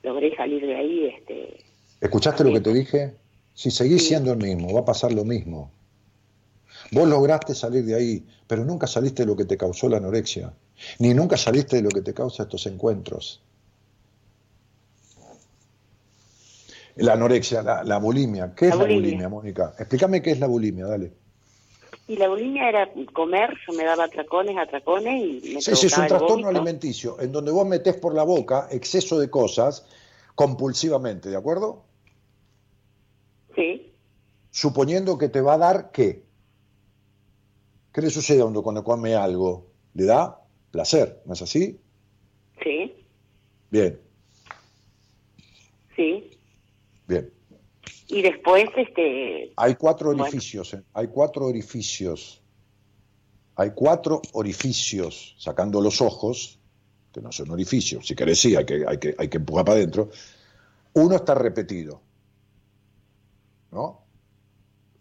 logré 0.03 0.35
salir 0.35 0.65
de 0.65 0.76
ahí. 0.76 1.05
Este, 1.07 1.64
¿Escuchaste 2.01 2.43
lo 2.43 2.53
que 2.53 2.61
te 2.61 2.73
dije? 2.73 3.14
Si 3.53 3.72
seguís 3.72 4.07
siendo 4.07 4.34
el 4.34 4.38
mismo, 4.38 4.73
va 4.73 4.81
a 4.81 4.85
pasar 4.85 5.11
lo 5.11 5.26
mismo. 5.26 5.72
Vos 6.91 7.07
lograste 7.07 7.55
salir 7.55 7.84
de 7.85 7.95
ahí, 7.95 8.26
pero 8.45 8.64
nunca 8.64 8.88
saliste 8.88 9.23
de 9.23 9.27
lo 9.27 9.35
que 9.35 9.45
te 9.45 9.57
causó 9.57 9.89
la 9.89 9.97
anorexia, 9.97 10.53
ni 10.99 11.14
nunca 11.14 11.38
saliste 11.38 11.77
de 11.77 11.81
lo 11.81 11.89
que 11.89 12.01
te 12.01 12.14
causa 12.14 12.43
estos 12.43 12.65
encuentros. 12.68 13.41
La 16.95 17.14
anorexia, 17.14 17.61
la, 17.61 17.97
bulimia. 17.99 18.53
¿Qué 18.55 18.69
es 18.69 18.76
la 18.76 18.85
bulimia, 18.85 19.30
Mónica? 19.30 19.76
Explícame 19.77 20.22
qué 20.22 20.31
es 20.31 20.39
la 20.39 20.47
bulimia, 20.47 20.88
dale. 20.88 21.11
Y 22.07 22.15
la 22.15 22.29
bulimia 22.29 22.69
era 22.69 22.89
comer, 23.13 23.53
yo 23.67 23.73
me 23.73 23.84
daba 23.84 24.05
atracones, 24.05 24.57
atracones 24.57 25.21
y 25.21 25.53
me 25.55 25.61
Sí, 25.61 25.75
sí, 25.75 25.88
es 25.88 25.97
un 25.97 26.07
trastorno 26.07 26.47
alimenticio, 26.47 27.19
en 27.19 27.34
donde 27.34 27.51
vos 27.51 27.67
metés 27.67 27.97
por 27.97 28.15
la 28.15 28.23
boca 28.23 28.67
exceso 28.71 29.19
de 29.19 29.29
cosas 29.29 29.85
compulsivamente, 30.34 31.29
¿de 31.29 31.35
acuerdo? 31.35 31.84
Sí. 33.55 33.93
Suponiendo 34.51 35.17
que 35.17 35.27
te 35.27 35.41
va 35.41 35.55
a 35.55 35.57
dar 35.57 35.91
qué. 35.91 36.23
¿Qué 37.91 38.01
le 38.01 38.09
sucede 38.09 38.41
cuando, 38.41 38.63
cuando 38.63 38.84
come 38.84 39.15
algo? 39.15 39.67
Le 39.93 40.05
da 40.05 40.39
placer, 40.71 41.21
¿no 41.25 41.34
es 41.34 41.41
así? 41.41 41.77
Sí. 42.63 43.05
Bien. 43.69 43.99
Sí. 45.95 46.31
Bien. 47.07 47.36
Y 48.07 48.21
después, 48.21 48.65
este... 48.75 49.51
Hay 49.57 49.75
cuatro 49.75 50.09
orificios, 50.09 50.73
¿eh? 50.73 50.84
hay 50.93 51.07
cuatro 51.07 51.45
orificios. 51.45 52.41
Hay 53.55 53.71
cuatro 53.73 54.21
orificios, 54.34 55.35
sacando 55.39 55.81
los 55.81 55.99
ojos, 56.01 56.59
que 57.11 57.21
no 57.21 57.31
son 57.31 57.49
orificios, 57.49 58.05
si 58.05 58.15
querés 58.15 58.39
sí, 58.39 58.55
hay 58.55 58.65
que, 58.65 58.85
hay 58.88 58.99
que, 58.99 59.15
hay 59.17 59.27
que 59.27 59.38
empujar 59.38 59.65
para 59.65 59.77
adentro. 59.77 60.09
Uno 60.93 61.15
está 61.15 61.34
repetido, 61.34 62.01
¿no? 63.71 64.03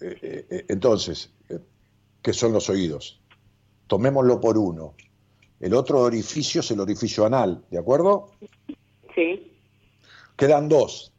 Eh, 0.00 0.18
eh, 0.22 0.46
eh, 0.50 0.64
entonces, 0.68 1.30
¿qué 2.22 2.32
son 2.32 2.52
los 2.52 2.70
oídos? 2.70 3.20
Tomémoslo 3.86 4.40
por 4.40 4.58
uno. 4.58 4.94
El 5.60 5.74
otro 5.74 6.00
orificio 6.00 6.60
es 6.60 6.70
el 6.70 6.80
orificio 6.80 7.24
anal, 7.24 7.64
¿de 7.70 7.78
acuerdo? 7.78 8.30
Sí. 9.14 9.52
Quedan 10.36 10.68
dos. 10.68 11.12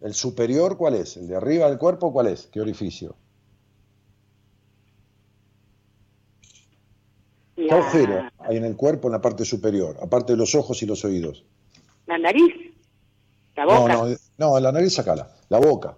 ¿El 0.00 0.14
superior 0.14 0.76
cuál 0.76 0.94
es? 0.94 1.16
¿El 1.16 1.28
de 1.28 1.36
arriba 1.36 1.68
del 1.68 1.78
cuerpo 1.78 2.12
cuál 2.12 2.28
es? 2.28 2.46
¿Qué 2.46 2.60
orificio? 2.60 3.16
¿Qué 7.56 7.70
agujero 7.70 8.30
hay 8.38 8.56
en 8.56 8.64
el 8.64 8.76
cuerpo 8.76 9.08
en 9.08 9.12
la 9.12 9.20
parte 9.20 9.44
superior, 9.44 9.98
aparte 10.02 10.32
de 10.32 10.38
los 10.38 10.54
ojos 10.54 10.82
y 10.82 10.86
los 10.86 11.04
oídos? 11.04 11.44
La 12.06 12.16
nariz. 12.16 12.54
La 13.54 13.66
boca. 13.66 13.92
No, 13.92 14.06
no, 14.06 14.16
no 14.38 14.60
la 14.60 14.72
nariz 14.72 14.94
sacala 14.94 15.30
la 15.50 15.58
boca. 15.58 15.96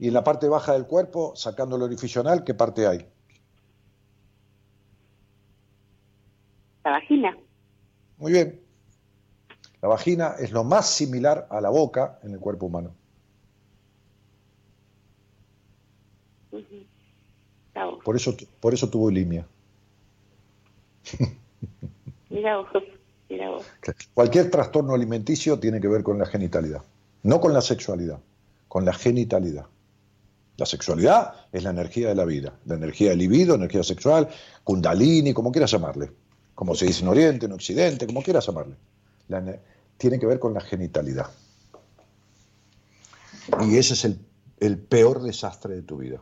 Y 0.00 0.08
en 0.08 0.14
la 0.14 0.24
parte 0.24 0.48
baja 0.48 0.72
del 0.72 0.86
cuerpo, 0.86 1.36
sacando 1.36 1.76
el 1.76 1.82
orificio 1.82 2.22
anal, 2.22 2.42
¿qué 2.42 2.54
parte 2.54 2.86
hay? 2.86 3.06
La 6.84 6.92
vagina. 6.92 7.36
Muy 8.16 8.32
bien. 8.32 8.60
La 9.82 9.88
vagina 9.88 10.34
es 10.38 10.52
lo 10.52 10.64
más 10.64 10.90
similar 10.90 11.46
a 11.50 11.60
la 11.60 11.70
boca 11.70 12.18
en 12.22 12.32
el 12.32 12.38
cuerpo 12.38 12.66
humano. 12.66 12.94
Por 18.04 18.16
eso, 18.16 18.36
por 18.60 18.74
eso 18.74 18.88
tuvo 18.90 19.04
bulimia. 19.04 19.46
Mira 22.30 22.58
vos, 22.58 22.68
mira 23.28 23.50
vos. 23.50 23.66
Cualquier 24.14 24.50
trastorno 24.50 24.94
alimenticio 24.94 25.58
tiene 25.58 25.80
que 25.80 25.88
ver 25.88 26.02
con 26.02 26.18
la 26.18 26.26
genitalidad, 26.26 26.82
no 27.22 27.40
con 27.40 27.52
la 27.52 27.60
sexualidad 27.60 28.20
con 28.70 28.84
la 28.84 28.92
genitalidad. 28.92 29.66
La 30.56 30.64
sexualidad 30.64 31.34
es 31.50 31.64
la 31.64 31.70
energía 31.70 32.08
de 32.08 32.14
la 32.14 32.24
vida, 32.24 32.54
la 32.66 32.76
energía 32.76 33.10
del 33.10 33.18
libido, 33.18 33.56
energía 33.56 33.82
sexual, 33.82 34.28
kundalini, 34.62 35.34
como 35.34 35.50
quieras 35.50 35.72
llamarle, 35.72 36.12
como 36.54 36.76
se 36.76 36.86
dice 36.86 37.02
en 37.02 37.08
Oriente, 37.08 37.46
en 37.46 37.52
Occidente, 37.52 38.06
como 38.06 38.22
quieras 38.22 38.46
llamarle. 38.46 38.76
Tiene 39.96 40.18
que 40.18 40.26
ver 40.26 40.38
con 40.38 40.54
la 40.54 40.60
genitalidad. 40.60 41.30
Y 43.60 43.76
ese 43.76 43.94
es 43.94 44.04
el, 44.60 44.78
peor 44.78 45.22
desastre 45.22 45.74
de 45.74 45.82
tu 45.82 45.98
vida. 45.98 46.20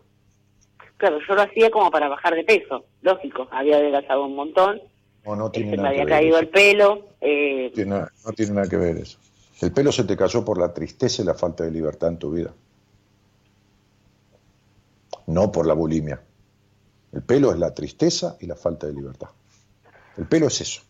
Claro, 0.97 1.18
yo 1.26 1.35
lo 1.35 1.43
hacía 1.43 1.70
como 1.70 1.90
para 1.90 2.09
bajar 2.09 2.35
de 2.35 2.44
peso, 2.44 2.85
lógico, 3.02 3.47
había 3.51 3.76
adelgazado 3.76 4.26
un 4.26 4.35
montón, 4.35 4.80
no, 5.24 5.36
no 5.36 5.51
tiene 5.51 5.70
este, 5.70 5.76
nada 5.76 5.90
me 5.90 5.94
había 5.94 6.05
que 6.05 6.10
ver 6.10 6.20
caído 6.20 6.39
el 6.39 6.48
pelo. 6.48 7.06
Eh... 7.20 7.72
no 7.86 8.32
tiene 8.32 8.52
nada 8.52 8.68
que 8.68 8.76
ver 8.76 8.97
eso. 8.97 9.18
El 9.60 9.72
pelo 9.72 9.93
se 9.93 10.05
te 10.05 10.16
cayó 10.16 10.44
por 10.44 10.59
la 10.59 10.72
tristeza 10.72 11.22
y 11.22 11.24
la 11.24 11.35
falta 11.35 11.64
de 11.64 11.70
libertad 11.70 12.10
en 12.10 12.18
tu 12.18 12.30
vida. 12.30 12.52
No 15.26 15.52
por 15.52 15.66
la 15.66 15.74
bulimia. 15.74 16.20
El 17.12 17.22
pelo 17.22 17.52
es 17.52 17.59
la 17.59 17.74
tristeza 17.74 18.36
y 18.40 18.47
la 18.47 18.56
falta 18.56 18.86
de 18.86 18.93
libertad. 18.93 19.28
El 20.16 20.26
pelo 20.26 20.47
es 20.47 20.60
eso. 20.60 20.82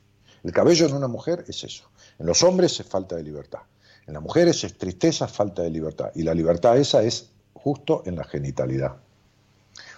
El 0.44 0.52
cabello 0.52 0.86
en 0.86 0.94
una 0.94 1.08
mujer 1.08 1.44
es 1.48 1.64
eso. 1.64 1.90
En 2.18 2.26
los 2.26 2.42
hombres 2.42 2.78
es 2.80 2.86
falta 2.86 3.16
de 3.16 3.22
libertad. 3.22 3.60
En 4.06 4.14
las 4.14 4.22
mujeres 4.22 4.64
es 4.64 4.76
tristeza, 4.76 5.28
falta 5.28 5.62
de 5.62 5.70
libertad. 5.70 6.10
Y 6.14 6.22
la 6.22 6.34
libertad 6.34 6.76
esa 6.78 7.02
es 7.02 7.30
justo 7.52 8.02
en 8.06 8.16
la 8.16 8.24
genitalidad. 8.24 8.96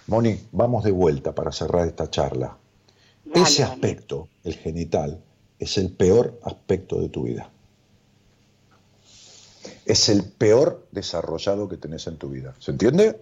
Moni, 0.07 0.47
vamos 0.51 0.83
de 0.83 0.91
vuelta 0.91 1.33
para 1.33 1.51
cerrar 1.51 1.87
esta 1.87 2.09
charla. 2.09 2.57
Ese 3.33 3.63
aspecto, 3.63 4.27
el 4.43 4.55
genital, 4.55 5.21
es 5.59 5.77
el 5.77 5.91
peor 5.91 6.39
aspecto 6.43 6.99
de 6.99 7.09
tu 7.09 7.23
vida. 7.23 7.49
es 9.85 10.09
el 10.09 10.23
peor 10.23 10.87
desarrollado 10.91 11.67
que 11.67 11.77
tenés 11.77 12.07
en 12.07 12.17
tu 12.17 12.29
vida. 12.29 12.55
¿Se 12.59 12.71
entiende? 12.71 13.21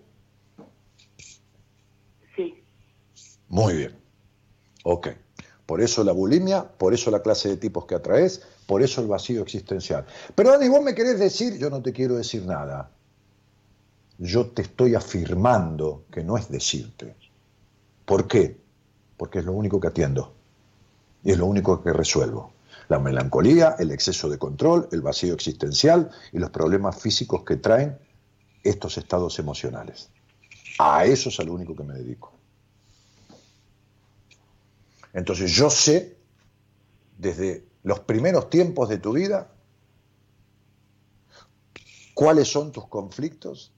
Sí. 2.35 2.63
Muy 3.47 3.75
bien. 3.75 3.95
Ok. 4.83 5.09
Por 5.69 5.81
eso 5.81 6.03
la 6.03 6.13
bulimia, 6.13 6.63
por 6.63 6.95
eso 6.95 7.11
la 7.11 7.21
clase 7.21 7.47
de 7.47 7.57
tipos 7.57 7.85
que 7.85 7.93
atraes, 7.93 8.41
por 8.65 8.81
eso 8.81 9.01
el 9.01 9.07
vacío 9.07 9.43
existencial. 9.43 10.03
Pero 10.33 10.49
Dani, 10.49 10.67
vos 10.67 10.81
me 10.81 10.95
querés 10.95 11.19
decir, 11.19 11.59
yo 11.59 11.69
no 11.69 11.79
te 11.79 11.93
quiero 11.93 12.15
decir 12.15 12.43
nada. 12.43 12.89
Yo 14.17 14.47
te 14.47 14.63
estoy 14.63 14.95
afirmando 14.95 16.05
que 16.11 16.23
no 16.23 16.37
es 16.37 16.49
decirte. 16.49 17.15
¿Por 18.03 18.27
qué? 18.27 18.57
Porque 19.15 19.37
es 19.37 19.45
lo 19.45 19.51
único 19.51 19.79
que 19.79 19.89
atiendo. 19.89 20.33
Y 21.23 21.33
es 21.33 21.37
lo 21.37 21.45
único 21.45 21.83
que 21.83 21.93
resuelvo. 21.93 22.51
La 22.87 22.97
melancolía, 22.97 23.75
el 23.77 23.91
exceso 23.91 24.27
de 24.27 24.39
control, 24.39 24.89
el 24.91 25.01
vacío 25.01 25.35
existencial 25.35 26.09
y 26.31 26.39
los 26.39 26.49
problemas 26.49 26.99
físicos 26.99 27.43
que 27.43 27.57
traen 27.57 27.95
estos 28.63 28.97
estados 28.97 29.37
emocionales. 29.37 30.09
A 30.79 31.05
eso 31.05 31.29
es 31.29 31.39
a 31.39 31.43
lo 31.43 31.53
único 31.53 31.75
que 31.75 31.83
me 31.83 31.93
dedico. 31.93 32.38
Entonces 35.13 35.51
yo 35.51 35.69
sé, 35.69 36.17
desde 37.17 37.65
los 37.83 37.99
primeros 38.01 38.49
tiempos 38.49 38.89
de 38.89 38.97
tu 38.97 39.13
vida, 39.13 39.51
cuáles 42.13 42.47
son 42.47 42.71
tus 42.71 42.87
conflictos, 42.87 43.71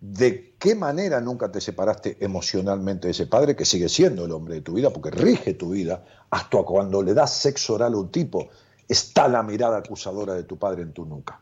de 0.00 0.54
qué 0.58 0.74
manera 0.74 1.20
nunca 1.20 1.50
te 1.50 1.60
separaste 1.60 2.18
emocionalmente 2.20 3.08
de 3.08 3.12
ese 3.12 3.26
padre 3.26 3.56
que 3.56 3.64
sigue 3.64 3.88
siendo 3.88 4.26
el 4.26 4.32
hombre 4.32 4.56
de 4.56 4.60
tu 4.60 4.74
vida, 4.74 4.90
porque 4.90 5.10
rige 5.10 5.54
tu 5.54 5.70
vida, 5.70 6.04
hasta 6.30 6.62
cuando 6.62 7.02
le 7.02 7.14
das 7.14 7.34
sexo 7.34 7.74
oral 7.74 7.94
a 7.94 7.98
un 7.98 8.12
tipo, 8.12 8.48
está 8.86 9.26
la 9.26 9.42
mirada 9.42 9.78
acusadora 9.78 10.34
de 10.34 10.44
tu 10.44 10.56
padre 10.56 10.82
en 10.82 10.92
tu 10.92 11.04
nuca. 11.04 11.40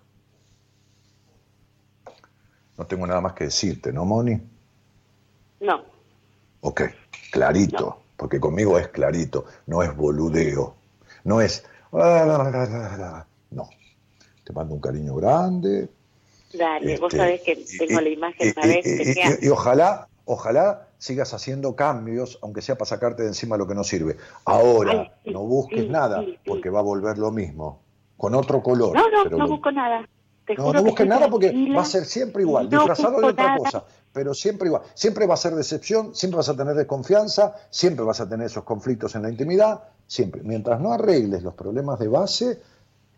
No 2.79 2.87
tengo 2.87 3.07
nada 3.07 3.21
más 3.21 3.35
que 3.35 3.45
decirte, 3.45 3.93
¿no, 3.93 4.05
Moni? 4.05 4.41
No. 5.61 5.85
Ok, 6.61 6.83
clarito, 7.31 7.85
No. 7.85 8.06
Porque 8.17 8.41
conmigo 8.41 8.79
es 8.79 8.89
clarito, 8.89 9.45
no 9.67 9.83
es 9.83 9.95
boludeo, 9.95 10.75
no 11.25 11.41
es... 11.41 11.65
No, 13.51 13.69
te 14.45 14.53
mando 14.53 14.75
un 14.75 14.81
cariño 14.81 15.15
grande, 15.15 15.89
Dale, 16.53 16.99
vos 16.99 17.13
Este, 17.13 17.17
sabés 17.19 17.43
que 17.43 17.53
y- 17.53 17.79
tengo 17.79 18.01
la 18.01 18.09
y- 18.09 18.13
imagen, 18.13 18.49
y- 18.49 18.53
¿sabés? 18.53 18.87
y- 18.87 18.97
que 18.97 19.03
y- 19.11 19.15
sea- 19.15 19.39
y 19.41 19.49
ojalá, 19.49 20.09
ojalá 20.25 20.89
sigas 20.99 21.35
haciendo 21.35 21.77
cambios, 21.77 22.39
aunque 22.43 22.63
sea 22.63 22.79
para 22.79 22.89
sacarte 22.89 23.23
de 23.23 23.29
encima 23.29 23.57
lo 23.57 23.67
que 23.67 23.75
no 23.75 23.85
sirve. 23.85 24.17
Ahora, 24.45 24.93
Ay, 25.03 25.11
sí, 25.25 25.31
no 25.33 25.41
busques 25.41 25.85
sí, 25.85 25.91
nada, 25.91 26.23
sí. 26.25 26.39
porque 26.47 26.71
va 26.71 26.79
a 26.81 26.83
volver 26.83 27.19
lo 27.19 27.31
mismo, 27.31 27.81
con 28.17 28.35
otro 28.35 28.63
color. 28.63 28.95
No, 28.97 29.11
no, 29.11 29.25
pero 29.25 29.39
no 29.39 29.45
lo- 29.45 29.51
busco 29.51 29.71
nada. 29.73 30.09
Te 30.47 30.55
no, 30.55 30.73
no 30.73 30.73
que 30.73 30.81
busques 30.81 31.07
nada 31.07 31.29
porque 31.29 31.53
va 31.77 31.83
a 31.83 31.85
ser 31.85 32.05
siempre 32.05 32.43
igual, 32.43 32.71
No 32.71 32.79
disfrazado 32.79 33.21
de 33.21 33.27
otra 33.27 33.47
nada. 33.47 33.59
cosa, 33.59 33.85
pero 34.13 34.33
siempre 34.33 34.69
igual. 34.69 34.83
Siempre 34.95 35.27
va 35.27 35.35
a 35.35 35.37
ser 35.37 35.55
decepción, 35.55 36.15
siempre 36.15 36.37
vas 36.37 36.49
a 36.49 36.57
tener 36.57 36.75
desconfianza, 36.75 37.55
siempre 37.69 38.05
vas 38.05 38.21
a 38.21 38.29
tener 38.29 38.47
esos 38.47 38.63
conflictos 38.63 39.17
en 39.17 39.23
la 39.23 39.31
intimidad, 39.31 39.83
siempre. 40.07 40.43
Mientras 40.45 40.81
no 40.81 40.93
arregles 40.93 41.43
los 41.43 41.55
problemas 41.55 41.99
de 41.99 42.09
base, 42.09 42.61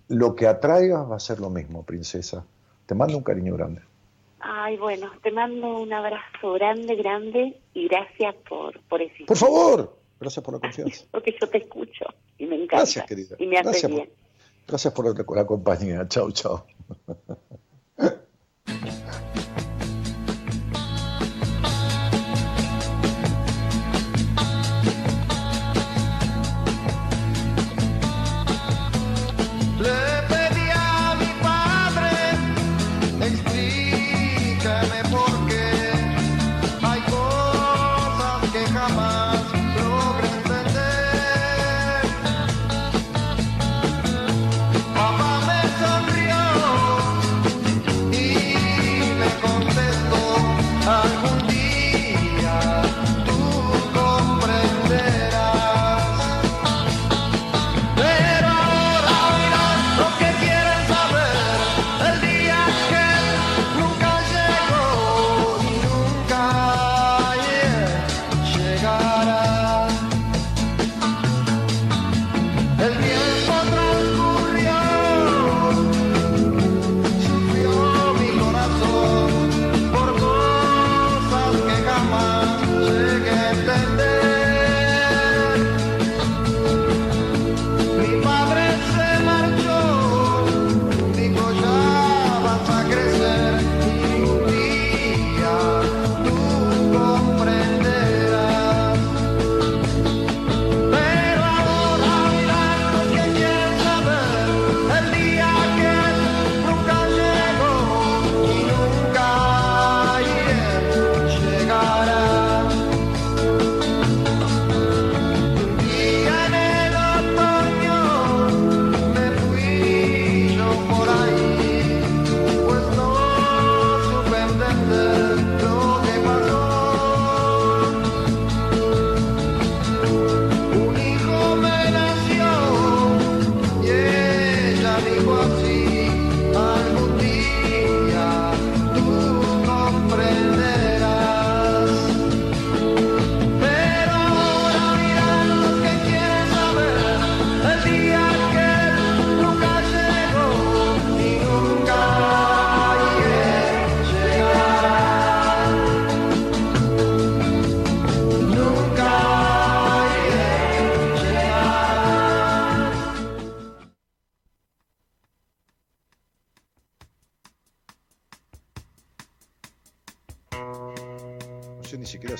lo 0.08 0.34
que 0.34 0.46
atraigas 0.46 1.10
va 1.10 1.16
a 1.16 1.20
ser 1.20 1.38
lo 1.38 1.50
mismo, 1.50 1.82
princesa. 1.82 2.44
Te 2.86 2.94
mando 2.94 3.18
un 3.18 3.22
cariño 3.22 3.54
grande. 3.54 3.82
Ay, 4.40 4.76
bueno, 4.78 5.10
te 5.22 5.30
mando 5.30 5.78
un 5.78 5.92
abrazo 5.92 6.52
grande, 6.54 6.94
grande 6.96 7.60
y 7.74 7.88
gracias 7.88 8.34
por, 8.48 8.80
por 8.82 9.02
existir. 9.02 9.26
Por 9.26 9.36
favor, 9.36 9.96
gracias 10.18 10.44
por 10.44 10.54
la 10.54 10.60
confianza. 10.60 11.04
Porque 11.10 11.36
yo 11.38 11.48
te 11.48 11.58
escucho 11.58 12.06
y 12.38 12.46
me 12.46 12.54
encanta. 12.54 12.76
Gracias, 12.76 13.06
querida. 13.06 13.36
Y 13.38 13.46
me 13.46 13.58
hace 13.58 13.68
Gracias 13.68 13.92
por, 13.92 14.00
bien. 14.00 14.10
Gracias 14.68 14.92
por 14.92 15.36
la, 15.36 15.46
compañía. 15.46 16.06
Chau, 16.08 16.30
chau. 16.30 16.64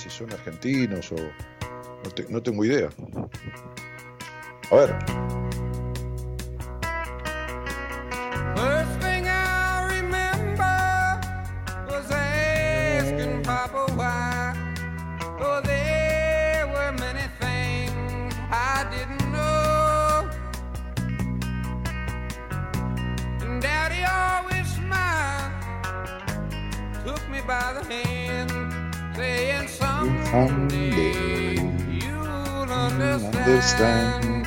Son 0.09 0.32
argentinos 0.32 1.12
o. 1.12 1.16
No 2.28 2.43
tengo 2.43 2.64
idea. 2.64 2.89
A 4.70 4.76
ver. 4.76 4.97
One 30.32 30.68
day 30.68 31.55
you'll 31.88 32.70
understand. 32.70 34.38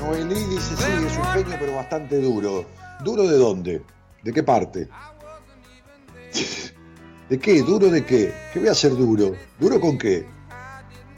Noelí 0.00 0.44
dice, 0.48 0.76
sí, 0.76 0.92
es 1.06 1.16
un 1.18 1.24
genio, 1.24 1.56
pero 1.60 1.74
bastante 1.76 2.20
duro. 2.22 2.64
¿Duro 3.04 3.24
de 3.24 3.36
dónde? 3.36 3.82
¿De 4.22 4.32
qué 4.32 4.42
parte? 4.42 4.88
¿De 7.28 7.38
qué? 7.38 7.62
¿Duro 7.62 7.88
de 7.88 8.04
qué? 8.04 8.32
¿Qué 8.52 8.60
voy 8.60 8.68
a 8.68 8.72
hacer 8.72 8.96
duro? 8.96 9.34
¿Duro 9.58 9.80
con 9.80 9.98
qué? 9.98 10.26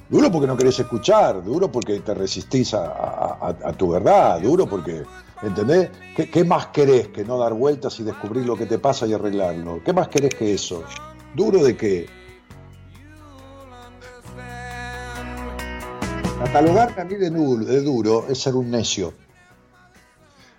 Duro 0.09 0.33
porque 0.33 0.47
no 0.47 0.57
querés 0.57 0.79
escuchar, 0.81 1.45
duro 1.45 1.71
porque 1.71 2.01
te 2.01 2.15
resistís 2.15 2.73
a, 2.73 3.75
tu 3.77 3.91
verdad, 3.91 4.41
duro 4.41 4.67
porque, 4.67 5.03
¿entendés? 5.43 5.91
¿Qué, 6.17 6.31
qué 6.31 6.45
más 6.45 6.69
querés 6.69 7.09
que 7.09 7.27
no 7.27 7.37
dar 7.37 7.53
vueltas 7.53 8.01
y 8.01 8.05
descubrir 8.05 8.47
lo 8.47 8.57
que 8.57 8.65
te 8.65 8.79
pasa 8.79 9.07
y 9.07 9.13
arreglarlo? 9.13 9.83
¿Qué 9.85 9.93
más 9.93 10.09
querés 10.09 10.35
que 10.35 10.55
eso? 10.55 10.83
¿Duro 11.35 11.63
de 11.63 11.77
qué? 11.77 12.07
Catalogarme 16.39 17.03
a 17.03 17.05
mí 17.05 17.15
de, 17.17 17.31
de 17.31 17.83
duro 17.83 18.25
es 18.31 18.39
ser 18.39 18.55
un 18.55 18.71
necio. 18.71 19.13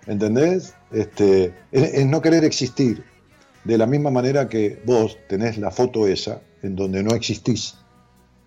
¿Entendés? 0.06 0.74
Este, 0.92 1.46
es, 1.72 1.94
es 1.94 2.06
no 2.06 2.22
querer 2.22 2.44
existir. 2.44 3.09
De 3.64 3.76
la 3.76 3.86
misma 3.86 4.10
manera 4.10 4.48
que 4.48 4.80
vos 4.84 5.18
tenés 5.28 5.58
la 5.58 5.70
foto 5.70 6.06
esa 6.06 6.40
en 6.62 6.76
donde 6.76 7.02
no 7.02 7.14
existís. 7.14 7.76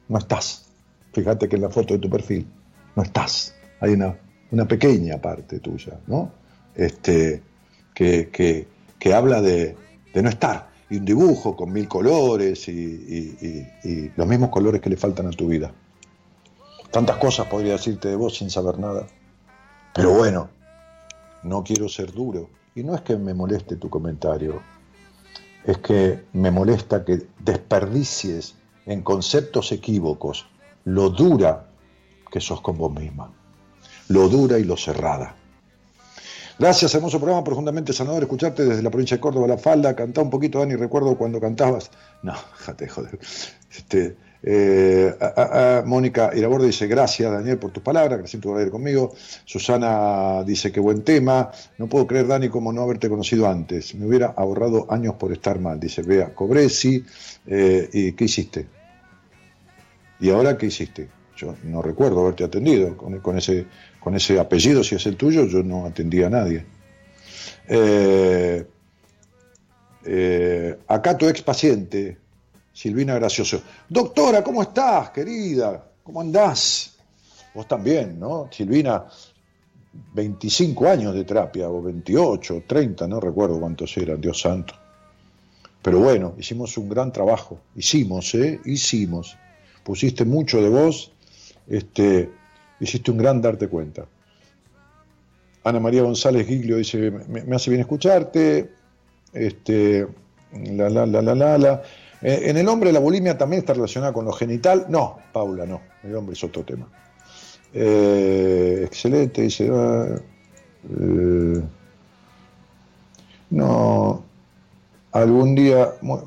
No 0.10 0.18
estás. 0.18 0.66
Fíjate 1.14 1.48
que 1.48 1.56
en 1.56 1.62
la 1.62 1.70
foto 1.70 1.94
de 1.94 2.00
tu 2.00 2.10
perfil 2.10 2.48
no 2.96 3.04
estás. 3.04 3.54
Hay 3.80 3.92
una, 3.94 4.18
una 4.52 4.68
pequeña 4.68 5.20
parte 5.22 5.60
tuya, 5.60 6.00
¿no? 6.08 6.32
Este, 6.76 7.42
que, 7.94 8.30
que- 8.30 8.68
que 9.00 9.14
habla 9.14 9.42
de, 9.42 9.76
de 10.14 10.22
no 10.24 10.30
estar. 10.30 10.70
Y 10.90 10.98
un 10.98 11.06
dibujo 11.06 11.56
con 11.56 11.72
mil 11.74 11.88
colores 11.88 12.68
y, 12.68 12.72
y- 12.72 13.38
y- 13.84 13.90
y 13.90 14.12
los 14.16 14.28
mismos 14.28 14.50
colores 14.50 14.82
que 14.82 14.90
le 14.90 14.98
faltan 14.98 15.28
a 15.28 15.32
tu 15.32 15.48
vida. 15.48 15.72
Tantas 16.92 17.18
cosas 17.18 17.48
podría 17.48 17.74
decirte 17.74 18.08
de 18.10 18.16
vos 18.16 18.38
sin 18.38 18.50
saber 18.50 18.80
nada. 18.80 19.08
Pero 19.94 20.12
bueno, 20.14 20.50
no 21.44 21.64
quiero 21.64 21.90
ser 21.90 22.12
duro. 22.12 22.50
Y 22.76 22.84
no 22.84 22.96
es 22.96 23.02
que 23.02 23.16
me 23.18 23.34
moleste 23.34 23.76
tu 23.76 23.90
comentario, 23.90 24.62
es 25.66 25.78
que 25.78 26.26
me 26.34 26.52
molesta 26.52 27.06
que 27.06 27.28
desperdicies 27.40 28.56
en 28.86 29.02
conceptos 29.02 29.72
equívocos 29.72 30.46
lo 30.86 31.10
dura 31.10 31.68
que 32.32 32.42
sos 32.42 32.62
con 32.62 32.78
vos 32.78 32.92
misma, 32.92 33.32
lo 34.10 34.28
dura 34.28 34.60
y 34.60 34.64
lo 34.64 34.76
cerrada. 34.76 35.36
Gracias, 36.60 36.94
hermoso 36.94 37.18
programa, 37.20 37.44
profundamente 37.44 37.94
sanador 37.94 38.24
escucharte 38.24 38.64
desde 38.64 38.84
la 38.84 38.92
provincia 38.92 39.18
de 39.18 39.22
Córdoba, 39.22 39.48
La 39.48 39.58
Falda. 39.58 39.96
Cantá 39.96 40.22
un 40.22 40.30
poquito, 40.30 40.60
Dani, 40.60 40.76
recuerdo 40.76 41.18
cuando 41.18 41.40
cantabas. 41.40 41.90
No, 42.22 42.34
déjate, 42.60 42.88
joder. 42.88 43.20
Este, 43.72 44.16
eh, 44.46 45.82
Mónica 45.86 46.32
Iraborde 46.36 46.68
dice, 46.68 46.86
gracias, 46.88 47.32
Daniel, 47.32 47.58
por 47.58 47.72
tus 47.72 47.82
palabras, 47.82 48.22
vas 48.22 48.34
a 48.34 48.62
ir 48.62 48.70
conmigo. 48.70 49.14
Susana 49.46 50.44
dice, 50.44 50.72
qué 50.72 50.82
buen 50.82 51.04
tema. 51.04 51.50
No 51.78 51.88
puedo 51.88 52.06
creer, 52.06 52.28
Dani, 52.28 52.50
como 52.50 52.74
no 52.74 52.82
haberte 52.82 53.08
conocido 53.08 53.48
antes. 53.48 53.96
Me 53.96 54.06
hubiera 54.06 54.28
ahorrado 54.28 54.92
años 54.92 55.16
por 55.16 55.32
estar 55.32 55.60
mal. 55.60 55.80
Dice, 55.80 56.02
vea, 56.02 56.36
cobré, 56.36 56.68
sí. 56.70 57.06
Eh, 57.48 57.90
¿Y 57.94 58.12
qué 58.12 58.26
hiciste? 58.26 58.68
¿Y 60.20 60.30
ahora 60.30 60.58
qué 60.58 60.66
hiciste? 60.66 61.08
Yo 61.38 61.56
no 61.64 61.82
recuerdo 61.82 62.22
haberte 62.22 62.44
atendido 62.44 62.98
con, 62.98 63.38
ese, 63.38 63.66
con 64.00 64.14
ese 64.16 64.40
apellido, 64.40 64.84
si 64.84 64.96
es 64.96 65.06
el 65.08 65.16
tuyo, 65.16 65.46
yo 65.46 65.64
no 65.64 65.86
atendí 65.86 66.22
a 66.22 66.30
nadie. 66.30 66.66
Eh, 70.06 70.78
acá 70.88 71.18
tu 71.18 71.28
ex 71.28 71.42
paciente, 71.42 72.18
Silvina 72.74 73.16
Gracioso. 73.16 73.62
Doctora, 73.88 74.44
¿cómo 74.44 74.64
estás, 74.64 75.12
querida? 75.12 75.92
¿Cómo 76.04 76.22
andás? 76.22 76.96
Vos 77.54 77.68
también, 77.68 78.20
¿no? 78.20 78.50
Silvina, 78.52 79.06
25 80.14 80.88
años 80.88 81.14
de 81.14 81.24
terapia, 81.24 81.70
o 81.70 81.82
28, 81.84 82.64
30, 82.66 83.08
no 83.08 83.20
recuerdo 83.20 83.60
cuántos 83.60 83.96
eran, 83.98 84.20
Dios 84.20 84.42
santo. 84.42 84.74
Pero 85.84 86.00
bueno, 86.00 86.34
hicimos 86.40 86.78
un 86.78 86.90
gran 86.90 87.12
trabajo. 87.12 87.60
Hicimos, 87.76 88.34
¿eh? 88.36 88.60
Hicimos. 88.66 89.38
Pusiste 89.84 90.26
mucho 90.26 90.62
de 90.62 90.70
vos, 90.70 91.12
este, 91.68 92.32
hiciste 92.80 93.12
un 93.12 93.18
gran 93.18 93.42
darte 93.42 93.68
cuenta. 93.68 94.06
Ana 95.66 95.80
María 95.80 96.02
González 96.02 96.48
Giglio 96.48 96.78
dice, 96.78 97.12
me, 97.12 97.56
hace 97.56 97.70
bien 97.70 97.82
escucharte. 97.82 98.72
Este, 99.32 100.08
la, 100.54 100.90
la, 100.90 101.06
la, 101.06 101.22
la, 101.22 101.36
la, 101.36 101.58
la. 101.58 101.84
Eh, 102.24 102.44
En 102.50 102.58
el 102.58 102.68
hombre 102.70 102.92
la 102.92 103.00
bulimia 103.00 103.38
también 103.38 103.60
está 103.60 103.74
relacionada 103.74 104.14
con 104.14 104.26
lo 104.26 104.32
genital. 104.32 104.86
No, 104.90 105.18
Paula, 105.32 105.66
no. 105.66 105.82
El 106.04 106.16
hombre 106.16 106.34
es 106.34 106.44
otro 106.44 106.64
tema. 106.64 106.88
Eh, 107.74 108.84
excelente, 108.86 109.42
dice. 109.42 109.68
eh, 109.70 111.62
no, 113.50 114.24
algún 115.12 115.54
día, 115.56 115.92
muy 116.02 116.20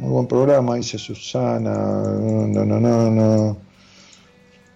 buen 0.00 0.26
programa, 0.26 0.74
dice 0.76 0.98
Susana. 0.98 1.72
No, 1.72 2.64
no, 2.64 2.80
no, 2.80 3.10
no. 3.10 3.56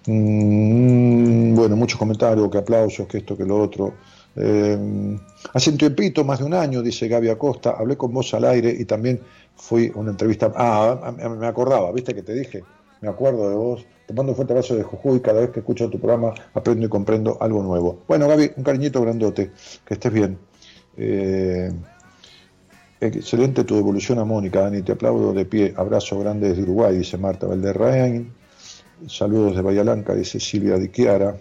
Mm, 0.07 1.55
bueno, 1.55 1.77
muchos 1.77 1.99
comentarios, 1.99 2.51
que 2.51 2.59
aplausos, 2.59 3.07
que 3.07 3.19
esto, 3.19 3.37
que 3.37 3.45
lo 3.45 3.61
otro. 3.63 3.95
Eh, 4.36 5.19
hace 5.52 5.70
un 5.70 5.78
tiempito, 5.78 6.24
más 6.24 6.40
de 6.40 6.44
un 6.44 6.55
año, 6.55 6.82
dice 6.82 7.09
Gaby 7.09 7.28
Acosta, 7.28 7.74
hablé 7.78 7.97
con 7.97 8.12
vos 8.12 8.32
al 8.35 8.44
aire 8.44 8.74
y 8.77 8.85
también 8.85 9.20
fui 9.56 9.93
a 9.94 9.98
una 9.98 10.11
entrevista. 10.11 10.52
Ah, 10.55 11.12
me 11.39 11.47
acordaba, 11.47 11.93
viste 11.93 12.15
que 12.15 12.23
te 12.23 12.35
dije, 12.35 12.65
me 13.01 13.09
acuerdo 13.09 13.48
de 13.48 13.55
vos. 13.55 13.86
Te 14.06 14.12
mando 14.12 14.32
un 14.32 14.36
fuerte 14.36 14.52
abrazo 14.52 14.77
de 14.77 14.82
Jujuy, 14.82 15.20
cada 15.20 15.40
vez 15.40 15.51
que 15.51 15.61
escucho 15.61 15.89
tu 15.89 15.98
programa 15.98 16.35
aprendo 16.52 16.85
y 16.86 16.89
comprendo 16.89 17.39
algo 17.40 17.62
nuevo. 17.62 18.01
Bueno, 18.06 18.28
Gaby, 18.28 18.52
un 18.56 18.62
cariñito 18.62 19.01
grandote, 19.01 19.52
que 19.85 19.94
estés 19.94 20.12
bien. 20.12 20.39
Eh, 20.97 21.73
excelente 23.01 23.65
tu 23.65 23.77
devolución 23.77 24.19
a 24.19 24.24
Mónica, 24.24 24.61
Dani, 24.61 24.82
te 24.82 24.93
aplaudo 24.93 25.32
de 25.32 25.47
pie. 25.47 25.73
Abrazo 25.77 26.19
grande 26.19 26.51
desde 26.51 26.62
Uruguay, 26.62 26.98
dice 26.98 27.16
Marta 27.16 27.47
Valderrain. 27.47 28.32
Saludos 29.06 29.56
de 29.56 29.62
Bahía 29.62 29.82
Blanca, 29.82 30.15
dice 30.15 30.39
Silvia 30.39 30.77
Di 30.77 30.90
Chiara. 30.90 31.35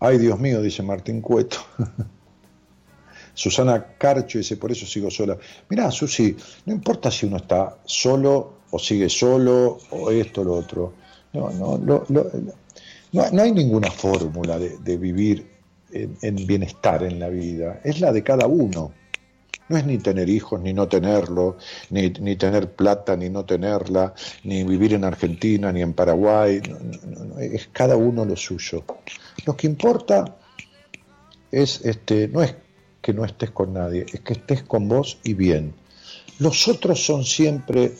Ay, 0.00 0.18
Dios 0.18 0.38
mío, 0.40 0.62
dice 0.62 0.82
Martín 0.82 1.20
Cueto. 1.20 1.58
Susana 3.34 3.94
Carcho 3.98 4.38
dice, 4.38 4.56
por 4.56 4.72
eso 4.72 4.86
sigo 4.86 5.10
sola. 5.10 5.36
Mirá, 5.68 5.90
Susi, 5.90 6.36
no 6.66 6.72
importa 6.74 7.10
si 7.10 7.26
uno 7.26 7.36
está 7.36 7.78
solo 7.84 8.60
o 8.70 8.78
sigue 8.78 9.08
solo 9.08 9.78
o 9.90 10.10
esto 10.10 10.40
o 10.42 10.44
lo 10.44 10.54
otro. 10.54 10.94
No, 11.32 11.50
no, 11.50 11.78
lo- 11.78 12.04
no, 12.08 12.24
no 13.32 13.42
hay 13.42 13.52
ninguna 13.52 13.90
fórmula 13.90 14.58
de, 14.58 14.96
vivir 14.96 15.48
en 15.92 16.46
bienestar 16.46 17.02
en 17.02 17.18
la 17.18 17.28
vida. 17.28 17.80
Es 17.84 18.00
la 18.00 18.12
de 18.12 18.22
cada 18.22 18.46
uno. 18.46 18.92
No 19.70 19.76
es 19.76 19.86
ni 19.86 19.98
tener 19.98 20.28
hijos, 20.28 20.60
ni 20.60 20.72
no 20.72 20.88
tenerlo, 20.88 21.56
ni, 21.90 22.10
ni 22.10 22.34
tener 22.34 22.72
plata, 22.72 23.16
ni 23.16 23.30
no 23.30 23.44
tenerla, 23.44 24.12
ni 24.42 24.64
vivir 24.64 24.94
en 24.94 25.04
Argentina, 25.04 25.70
ni 25.70 25.80
en 25.80 25.92
Paraguay. 25.92 26.60
Es 27.38 27.68
cada 27.72 27.96
uno 27.96 28.24
lo 28.24 28.34
suyo. 28.34 28.82
Lo 29.46 29.56
que 29.56 29.68
importa 29.68 30.36
es, 31.52 31.82
este, 31.84 32.26
no 32.26 32.42
es 32.42 32.56
que 33.00 33.12
no 33.12 33.24
estés 33.24 33.52
con 33.52 33.72
nadie, 33.72 34.06
es 34.12 34.18
que 34.22 34.32
estés 34.32 34.64
con 34.64 34.88
vos 34.88 35.20
y 35.22 35.34
bien. 35.34 35.72
Los 36.40 36.66
otros 36.66 37.06
son 37.06 37.22
siempre 37.22 37.92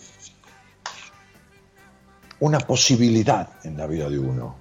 una 2.41 2.59
posibilidad 2.59 3.49
en 3.63 3.77
la 3.77 3.87
vida 3.87 4.11
de 4.11 4.19
uno. 4.19 4.57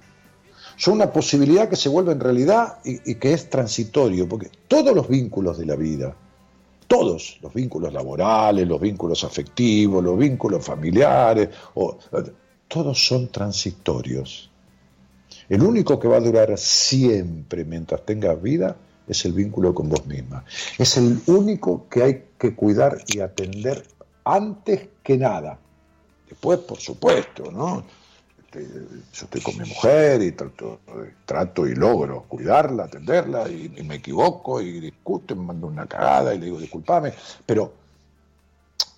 Son 0.76 0.94
una 0.94 1.12
posibilidad 1.12 1.68
que 1.68 1.74
se 1.74 1.88
vuelve 1.88 2.12
en 2.12 2.20
realidad 2.20 2.78
y, 2.84 3.10
y 3.10 3.16
que 3.16 3.32
es 3.32 3.50
transitorio, 3.50 4.28
porque 4.28 4.48
todos 4.68 4.94
los 4.94 5.08
vínculos 5.08 5.58
de 5.58 5.66
la 5.66 5.74
vida, 5.74 6.14
todos 6.90 7.38
los 7.40 7.54
vínculos 7.54 7.92
laborales, 7.92 8.66
los 8.66 8.80
vínculos 8.80 9.22
afectivos, 9.22 10.02
los 10.02 10.18
vínculos 10.18 10.66
familiares, 10.66 11.48
todos 12.66 13.06
son 13.06 13.28
transitorios. 13.28 14.50
El 15.48 15.62
único 15.62 16.00
que 16.00 16.08
va 16.08 16.16
a 16.16 16.20
durar 16.20 16.58
siempre 16.58 17.64
mientras 17.64 18.04
tengas 18.04 18.42
vida 18.42 18.76
es 19.06 19.24
el 19.24 19.34
vínculo 19.34 19.72
con 19.72 19.88
vos 19.88 20.04
misma. 20.04 20.44
Es 20.78 20.96
el 20.96 21.20
único 21.26 21.88
que 21.88 22.02
hay 22.02 22.24
que 22.36 22.56
cuidar 22.56 22.98
y 23.06 23.20
atender 23.20 23.86
antes 24.24 24.88
que 25.04 25.16
nada. 25.16 25.60
Después, 26.28 26.58
por 26.58 26.78
supuesto, 26.78 27.52
¿no? 27.52 27.84
Este, 28.52 28.66
yo 29.12 29.24
estoy 29.26 29.40
con 29.42 29.58
mi 29.58 29.68
mujer 29.68 30.22
y 30.22 30.32
trato, 31.24 31.68
y 31.68 31.74
logro 31.76 32.24
cuidarla, 32.24 32.84
atenderla, 32.84 33.48
y, 33.48 33.72
y, 33.76 33.82
me 33.84 33.96
equivoco 33.96 34.60
y 34.60 34.80
discuto, 34.80 35.36
me 35.36 35.44
mando 35.44 35.68
una 35.68 35.86
cagada 35.86 36.34
y 36.34 36.38
le 36.38 36.46
digo 36.46 36.58
disculpame, 36.58 37.12
pero 37.46 37.72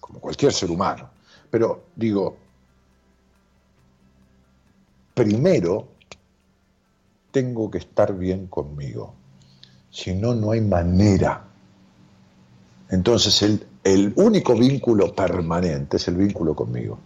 como 0.01 0.21
cualquier 0.21 0.55
ser 0.55 0.71
humano. 0.71 1.11
Pero 1.51 1.85
digo, 1.95 2.37
primero 5.13 5.89
tengo 7.31 7.71
que 7.71 7.79
estar 7.79 8.17
bien 8.17 8.47
conmigo, 8.47 9.13
si 9.91 10.15
no, 10.15 10.35
no 10.35 10.53
hay 10.53 10.63
manera. 10.63 11.45
Entonces 12.89 13.43
el, 13.43 13.67
el 13.85 14.15
único 14.17 14.57
vínculo 14.57 15.15
permanente 15.15 15.99
es 15.99 16.09
el 16.09 16.17
vínculo 16.17 16.55
conmigo. 16.55 16.99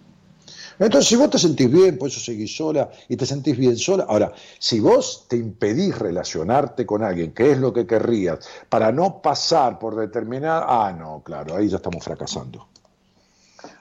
Entonces, 0.79 1.09
si 1.09 1.17
vos 1.17 1.31
te 1.31 1.39
sentís 1.39 1.71
bien, 1.71 1.99
por 1.99 2.09
eso 2.09 2.21
seguís 2.21 2.55
sola 2.55 2.91
y 3.09 3.17
te 3.17 3.25
sentís 3.25 3.57
bien 3.57 3.77
sola. 3.77 4.05
Ahora, 4.09 4.33
si 4.59 4.81
vos 4.81 5.27
te 5.29 5.37
impedís 5.37 5.99
relacionarte 5.99 6.85
con 6.85 7.03
alguien, 7.03 7.33
que 7.33 7.53
es 7.53 7.59
lo 7.59 7.73
que 7.73 7.87
querrías, 7.87 8.47
para 8.69 8.93
no 8.93 9.23
pasar 9.23 9.79
por 9.79 9.97
determinar, 9.97 10.65
ah, 10.67 10.95
no, 10.97 11.23
claro, 11.25 11.57
ahí 11.57 11.69
ya 11.69 11.77
estamos 11.77 12.05
fracasando. 12.05 12.69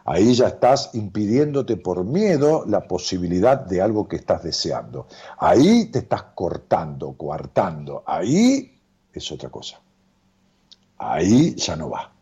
Ahí 0.05 0.34
ya 0.35 0.47
estás 0.47 0.91
impidiéndote 0.93 1.77
por 1.77 2.05
miedo 2.05 2.63
la 2.67 2.88
posibilidad 2.88 3.57
de 3.57 3.81
algo 3.81 4.07
que 4.07 4.17
estás 4.17 4.43
deseando. 4.43 5.07
Ahí 5.38 5.85
te 5.85 5.99
estás 5.99 6.23
cortando, 6.35 7.13
coartando. 7.13 8.03
Ahí 8.05 8.80
es 9.11 9.31
otra 9.31 9.49
cosa. 9.49 9.80
Ahí 10.97 11.55
ya 11.55 11.76
no 11.76 11.89
va. 11.89 12.15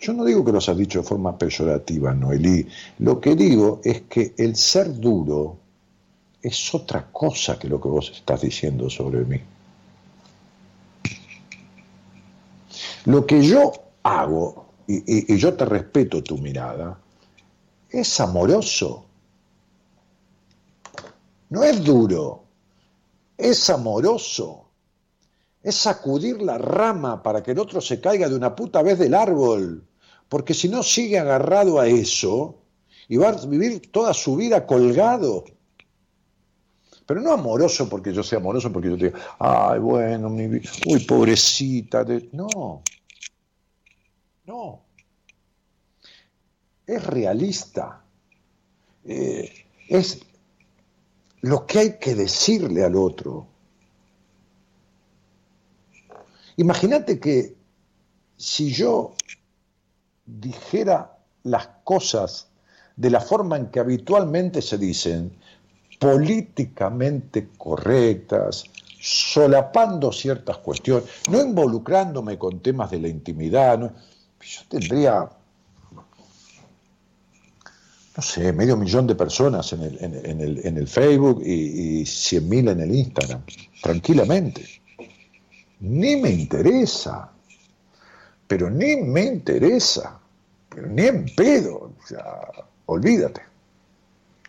Yo 0.00 0.12
no 0.12 0.24
digo 0.24 0.44
que 0.44 0.52
los 0.52 0.68
has 0.68 0.76
dicho 0.76 1.00
de 1.00 1.08
forma 1.08 1.36
peyorativa, 1.36 2.14
Noelí. 2.14 2.66
Lo 3.00 3.20
que 3.20 3.34
digo 3.34 3.80
es 3.82 4.02
que 4.02 4.34
el 4.38 4.54
ser 4.54 4.98
duro 4.98 5.58
es 6.40 6.72
otra 6.72 7.08
cosa 7.10 7.58
que 7.58 7.68
lo 7.68 7.80
que 7.80 7.88
vos 7.88 8.12
estás 8.14 8.42
diciendo 8.42 8.88
sobre 8.88 9.24
mí. 9.24 9.40
Lo 13.06 13.26
que 13.26 13.42
yo 13.42 13.72
hago, 14.04 14.66
y, 14.86 14.96
y, 14.98 15.34
y 15.34 15.36
yo 15.36 15.54
te 15.54 15.64
respeto 15.64 16.22
tu 16.22 16.38
mirada, 16.38 16.96
es 17.90 18.20
amoroso. 18.20 19.04
No 21.50 21.64
es 21.64 21.82
duro, 21.82 22.44
es 23.36 23.68
amoroso. 23.68 24.64
Es 25.60 25.74
sacudir 25.74 26.40
la 26.40 26.56
rama 26.56 27.20
para 27.20 27.42
que 27.42 27.50
el 27.50 27.58
otro 27.58 27.80
se 27.80 28.00
caiga 28.00 28.28
de 28.28 28.36
una 28.36 28.54
puta 28.54 28.80
vez 28.80 28.98
del 28.98 29.14
árbol 29.14 29.87
porque 30.28 30.54
si 30.54 30.68
no 30.68 30.82
sigue 30.82 31.18
agarrado 31.18 31.80
a 31.80 31.86
eso 31.86 32.58
y 33.08 33.16
va 33.16 33.30
a 33.30 33.46
vivir 33.46 33.90
toda 33.90 34.12
su 34.12 34.36
vida 34.36 34.66
colgado. 34.66 35.44
Pero 37.06 37.22
no 37.22 37.32
amoroso 37.32 37.88
porque 37.88 38.12
yo 38.12 38.22
sea 38.22 38.38
amoroso, 38.38 38.70
porque 38.70 38.90
yo 38.90 38.98
te 38.98 39.06
diga, 39.06 39.18
ay, 39.38 39.78
bueno, 39.80 40.28
mi 40.28 40.46
vida, 40.46 40.70
uy, 40.86 41.00
pobrecita. 41.06 42.04
De... 42.04 42.28
No, 42.32 42.82
no. 44.44 44.82
Es 46.86 47.06
realista. 47.06 48.04
Eh, 49.06 49.50
es 49.88 50.20
lo 51.40 51.64
que 51.64 51.78
hay 51.78 51.98
que 51.98 52.14
decirle 52.14 52.84
al 52.84 52.96
otro. 52.96 53.46
Imagínate 56.58 57.18
que 57.18 57.56
si 58.36 58.70
yo 58.70 59.14
dijera 60.28 61.16
las 61.44 61.68
cosas 61.84 62.48
de 62.96 63.10
la 63.10 63.20
forma 63.20 63.56
en 63.56 63.66
que 63.68 63.80
habitualmente 63.80 64.60
se 64.60 64.76
dicen, 64.76 65.32
políticamente 65.98 67.48
correctas, 67.56 68.64
solapando 69.00 70.12
ciertas 70.12 70.58
cuestiones, 70.58 71.08
no 71.30 71.40
involucrándome 71.40 72.38
con 72.38 72.60
temas 72.60 72.90
de 72.90 73.00
la 73.00 73.08
intimidad, 73.08 73.78
¿no? 73.78 73.92
yo 74.40 74.60
tendría, 74.68 75.28
no 78.16 78.22
sé, 78.22 78.52
medio 78.52 78.76
millón 78.76 79.06
de 79.06 79.14
personas 79.14 79.72
en 79.72 79.82
el, 79.82 80.04
en, 80.04 80.26
en 80.26 80.40
el, 80.40 80.66
en 80.66 80.76
el 80.76 80.88
Facebook 80.88 81.42
y, 81.44 82.04
100 82.04 82.48
mil 82.48 82.68
en 82.68 82.80
el 82.80 82.94
Instagram, 82.94 83.42
tranquilamente. 83.82 84.66
Ni 85.80 86.16
me 86.16 86.30
interesa 86.30 87.30
pero 88.48 88.70
ni 88.70 88.96
me 88.96 89.24
interesa, 89.24 90.18
pero 90.70 90.88
ni 90.88 91.02
en 91.06 91.26
pedo, 91.36 91.92
o 92.02 92.06
sea, 92.06 92.50
olvídate. 92.86 93.42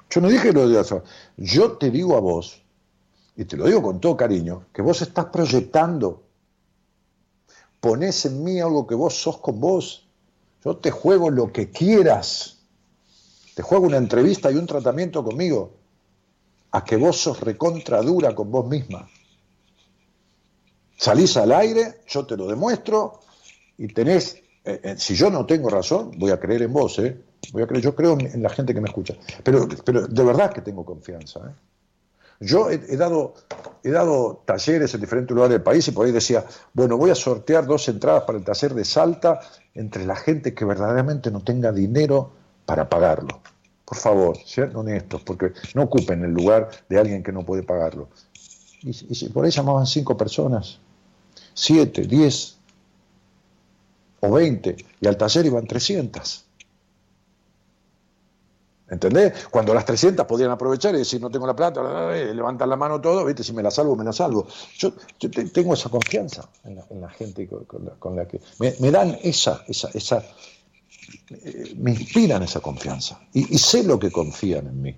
Yo 0.09 0.21
no 0.21 0.29
dije 0.29 0.53
lo 0.53 0.67
de 0.67 0.79
eso, 0.79 1.03
yo 1.37 1.73
te 1.73 1.91
digo 1.91 2.15
a 2.15 2.21
vos, 2.21 2.63
y 3.35 3.45
te 3.45 3.57
lo 3.57 3.67
digo 3.67 3.83
con 3.83 3.99
todo 3.99 4.17
cariño, 4.17 4.65
que 4.73 4.81
vos 4.81 5.01
estás 5.01 5.25
proyectando, 5.25 6.23
ponés 7.81 8.25
en 8.25 8.43
mí 8.43 8.59
algo 8.59 8.87
que 8.87 8.95
vos 8.95 9.13
sos 9.21 9.37
con 9.37 9.59
vos, 9.59 10.07
yo 10.63 10.77
te 10.77 10.91
juego 10.91 11.29
lo 11.29 11.51
que 11.51 11.69
quieras, 11.69 12.57
te 13.53 13.61
juego 13.61 13.85
una 13.85 13.97
entrevista 13.97 14.49
y 14.49 14.55
un 14.55 14.65
tratamiento 14.65 15.23
conmigo, 15.23 15.73
a 16.71 16.85
que 16.85 16.95
vos 16.95 17.17
sos 17.17 17.41
recontra 17.41 18.01
dura 18.01 18.33
con 18.33 18.49
vos 18.49 18.65
misma. 18.65 19.09
Salís 20.97 21.35
al 21.37 21.51
aire, 21.51 22.01
yo 22.07 22.25
te 22.25 22.37
lo 22.37 22.47
demuestro, 22.47 23.21
y 23.79 23.87
tenés, 23.87 24.35
eh, 24.65 24.81
eh, 24.83 24.95
si 24.97 25.15
yo 25.15 25.29
no 25.29 25.45
tengo 25.45 25.69
razón, 25.69 26.11
voy 26.17 26.31
a 26.31 26.39
creer 26.39 26.63
en 26.63 26.73
vos, 26.73 26.99
¿eh? 26.99 27.17
Voy 27.53 27.63
a 27.63 27.67
creer, 27.67 27.81
yo 27.81 27.95
creo 27.95 28.17
en, 28.19 28.43
la 28.43 28.49
gente 28.49 28.73
que 28.73 28.81
me 28.81 28.89
escucha, 28.89 29.15
pero, 29.41 29.67
pero 29.85 30.05
de 30.05 30.23
verdad 30.23 30.51
que 30.51 30.61
tengo 30.61 30.83
confianza. 30.83 31.55
Yo 32.41 32.69
he, 32.69 32.97
dado, 32.97 33.33
he 33.83 33.89
dado 33.89 34.43
talleres 34.45 34.93
en 34.93 35.01
diferentes 35.01 35.33
lugares 35.33 35.53
del 35.53 35.63
país 35.63 35.87
y 35.87 35.91
por 35.91 36.05
ahí 36.05 36.11
decía, 36.11 36.45
bueno, 36.73 36.97
voy 36.97 37.09
a 37.09 37.15
sortear 37.15 37.65
dos 37.65 37.87
entradas 37.87 38.23
para 38.23 38.37
el 38.37 38.45
taller 38.45 38.73
de 38.73 38.85
Salta 38.85 39.41
entre 39.73 40.05
la 40.05 40.15
gente 40.15 40.53
que 40.53 40.63
verdaderamente 40.63 41.31
no 41.31 41.41
tenga 41.41 41.71
dinero 41.71 42.31
para 42.65 42.87
pagarlo. 42.87 43.41
Por 43.83 43.97
favor, 43.97 44.37
sean 44.45 44.73
honestos, 44.75 45.21
porque 45.23 45.51
no 45.73 45.83
ocupen 45.83 46.23
el 46.23 46.31
lugar 46.31 46.69
de 46.87 46.99
alguien 46.99 47.23
que 47.23 47.31
no 47.31 47.45
puede 47.45 47.63
pagarlo. 47.63 48.09
Y, 48.83 48.91
y 49.09 49.29
por 49.29 49.43
ahí 49.43 49.51
llamaban 49.51 49.85
cinco 49.85 50.15
personas, 50.15 50.79
siete, 51.53 52.03
diez, 52.03 52.58
o 54.21 54.31
20, 54.31 54.75
y 55.01 55.07
al 55.07 55.17
taller 55.17 55.45
iban 55.45 55.65
300. 55.65 56.45
¿Entendés? 58.89 59.47
Cuando 59.51 59.73
las 59.73 59.85
300 59.85 60.25
podían 60.25 60.49
aprovechar 60.49 60.95
y 60.95 60.99
decir, 60.99 61.21
no 61.21 61.29
tengo 61.29 61.45
la 61.45 61.55
plata, 61.55 62.11
levantan 62.11 62.69
la 62.69 62.75
mano 62.75 62.99
todo, 62.99 63.23
¿viste? 63.23 63.43
si 63.43 63.53
me 63.53 63.61
la 63.61 63.69
salvo, 63.69 63.95
me 63.95 64.03
la 64.03 64.11
salvo. 64.11 64.47
Yo, 64.77 64.93
yo 65.19 65.29
te, 65.29 65.45
tengo 65.45 65.75
esa 65.75 65.89
confianza 65.89 66.49
en 66.63 66.75
la, 66.75 66.85
en 66.89 67.01
la 67.01 67.09
gente 67.09 67.47
con, 67.47 68.15
la, 68.15 68.27
que... 68.27 68.41
Me, 68.57 68.91
dan 68.91 69.17
esa, 69.21 69.63
esa, 69.67 69.89
esa 69.93 70.23
eh, 71.29 71.75
me 71.77 71.91
inspiran 71.91 72.41
esa 72.41 72.61
confianza 72.61 73.21
y, 73.33 73.57
sé 73.59 73.83
lo 73.83 73.99
que 73.99 74.11
confían 74.11 74.67
en 74.67 74.81
mí. 74.81 74.95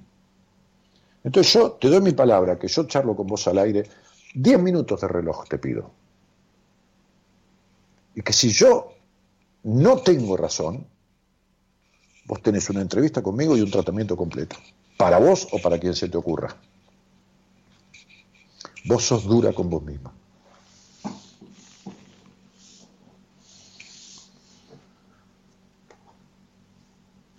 Entonces 1.23 1.53
yo 1.53 1.71
te 1.73 1.89
doy 1.89 2.01
mi 2.01 2.13
palabra, 2.13 2.57
que 2.57 2.67
yo 2.67 2.85
charlo 2.85 3.15
con 3.15 3.27
vos 3.27 3.45
al 3.47 3.59
aire, 3.59 3.87
10 4.33 4.59
minutos 4.61 5.01
de 5.01 5.07
reloj 5.09 5.45
te 5.49 5.57
pido. 5.57 5.91
Y 8.15 8.21
que 8.21 8.31
si 8.33 8.49
yo 8.49 8.93
no 9.63 9.97
tengo 9.97 10.37
razón, 10.37 10.85
vos 12.25 12.41
tenés 12.41 12.69
una 12.69 12.81
entrevista 12.81 13.21
conmigo 13.21 13.57
y 13.57 13.61
un 13.61 13.71
tratamiento 13.71 14.15
completo, 14.15 14.55
para 14.97 15.19
vos 15.19 15.47
o 15.51 15.59
para 15.59 15.79
quien 15.79 15.95
se 15.95 16.09
te 16.09 16.17
ocurra. 16.17 16.55
Vos 18.85 19.03
sos 19.03 19.25
dura 19.25 19.53
con 19.53 19.69
vos 19.69 19.83
misma. 19.83 20.13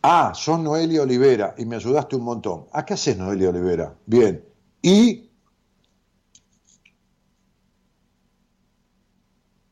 Ah, 0.04 0.32
sos 0.34 0.58
Noelia 0.58 1.02
Olivera 1.02 1.54
y 1.56 1.64
me 1.64 1.76
ayudaste 1.76 2.16
un 2.16 2.24
montón. 2.24 2.66
¿A 2.72 2.84
qué 2.84 2.94
haces 2.94 3.16
Noelia 3.16 3.50
Olivera? 3.50 3.94
Bien. 4.06 4.44
Y 4.82 5.30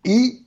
y 0.05 0.47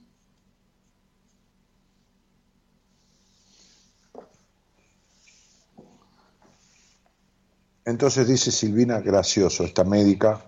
Entonces 7.86 8.28
dice 8.28 8.52
Silvina 8.52 9.00
Gracioso, 9.02 9.64
esta 9.64 9.84
médica 9.84 10.46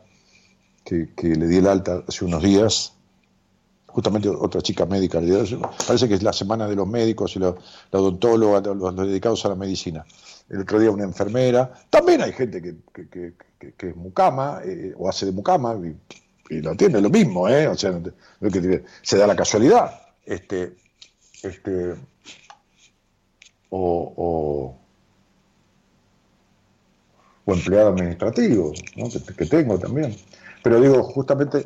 que, 0.84 1.14
que 1.16 1.36
le 1.36 1.48
di 1.48 1.57
el 1.57 1.68
alta 1.68 2.03
hace 2.07 2.24
unos 2.24 2.41
días, 2.41 2.94
justamente 3.88 4.30
otra 4.30 4.62
chica 4.62 4.86
médica, 4.86 5.20
parece 5.88 6.07
que 6.07 6.16
es 6.16 6.24
la 6.24 6.34
semana 6.34 6.68
de 6.68 6.76
los 6.76 6.88
médicos 6.88 7.36
y 7.36 7.40
los, 7.40 7.56
la 7.91 7.99
odontóloga, 7.99 8.62
los, 8.74 8.95
dedicados 8.95 9.45
a 9.45 9.49
la 9.49 9.56
medicina. 9.56 10.06
El 10.49 10.62
otro 10.62 10.80
día 10.80 10.91
una 10.91 11.03
enfermera, 11.03 11.74
también 11.90 12.22
hay 12.22 12.32
gente 12.32 12.62
que, 12.62 12.76
que- 12.94 13.34
que- 13.78 13.90
es 13.90 13.95
mucama 13.95 14.62
eh, 14.64 14.94
o 14.98 15.10
hace 15.10 15.26
de 15.26 15.32
mucama 15.32 15.76
y, 16.49 16.62
lo 16.62 16.76
tiene 16.76 17.02
lo 17.02 17.10
mismo, 17.10 17.49
¿eh? 17.49 17.68
o 17.68 17.76
sea, 17.76 17.99
se 19.02 19.18
da 19.18 19.26
la 19.26 19.36
casualidad. 19.36 19.99
Este, 20.24 20.76
este, 21.41 21.95
o, 23.70 24.14
o, 24.16 24.80
o 27.45 27.53
empleado 27.53 27.89
administrativo, 27.89 28.73
¿no? 28.97 29.05
que, 29.38 29.45
tengo 29.45 29.77
también. 29.80 30.15
Pero 30.63 30.80
digo, 30.81 31.03
justamente, 31.03 31.65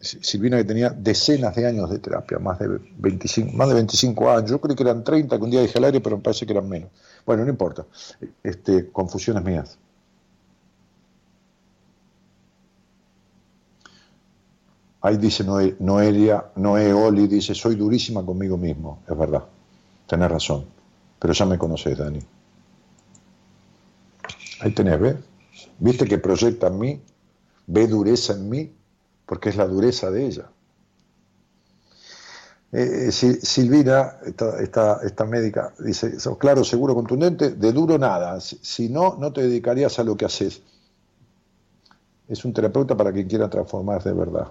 Si- 0.00 0.18
Silvina 0.22 0.56
que 0.58 0.64
tenía 0.64 0.90
decenas 0.90 1.56
de 1.56 1.66
años 1.66 1.90
de 1.90 1.98
terapia, 1.98 2.38
más 2.38 2.58
de 2.60 2.68
25, 2.98 3.52
más 3.56 3.68
de 3.68 3.74
25 3.74 4.30
años, 4.30 4.50
yo 4.50 4.60
creí 4.60 4.76
que 4.76 4.84
eran 4.84 5.02
30, 5.02 5.36
que 5.38 5.44
un 5.44 5.50
día 5.50 5.60
dije 5.60 5.76
al 5.78 5.84
aire, 5.86 6.00
pero 6.00 6.16
me 6.16 6.22
parece 6.22 6.46
que 6.46 6.52
eran 6.52 6.68
menos. 6.68 6.90
Bueno, 7.26 7.44
no 7.44 7.50
importa, 7.50 7.84
este, 8.44 8.90
confusiones 8.92 9.42
mías. 9.44 9.76
Ahí 15.00 15.16
dice 15.16 15.42
Noe- 15.44 15.74
Noelia, 15.80 16.36
Noé 16.56 16.92
Oli, 16.92 17.26
dice, 17.26 17.52
soy 17.54 17.74
durísima 17.74 18.24
conmigo 18.24 18.56
mismo, 18.56 19.00
es 19.08 19.16
verdad, 19.18 19.44
tenés 20.08 20.30
razón, 20.30 20.64
pero 21.18 21.32
ya 21.34 21.46
me 21.46 21.58
conoces, 21.58 21.96
Dani. 21.98 22.20
Ahí 24.60 24.72
tenés, 24.72 25.00
¿ves? 25.00 25.16
¿Viste 25.78 26.04
que 26.06 26.18
proyecta 26.18 26.68
en 26.68 26.78
mí? 26.78 27.00
Ve 27.66 27.86
dureza 27.86 28.32
en 28.32 28.48
mí, 28.48 28.72
porque 29.26 29.50
es 29.50 29.56
la 29.56 29.66
dureza 29.66 30.10
de 30.10 30.26
ella. 30.26 30.46
Eh, 32.72 33.06
eh, 33.08 33.12
Sil- 33.12 33.40
Silvina, 33.40 34.16
esta, 34.26 34.60
esta, 34.60 35.00
esta 35.02 35.24
médica, 35.24 35.72
dice, 35.78 36.16
claro, 36.38 36.64
seguro, 36.64 36.94
contundente, 36.94 37.50
de 37.52 37.72
duro 37.72 37.98
nada, 37.98 38.38
si, 38.40 38.88
no, 38.90 39.16
no 39.18 39.32
te 39.32 39.42
dedicarías 39.42 39.98
a 39.98 40.04
lo 40.04 40.16
que 40.16 40.26
haces. 40.26 40.60
Es 42.28 42.44
un 42.44 42.52
terapeuta 42.52 42.94
para 42.94 43.10
quien 43.12 43.26
quiera 43.26 43.48
transformar 43.48 44.02
de 44.02 44.12
verdad. 44.12 44.48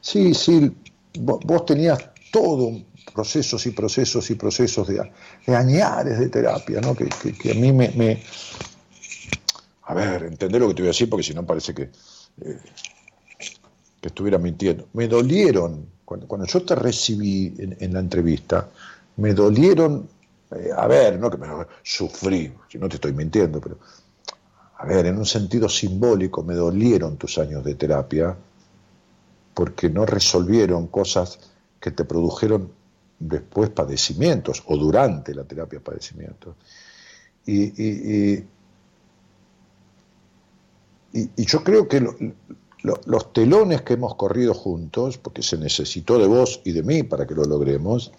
Sí, 0.00 0.32
sí, 0.32 0.74
vo- 1.14 1.40
vos 1.44 1.66
tenías 1.66 1.98
todo, 2.32 2.70
procesos 3.14 3.66
y 3.66 3.70
procesos 3.72 4.30
y 4.30 4.34
procesos 4.34 4.88
de, 4.88 5.10
de 5.46 5.54
añares 5.56 6.18
de 6.18 6.28
terapia, 6.30 6.80
¿no? 6.80 6.94
que, 6.94 7.04
que- 7.06 7.34
que 7.34 7.50
a 7.52 7.54
mí 7.54 7.70
me, 7.70 7.90
me- 7.90 8.22
A 9.92 9.94
ver, 9.94 10.22
entender 10.22 10.58
lo 10.58 10.68
que 10.68 10.74
te 10.74 10.80
voy 10.80 10.88
a 10.88 10.96
decir, 10.96 11.10
porque 11.10 11.22
si 11.22 11.34
no 11.34 11.44
parece 11.44 11.74
que, 11.74 11.82
eh, 11.82 12.58
estuviera 14.00 14.38
mintiendo. 14.38 14.88
Me 14.94 15.06
dolieron, 15.06 15.86
cuando, 16.02 16.26
cuando 16.26 16.46
yo 16.46 16.62
te 16.62 16.74
recibí 16.74 17.54
en, 17.58 17.92
la 17.92 18.00
entrevista, 18.00 18.70
me 19.18 19.34
dolieron, 19.34 20.08
eh, 20.50 20.70
a 20.74 20.86
ver, 20.86 21.18
no 21.18 21.30
que 21.30 21.36
me 21.36 21.46
sufrí, 21.82 22.50
si 22.70 22.78
no 22.78 22.88
te 22.88 22.94
estoy 22.94 23.12
mintiendo, 23.12 23.60
pero 23.60 23.76
a 24.78 24.86
ver, 24.86 25.04
en 25.04 25.18
un 25.18 25.26
sentido 25.26 25.68
simbólico 25.68 26.42
me 26.42 26.54
dolieron 26.54 27.18
tus 27.18 27.36
años 27.36 27.62
de 27.62 27.74
terapia 27.74 28.34
porque 29.52 29.90
no 29.90 30.06
resolvieron 30.06 30.86
cosas 30.86 31.38
que 31.78 31.90
te 31.90 32.06
produjeron 32.06 32.72
después 33.18 33.68
padecimientos 33.68 34.62
o 34.66 34.76
durante 34.78 35.34
la 35.34 35.44
terapia 35.44 35.80
padecimientos. 35.80 36.56
Y- 37.44 38.42
y- 41.12 41.44
yo 41.44 41.62
creo 41.64 41.88
que 41.88 42.00
lo- 42.00 42.16
lo- 42.82 43.00
los 43.04 43.32
telones 43.32 43.82
que 43.82 43.94
hemos 43.94 44.14
corrido 44.16 44.54
juntos, 44.54 45.18
porque 45.18 45.42
se 45.42 45.56
necesitó 45.58 46.18
de 46.18 46.26
vos 46.26 46.60
y 46.64 46.72
de 46.72 46.82
mí 46.82 47.02
para 47.02 47.26
que 47.26 47.34
lo 47.34 47.44
logremos, 47.44 48.12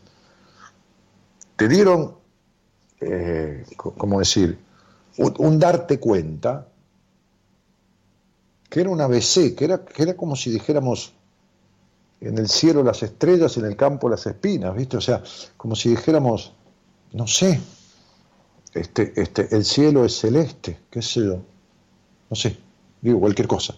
te 1.56 1.68
dieron, 1.68 2.16
eh, 3.02 3.66
¿cómo 3.78 4.20
decir?, 4.20 4.58
un, 5.18 5.60
darte 5.60 6.00
cuenta 6.00 6.68
que 8.70 8.82
era 8.82 8.90
un 8.90 9.00
ABC, 9.02 9.54
que 9.56 9.66
era, 9.66 9.86
que 9.86 10.02
era 10.04 10.16
como 10.16 10.36
si 10.36 10.50
dijéramos 10.50 11.14
en 12.22 12.38
el 12.38 12.48
cielo 12.48 12.84
las 12.84 13.04
estrellas 13.04 13.58
en 13.58 13.66
el 13.66 13.76
campo 13.76 14.10
las 14.10 14.26
espinas, 14.26 14.76
¿viste? 14.76 14.98
O 14.98 15.02
sea, 15.02 15.22
como 15.58 15.76
si 15.76 15.90
dijéramos, 15.90 16.54
no 17.12 17.28
sé, 17.28 17.60
este, 18.74 19.14
este, 19.22 19.56
el 19.56 19.66
cielo 19.66 20.04
es 20.06 20.18
celeste, 20.18 20.80
qué 20.90 21.02
sé 21.04 21.20
yo, 21.26 21.38
no 22.30 22.36
sé, 22.36 22.58
digo 23.04 23.20
cualquier 23.20 23.48
cosa. 23.48 23.76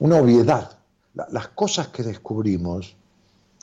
Una 0.00 0.16
obviedad. 0.16 0.78
La- 1.14 1.28
Las 1.30 1.48
cosas 1.48 1.88
que 1.88 2.02
descubrimos, 2.02 2.96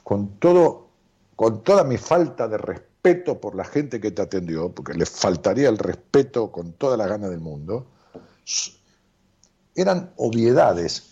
con, 0.04 0.40
todo, 0.40 0.88
con 1.36 1.62
toda 1.64 1.84
mi 1.84 1.98
falta 1.98 2.48
de 2.48 2.58
respeto 2.58 3.40
por 3.40 3.56
la 3.56 3.66
gente 3.66 4.00
que 4.00 4.12
te 4.12 4.22
atendió, 4.22 4.70
porque 4.72 4.94
le 4.94 5.06
faltaría 5.06 5.68
el 5.70 5.78
respeto 5.78 6.52
con 6.52 6.74
toda 6.74 6.96
la 6.98 7.08
gana 7.08 7.28
del 7.30 7.42
mundo, 7.42 7.86
eran 9.76 10.12
obviedades. 10.18 11.12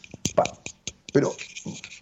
Pero 1.11 1.31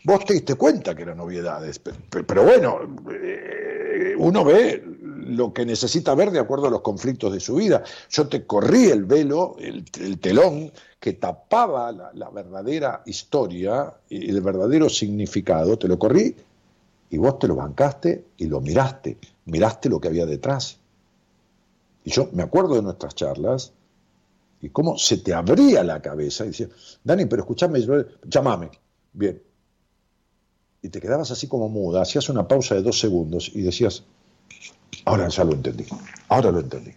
vos 0.03 0.25
te 0.25 0.33
diste 0.33 0.55
cuenta 0.55 0.93
que 0.93 1.03
eran 1.03 1.19
obviedades. 1.19 1.79
Pero, 1.79 1.97
pero 2.27 2.43
bueno, 2.43 2.79
eh, 3.11 4.13
uno 4.17 4.43
ve 4.43 4.83
lo 5.27 5.53
que 5.53 5.65
necesita 5.65 6.15
ver 6.15 6.31
de 6.31 6.39
acuerdo 6.39 6.67
a 6.67 6.71
los 6.71 6.81
conflictos 6.81 7.33
de 7.33 7.39
su 7.39 7.55
vida. 7.55 7.83
Yo 8.09 8.27
te 8.27 8.45
corrí 8.45 8.85
el 8.85 9.05
velo, 9.05 9.55
el, 9.59 9.85
el 9.99 10.19
telón 10.19 10.71
que 10.99 11.13
tapaba 11.13 11.91
la, 11.91 12.29
verdadera 12.29 13.03
historia 13.05 13.93
y 14.09 14.29
el 14.29 14.41
verdadero 14.41 14.89
significado, 14.89 15.77
te 15.77 15.87
lo 15.87 15.99
corrí 15.99 16.35
y 17.09 17.17
vos 17.17 17.39
te 17.39 17.47
lo 17.47 17.55
bancaste 17.55 18.25
y 18.37 18.47
lo 18.47 18.61
miraste, 18.61 19.17
miraste 19.45 19.89
lo 19.89 19.99
que 19.99 20.07
había 20.07 20.25
detrás. 20.25 20.79
Y 22.03 22.11
yo 22.11 22.29
me 22.33 22.43
acuerdo 22.43 22.75
de 22.75 22.81
nuestras 22.81 23.15
charlas 23.15 23.73
y 24.61 24.69
cómo 24.69 24.97
se 24.97 25.17
te 25.17 25.33
abría 25.33 25.83
la 25.83 26.01
cabeza 26.01 26.45
y 26.45 26.47
decía, 26.47 26.69
Dani, 27.03 27.25
pero 27.25 27.43
escúchame, 27.43 27.79
llamame. 28.23 28.71
Bien. 29.13 29.41
Y 30.81 30.89
te 30.89 30.99
quedabas 30.99 31.31
así 31.31 31.47
como 31.47 31.69
muda, 31.69 32.01
hacías 32.01 32.29
una 32.29 32.47
pausa 32.47 32.75
de 32.75 32.81
dos 32.81 32.99
segundos 32.99 33.51
y 33.53 33.61
decías, 33.61 34.03
ahora 35.07 35.27
ya 35.29 35.43
lo 35.43 35.53
entendí, 35.53 35.85
ahora 36.27 36.51
lo 36.51 36.59
entendí. 36.59 36.93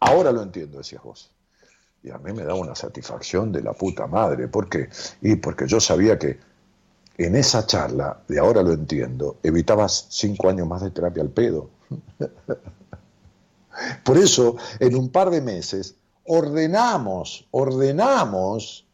Ahora 0.00 0.32
lo 0.32 0.42
entiendo, 0.42 0.78
decías 0.78 1.02
vos. 1.02 1.30
Y 2.02 2.10
a 2.10 2.18
mí 2.18 2.32
me 2.32 2.42
daba 2.42 2.58
una 2.58 2.74
satisfacción 2.74 3.52
de 3.52 3.62
la 3.62 3.72
puta 3.72 4.08
madre. 4.08 4.48
¿Por 4.48 4.68
qué? 4.68 4.88
Y 5.20 5.36
porque 5.36 5.68
yo 5.68 5.78
sabía 5.80 6.18
que 6.18 6.40
en 7.18 7.36
esa 7.36 7.64
charla, 7.66 8.20
de 8.26 8.40
ahora 8.40 8.62
lo 8.62 8.72
entiendo, 8.72 9.36
evitabas 9.44 10.06
cinco 10.10 10.48
años 10.48 10.66
más 10.66 10.82
de 10.82 10.90
terapia 10.90 11.22
al 11.22 11.28
pedo. 11.30 11.70
Por 14.04 14.18
eso, 14.18 14.56
en 14.80 14.96
un 14.96 15.08
par 15.10 15.30
de 15.30 15.40
meses, 15.40 15.94
ordenamos, 16.26 17.46
ordenamos 17.52 18.84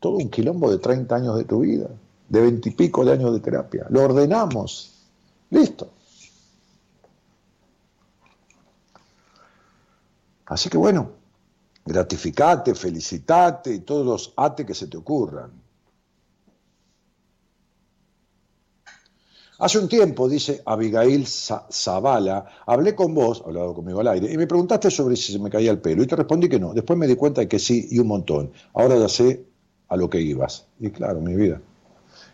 todo 0.00 0.18
un 0.18 0.28
quilombo 0.28 0.70
de 0.70 0.78
30 0.78 1.16
años 1.16 1.38
de 1.38 1.44
tu 1.44 1.60
vida, 1.60 1.88
de 2.28 2.40
20 2.42 2.68
y 2.68 2.72
pico 2.72 3.06
de 3.06 3.12
años 3.12 3.32
de 3.32 3.40
terapia. 3.40 3.86
Lo 3.88 4.02
ordenamos. 4.02 4.92
Listo. 5.48 5.88
Así 10.46 10.68
que 10.68 10.76
bueno, 10.78 11.10
gratificate, 11.84 12.74
felicitate 12.74 13.74
y 13.74 13.80
todos 13.80 14.06
los 14.06 14.32
ate 14.36 14.64
que 14.66 14.74
se 14.74 14.86
te 14.86 14.96
ocurran. 14.96 15.50
Hace 19.58 19.78
un 19.78 19.88
tiempo, 19.88 20.28
dice 20.28 20.62
Abigail 20.66 21.26
Za- 21.26 21.66
Zavala, 21.70 22.44
hablé 22.66 22.94
con 22.94 23.14
vos, 23.14 23.42
hablado 23.46 23.72
conmigo 23.72 24.00
al 24.00 24.08
aire, 24.08 24.32
y 24.32 24.36
me 24.36 24.48
preguntaste 24.48 24.90
sobre 24.90 25.14
si 25.14 25.32
se 25.32 25.38
me 25.38 25.48
caía 25.48 25.70
el 25.70 25.80
pelo, 25.80 26.02
y 26.02 26.06
te 26.06 26.16
respondí 26.16 26.48
que 26.48 26.58
no. 26.58 26.74
Después 26.74 26.98
me 26.98 27.06
di 27.06 27.14
cuenta 27.14 27.40
de 27.40 27.48
que 27.48 27.60
sí, 27.60 27.86
y 27.90 28.00
un 28.00 28.08
montón. 28.08 28.50
Ahora 28.74 28.96
ya 28.96 29.08
sé 29.08 29.46
a 29.88 29.96
lo 29.96 30.10
que 30.10 30.20
ibas. 30.20 30.66
Y 30.80 30.90
claro, 30.90 31.20
mi 31.20 31.36
vida. 31.36 31.60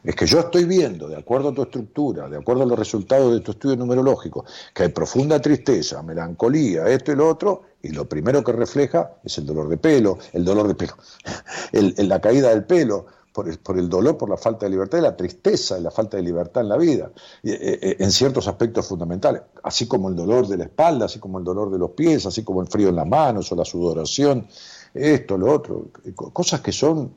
Es 0.03 0.17
que 0.17 0.27
yo 0.27 0.41
estoy 0.41 0.65
viendo, 0.65 1.09
de 1.09 1.17
acuerdo 1.17 1.51
a 1.51 1.55
tu 1.55 1.63
estructura, 1.63 2.27
de 2.27 2.39
acuerdo 2.39 2.63
a 2.63 2.67
los 2.67 2.79
resultados 2.79 3.35
de 3.35 3.41
tu 3.41 3.51
estudio 3.51 3.77
numerológico, 3.77 4.47
que 4.75 4.85
hay 4.85 4.89
profunda 4.89 5.39
tristeza, 5.41 6.03
melancolía, 6.03 6.89
esto 6.89 7.13
y 7.13 7.17
lo 7.17 7.29
otro, 7.29 7.63
y 7.83 7.91
lo 7.91 8.09
primero 8.09 8.45
que 8.45 8.53
refleja 8.53 9.13
es 9.25 9.39
el 9.39 9.47
dolor 9.47 9.69
de 9.69 9.77
pelo, 9.79 10.19
el 10.33 10.45
dolor 10.45 10.69
de 10.69 10.75
pelo, 10.75 10.95
el- 11.73 11.95
la 12.09 12.21
caída 12.21 12.51
del 12.51 12.65
pelo, 12.65 13.07
por 13.33 13.49
el, 13.49 13.59
por 13.59 13.79
el 13.79 13.89
dolor, 13.89 14.19
por 14.19 14.29
la 14.29 14.37
falta 14.37 14.67
de 14.67 14.71
libertad 14.71 15.01
la 15.01 15.17
tristeza 15.17 15.79
y 15.79 15.83
la 15.83 15.91
falta 15.93 16.17
de 16.17 16.23
libertad 16.25 16.63
en 16.63 16.69
la 16.69 16.77
vida, 16.77 17.11
eh, 17.45 17.79
eh, 17.83 17.97
en 18.01 18.11
ciertos 18.11 18.49
aspectos 18.49 18.87
fundamentales, 18.89 19.43
así 19.63 19.87
como 19.87 20.09
el 20.09 20.17
dolor 20.17 20.49
de 20.49 20.57
la 20.57 20.65
espalda, 20.65 21.05
así 21.07 21.21
como 21.21 21.39
el 21.39 21.45
dolor 21.45 21.71
de 21.71 21.79
los 21.79 21.93
pies, 21.93 22.27
así 22.27 22.43
como 22.43 22.61
el 22.61 22.67
frío 22.69 22.89
en 22.89 22.97
las 22.97 23.07
manos 23.07 23.51
o 23.53 23.57
la 23.57 23.65
sudoración, 23.65 24.47
esto, 24.93 25.39
lo 25.39 25.53
otro, 25.53 25.87
co- 26.17 26.31
cosas 26.33 26.61
que 26.61 26.73
son 26.73 27.13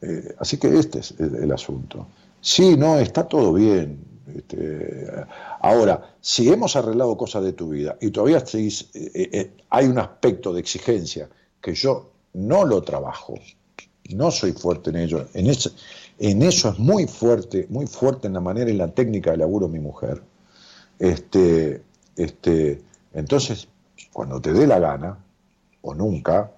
Eh, 0.00 0.34
así 0.38 0.58
que 0.58 0.78
este 0.78 1.00
es 1.00 1.14
el, 1.18 1.34
el 1.36 1.52
asunto. 1.52 2.06
Sí, 2.40 2.76
no, 2.76 2.98
está 2.98 3.26
todo 3.26 3.52
bien. 3.52 3.98
Este, 4.34 5.06
ahora, 5.60 6.14
si 6.20 6.48
hemos 6.48 6.76
arreglado 6.76 7.16
cosas 7.16 7.44
de 7.44 7.52
tu 7.52 7.70
vida 7.70 7.96
y 8.00 8.10
todavía 8.10 8.38
eh, 8.52 8.68
eh, 8.94 9.10
eh, 9.32 9.50
hay 9.70 9.86
un 9.86 9.98
aspecto 9.98 10.52
de 10.52 10.60
exigencia 10.60 11.28
que 11.60 11.74
yo 11.74 12.10
no 12.34 12.64
lo 12.64 12.82
trabajo, 12.82 13.34
no 14.10 14.30
soy 14.30 14.52
fuerte 14.52 14.90
en 14.90 14.96
ello, 14.96 15.26
en 15.34 15.48
eso 16.42 16.70
es 16.70 16.78
muy 16.78 17.06
fuerte, 17.06 17.66
muy 17.70 17.86
fuerte 17.86 18.26
en 18.26 18.34
la 18.34 18.40
manera 18.40 18.70
y 18.70 18.74
la 18.74 18.88
técnica 18.88 19.30
de 19.30 19.38
laburo 19.38 19.68
mi 19.68 19.78
mujer. 19.78 20.22
Este, 20.98 21.82
este, 22.16 22.82
entonces, 23.12 23.68
cuando 24.12 24.40
te 24.40 24.52
dé 24.52 24.66
la 24.66 24.78
gana, 24.78 25.18
o 25.82 25.94
nunca, 25.94 26.50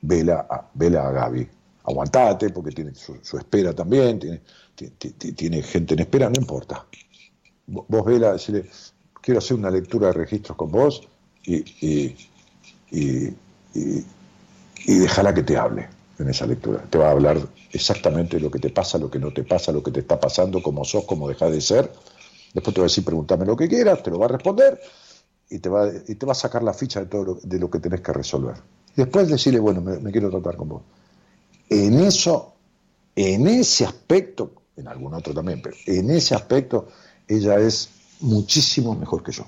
vela 0.00 0.46
a, 0.48 0.68
vela 0.74 1.08
a 1.08 1.12
Gaby. 1.12 1.48
Aguantate, 1.84 2.50
porque 2.50 2.70
tiene 2.72 2.94
su, 2.94 3.14
espera 3.38 3.74
también, 3.74 4.18
tiene, 4.18 4.40
ti- 4.74 4.90
ti- 4.98 5.10
ti- 5.12 5.32
tiene 5.32 5.62
gente 5.62 5.94
en 5.94 6.00
espera, 6.00 6.28
no 6.30 6.36
importa. 6.40 6.86
Vo- 7.68 7.86
Vos 7.88 8.04
vela, 8.04 8.32
decirle, 8.34 8.66
quiero 9.20 9.38
hacer 9.38 9.56
una 9.56 9.70
lectura 9.70 10.08
de 10.08 10.12
registros 10.14 10.56
con 10.56 10.70
vos 10.70 11.02
y, 11.44 11.56
y, 11.86 12.16
y, 12.92 13.34
y, 13.74 14.98
déjala 14.98 15.34
que 15.34 15.42
te 15.42 15.56
hable 15.56 15.88
en 16.18 16.28
esa 16.28 16.46
lectura. 16.46 16.82
Te 16.90 16.98
va 16.98 17.08
a 17.08 17.12
hablar 17.12 17.38
exactamente 17.72 18.38
lo 18.40 18.50
que 18.50 18.58
te 18.58 18.70
pasa, 18.70 18.98
lo 18.98 19.10
que 19.10 19.18
no 19.18 19.32
te 19.32 19.44
pasa, 19.44 19.72
lo 19.72 19.82
que 19.82 19.90
te 19.90 20.00
está 20.00 20.18
pasando, 20.20 20.62
cómo 20.62 20.84
sos, 20.84 21.04
cómo 21.04 21.28
dejás 21.28 21.50
de 21.52 21.60
ser. 21.60 21.90
Después 22.54 22.74
te 22.74 22.80
va 22.80 22.86
a 22.86 22.88
decir, 22.88 23.04
pregúntame 23.04 23.46
lo 23.46 23.56
que 23.56 23.68
quieras, 23.68 24.02
te 24.02 24.10
lo 24.10 24.18
va 24.18 24.26
a 24.26 24.28
responder 24.30 24.80
y 25.50 25.58
te 25.58 25.68
va, 25.68 25.88
y 26.08 26.14
te 26.14 26.26
va 26.26 26.32
a 26.32 26.36
sacar 26.36 26.62
la 26.62 26.74
ficha 26.74 27.00
de 27.00 27.06
todo 27.06 27.24
lo, 27.24 27.34
de 27.42 27.58
lo 27.58 27.70
que 27.70 27.78
tenés 27.80 28.00
que 28.00 28.12
resolver. 28.12 28.56
Después 28.96 29.28
decirle, 29.28 29.60
bueno, 29.60 29.80
me 29.80 30.10
quiero 30.12 30.30
tratar 30.30 30.56
con 30.56 30.68
vos. 30.68 30.82
En 31.72 32.00
eso, 32.00 32.54
en 33.16 33.46
ese 33.46 33.86
aspecto, 33.86 34.52
en 34.76 34.88
algún 34.88 35.14
otro 35.14 35.32
también, 35.32 35.62
pero 35.62 35.74
en 35.86 36.10
ese 36.10 36.34
aspecto, 36.34 36.88
ella 37.26 37.58
es 37.58 37.88
muchísimo 38.20 38.94
mejor 38.94 39.22
que 39.22 39.32
yo. 39.32 39.46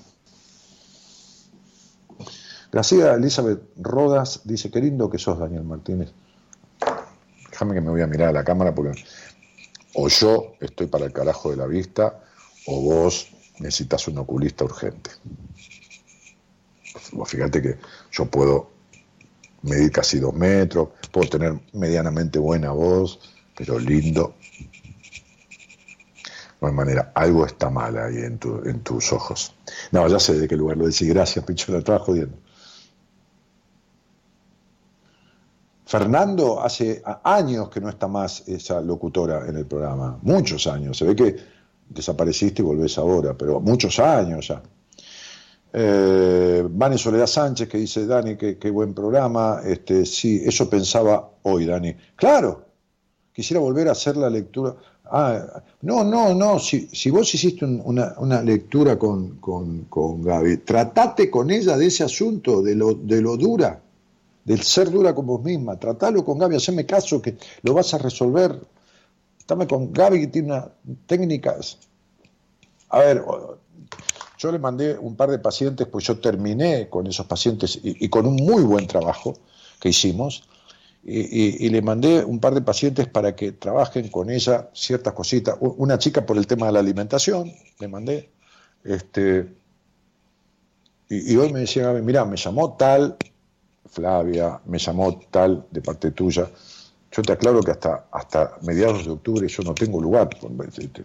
Graciela 2.72 3.12
Elizabeth 3.12 3.60
Rodas 3.76 4.40
dice, 4.44 4.70
qué 4.70 4.80
lindo 4.80 5.10
que 5.10 5.18
sos, 5.18 5.38
Daniel 5.38 5.64
Martínez. 5.64 6.12
Déjame 7.50 7.74
que 7.74 7.82
me 7.82 7.90
voy 7.90 8.00
a 8.00 8.06
mirar 8.06 8.30
a 8.30 8.32
la 8.32 8.42
cámara 8.42 8.74
porque 8.74 9.04
o 9.94 10.08
yo 10.08 10.54
estoy 10.60 10.86
para 10.86 11.04
el 11.04 11.12
carajo 11.12 11.50
de 11.50 11.56
la 11.58 11.66
vista 11.66 12.22
o 12.66 12.80
vos 12.80 13.28
necesitas 13.58 14.08
un 14.08 14.16
oculista 14.16 14.64
urgente. 14.64 15.10
Fíjate 17.26 17.60
que 17.60 17.78
yo 18.10 18.24
puedo 18.24 18.73
medir 19.64 19.90
casi 19.92 20.18
dos 20.18 20.34
metros, 20.34 20.88
puedo 21.12 21.28
tener 21.28 21.58
medianamente 21.72 22.38
buena 22.38 22.70
voz, 22.72 23.18
pero 23.56 23.78
lindo. 23.78 24.34
No 26.60 26.68
hay 26.68 26.74
manera, 26.74 27.12
algo 27.14 27.44
está 27.46 27.68
mal 27.70 27.96
ahí 27.98 28.16
en, 28.18 28.38
tu- 28.38 28.62
en 28.64 28.80
tus 28.80 29.12
ojos. 29.12 29.54
No, 29.92 30.06
ya 30.08 30.18
sé 30.18 30.38
de 30.38 30.48
qué 30.48 30.56
lugar 30.56 30.76
lo 30.76 30.86
decís, 30.86 31.08
gracias, 31.08 31.44
Picho, 31.44 31.72
la 31.72 31.78
estaba 31.78 31.98
jodiendo. 31.98 32.36
Fernando 35.86 36.60
hace 36.62 37.02
años 37.24 37.68
que 37.68 37.80
no 37.80 37.88
está 37.90 38.08
más 38.08 38.48
esa 38.48 38.80
locutora 38.80 39.46
en 39.48 39.56
el 39.56 39.66
programa, 39.66 40.18
muchos 40.22 40.66
años. 40.66 40.96
Se 40.96 41.04
ve 41.04 41.14
que 41.14 41.36
desapareciste 41.88 42.62
y 42.62 42.64
volvés 42.64 42.96
ahora, 42.98 43.34
pero 43.36 43.60
muchos 43.60 43.98
años 43.98 44.48
ya. 44.48 44.62
Eh, 45.76 46.64
Soledad 46.96 47.26
Sánchez 47.26 47.68
que 47.68 47.78
dice, 47.78 48.06
Dani, 48.06 48.36
qué, 48.36 48.70
buen 48.70 48.94
programa. 48.94 49.60
Este, 49.64 50.06
sí, 50.06 50.40
eso 50.44 50.70
pensaba 50.70 51.30
hoy, 51.42 51.66
Dani. 51.66 51.94
Claro, 52.14 52.64
quisiera 53.32 53.60
volver 53.60 53.88
a 53.88 53.92
hacer 53.92 54.16
la 54.16 54.30
lectura. 54.30 54.76
Ah, 55.06 55.62
no, 55.82 56.04
no, 56.04 56.32
no, 56.34 56.58
si, 56.60 56.88
si 56.92 57.10
vos 57.10 57.34
hiciste 57.34 57.64
un- 57.64 57.82
una, 57.84 58.14
una 58.18 58.40
lectura 58.42 58.98
con, 58.98 59.36
con, 59.40 59.84
con 59.86 60.22
Gaby, 60.22 60.58
tratate 60.58 61.28
con 61.30 61.50
ella 61.50 61.76
de 61.76 61.86
ese 61.86 62.04
asunto, 62.04 62.62
de 62.62 62.74
lo, 62.76 62.94
de 62.94 63.20
lo 63.20 63.36
dura, 63.36 63.80
del 64.44 64.62
ser 64.62 64.90
dura 64.90 65.14
con 65.14 65.26
vos 65.26 65.42
misma. 65.42 65.76
Tratalo 65.78 66.24
con 66.24 66.38
Gaby, 66.38 66.56
haceme 66.56 66.86
caso 66.86 67.20
que 67.20 67.36
lo 67.62 67.74
vas 67.74 67.92
a 67.94 67.98
resolver. 67.98 68.58
Dame 69.48 69.66
con 69.66 69.92
Gaby 69.92 70.20
que 70.20 70.26
tiene 70.28 70.48
una 70.52 70.68
técnica. 71.06 71.56
A 72.90 72.98
ver, 73.00 73.24
yo 74.44 74.52
le 74.52 74.58
mandé 74.58 74.98
un 74.98 75.16
par 75.16 75.30
de 75.30 75.38
pacientes, 75.38 75.86
pues 75.86 76.04
yo 76.04 76.18
terminé 76.18 76.90
con 76.90 77.06
esos 77.06 77.24
pacientes 77.24 77.80
y, 77.82 78.08
con 78.10 78.26
un 78.26 78.36
muy 78.36 78.62
buen 78.62 78.86
trabajo 78.86 79.38
que 79.80 79.88
hicimos. 79.88 80.46
Y, 81.02 81.68
le 81.70 81.80
mandé 81.80 82.24
un 82.24 82.40
par 82.40 82.54
de 82.54 82.60
pacientes 82.60 83.08
para 83.08 83.34
que 83.34 83.52
trabajen 83.52 84.08
con 84.08 84.28
ella 84.28 84.68
ciertas 84.74 85.14
cositas. 85.14 85.56
Una 85.60 85.98
chica 85.98 86.26
por 86.26 86.36
el 86.36 86.46
tema 86.46 86.66
de 86.66 86.72
la 86.72 86.80
alimentación, 86.80 87.50
le 87.78 87.88
mandé. 87.88 88.30
Este, 88.84 89.48
y, 91.08 91.36
hoy 91.36 91.50
me 91.50 91.60
decía 91.60 91.84
Gaby, 91.84 92.02
mira, 92.02 92.26
me 92.26 92.36
llamó 92.36 92.76
tal 92.76 93.16
Flavia, 93.86 94.60
me 94.66 94.78
llamó 94.78 95.20
tal 95.30 95.66
de 95.70 95.80
parte 95.80 96.10
tuya. 96.10 96.50
Yo 97.10 97.22
te 97.22 97.32
aclaro 97.32 97.60
que 97.62 97.70
hasta, 97.70 98.08
hasta 98.10 98.58
mediados 98.62 99.06
de 99.06 99.12
octubre 99.12 99.48
yo 99.48 99.62
no 99.62 99.72
tengo 99.72 100.02
lugar. 100.02 100.28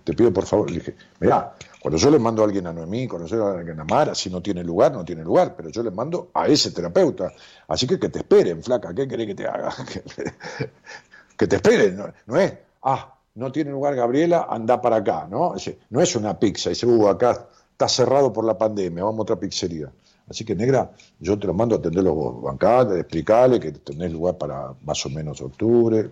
Te, 0.03 0.13
pido 0.13 0.33
por 0.33 0.45
favor. 0.45 0.71
Le 0.71 0.79
dije, 0.79 0.95
mirá, 1.19 1.55
cuando 1.81 1.97
yo 1.97 2.11
le 2.11 2.19
mando 2.19 2.41
a 2.41 2.45
alguien 2.45 2.67
a 2.67 2.73
Noemí, 2.73 3.07
cuando 3.07 3.27
yo 3.27 3.47
a 3.47 3.59
alguien 3.59 3.79
a 3.79 3.85
Mara, 3.85 4.13
si 4.13 4.29
no 4.29 4.41
tiene 4.41 4.63
lugar, 4.63 4.91
no 4.91 5.05
tiene 5.05 5.23
lugar, 5.23 5.55
pero 5.55 5.69
yo 5.69 5.81
le 5.81 5.91
mando 5.91 6.29
a 6.33 6.47
ese 6.47 6.71
terapeuta. 6.71 7.31
Así 7.67 7.87
que 7.87 7.97
que 7.97 8.09
te 8.09 8.19
esperen, 8.19 8.61
flaca, 8.61 8.93
¿qué 8.93 9.07
querés 9.07 9.27
que 9.27 9.35
te 9.35 9.47
haga? 9.47 9.73
que 11.37 11.47
te 11.47 11.55
esperen, 11.55 12.03
no, 12.25 12.37
es, 12.37 12.53
ah, 12.83 13.15
no 13.35 13.51
tiene 13.51 13.71
lugar 13.71 13.95
Gabriela, 13.95 14.47
anda 14.49 14.81
para 14.81 14.97
acá, 14.97 15.27
¿no? 15.29 15.55
No 15.89 16.01
es 16.01 16.15
una 16.15 16.37
pizza, 16.37 16.69
dice, 16.69 16.85
uh, 16.85 17.07
acá 17.07 17.47
está 17.71 17.87
cerrado 17.87 18.33
por 18.33 18.43
la 18.43 18.57
pandemia, 18.57 19.03
vamos 19.05 19.19
a 19.19 19.21
otra 19.23 19.35
pizzería. 19.37 19.89
Así 20.29 20.45
que, 20.45 20.55
negra, 20.55 20.91
yo 21.19 21.39
te 21.39 21.47
lo 21.47 21.53
mando 21.53 21.75
a 21.75 21.79
atenderlo 21.79 22.13
vos, 22.13 22.41
bancale, 22.43 22.99
explicarle 22.99 23.59
que 23.59 23.71
tenés 23.71 24.11
lugar 24.11 24.37
para 24.37 24.73
más 24.83 25.03
o 25.05 25.09
menos 25.09 25.41
octubre. 25.41 26.11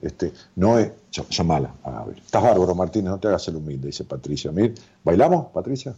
Este, 0.00 0.32
no 0.56 0.78
es, 0.78 0.90
ll- 1.12 1.28
llamala 1.30 1.74
a. 1.84 2.06
Estás 2.16 2.42
bárbaro, 2.42 2.74
Martínez, 2.74 3.10
no 3.10 3.18
te 3.20 3.28
hagas 3.28 3.48
el 3.48 3.56
humilde, 3.56 3.88
dice 3.88 4.04
Patricia. 4.04 4.52
Mir, 4.52 4.74
¿bailamos, 5.04 5.46
Patricia? 5.52 5.94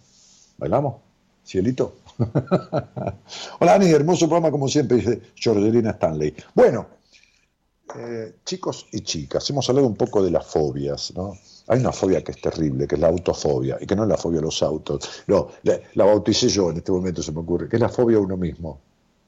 ¿Bailamos? 0.59 0.97
¿Cielito? 1.45 1.95
Hola, 3.61 3.75
Ani, 3.75 3.91
hermoso 3.91 4.27
programa 4.29 4.51
como 4.51 4.69
siempre, 4.69 4.99
dice 4.99 5.21
Georgelina 5.35 5.91
Stanley. 5.93 6.35
Bueno, 6.55 6.87
eh, 7.97 8.37
chicos 8.45 8.87
y 8.93 9.01
chicas, 9.01 9.49
hemos 9.51 9.69
hablado 9.69 9.87
un 9.87 9.97
poco 9.97 10.23
de 10.23 10.31
las 10.31 10.47
fobias, 10.47 11.13
¿no? 11.17 11.33
Hay 11.69 11.81
una 11.81 11.93
fobia 11.93 12.23
que 12.23 12.33
es 12.33 12.41
terrible, 12.41 12.87
que 12.87 12.95
es 12.97 13.01
la 13.01 13.09
autofobia, 13.09 13.79
y 13.81 13.87
que 13.87 13.97
no 13.97 14.03
es 14.05 14.09
la 14.09 14.17
fobia 14.17 14.41
a 14.41 14.43
los 14.43 14.63
autos. 14.63 15.09
No, 15.27 15.49
la, 15.63 15.79
la 15.95 16.05
bauticé 16.05 16.49
yo 16.49 16.71
en 16.71 16.79
este 16.79 16.93
momento, 16.93 17.23
se 17.23 17.33
me 17.33 17.41
ocurre, 17.41 17.69
que 17.69 17.77
es 17.77 17.83
la 17.83 17.89
fobia 17.89 18.17
a 18.19 18.21
uno 18.21 18.37
mismo. 18.37 18.81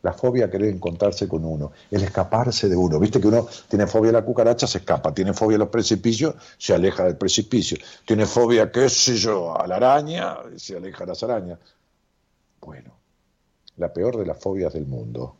La 0.02 0.12
fobia 0.12 0.46
a 0.46 0.50
querer 0.50 0.68
encontrarse 0.68 1.28
con 1.28 1.44
uno, 1.44 1.72
el 1.90 2.02
escaparse 2.02 2.68
de 2.68 2.76
uno. 2.76 2.98
Viste 2.98 3.20
que 3.20 3.28
uno 3.28 3.46
tiene 3.68 3.86
fobia 3.86 4.10
a 4.10 4.14
la 4.14 4.24
cucaracha, 4.24 4.66
se 4.66 4.78
escapa. 4.78 5.14
Tiene 5.14 5.32
fobia 5.32 5.56
a 5.56 5.60
los 5.60 5.68
precipicios, 5.68 6.34
se 6.58 6.74
aleja 6.74 7.04
del 7.04 7.16
precipicio. 7.16 7.78
Tiene 8.04 8.26
fobia, 8.26 8.70
qué 8.72 8.88
sé 8.88 9.16
yo, 9.16 9.56
a 9.56 9.66
la 9.66 9.76
araña, 9.76 10.38
se 10.56 10.76
aleja 10.76 11.04
de 11.04 11.06
las 11.06 11.22
arañas. 11.22 11.58
Bueno, 12.60 12.92
la 13.76 13.92
peor 13.92 14.16
de 14.16 14.26
las 14.26 14.38
fobias 14.38 14.72
del 14.72 14.86
mundo 14.86 15.36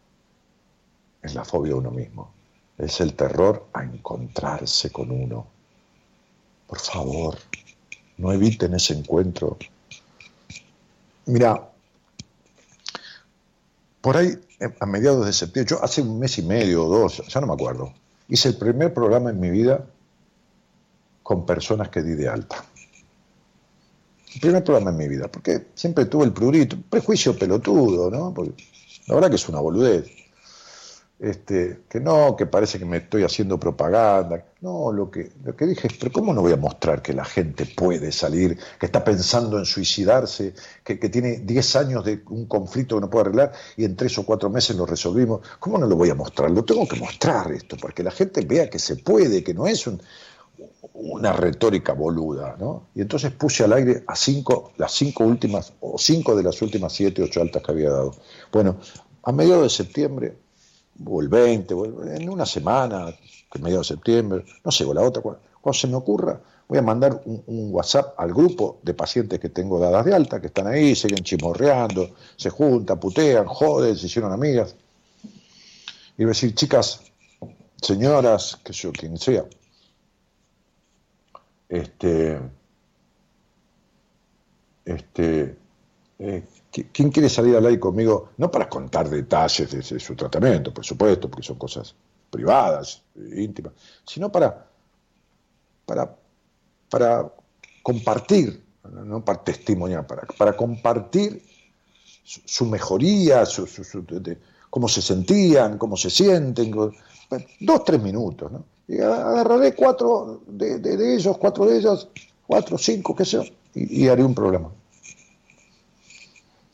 es 1.21 1.35
la 1.35 1.45
fobia 1.45 1.73
a 1.75 1.77
uno 1.77 1.91
mismo. 1.91 2.33
Es 2.79 3.01
el 3.01 3.15
terror 3.15 3.67
a 3.73 3.83
encontrarse 3.83 4.91
con 4.91 5.11
uno. 5.11 5.47
Por 6.67 6.79
favor, 6.79 7.37
no 8.19 8.33
eviten 8.33 8.75
ese 8.75 8.95
encuentro. 8.95 9.59
Mira, 11.27 11.72
por 14.03 14.17
ahí, 14.19 14.39
eh, 14.61 14.69
a 14.81 14.85
mediados 14.85 15.25
de 15.25 15.33
septiembre, 15.33 15.71
yo 15.71 15.83
hace 15.83 16.03
un 16.03 16.19
mes 16.19 16.37
y 16.37 16.43
medio 16.43 16.87
o 16.87 16.89
dos, 16.89 17.23
ya 17.29 17.41
no 17.41 17.47
me 17.47 17.55
acuerdo, 17.55 17.95
hice 18.29 18.49
el 18.49 18.57
primer 18.57 18.93
programa 18.93 19.31
en 19.31 19.41
mi 19.41 19.49
vida 19.49 19.87
con 21.23 21.47
personas 21.47 21.89
que 21.89 22.03
di 22.03 22.13
de 22.15 22.29
alta. 22.29 22.63
El 24.35 24.41
primer 24.41 24.65
programa 24.65 24.91
en 24.91 24.97
mi 24.97 25.09
vida, 25.09 25.29
porque 25.29 25.69
siempre 25.75 26.07
tuve 26.07 26.25
el 26.25 26.33
prurito, 26.33 26.77
prejuicio 26.91 27.39
pelotudo, 27.39 28.11
¿no? 28.11 28.35
La 29.07 29.15
verdad 29.15 29.31
que 29.31 29.37
es 29.37 29.49
una 29.49 29.61
boludez. 29.61 30.22
Este, 31.23 31.85
que 31.89 32.01
no, 32.01 32.35
que 32.35 32.47
parece 32.47 32.81
que 32.81 32.85
me 32.85 32.97
estoy 32.97 33.23
haciendo 33.23 33.57
propaganda. 33.57 34.45
No, 34.61 34.91
lo 34.91 35.09
que, 35.09 35.31
lo 35.45 35.55
que 35.55 35.67
dije 35.67 35.87
es, 35.87 35.97
pero 35.97 36.11
¿cómo 36.11 36.35
no 36.35 36.43
voy 36.43 36.51
a 36.53 36.57
mostrar 36.57 37.01
que 37.01 37.13
la 37.13 37.25
gente 37.25 37.65
puede 37.65 38.11
salir, 38.11 38.59
que 38.81 38.87
está 38.87 39.05
pensando 39.05 39.57
en 39.57 39.65
suicidarse, 39.65 40.53
que, 40.83 40.99
que 40.99 41.09
tiene 41.09 41.37
10 41.37 41.77
años 41.77 42.05
de 42.05 42.25
un 42.29 42.47
conflicto 42.47 42.97
que 42.97 43.03
no 43.03 43.09
puede 43.09 43.27
arreglar 43.27 43.53
y 43.77 43.85
en 43.85 43.95
3 43.95 44.19
o 44.19 44.27
4 44.27 44.51
meses 44.51 44.75
lo 44.75 44.85
resolvimos? 44.85 45.47
¿Cómo 45.61 45.79
no 45.79 45.87
lo 45.87 45.95
voy 45.95 46.11
a 46.11 46.17
mostrar? 46.17 46.51
Lo 46.51 46.65
tengo 46.65 46.89
que 46.89 46.99
mostrar 46.99 47.53
esto, 47.53 47.77
para 47.77 47.95
que 47.95 48.03
la 48.03 48.11
gente 48.11 48.41
vea 48.41 48.69
que 48.69 48.81
se 48.81 48.97
puede, 48.97 49.45
que 49.45 49.55
no 49.55 49.69
es 49.69 49.87
un, 49.87 50.03
una 50.95 51.33
retórica 51.35 51.93
boluda, 51.93 52.57
¿no? 52.59 52.89
Y 52.97 53.01
entonces 53.01 53.31
puse 53.31 53.63
al 53.63 53.75
aire 53.75 54.03
a 54.09 54.17
cinco, 54.17 54.73
las 54.77 54.91
cinco 54.91 55.23
últimas, 55.23 55.73
o 55.79 55.97
cinco 55.99 56.35
de 56.35 56.43
las 56.43 56.61
últimas 56.63 56.93
siete, 56.93 57.23
ocho 57.23 57.41
altas 57.41 57.63
que 57.63 57.71
había 57.71 57.91
dado. 57.91 58.17
Bueno, 58.51 58.79
a 59.23 59.31
mediados 59.31 59.63
de 59.63 59.71
septiembre, 59.71 60.42
o 61.07 61.21
el 61.21 61.29
20, 61.29 61.75
o 61.75 62.05
en 62.05 62.29
una 62.29 62.47
semana, 62.47 63.15
que 63.51 63.59
mediados 63.59 63.89
de 63.89 63.95
septiembre, 63.95 64.45
no 64.65 64.71
sé, 64.71 64.85
o 64.85 64.95
la 64.95 65.03
otra, 65.03 65.23
cuando, 65.23 65.41
se 65.79 65.87
me 65.87 65.97
ocurra, 65.97 66.41
voy 66.69 66.79
a 66.79 66.83
mandar 66.83 67.21
un, 67.25 67.69
WhatsApp 67.73 68.15
al 68.19 68.33
grupo 68.33 68.79
de 68.83 68.95
pacientes 68.95 69.39
que 69.39 69.49
tengo 69.49 69.79
dadas 69.79 70.05
de 70.05 70.15
alta, 70.15 70.41
que 70.41 70.49
están 70.49 70.67
ahí, 70.67 70.95
siguen 70.95 71.23
chismorreando, 71.23 72.11
se 72.37 72.51
juntan, 72.51 72.99
putean, 72.99 73.47
joden, 73.47 73.97
se 73.97 74.07
hicieron 74.07 74.33
amigas. 74.33 74.75
Y 76.17 76.25
decir, 76.25 76.55
chicas, 76.55 77.01
señoras, 77.81 78.59
que 78.65 78.73
yo, 78.73 78.93
quien 78.93 79.17
sea, 79.19 79.45
este, 81.69 82.39
este, 84.85 85.57
eh, 86.19 86.43
¿qui- 86.45 86.52
¿quién 86.73 87.11
quiere 87.11 87.29
salir 87.29 87.57
al 87.57 87.67
aire 87.67 87.81
conmigo? 87.81 88.31
No 88.39 88.51
para 88.51 88.69
contar 88.69 89.09
detalles 89.09 89.71
de, 89.71 89.79
de 89.79 90.01
su 90.01 90.15
tratamiento, 90.17 90.73
por 90.75 90.85
supuesto, 90.85 91.31
porque 91.31 91.47
son 91.47 91.57
cosas 91.59 91.95
privadas, 92.31 93.03
íntimas, 93.17 93.75
sino 94.07 94.33
para, 94.33 94.67
para, 95.87 96.17
para 96.91 97.33
compartir, 97.83 98.65
no 98.91 99.25
para 99.25 99.43
testimoniar, 99.45 100.07
para, 100.07 100.23
para 100.39 100.57
compartir 100.57 101.43
su, 102.25 102.67
mejoría, 102.67 103.45
su, 103.47 103.67
su- 103.67 104.05
cómo 104.71 104.89
se 104.89 105.03
sentían, 105.03 105.79
cómo 105.79 105.97
se 105.97 106.11
sienten, 106.11 106.71
dos, 107.61 107.85
tres 107.85 108.03
minutos, 108.03 108.53
¿no? 108.53 108.65
Agarraré 108.89 109.75
cuatro 109.75 110.43
de, 110.47 110.79
de- 110.79 110.97
de 110.97 111.15
ellos, 111.17 111.39
cuatro 111.39 111.67
de 111.67 111.79
ellas, 111.79 112.09
cuatro, 112.47 112.77
cinco, 112.79 113.15
qué 113.17 113.25
sé 113.25 113.39
yo, 113.39 113.45
y, 113.75 114.05
y 114.05 114.09
haré 114.09 114.25
un 114.25 114.35
programa. 114.35 114.71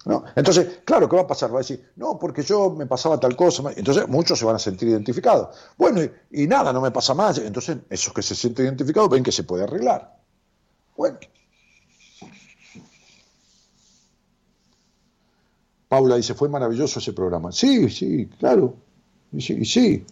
¿No? 0.08 0.24
Entonces, 0.34 0.80
claro, 0.86 1.06
¿qué 1.06 1.16
va 1.16 1.22
a 1.22 1.26
pasar? 1.26 1.52
Va 1.52 1.56
a 1.56 1.58
decir, 1.58 1.92
no, 1.96 2.18
porque 2.18 2.42
yo 2.42 2.70
me 2.70 2.86
pasaba 2.86 3.20
tal 3.20 3.36
cosa. 3.36 3.62
Entonces, 3.76 4.08
muchos 4.08 4.38
se 4.38 4.46
van 4.46 4.56
a 4.56 4.58
sentir 4.58 4.88
identificados. 4.88 5.54
Bueno, 5.76 6.02
y, 6.02 6.10
y 6.30 6.46
nada, 6.46 6.72
no 6.72 6.80
me 6.80 6.90
pasa 6.90 7.12
más. 7.12 7.36
Entonces, 7.36 7.76
esos 7.90 8.14
que 8.14 8.22
se 8.22 8.34
sienten 8.34 8.64
identificados 8.64 9.10
ven 9.10 9.22
que 9.22 9.32
se 9.32 9.44
puede 9.44 9.64
arreglar. 9.64 10.16
Bueno. 10.96 11.18
Paula 15.88 16.16
dice, 16.16 16.32
fue 16.32 16.48
maravilloso 16.48 17.00
ese 17.00 17.12
programa. 17.12 17.52
Sí, 17.52 17.90
sí, 17.90 18.30
claro. 18.38 18.76
Y 19.30 19.42
sí, 19.42 19.58
y 19.60 19.64
sí. 19.66 20.06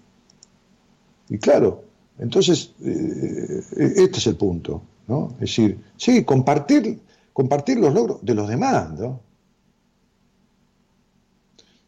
Y 1.30 1.38
claro. 1.38 1.84
Entonces, 2.18 2.74
eh, 2.84 3.64
este 3.96 4.18
es 4.18 4.26
el 4.26 4.36
punto, 4.36 4.82
¿no? 5.08 5.30
Es 5.36 5.40
decir, 5.40 5.82
sí, 5.96 6.22
compartir, 6.22 7.00
compartir 7.32 7.78
los 7.78 7.94
logros 7.94 8.18
de 8.20 8.34
los 8.34 8.46
demás, 8.46 8.92
¿no? 8.92 9.24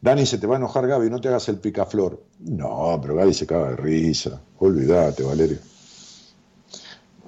Dani, 0.01 0.25
se 0.25 0.37
te 0.37 0.47
va 0.47 0.55
a 0.55 0.57
enojar 0.57 0.87
Gaby, 0.87 1.09
no 1.09 1.19
te 1.19 1.27
hagas 1.27 1.49
el 1.49 1.57
picaflor. 1.57 2.23
No, 2.39 2.97
pero 3.01 3.15
Gaby 3.15 3.33
se 3.33 3.45
caga 3.45 3.71
de 3.71 3.75
risa. 3.75 4.41
Olvídate, 4.59 5.23
Valerio. 5.23 5.57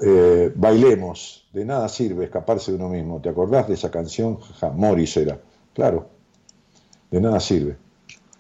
Eh, 0.01 0.51
bailemos, 0.55 1.47
de 1.53 1.65
nada 1.65 1.87
sirve 1.89 2.25
escaparse 2.25 2.71
de 2.71 2.77
uno 2.77 2.89
mismo. 2.89 3.21
¿Te 3.21 3.29
acordás 3.29 3.67
de 3.67 3.73
esa 3.73 3.91
canción? 3.91 4.39
Ja, 4.59 4.69
Morris 4.69 5.17
era. 5.17 5.39
Claro, 5.73 6.09
de 7.11 7.21
nada 7.21 7.39
sirve. 7.39 7.77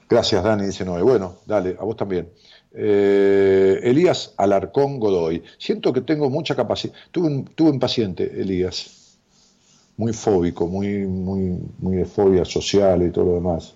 Gracias, 0.09 0.43
Dani, 0.43 0.65
dice 0.65 0.85
Noé. 0.85 1.01
Bueno, 1.01 1.35
dale, 1.45 1.75
a 1.79 1.83
vos 1.83 1.95
también. 1.95 2.29
Eh, 2.73 3.79
Elías 3.83 4.33
Alarcón 4.37 4.99
Godoy. 4.99 5.43
Siento 5.57 5.91
que 5.91 6.01
tengo 6.01 6.29
mucha 6.29 6.55
capacidad. 6.55 6.93
Tuve 7.11 7.27
un, 7.27 7.49
un 7.59 7.79
paciente, 7.79 8.23
Elías, 8.41 9.17
muy 9.97 10.13
fóbico, 10.13 10.67
muy, 10.67 11.05
muy, 11.05 11.59
muy 11.79 11.97
de 11.97 12.05
fobia 12.05 12.45
social 12.45 13.03
y 13.03 13.11
todo 13.11 13.25
lo 13.25 13.33
demás, 13.35 13.75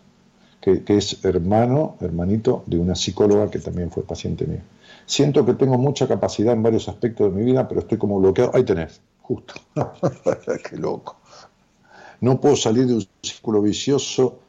que, 0.66 0.84
que 0.84 0.98
es 0.98 1.24
hermano, 1.24 1.96
hermanito 2.02 2.64
de 2.66 2.80
una 2.80 2.96
psicóloga 2.96 3.52
que 3.52 3.60
también 3.60 3.92
fue 3.92 4.02
paciente 4.02 4.48
mío. 4.48 4.62
Siento 5.06 5.46
que 5.46 5.54
tengo 5.54 5.78
mucha 5.78 6.08
capacidad 6.08 6.56
en 6.56 6.64
varios 6.64 6.90
aspectos 6.90 7.32
de 7.32 7.40
mi 7.40 7.46
vida, 7.46 7.68
pero 7.68 7.82
estoy 7.82 8.00
como 8.00 8.20
bloqueado. 8.20 8.50
Ahí 8.56 8.64
tenés, 8.64 9.00
justo. 9.22 9.54
Qué 10.68 10.78
loco. 10.78 11.18
No 12.20 12.42
puedo 12.42 12.56
salir 12.56 12.88
de 12.88 12.96
un 12.96 13.08
círculo 13.22 13.62
vicioso 13.62 14.40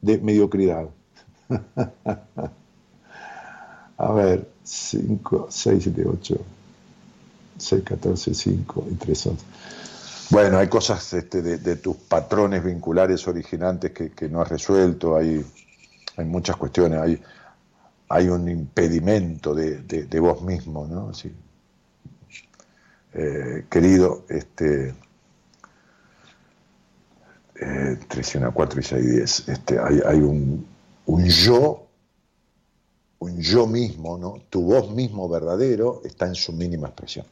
de 0.00 0.16
mediocridad. 0.16 0.88
A 3.98 4.12
ver, 4.12 4.48
5, 4.64 5.48
6, 5.50 5.84
7, 5.84 6.04
8, 6.06 6.38
6, 7.58 7.82
14, 7.84 8.32
5 8.32 8.86
y 8.92 8.94
3, 8.94 9.26
11. 9.26 9.44
Bueno, 10.30 10.56
hay 10.56 10.68
cosas 10.68 11.12
este, 11.12 11.42
de, 11.42 11.58
de 11.58 11.76
tus 11.76 11.96
patrones 11.96 12.64
vinculares 12.64 13.28
originantes 13.28 13.90
que, 13.92 14.12
que 14.12 14.30
no 14.30 14.40
has 14.40 14.48
resuelto, 14.48 15.16
hay, 15.16 15.44
hay 16.16 16.24
muchas 16.24 16.56
cuestiones, 16.56 17.20
hay, 18.08 18.28
un 18.28 18.48
impedimento 18.48 19.54
de, 19.54 20.20
vos 20.20 20.42
mismo, 20.42 20.86
¿no? 20.86 21.12
Eh, 23.12 23.64
querido, 23.70 24.24
este, 24.28 24.94
eh, 27.60 27.98
3 28.08 28.34
y 28.34 28.38
1, 28.38 28.52
4 28.52 28.80
y 28.80 28.82
6, 28.82 29.10
10, 29.10 29.48
este, 29.48 29.78
hay, 29.78 30.18
un, 30.18 30.66
un 31.06 31.24
yo, 31.24 31.86
un 33.18 33.40
yo 33.40 33.66
mismo, 33.66 34.18
¿no? 34.18 34.42
Tu 34.50 34.62
voz 34.62 34.90
mismo 34.90 35.28
verdadero 35.28 36.02
está 36.04 36.26
en 36.26 36.34
su 36.34 36.52
mínima 36.52 36.88
expresión. 36.88 37.26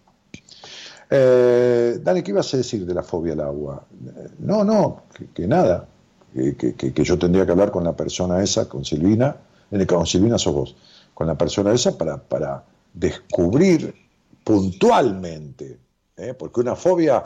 Eh, 1.10 2.00
¿qué 2.02 2.30
ibas 2.30 2.52
a 2.54 2.56
decir 2.56 2.86
de 2.86 2.94
la 2.94 3.02
fobia 3.02 3.34
al 3.34 3.40
agua? 3.40 3.84
Eh, 3.92 4.28
No, 4.38 4.64
no, 4.64 5.02
que 5.34 5.46
nada, 5.46 5.86
que, 6.34 6.92
yo 7.04 7.18
tendría 7.18 7.46
que 7.46 7.52
hablar 7.52 7.70
con 7.70 7.84
la 7.84 7.96
persona 7.96 8.42
esa, 8.42 8.68
con 8.68 8.84
Silvina, 8.84 9.36
eh, 9.70 9.86
con 9.86 10.06
Silvina 10.06 10.36
sos 10.36 10.54
vos, 10.54 10.76
con 11.14 11.26
la 11.28 11.38
persona 11.38 11.72
esa 11.72 11.96
para, 11.96 12.16
para 12.16 12.64
descubrir 12.92 13.94
puntualmente, 14.42 15.78
¿eh? 16.16 16.34
porque 16.34 16.60
una 16.60 16.74
fobia 16.74 17.22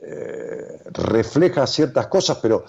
eh, 0.00 0.82
refleja 0.92 1.66
ciertas 1.66 2.08
cosas, 2.08 2.38
pero 2.42 2.64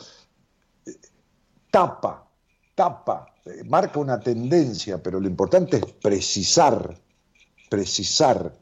tapa, 1.72 2.28
tapa, 2.76 3.34
marca 3.66 4.00
una 4.00 4.20
tendencia, 4.20 5.02
pero 5.02 5.20
lo 5.20 5.28
importante 5.28 5.78
es 5.78 5.86
precisar, 6.02 6.96
precisar. 7.70 8.54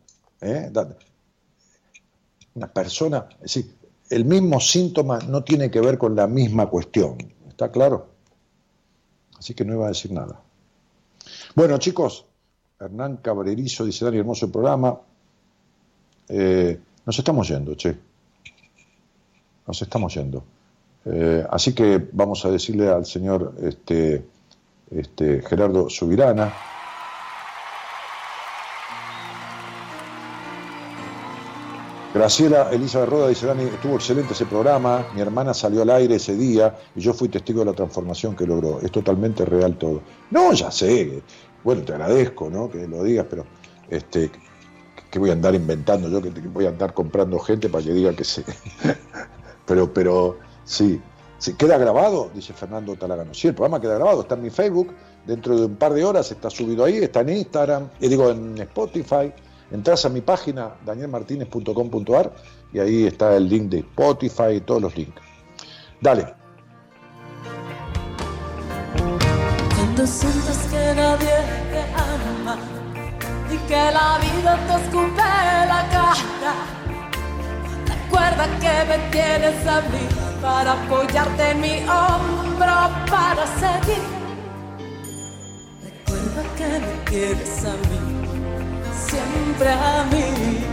Una 2.56 2.68
persona, 2.68 3.30
es 3.36 3.56
decir, 3.56 3.76
el 4.14 4.26
mismo 4.26 4.60
síntoma 4.60 5.20
no 5.20 5.44
tiene 5.44 5.72
que 5.72 5.82
ver 5.82 5.98
con 5.98 6.16
la 6.16 6.28
misma 6.28 6.68
cuestión, 6.68 7.18
¿está 7.50 7.72
claro? 7.72 8.10
Así 9.40 9.54
que 9.54 9.66
no 9.66 9.74
iba 9.74 9.86
a 9.86 9.90
decir 9.90 10.12
nada. 10.12 10.40
Bueno, 11.56 11.78
chicos, 11.80 12.26
Hernán 12.80 13.18
Cabrerizo 13.18 13.86
dice, 13.86 14.06
Dani, 14.06 14.20
hermoso 14.20 14.52
programa. 14.52 15.00
Eh, 16.30 16.80
nos 17.06 17.18
estamos 17.18 17.48
yendo, 17.48 17.76
che. 17.76 17.98
Nos 19.66 19.82
estamos 19.82 20.14
yendo. 20.14 20.44
Eh, 21.06 21.46
así 21.50 21.74
que 21.74 22.08
vamos 22.12 22.46
a 22.46 22.52
decirle 22.52 22.90
al 22.90 23.06
señor 23.06 23.56
este, 23.62 24.26
este, 24.92 25.42
Gerardo 25.42 25.90
Subirana. 25.90 26.54
Graciela 32.14 32.70
Elisa 32.72 33.08
Roda 33.08 33.28
dice, 33.28 33.48
Dani, 33.48 33.64
estuvo 33.64 33.96
excelente 33.96 34.34
ese 34.34 34.46
programa, 34.46 35.04
mi 35.16 35.22
hermana 35.22 35.52
salió 35.52 35.82
al 35.82 35.90
aire 35.90 36.16
ese 36.16 36.36
día 36.36 36.78
y 36.96 37.02
yo 37.02 37.12
fui 37.12 37.28
testigo 37.28 37.62
de 37.62 37.66
la 37.66 37.74
transformación 37.74 38.36
que 38.36 38.46
logró. 38.46 38.80
Es 38.82 38.92
totalmente 38.92 39.44
real 39.46 39.76
todo. 39.80 40.02
No, 40.30 40.54
ya 40.54 40.70
sé, 40.70 41.24
bueno, 41.64 41.82
te 41.82 41.94
agradezco, 41.94 42.52
¿no? 42.52 42.70
Que 42.70 42.88
lo 42.88 43.04
digas, 43.04 43.26
pero 43.28 43.46
este, 43.90 44.30
que 45.10 45.18
voy 45.18 45.32
a 45.32 45.34
andar 45.34 45.56
inventando 45.56 46.08
yo, 46.08 46.22
que 46.22 46.30
voy 46.30 46.68
a 46.68 46.70
andar 46.70 46.94
comprando 46.94 47.40
gente 47.40 47.68
para 47.68 47.84
que 47.84 47.94
diga 47.94 48.14
que 48.14 48.24
sí. 48.24 48.44
pero, 49.66 49.92
pero, 49.92 50.38
sí. 50.66 51.02
¿Se 51.40 51.58
queda 51.58 51.80
grabado? 51.80 52.30
Dice 52.36 52.54
Fernando 52.54 52.96
Talagano. 52.96 53.34
Sí, 53.34 53.48
el 53.48 53.56
programa 53.56 53.82
queda 53.82 53.96
grabado, 53.96 54.22
está 54.22 54.36
en 54.36 54.44
mi 54.44 54.50
Facebook, 54.52 54.94
dentro 55.26 55.58
de 55.58 55.66
un 55.66 55.76
par 55.78 55.94
de 55.94 56.06
horas 56.06 56.32
está 56.32 56.52
subido 56.52 56.86
ahí, 56.86 56.98
está 56.98 57.22
en 57.22 57.30
Instagram, 57.30 57.90
y 58.00 58.08
digo 58.08 58.30
en 58.30 58.56
Spotify. 58.60 59.34
Entras 59.74 60.06
a 60.06 60.10
mi 60.10 60.22
página 60.22 60.76
danielmartinez.com.ar 60.86 62.32
y 62.72 62.80
ahí 62.80 63.08
está 63.08 63.36
el 63.36 63.50
link 63.50 63.70
de 63.70 63.80
Spotify 63.80 64.56
y 64.58 64.62
todos 64.62 64.84
los 64.84 64.96
links. 64.96 65.22
Dale. 66.00 66.34
Cuando 69.76 70.06
sientas 70.08 70.58
que 70.70 70.94
nadie 70.96 71.36
te 71.72 71.82
ama 71.96 72.58
y 73.52 73.58
que 73.68 73.92
la 73.92 74.20
vida 74.20 74.60
te 74.68 74.74
escupe 74.84 75.22
la 75.22 75.88
cara, 75.92 76.54
recuerda 77.88 78.46
que 78.60 78.76
me 78.90 78.98
tienes 79.10 79.68
a 79.68 79.82
mí 79.82 80.06
para 80.42 80.74
apoyarte 80.74 81.52
en 81.52 81.62
mi 81.62 81.76
hombro 81.88 82.76
para 83.10 83.48
seguir. 83.60 84.04
Recuerda 85.84 86.44
que 86.58 86.68
me 86.68 86.96
tienes 87.10 87.66
a 87.66 87.74
mí, 87.74 88.00
siempre 89.08 89.43
a 89.62 90.04
mí. 90.12 90.66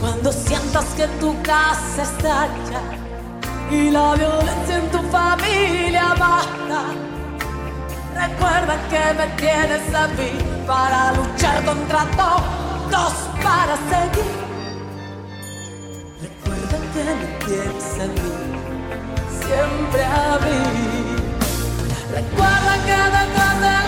Cuando 0.00 0.32
sientas 0.32 0.84
que 0.96 1.06
tu 1.20 1.34
casa 1.42 2.02
estalla 2.02 2.80
y 3.70 3.90
la 3.90 4.14
violencia 4.14 4.76
en 4.76 4.90
tu 4.90 4.98
familia 5.10 6.14
baja. 6.18 6.82
Recuerda 8.14 8.76
que 8.88 9.14
me 9.18 9.26
tienes 9.36 9.94
a 9.94 10.06
mí 10.08 10.30
para 10.66 11.12
luchar 11.12 11.64
contra 11.64 12.04
todos, 12.16 13.12
para 13.42 13.76
seguir. 13.90 14.40
que 16.92 17.04
me 17.04 17.26
tienes 17.44 17.94
a 18.00 18.06
mí, 18.06 18.30
siempre 19.40 20.04
a 20.04 20.38
mí. 20.44 20.90
Recuerda 22.12 22.74
que 22.86 22.98
detrás 23.16 23.60
de 23.60 23.79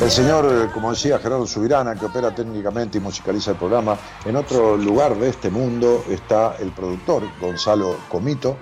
El 0.00 0.10
señor, 0.10 0.46
eh, 0.50 0.70
como 0.74 0.90
decía 0.90 1.18
Gerardo 1.18 1.46
Subirana, 1.46 1.94
que 1.94 2.06
opera 2.06 2.34
técnicamente 2.34 2.98
y 2.98 3.00
musicaliza 3.00 3.52
el 3.52 3.56
programa, 3.56 3.96
en 4.24 4.34
otro 4.34 4.76
lugar 4.76 5.16
de 5.16 5.28
este 5.28 5.48
mundo 5.48 6.04
está 6.08 6.56
el 6.58 6.72
productor 6.72 7.22
Gonzalo 7.40 7.96
Comito. 8.08 8.56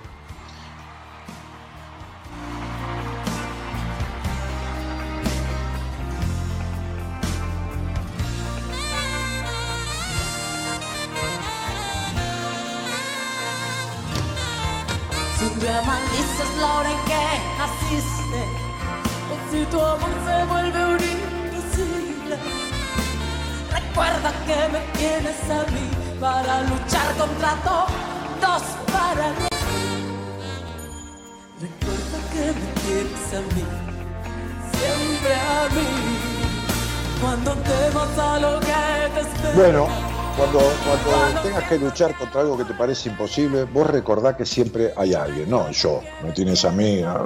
Recuerda 24.00 24.32
que 24.46 24.72
me 24.72 24.80
tienes 24.98 25.50
a 25.50 25.70
mí 25.70 25.90
para 26.18 26.62
luchar 26.62 27.14
contra 27.18 27.54
todos 27.62 28.62
para 28.90 29.28
mí. 29.32 29.48
Recuerda 31.60 32.18
que 32.32 32.46
me 32.46 32.68
tienes 32.80 33.34
a 33.34 33.40
mí, 33.54 33.64
siempre 34.72 35.34
a 35.34 35.68
mí, 35.74 35.88
cuando 37.20 37.52
temas 37.52 38.18
a 38.18 38.40
lo 38.40 38.60
que 38.60 38.66
te 39.14 39.20
espera. 39.20 39.54
Bueno, 39.54 39.86
cuando, 40.36 40.60
cuando 41.04 41.40
tengas 41.42 41.64
que 41.64 41.78
luchar 41.78 42.16
contra 42.16 42.40
algo 42.40 42.56
que 42.56 42.64
te 42.64 42.72
parece 42.72 43.10
imposible, 43.10 43.64
vos 43.64 43.86
recordá 43.86 44.34
que 44.34 44.46
siempre 44.46 44.94
hay 44.96 45.12
alguien, 45.12 45.50
no 45.50 45.70
yo, 45.70 46.00
no 46.24 46.32
tienes 46.32 46.64
a 46.64 46.70
mí, 46.70 47.02
a 47.02 47.20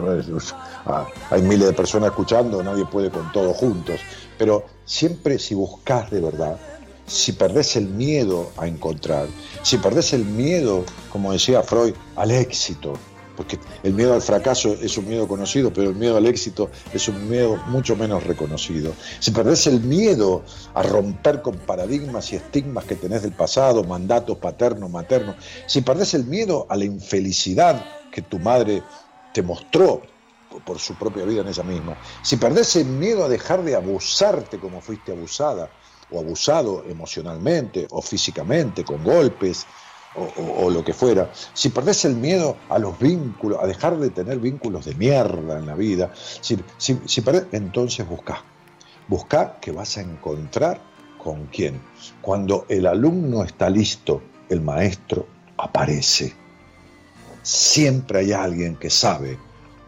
ah, 0.87 1.07
hay 1.31 1.43
miles 1.43 1.69
de 1.69 1.73
personas 1.73 2.09
escuchando, 2.09 2.61
nadie 2.65 2.85
puede 2.87 3.11
con 3.11 3.31
todos 3.31 3.57
juntos, 3.57 4.01
pero 4.39 4.65
siempre 4.85 5.39
si 5.39 5.55
buscas 5.55 6.11
de 6.11 6.21
verdad, 6.21 6.59
si 7.07 7.33
perdés 7.33 7.77
el 7.77 7.89
miedo 7.89 8.51
a 8.57 8.67
encontrar, 8.67 9.27
si 9.63 9.77
perdés 9.79 10.13
el 10.13 10.25
miedo, 10.25 10.85
como 11.11 11.33
decía 11.33 11.63
Freud, 11.63 11.95
al 12.17 12.31
éxito, 12.31 12.95
porque 13.37 13.59
el 13.83 13.95
miedo 13.95 14.15
al 14.15 14.23
fracaso 14.23 14.75
es 14.81 14.97
un 14.97 15.09
miedo 15.09 15.27
conocido, 15.27 15.73
pero 15.73 15.91
el 15.91 15.97
miedo 15.97 16.17
al 16.17 16.27
éxito 16.27 16.71
es 16.93 17.09
un 17.09 17.29
miedo 17.29 17.57
mucho 17.67 17.97
menos 17.97 18.25
reconocido. 18.25 18.93
Si 19.19 19.33
perdés 19.33 19.67
el 19.67 19.81
miedo 19.81 20.45
a 20.75 20.83
romper 20.83 21.43
con 21.43 21.57
paradigmas 21.57 22.33
y 22.33 22.37
estigmas 22.37 22.85
que 22.85 22.95
tenés 22.95 23.23
del 23.23 23.33
pasado, 23.33 23.85
mandatos 23.85 24.39
paternos, 24.39 24.91
maternos, 24.91 25.37
si 25.67 25.81
perdés 25.81 26.15
el 26.15 26.25
miedo 26.25 26.67
a 26.69 26.77
la 26.77 26.85
infelicidad 26.85 27.85
que 28.13 28.23
tu 28.23 28.39
madre 28.39 28.83
te 29.33 29.43
mostró 29.43 30.03
por- 30.61 30.79
su 30.79 30.95
propia 30.95 31.25
vida 31.25 31.41
en 31.41 31.49
ella 31.49 31.63
misma, 31.63 31.97
si 32.23 32.37
perdés 32.37 32.77
el 32.77 32.87
miedo 32.87 33.25
a 33.25 33.29
dejar 33.29 33.63
de 33.63 33.75
abusarte 33.75 34.59
como 34.59 34.81
fuiste 34.81 35.13
abusada 35.13 35.71
o 36.11 36.21
abusado 36.21 36.85
emocionalmente 36.85 37.87
o 37.91 38.03
físicamente, 38.03 38.85
con 38.85 39.03
golpes, 39.03 39.67
o, 40.17 40.71
lo 40.71 40.85
que 40.85 40.93
fuera, 40.93 41.31
si 41.55 41.71
perdés 41.71 42.05
el 42.05 42.17
miedo 42.17 42.57
a 42.69 42.79
los 42.79 42.99
vínculos, 42.99 43.59
a 43.61 43.67
dejar 43.67 43.99
de 43.99 44.11
tener 44.11 44.39
vínculos 44.39 44.85
de 44.85 44.95
mierda 44.95 45.59
en 45.59 45.67
la 45.67 45.75
vida, 45.75 46.13
si, 46.15 46.57
si, 46.79 47.01
si 47.07 47.23
entonces 47.53 48.09
buscá. 48.09 48.45
Buscá 49.09 49.59
que 49.61 49.73
vas 49.73 49.97
a 49.99 50.03
encontrar 50.03 50.81
con 51.19 51.47
quién. 51.47 51.81
Cuando 52.21 52.65
el 52.69 52.87
alumno 52.87 53.43
está 53.43 53.69
listo, 53.69 54.23
el 54.49 54.61
maestro 54.61 55.27
aparece. 55.57 56.35
Siempre 57.43 58.21
hay 58.21 58.33
alguien 58.33 58.77
que 58.77 58.91
sabe 58.91 59.39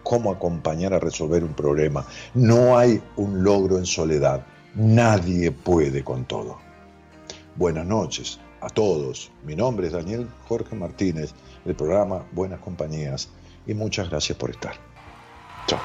cómo 0.06 0.30
acompañar 0.30 0.94
a 0.94 1.00
resolver 1.00 1.42
un 1.42 1.52
problema. 1.52 2.06
No 2.34 2.78
hay 2.78 3.02
un 3.16 3.42
logro 3.42 3.76
en 3.76 3.86
soledad. 3.86 4.46
Nadie 4.76 5.50
puede 5.50 6.04
con 6.04 6.24
todo. 6.26 6.58
Buenas 7.56 7.86
noches 7.86 8.38
a 8.60 8.68
todos. 8.68 9.32
Mi 9.44 9.56
nombre 9.56 9.88
es 9.88 9.94
Daniel 9.94 10.28
Jorge 10.46 10.76
Martínez, 10.76 11.34
del 11.64 11.74
programa 11.74 12.24
Buenas 12.30 12.60
Compañías, 12.60 13.28
y 13.66 13.74
muchas 13.74 14.08
gracias 14.08 14.38
por 14.38 14.50
estar. 14.50 14.74
Chao. 15.66 15.80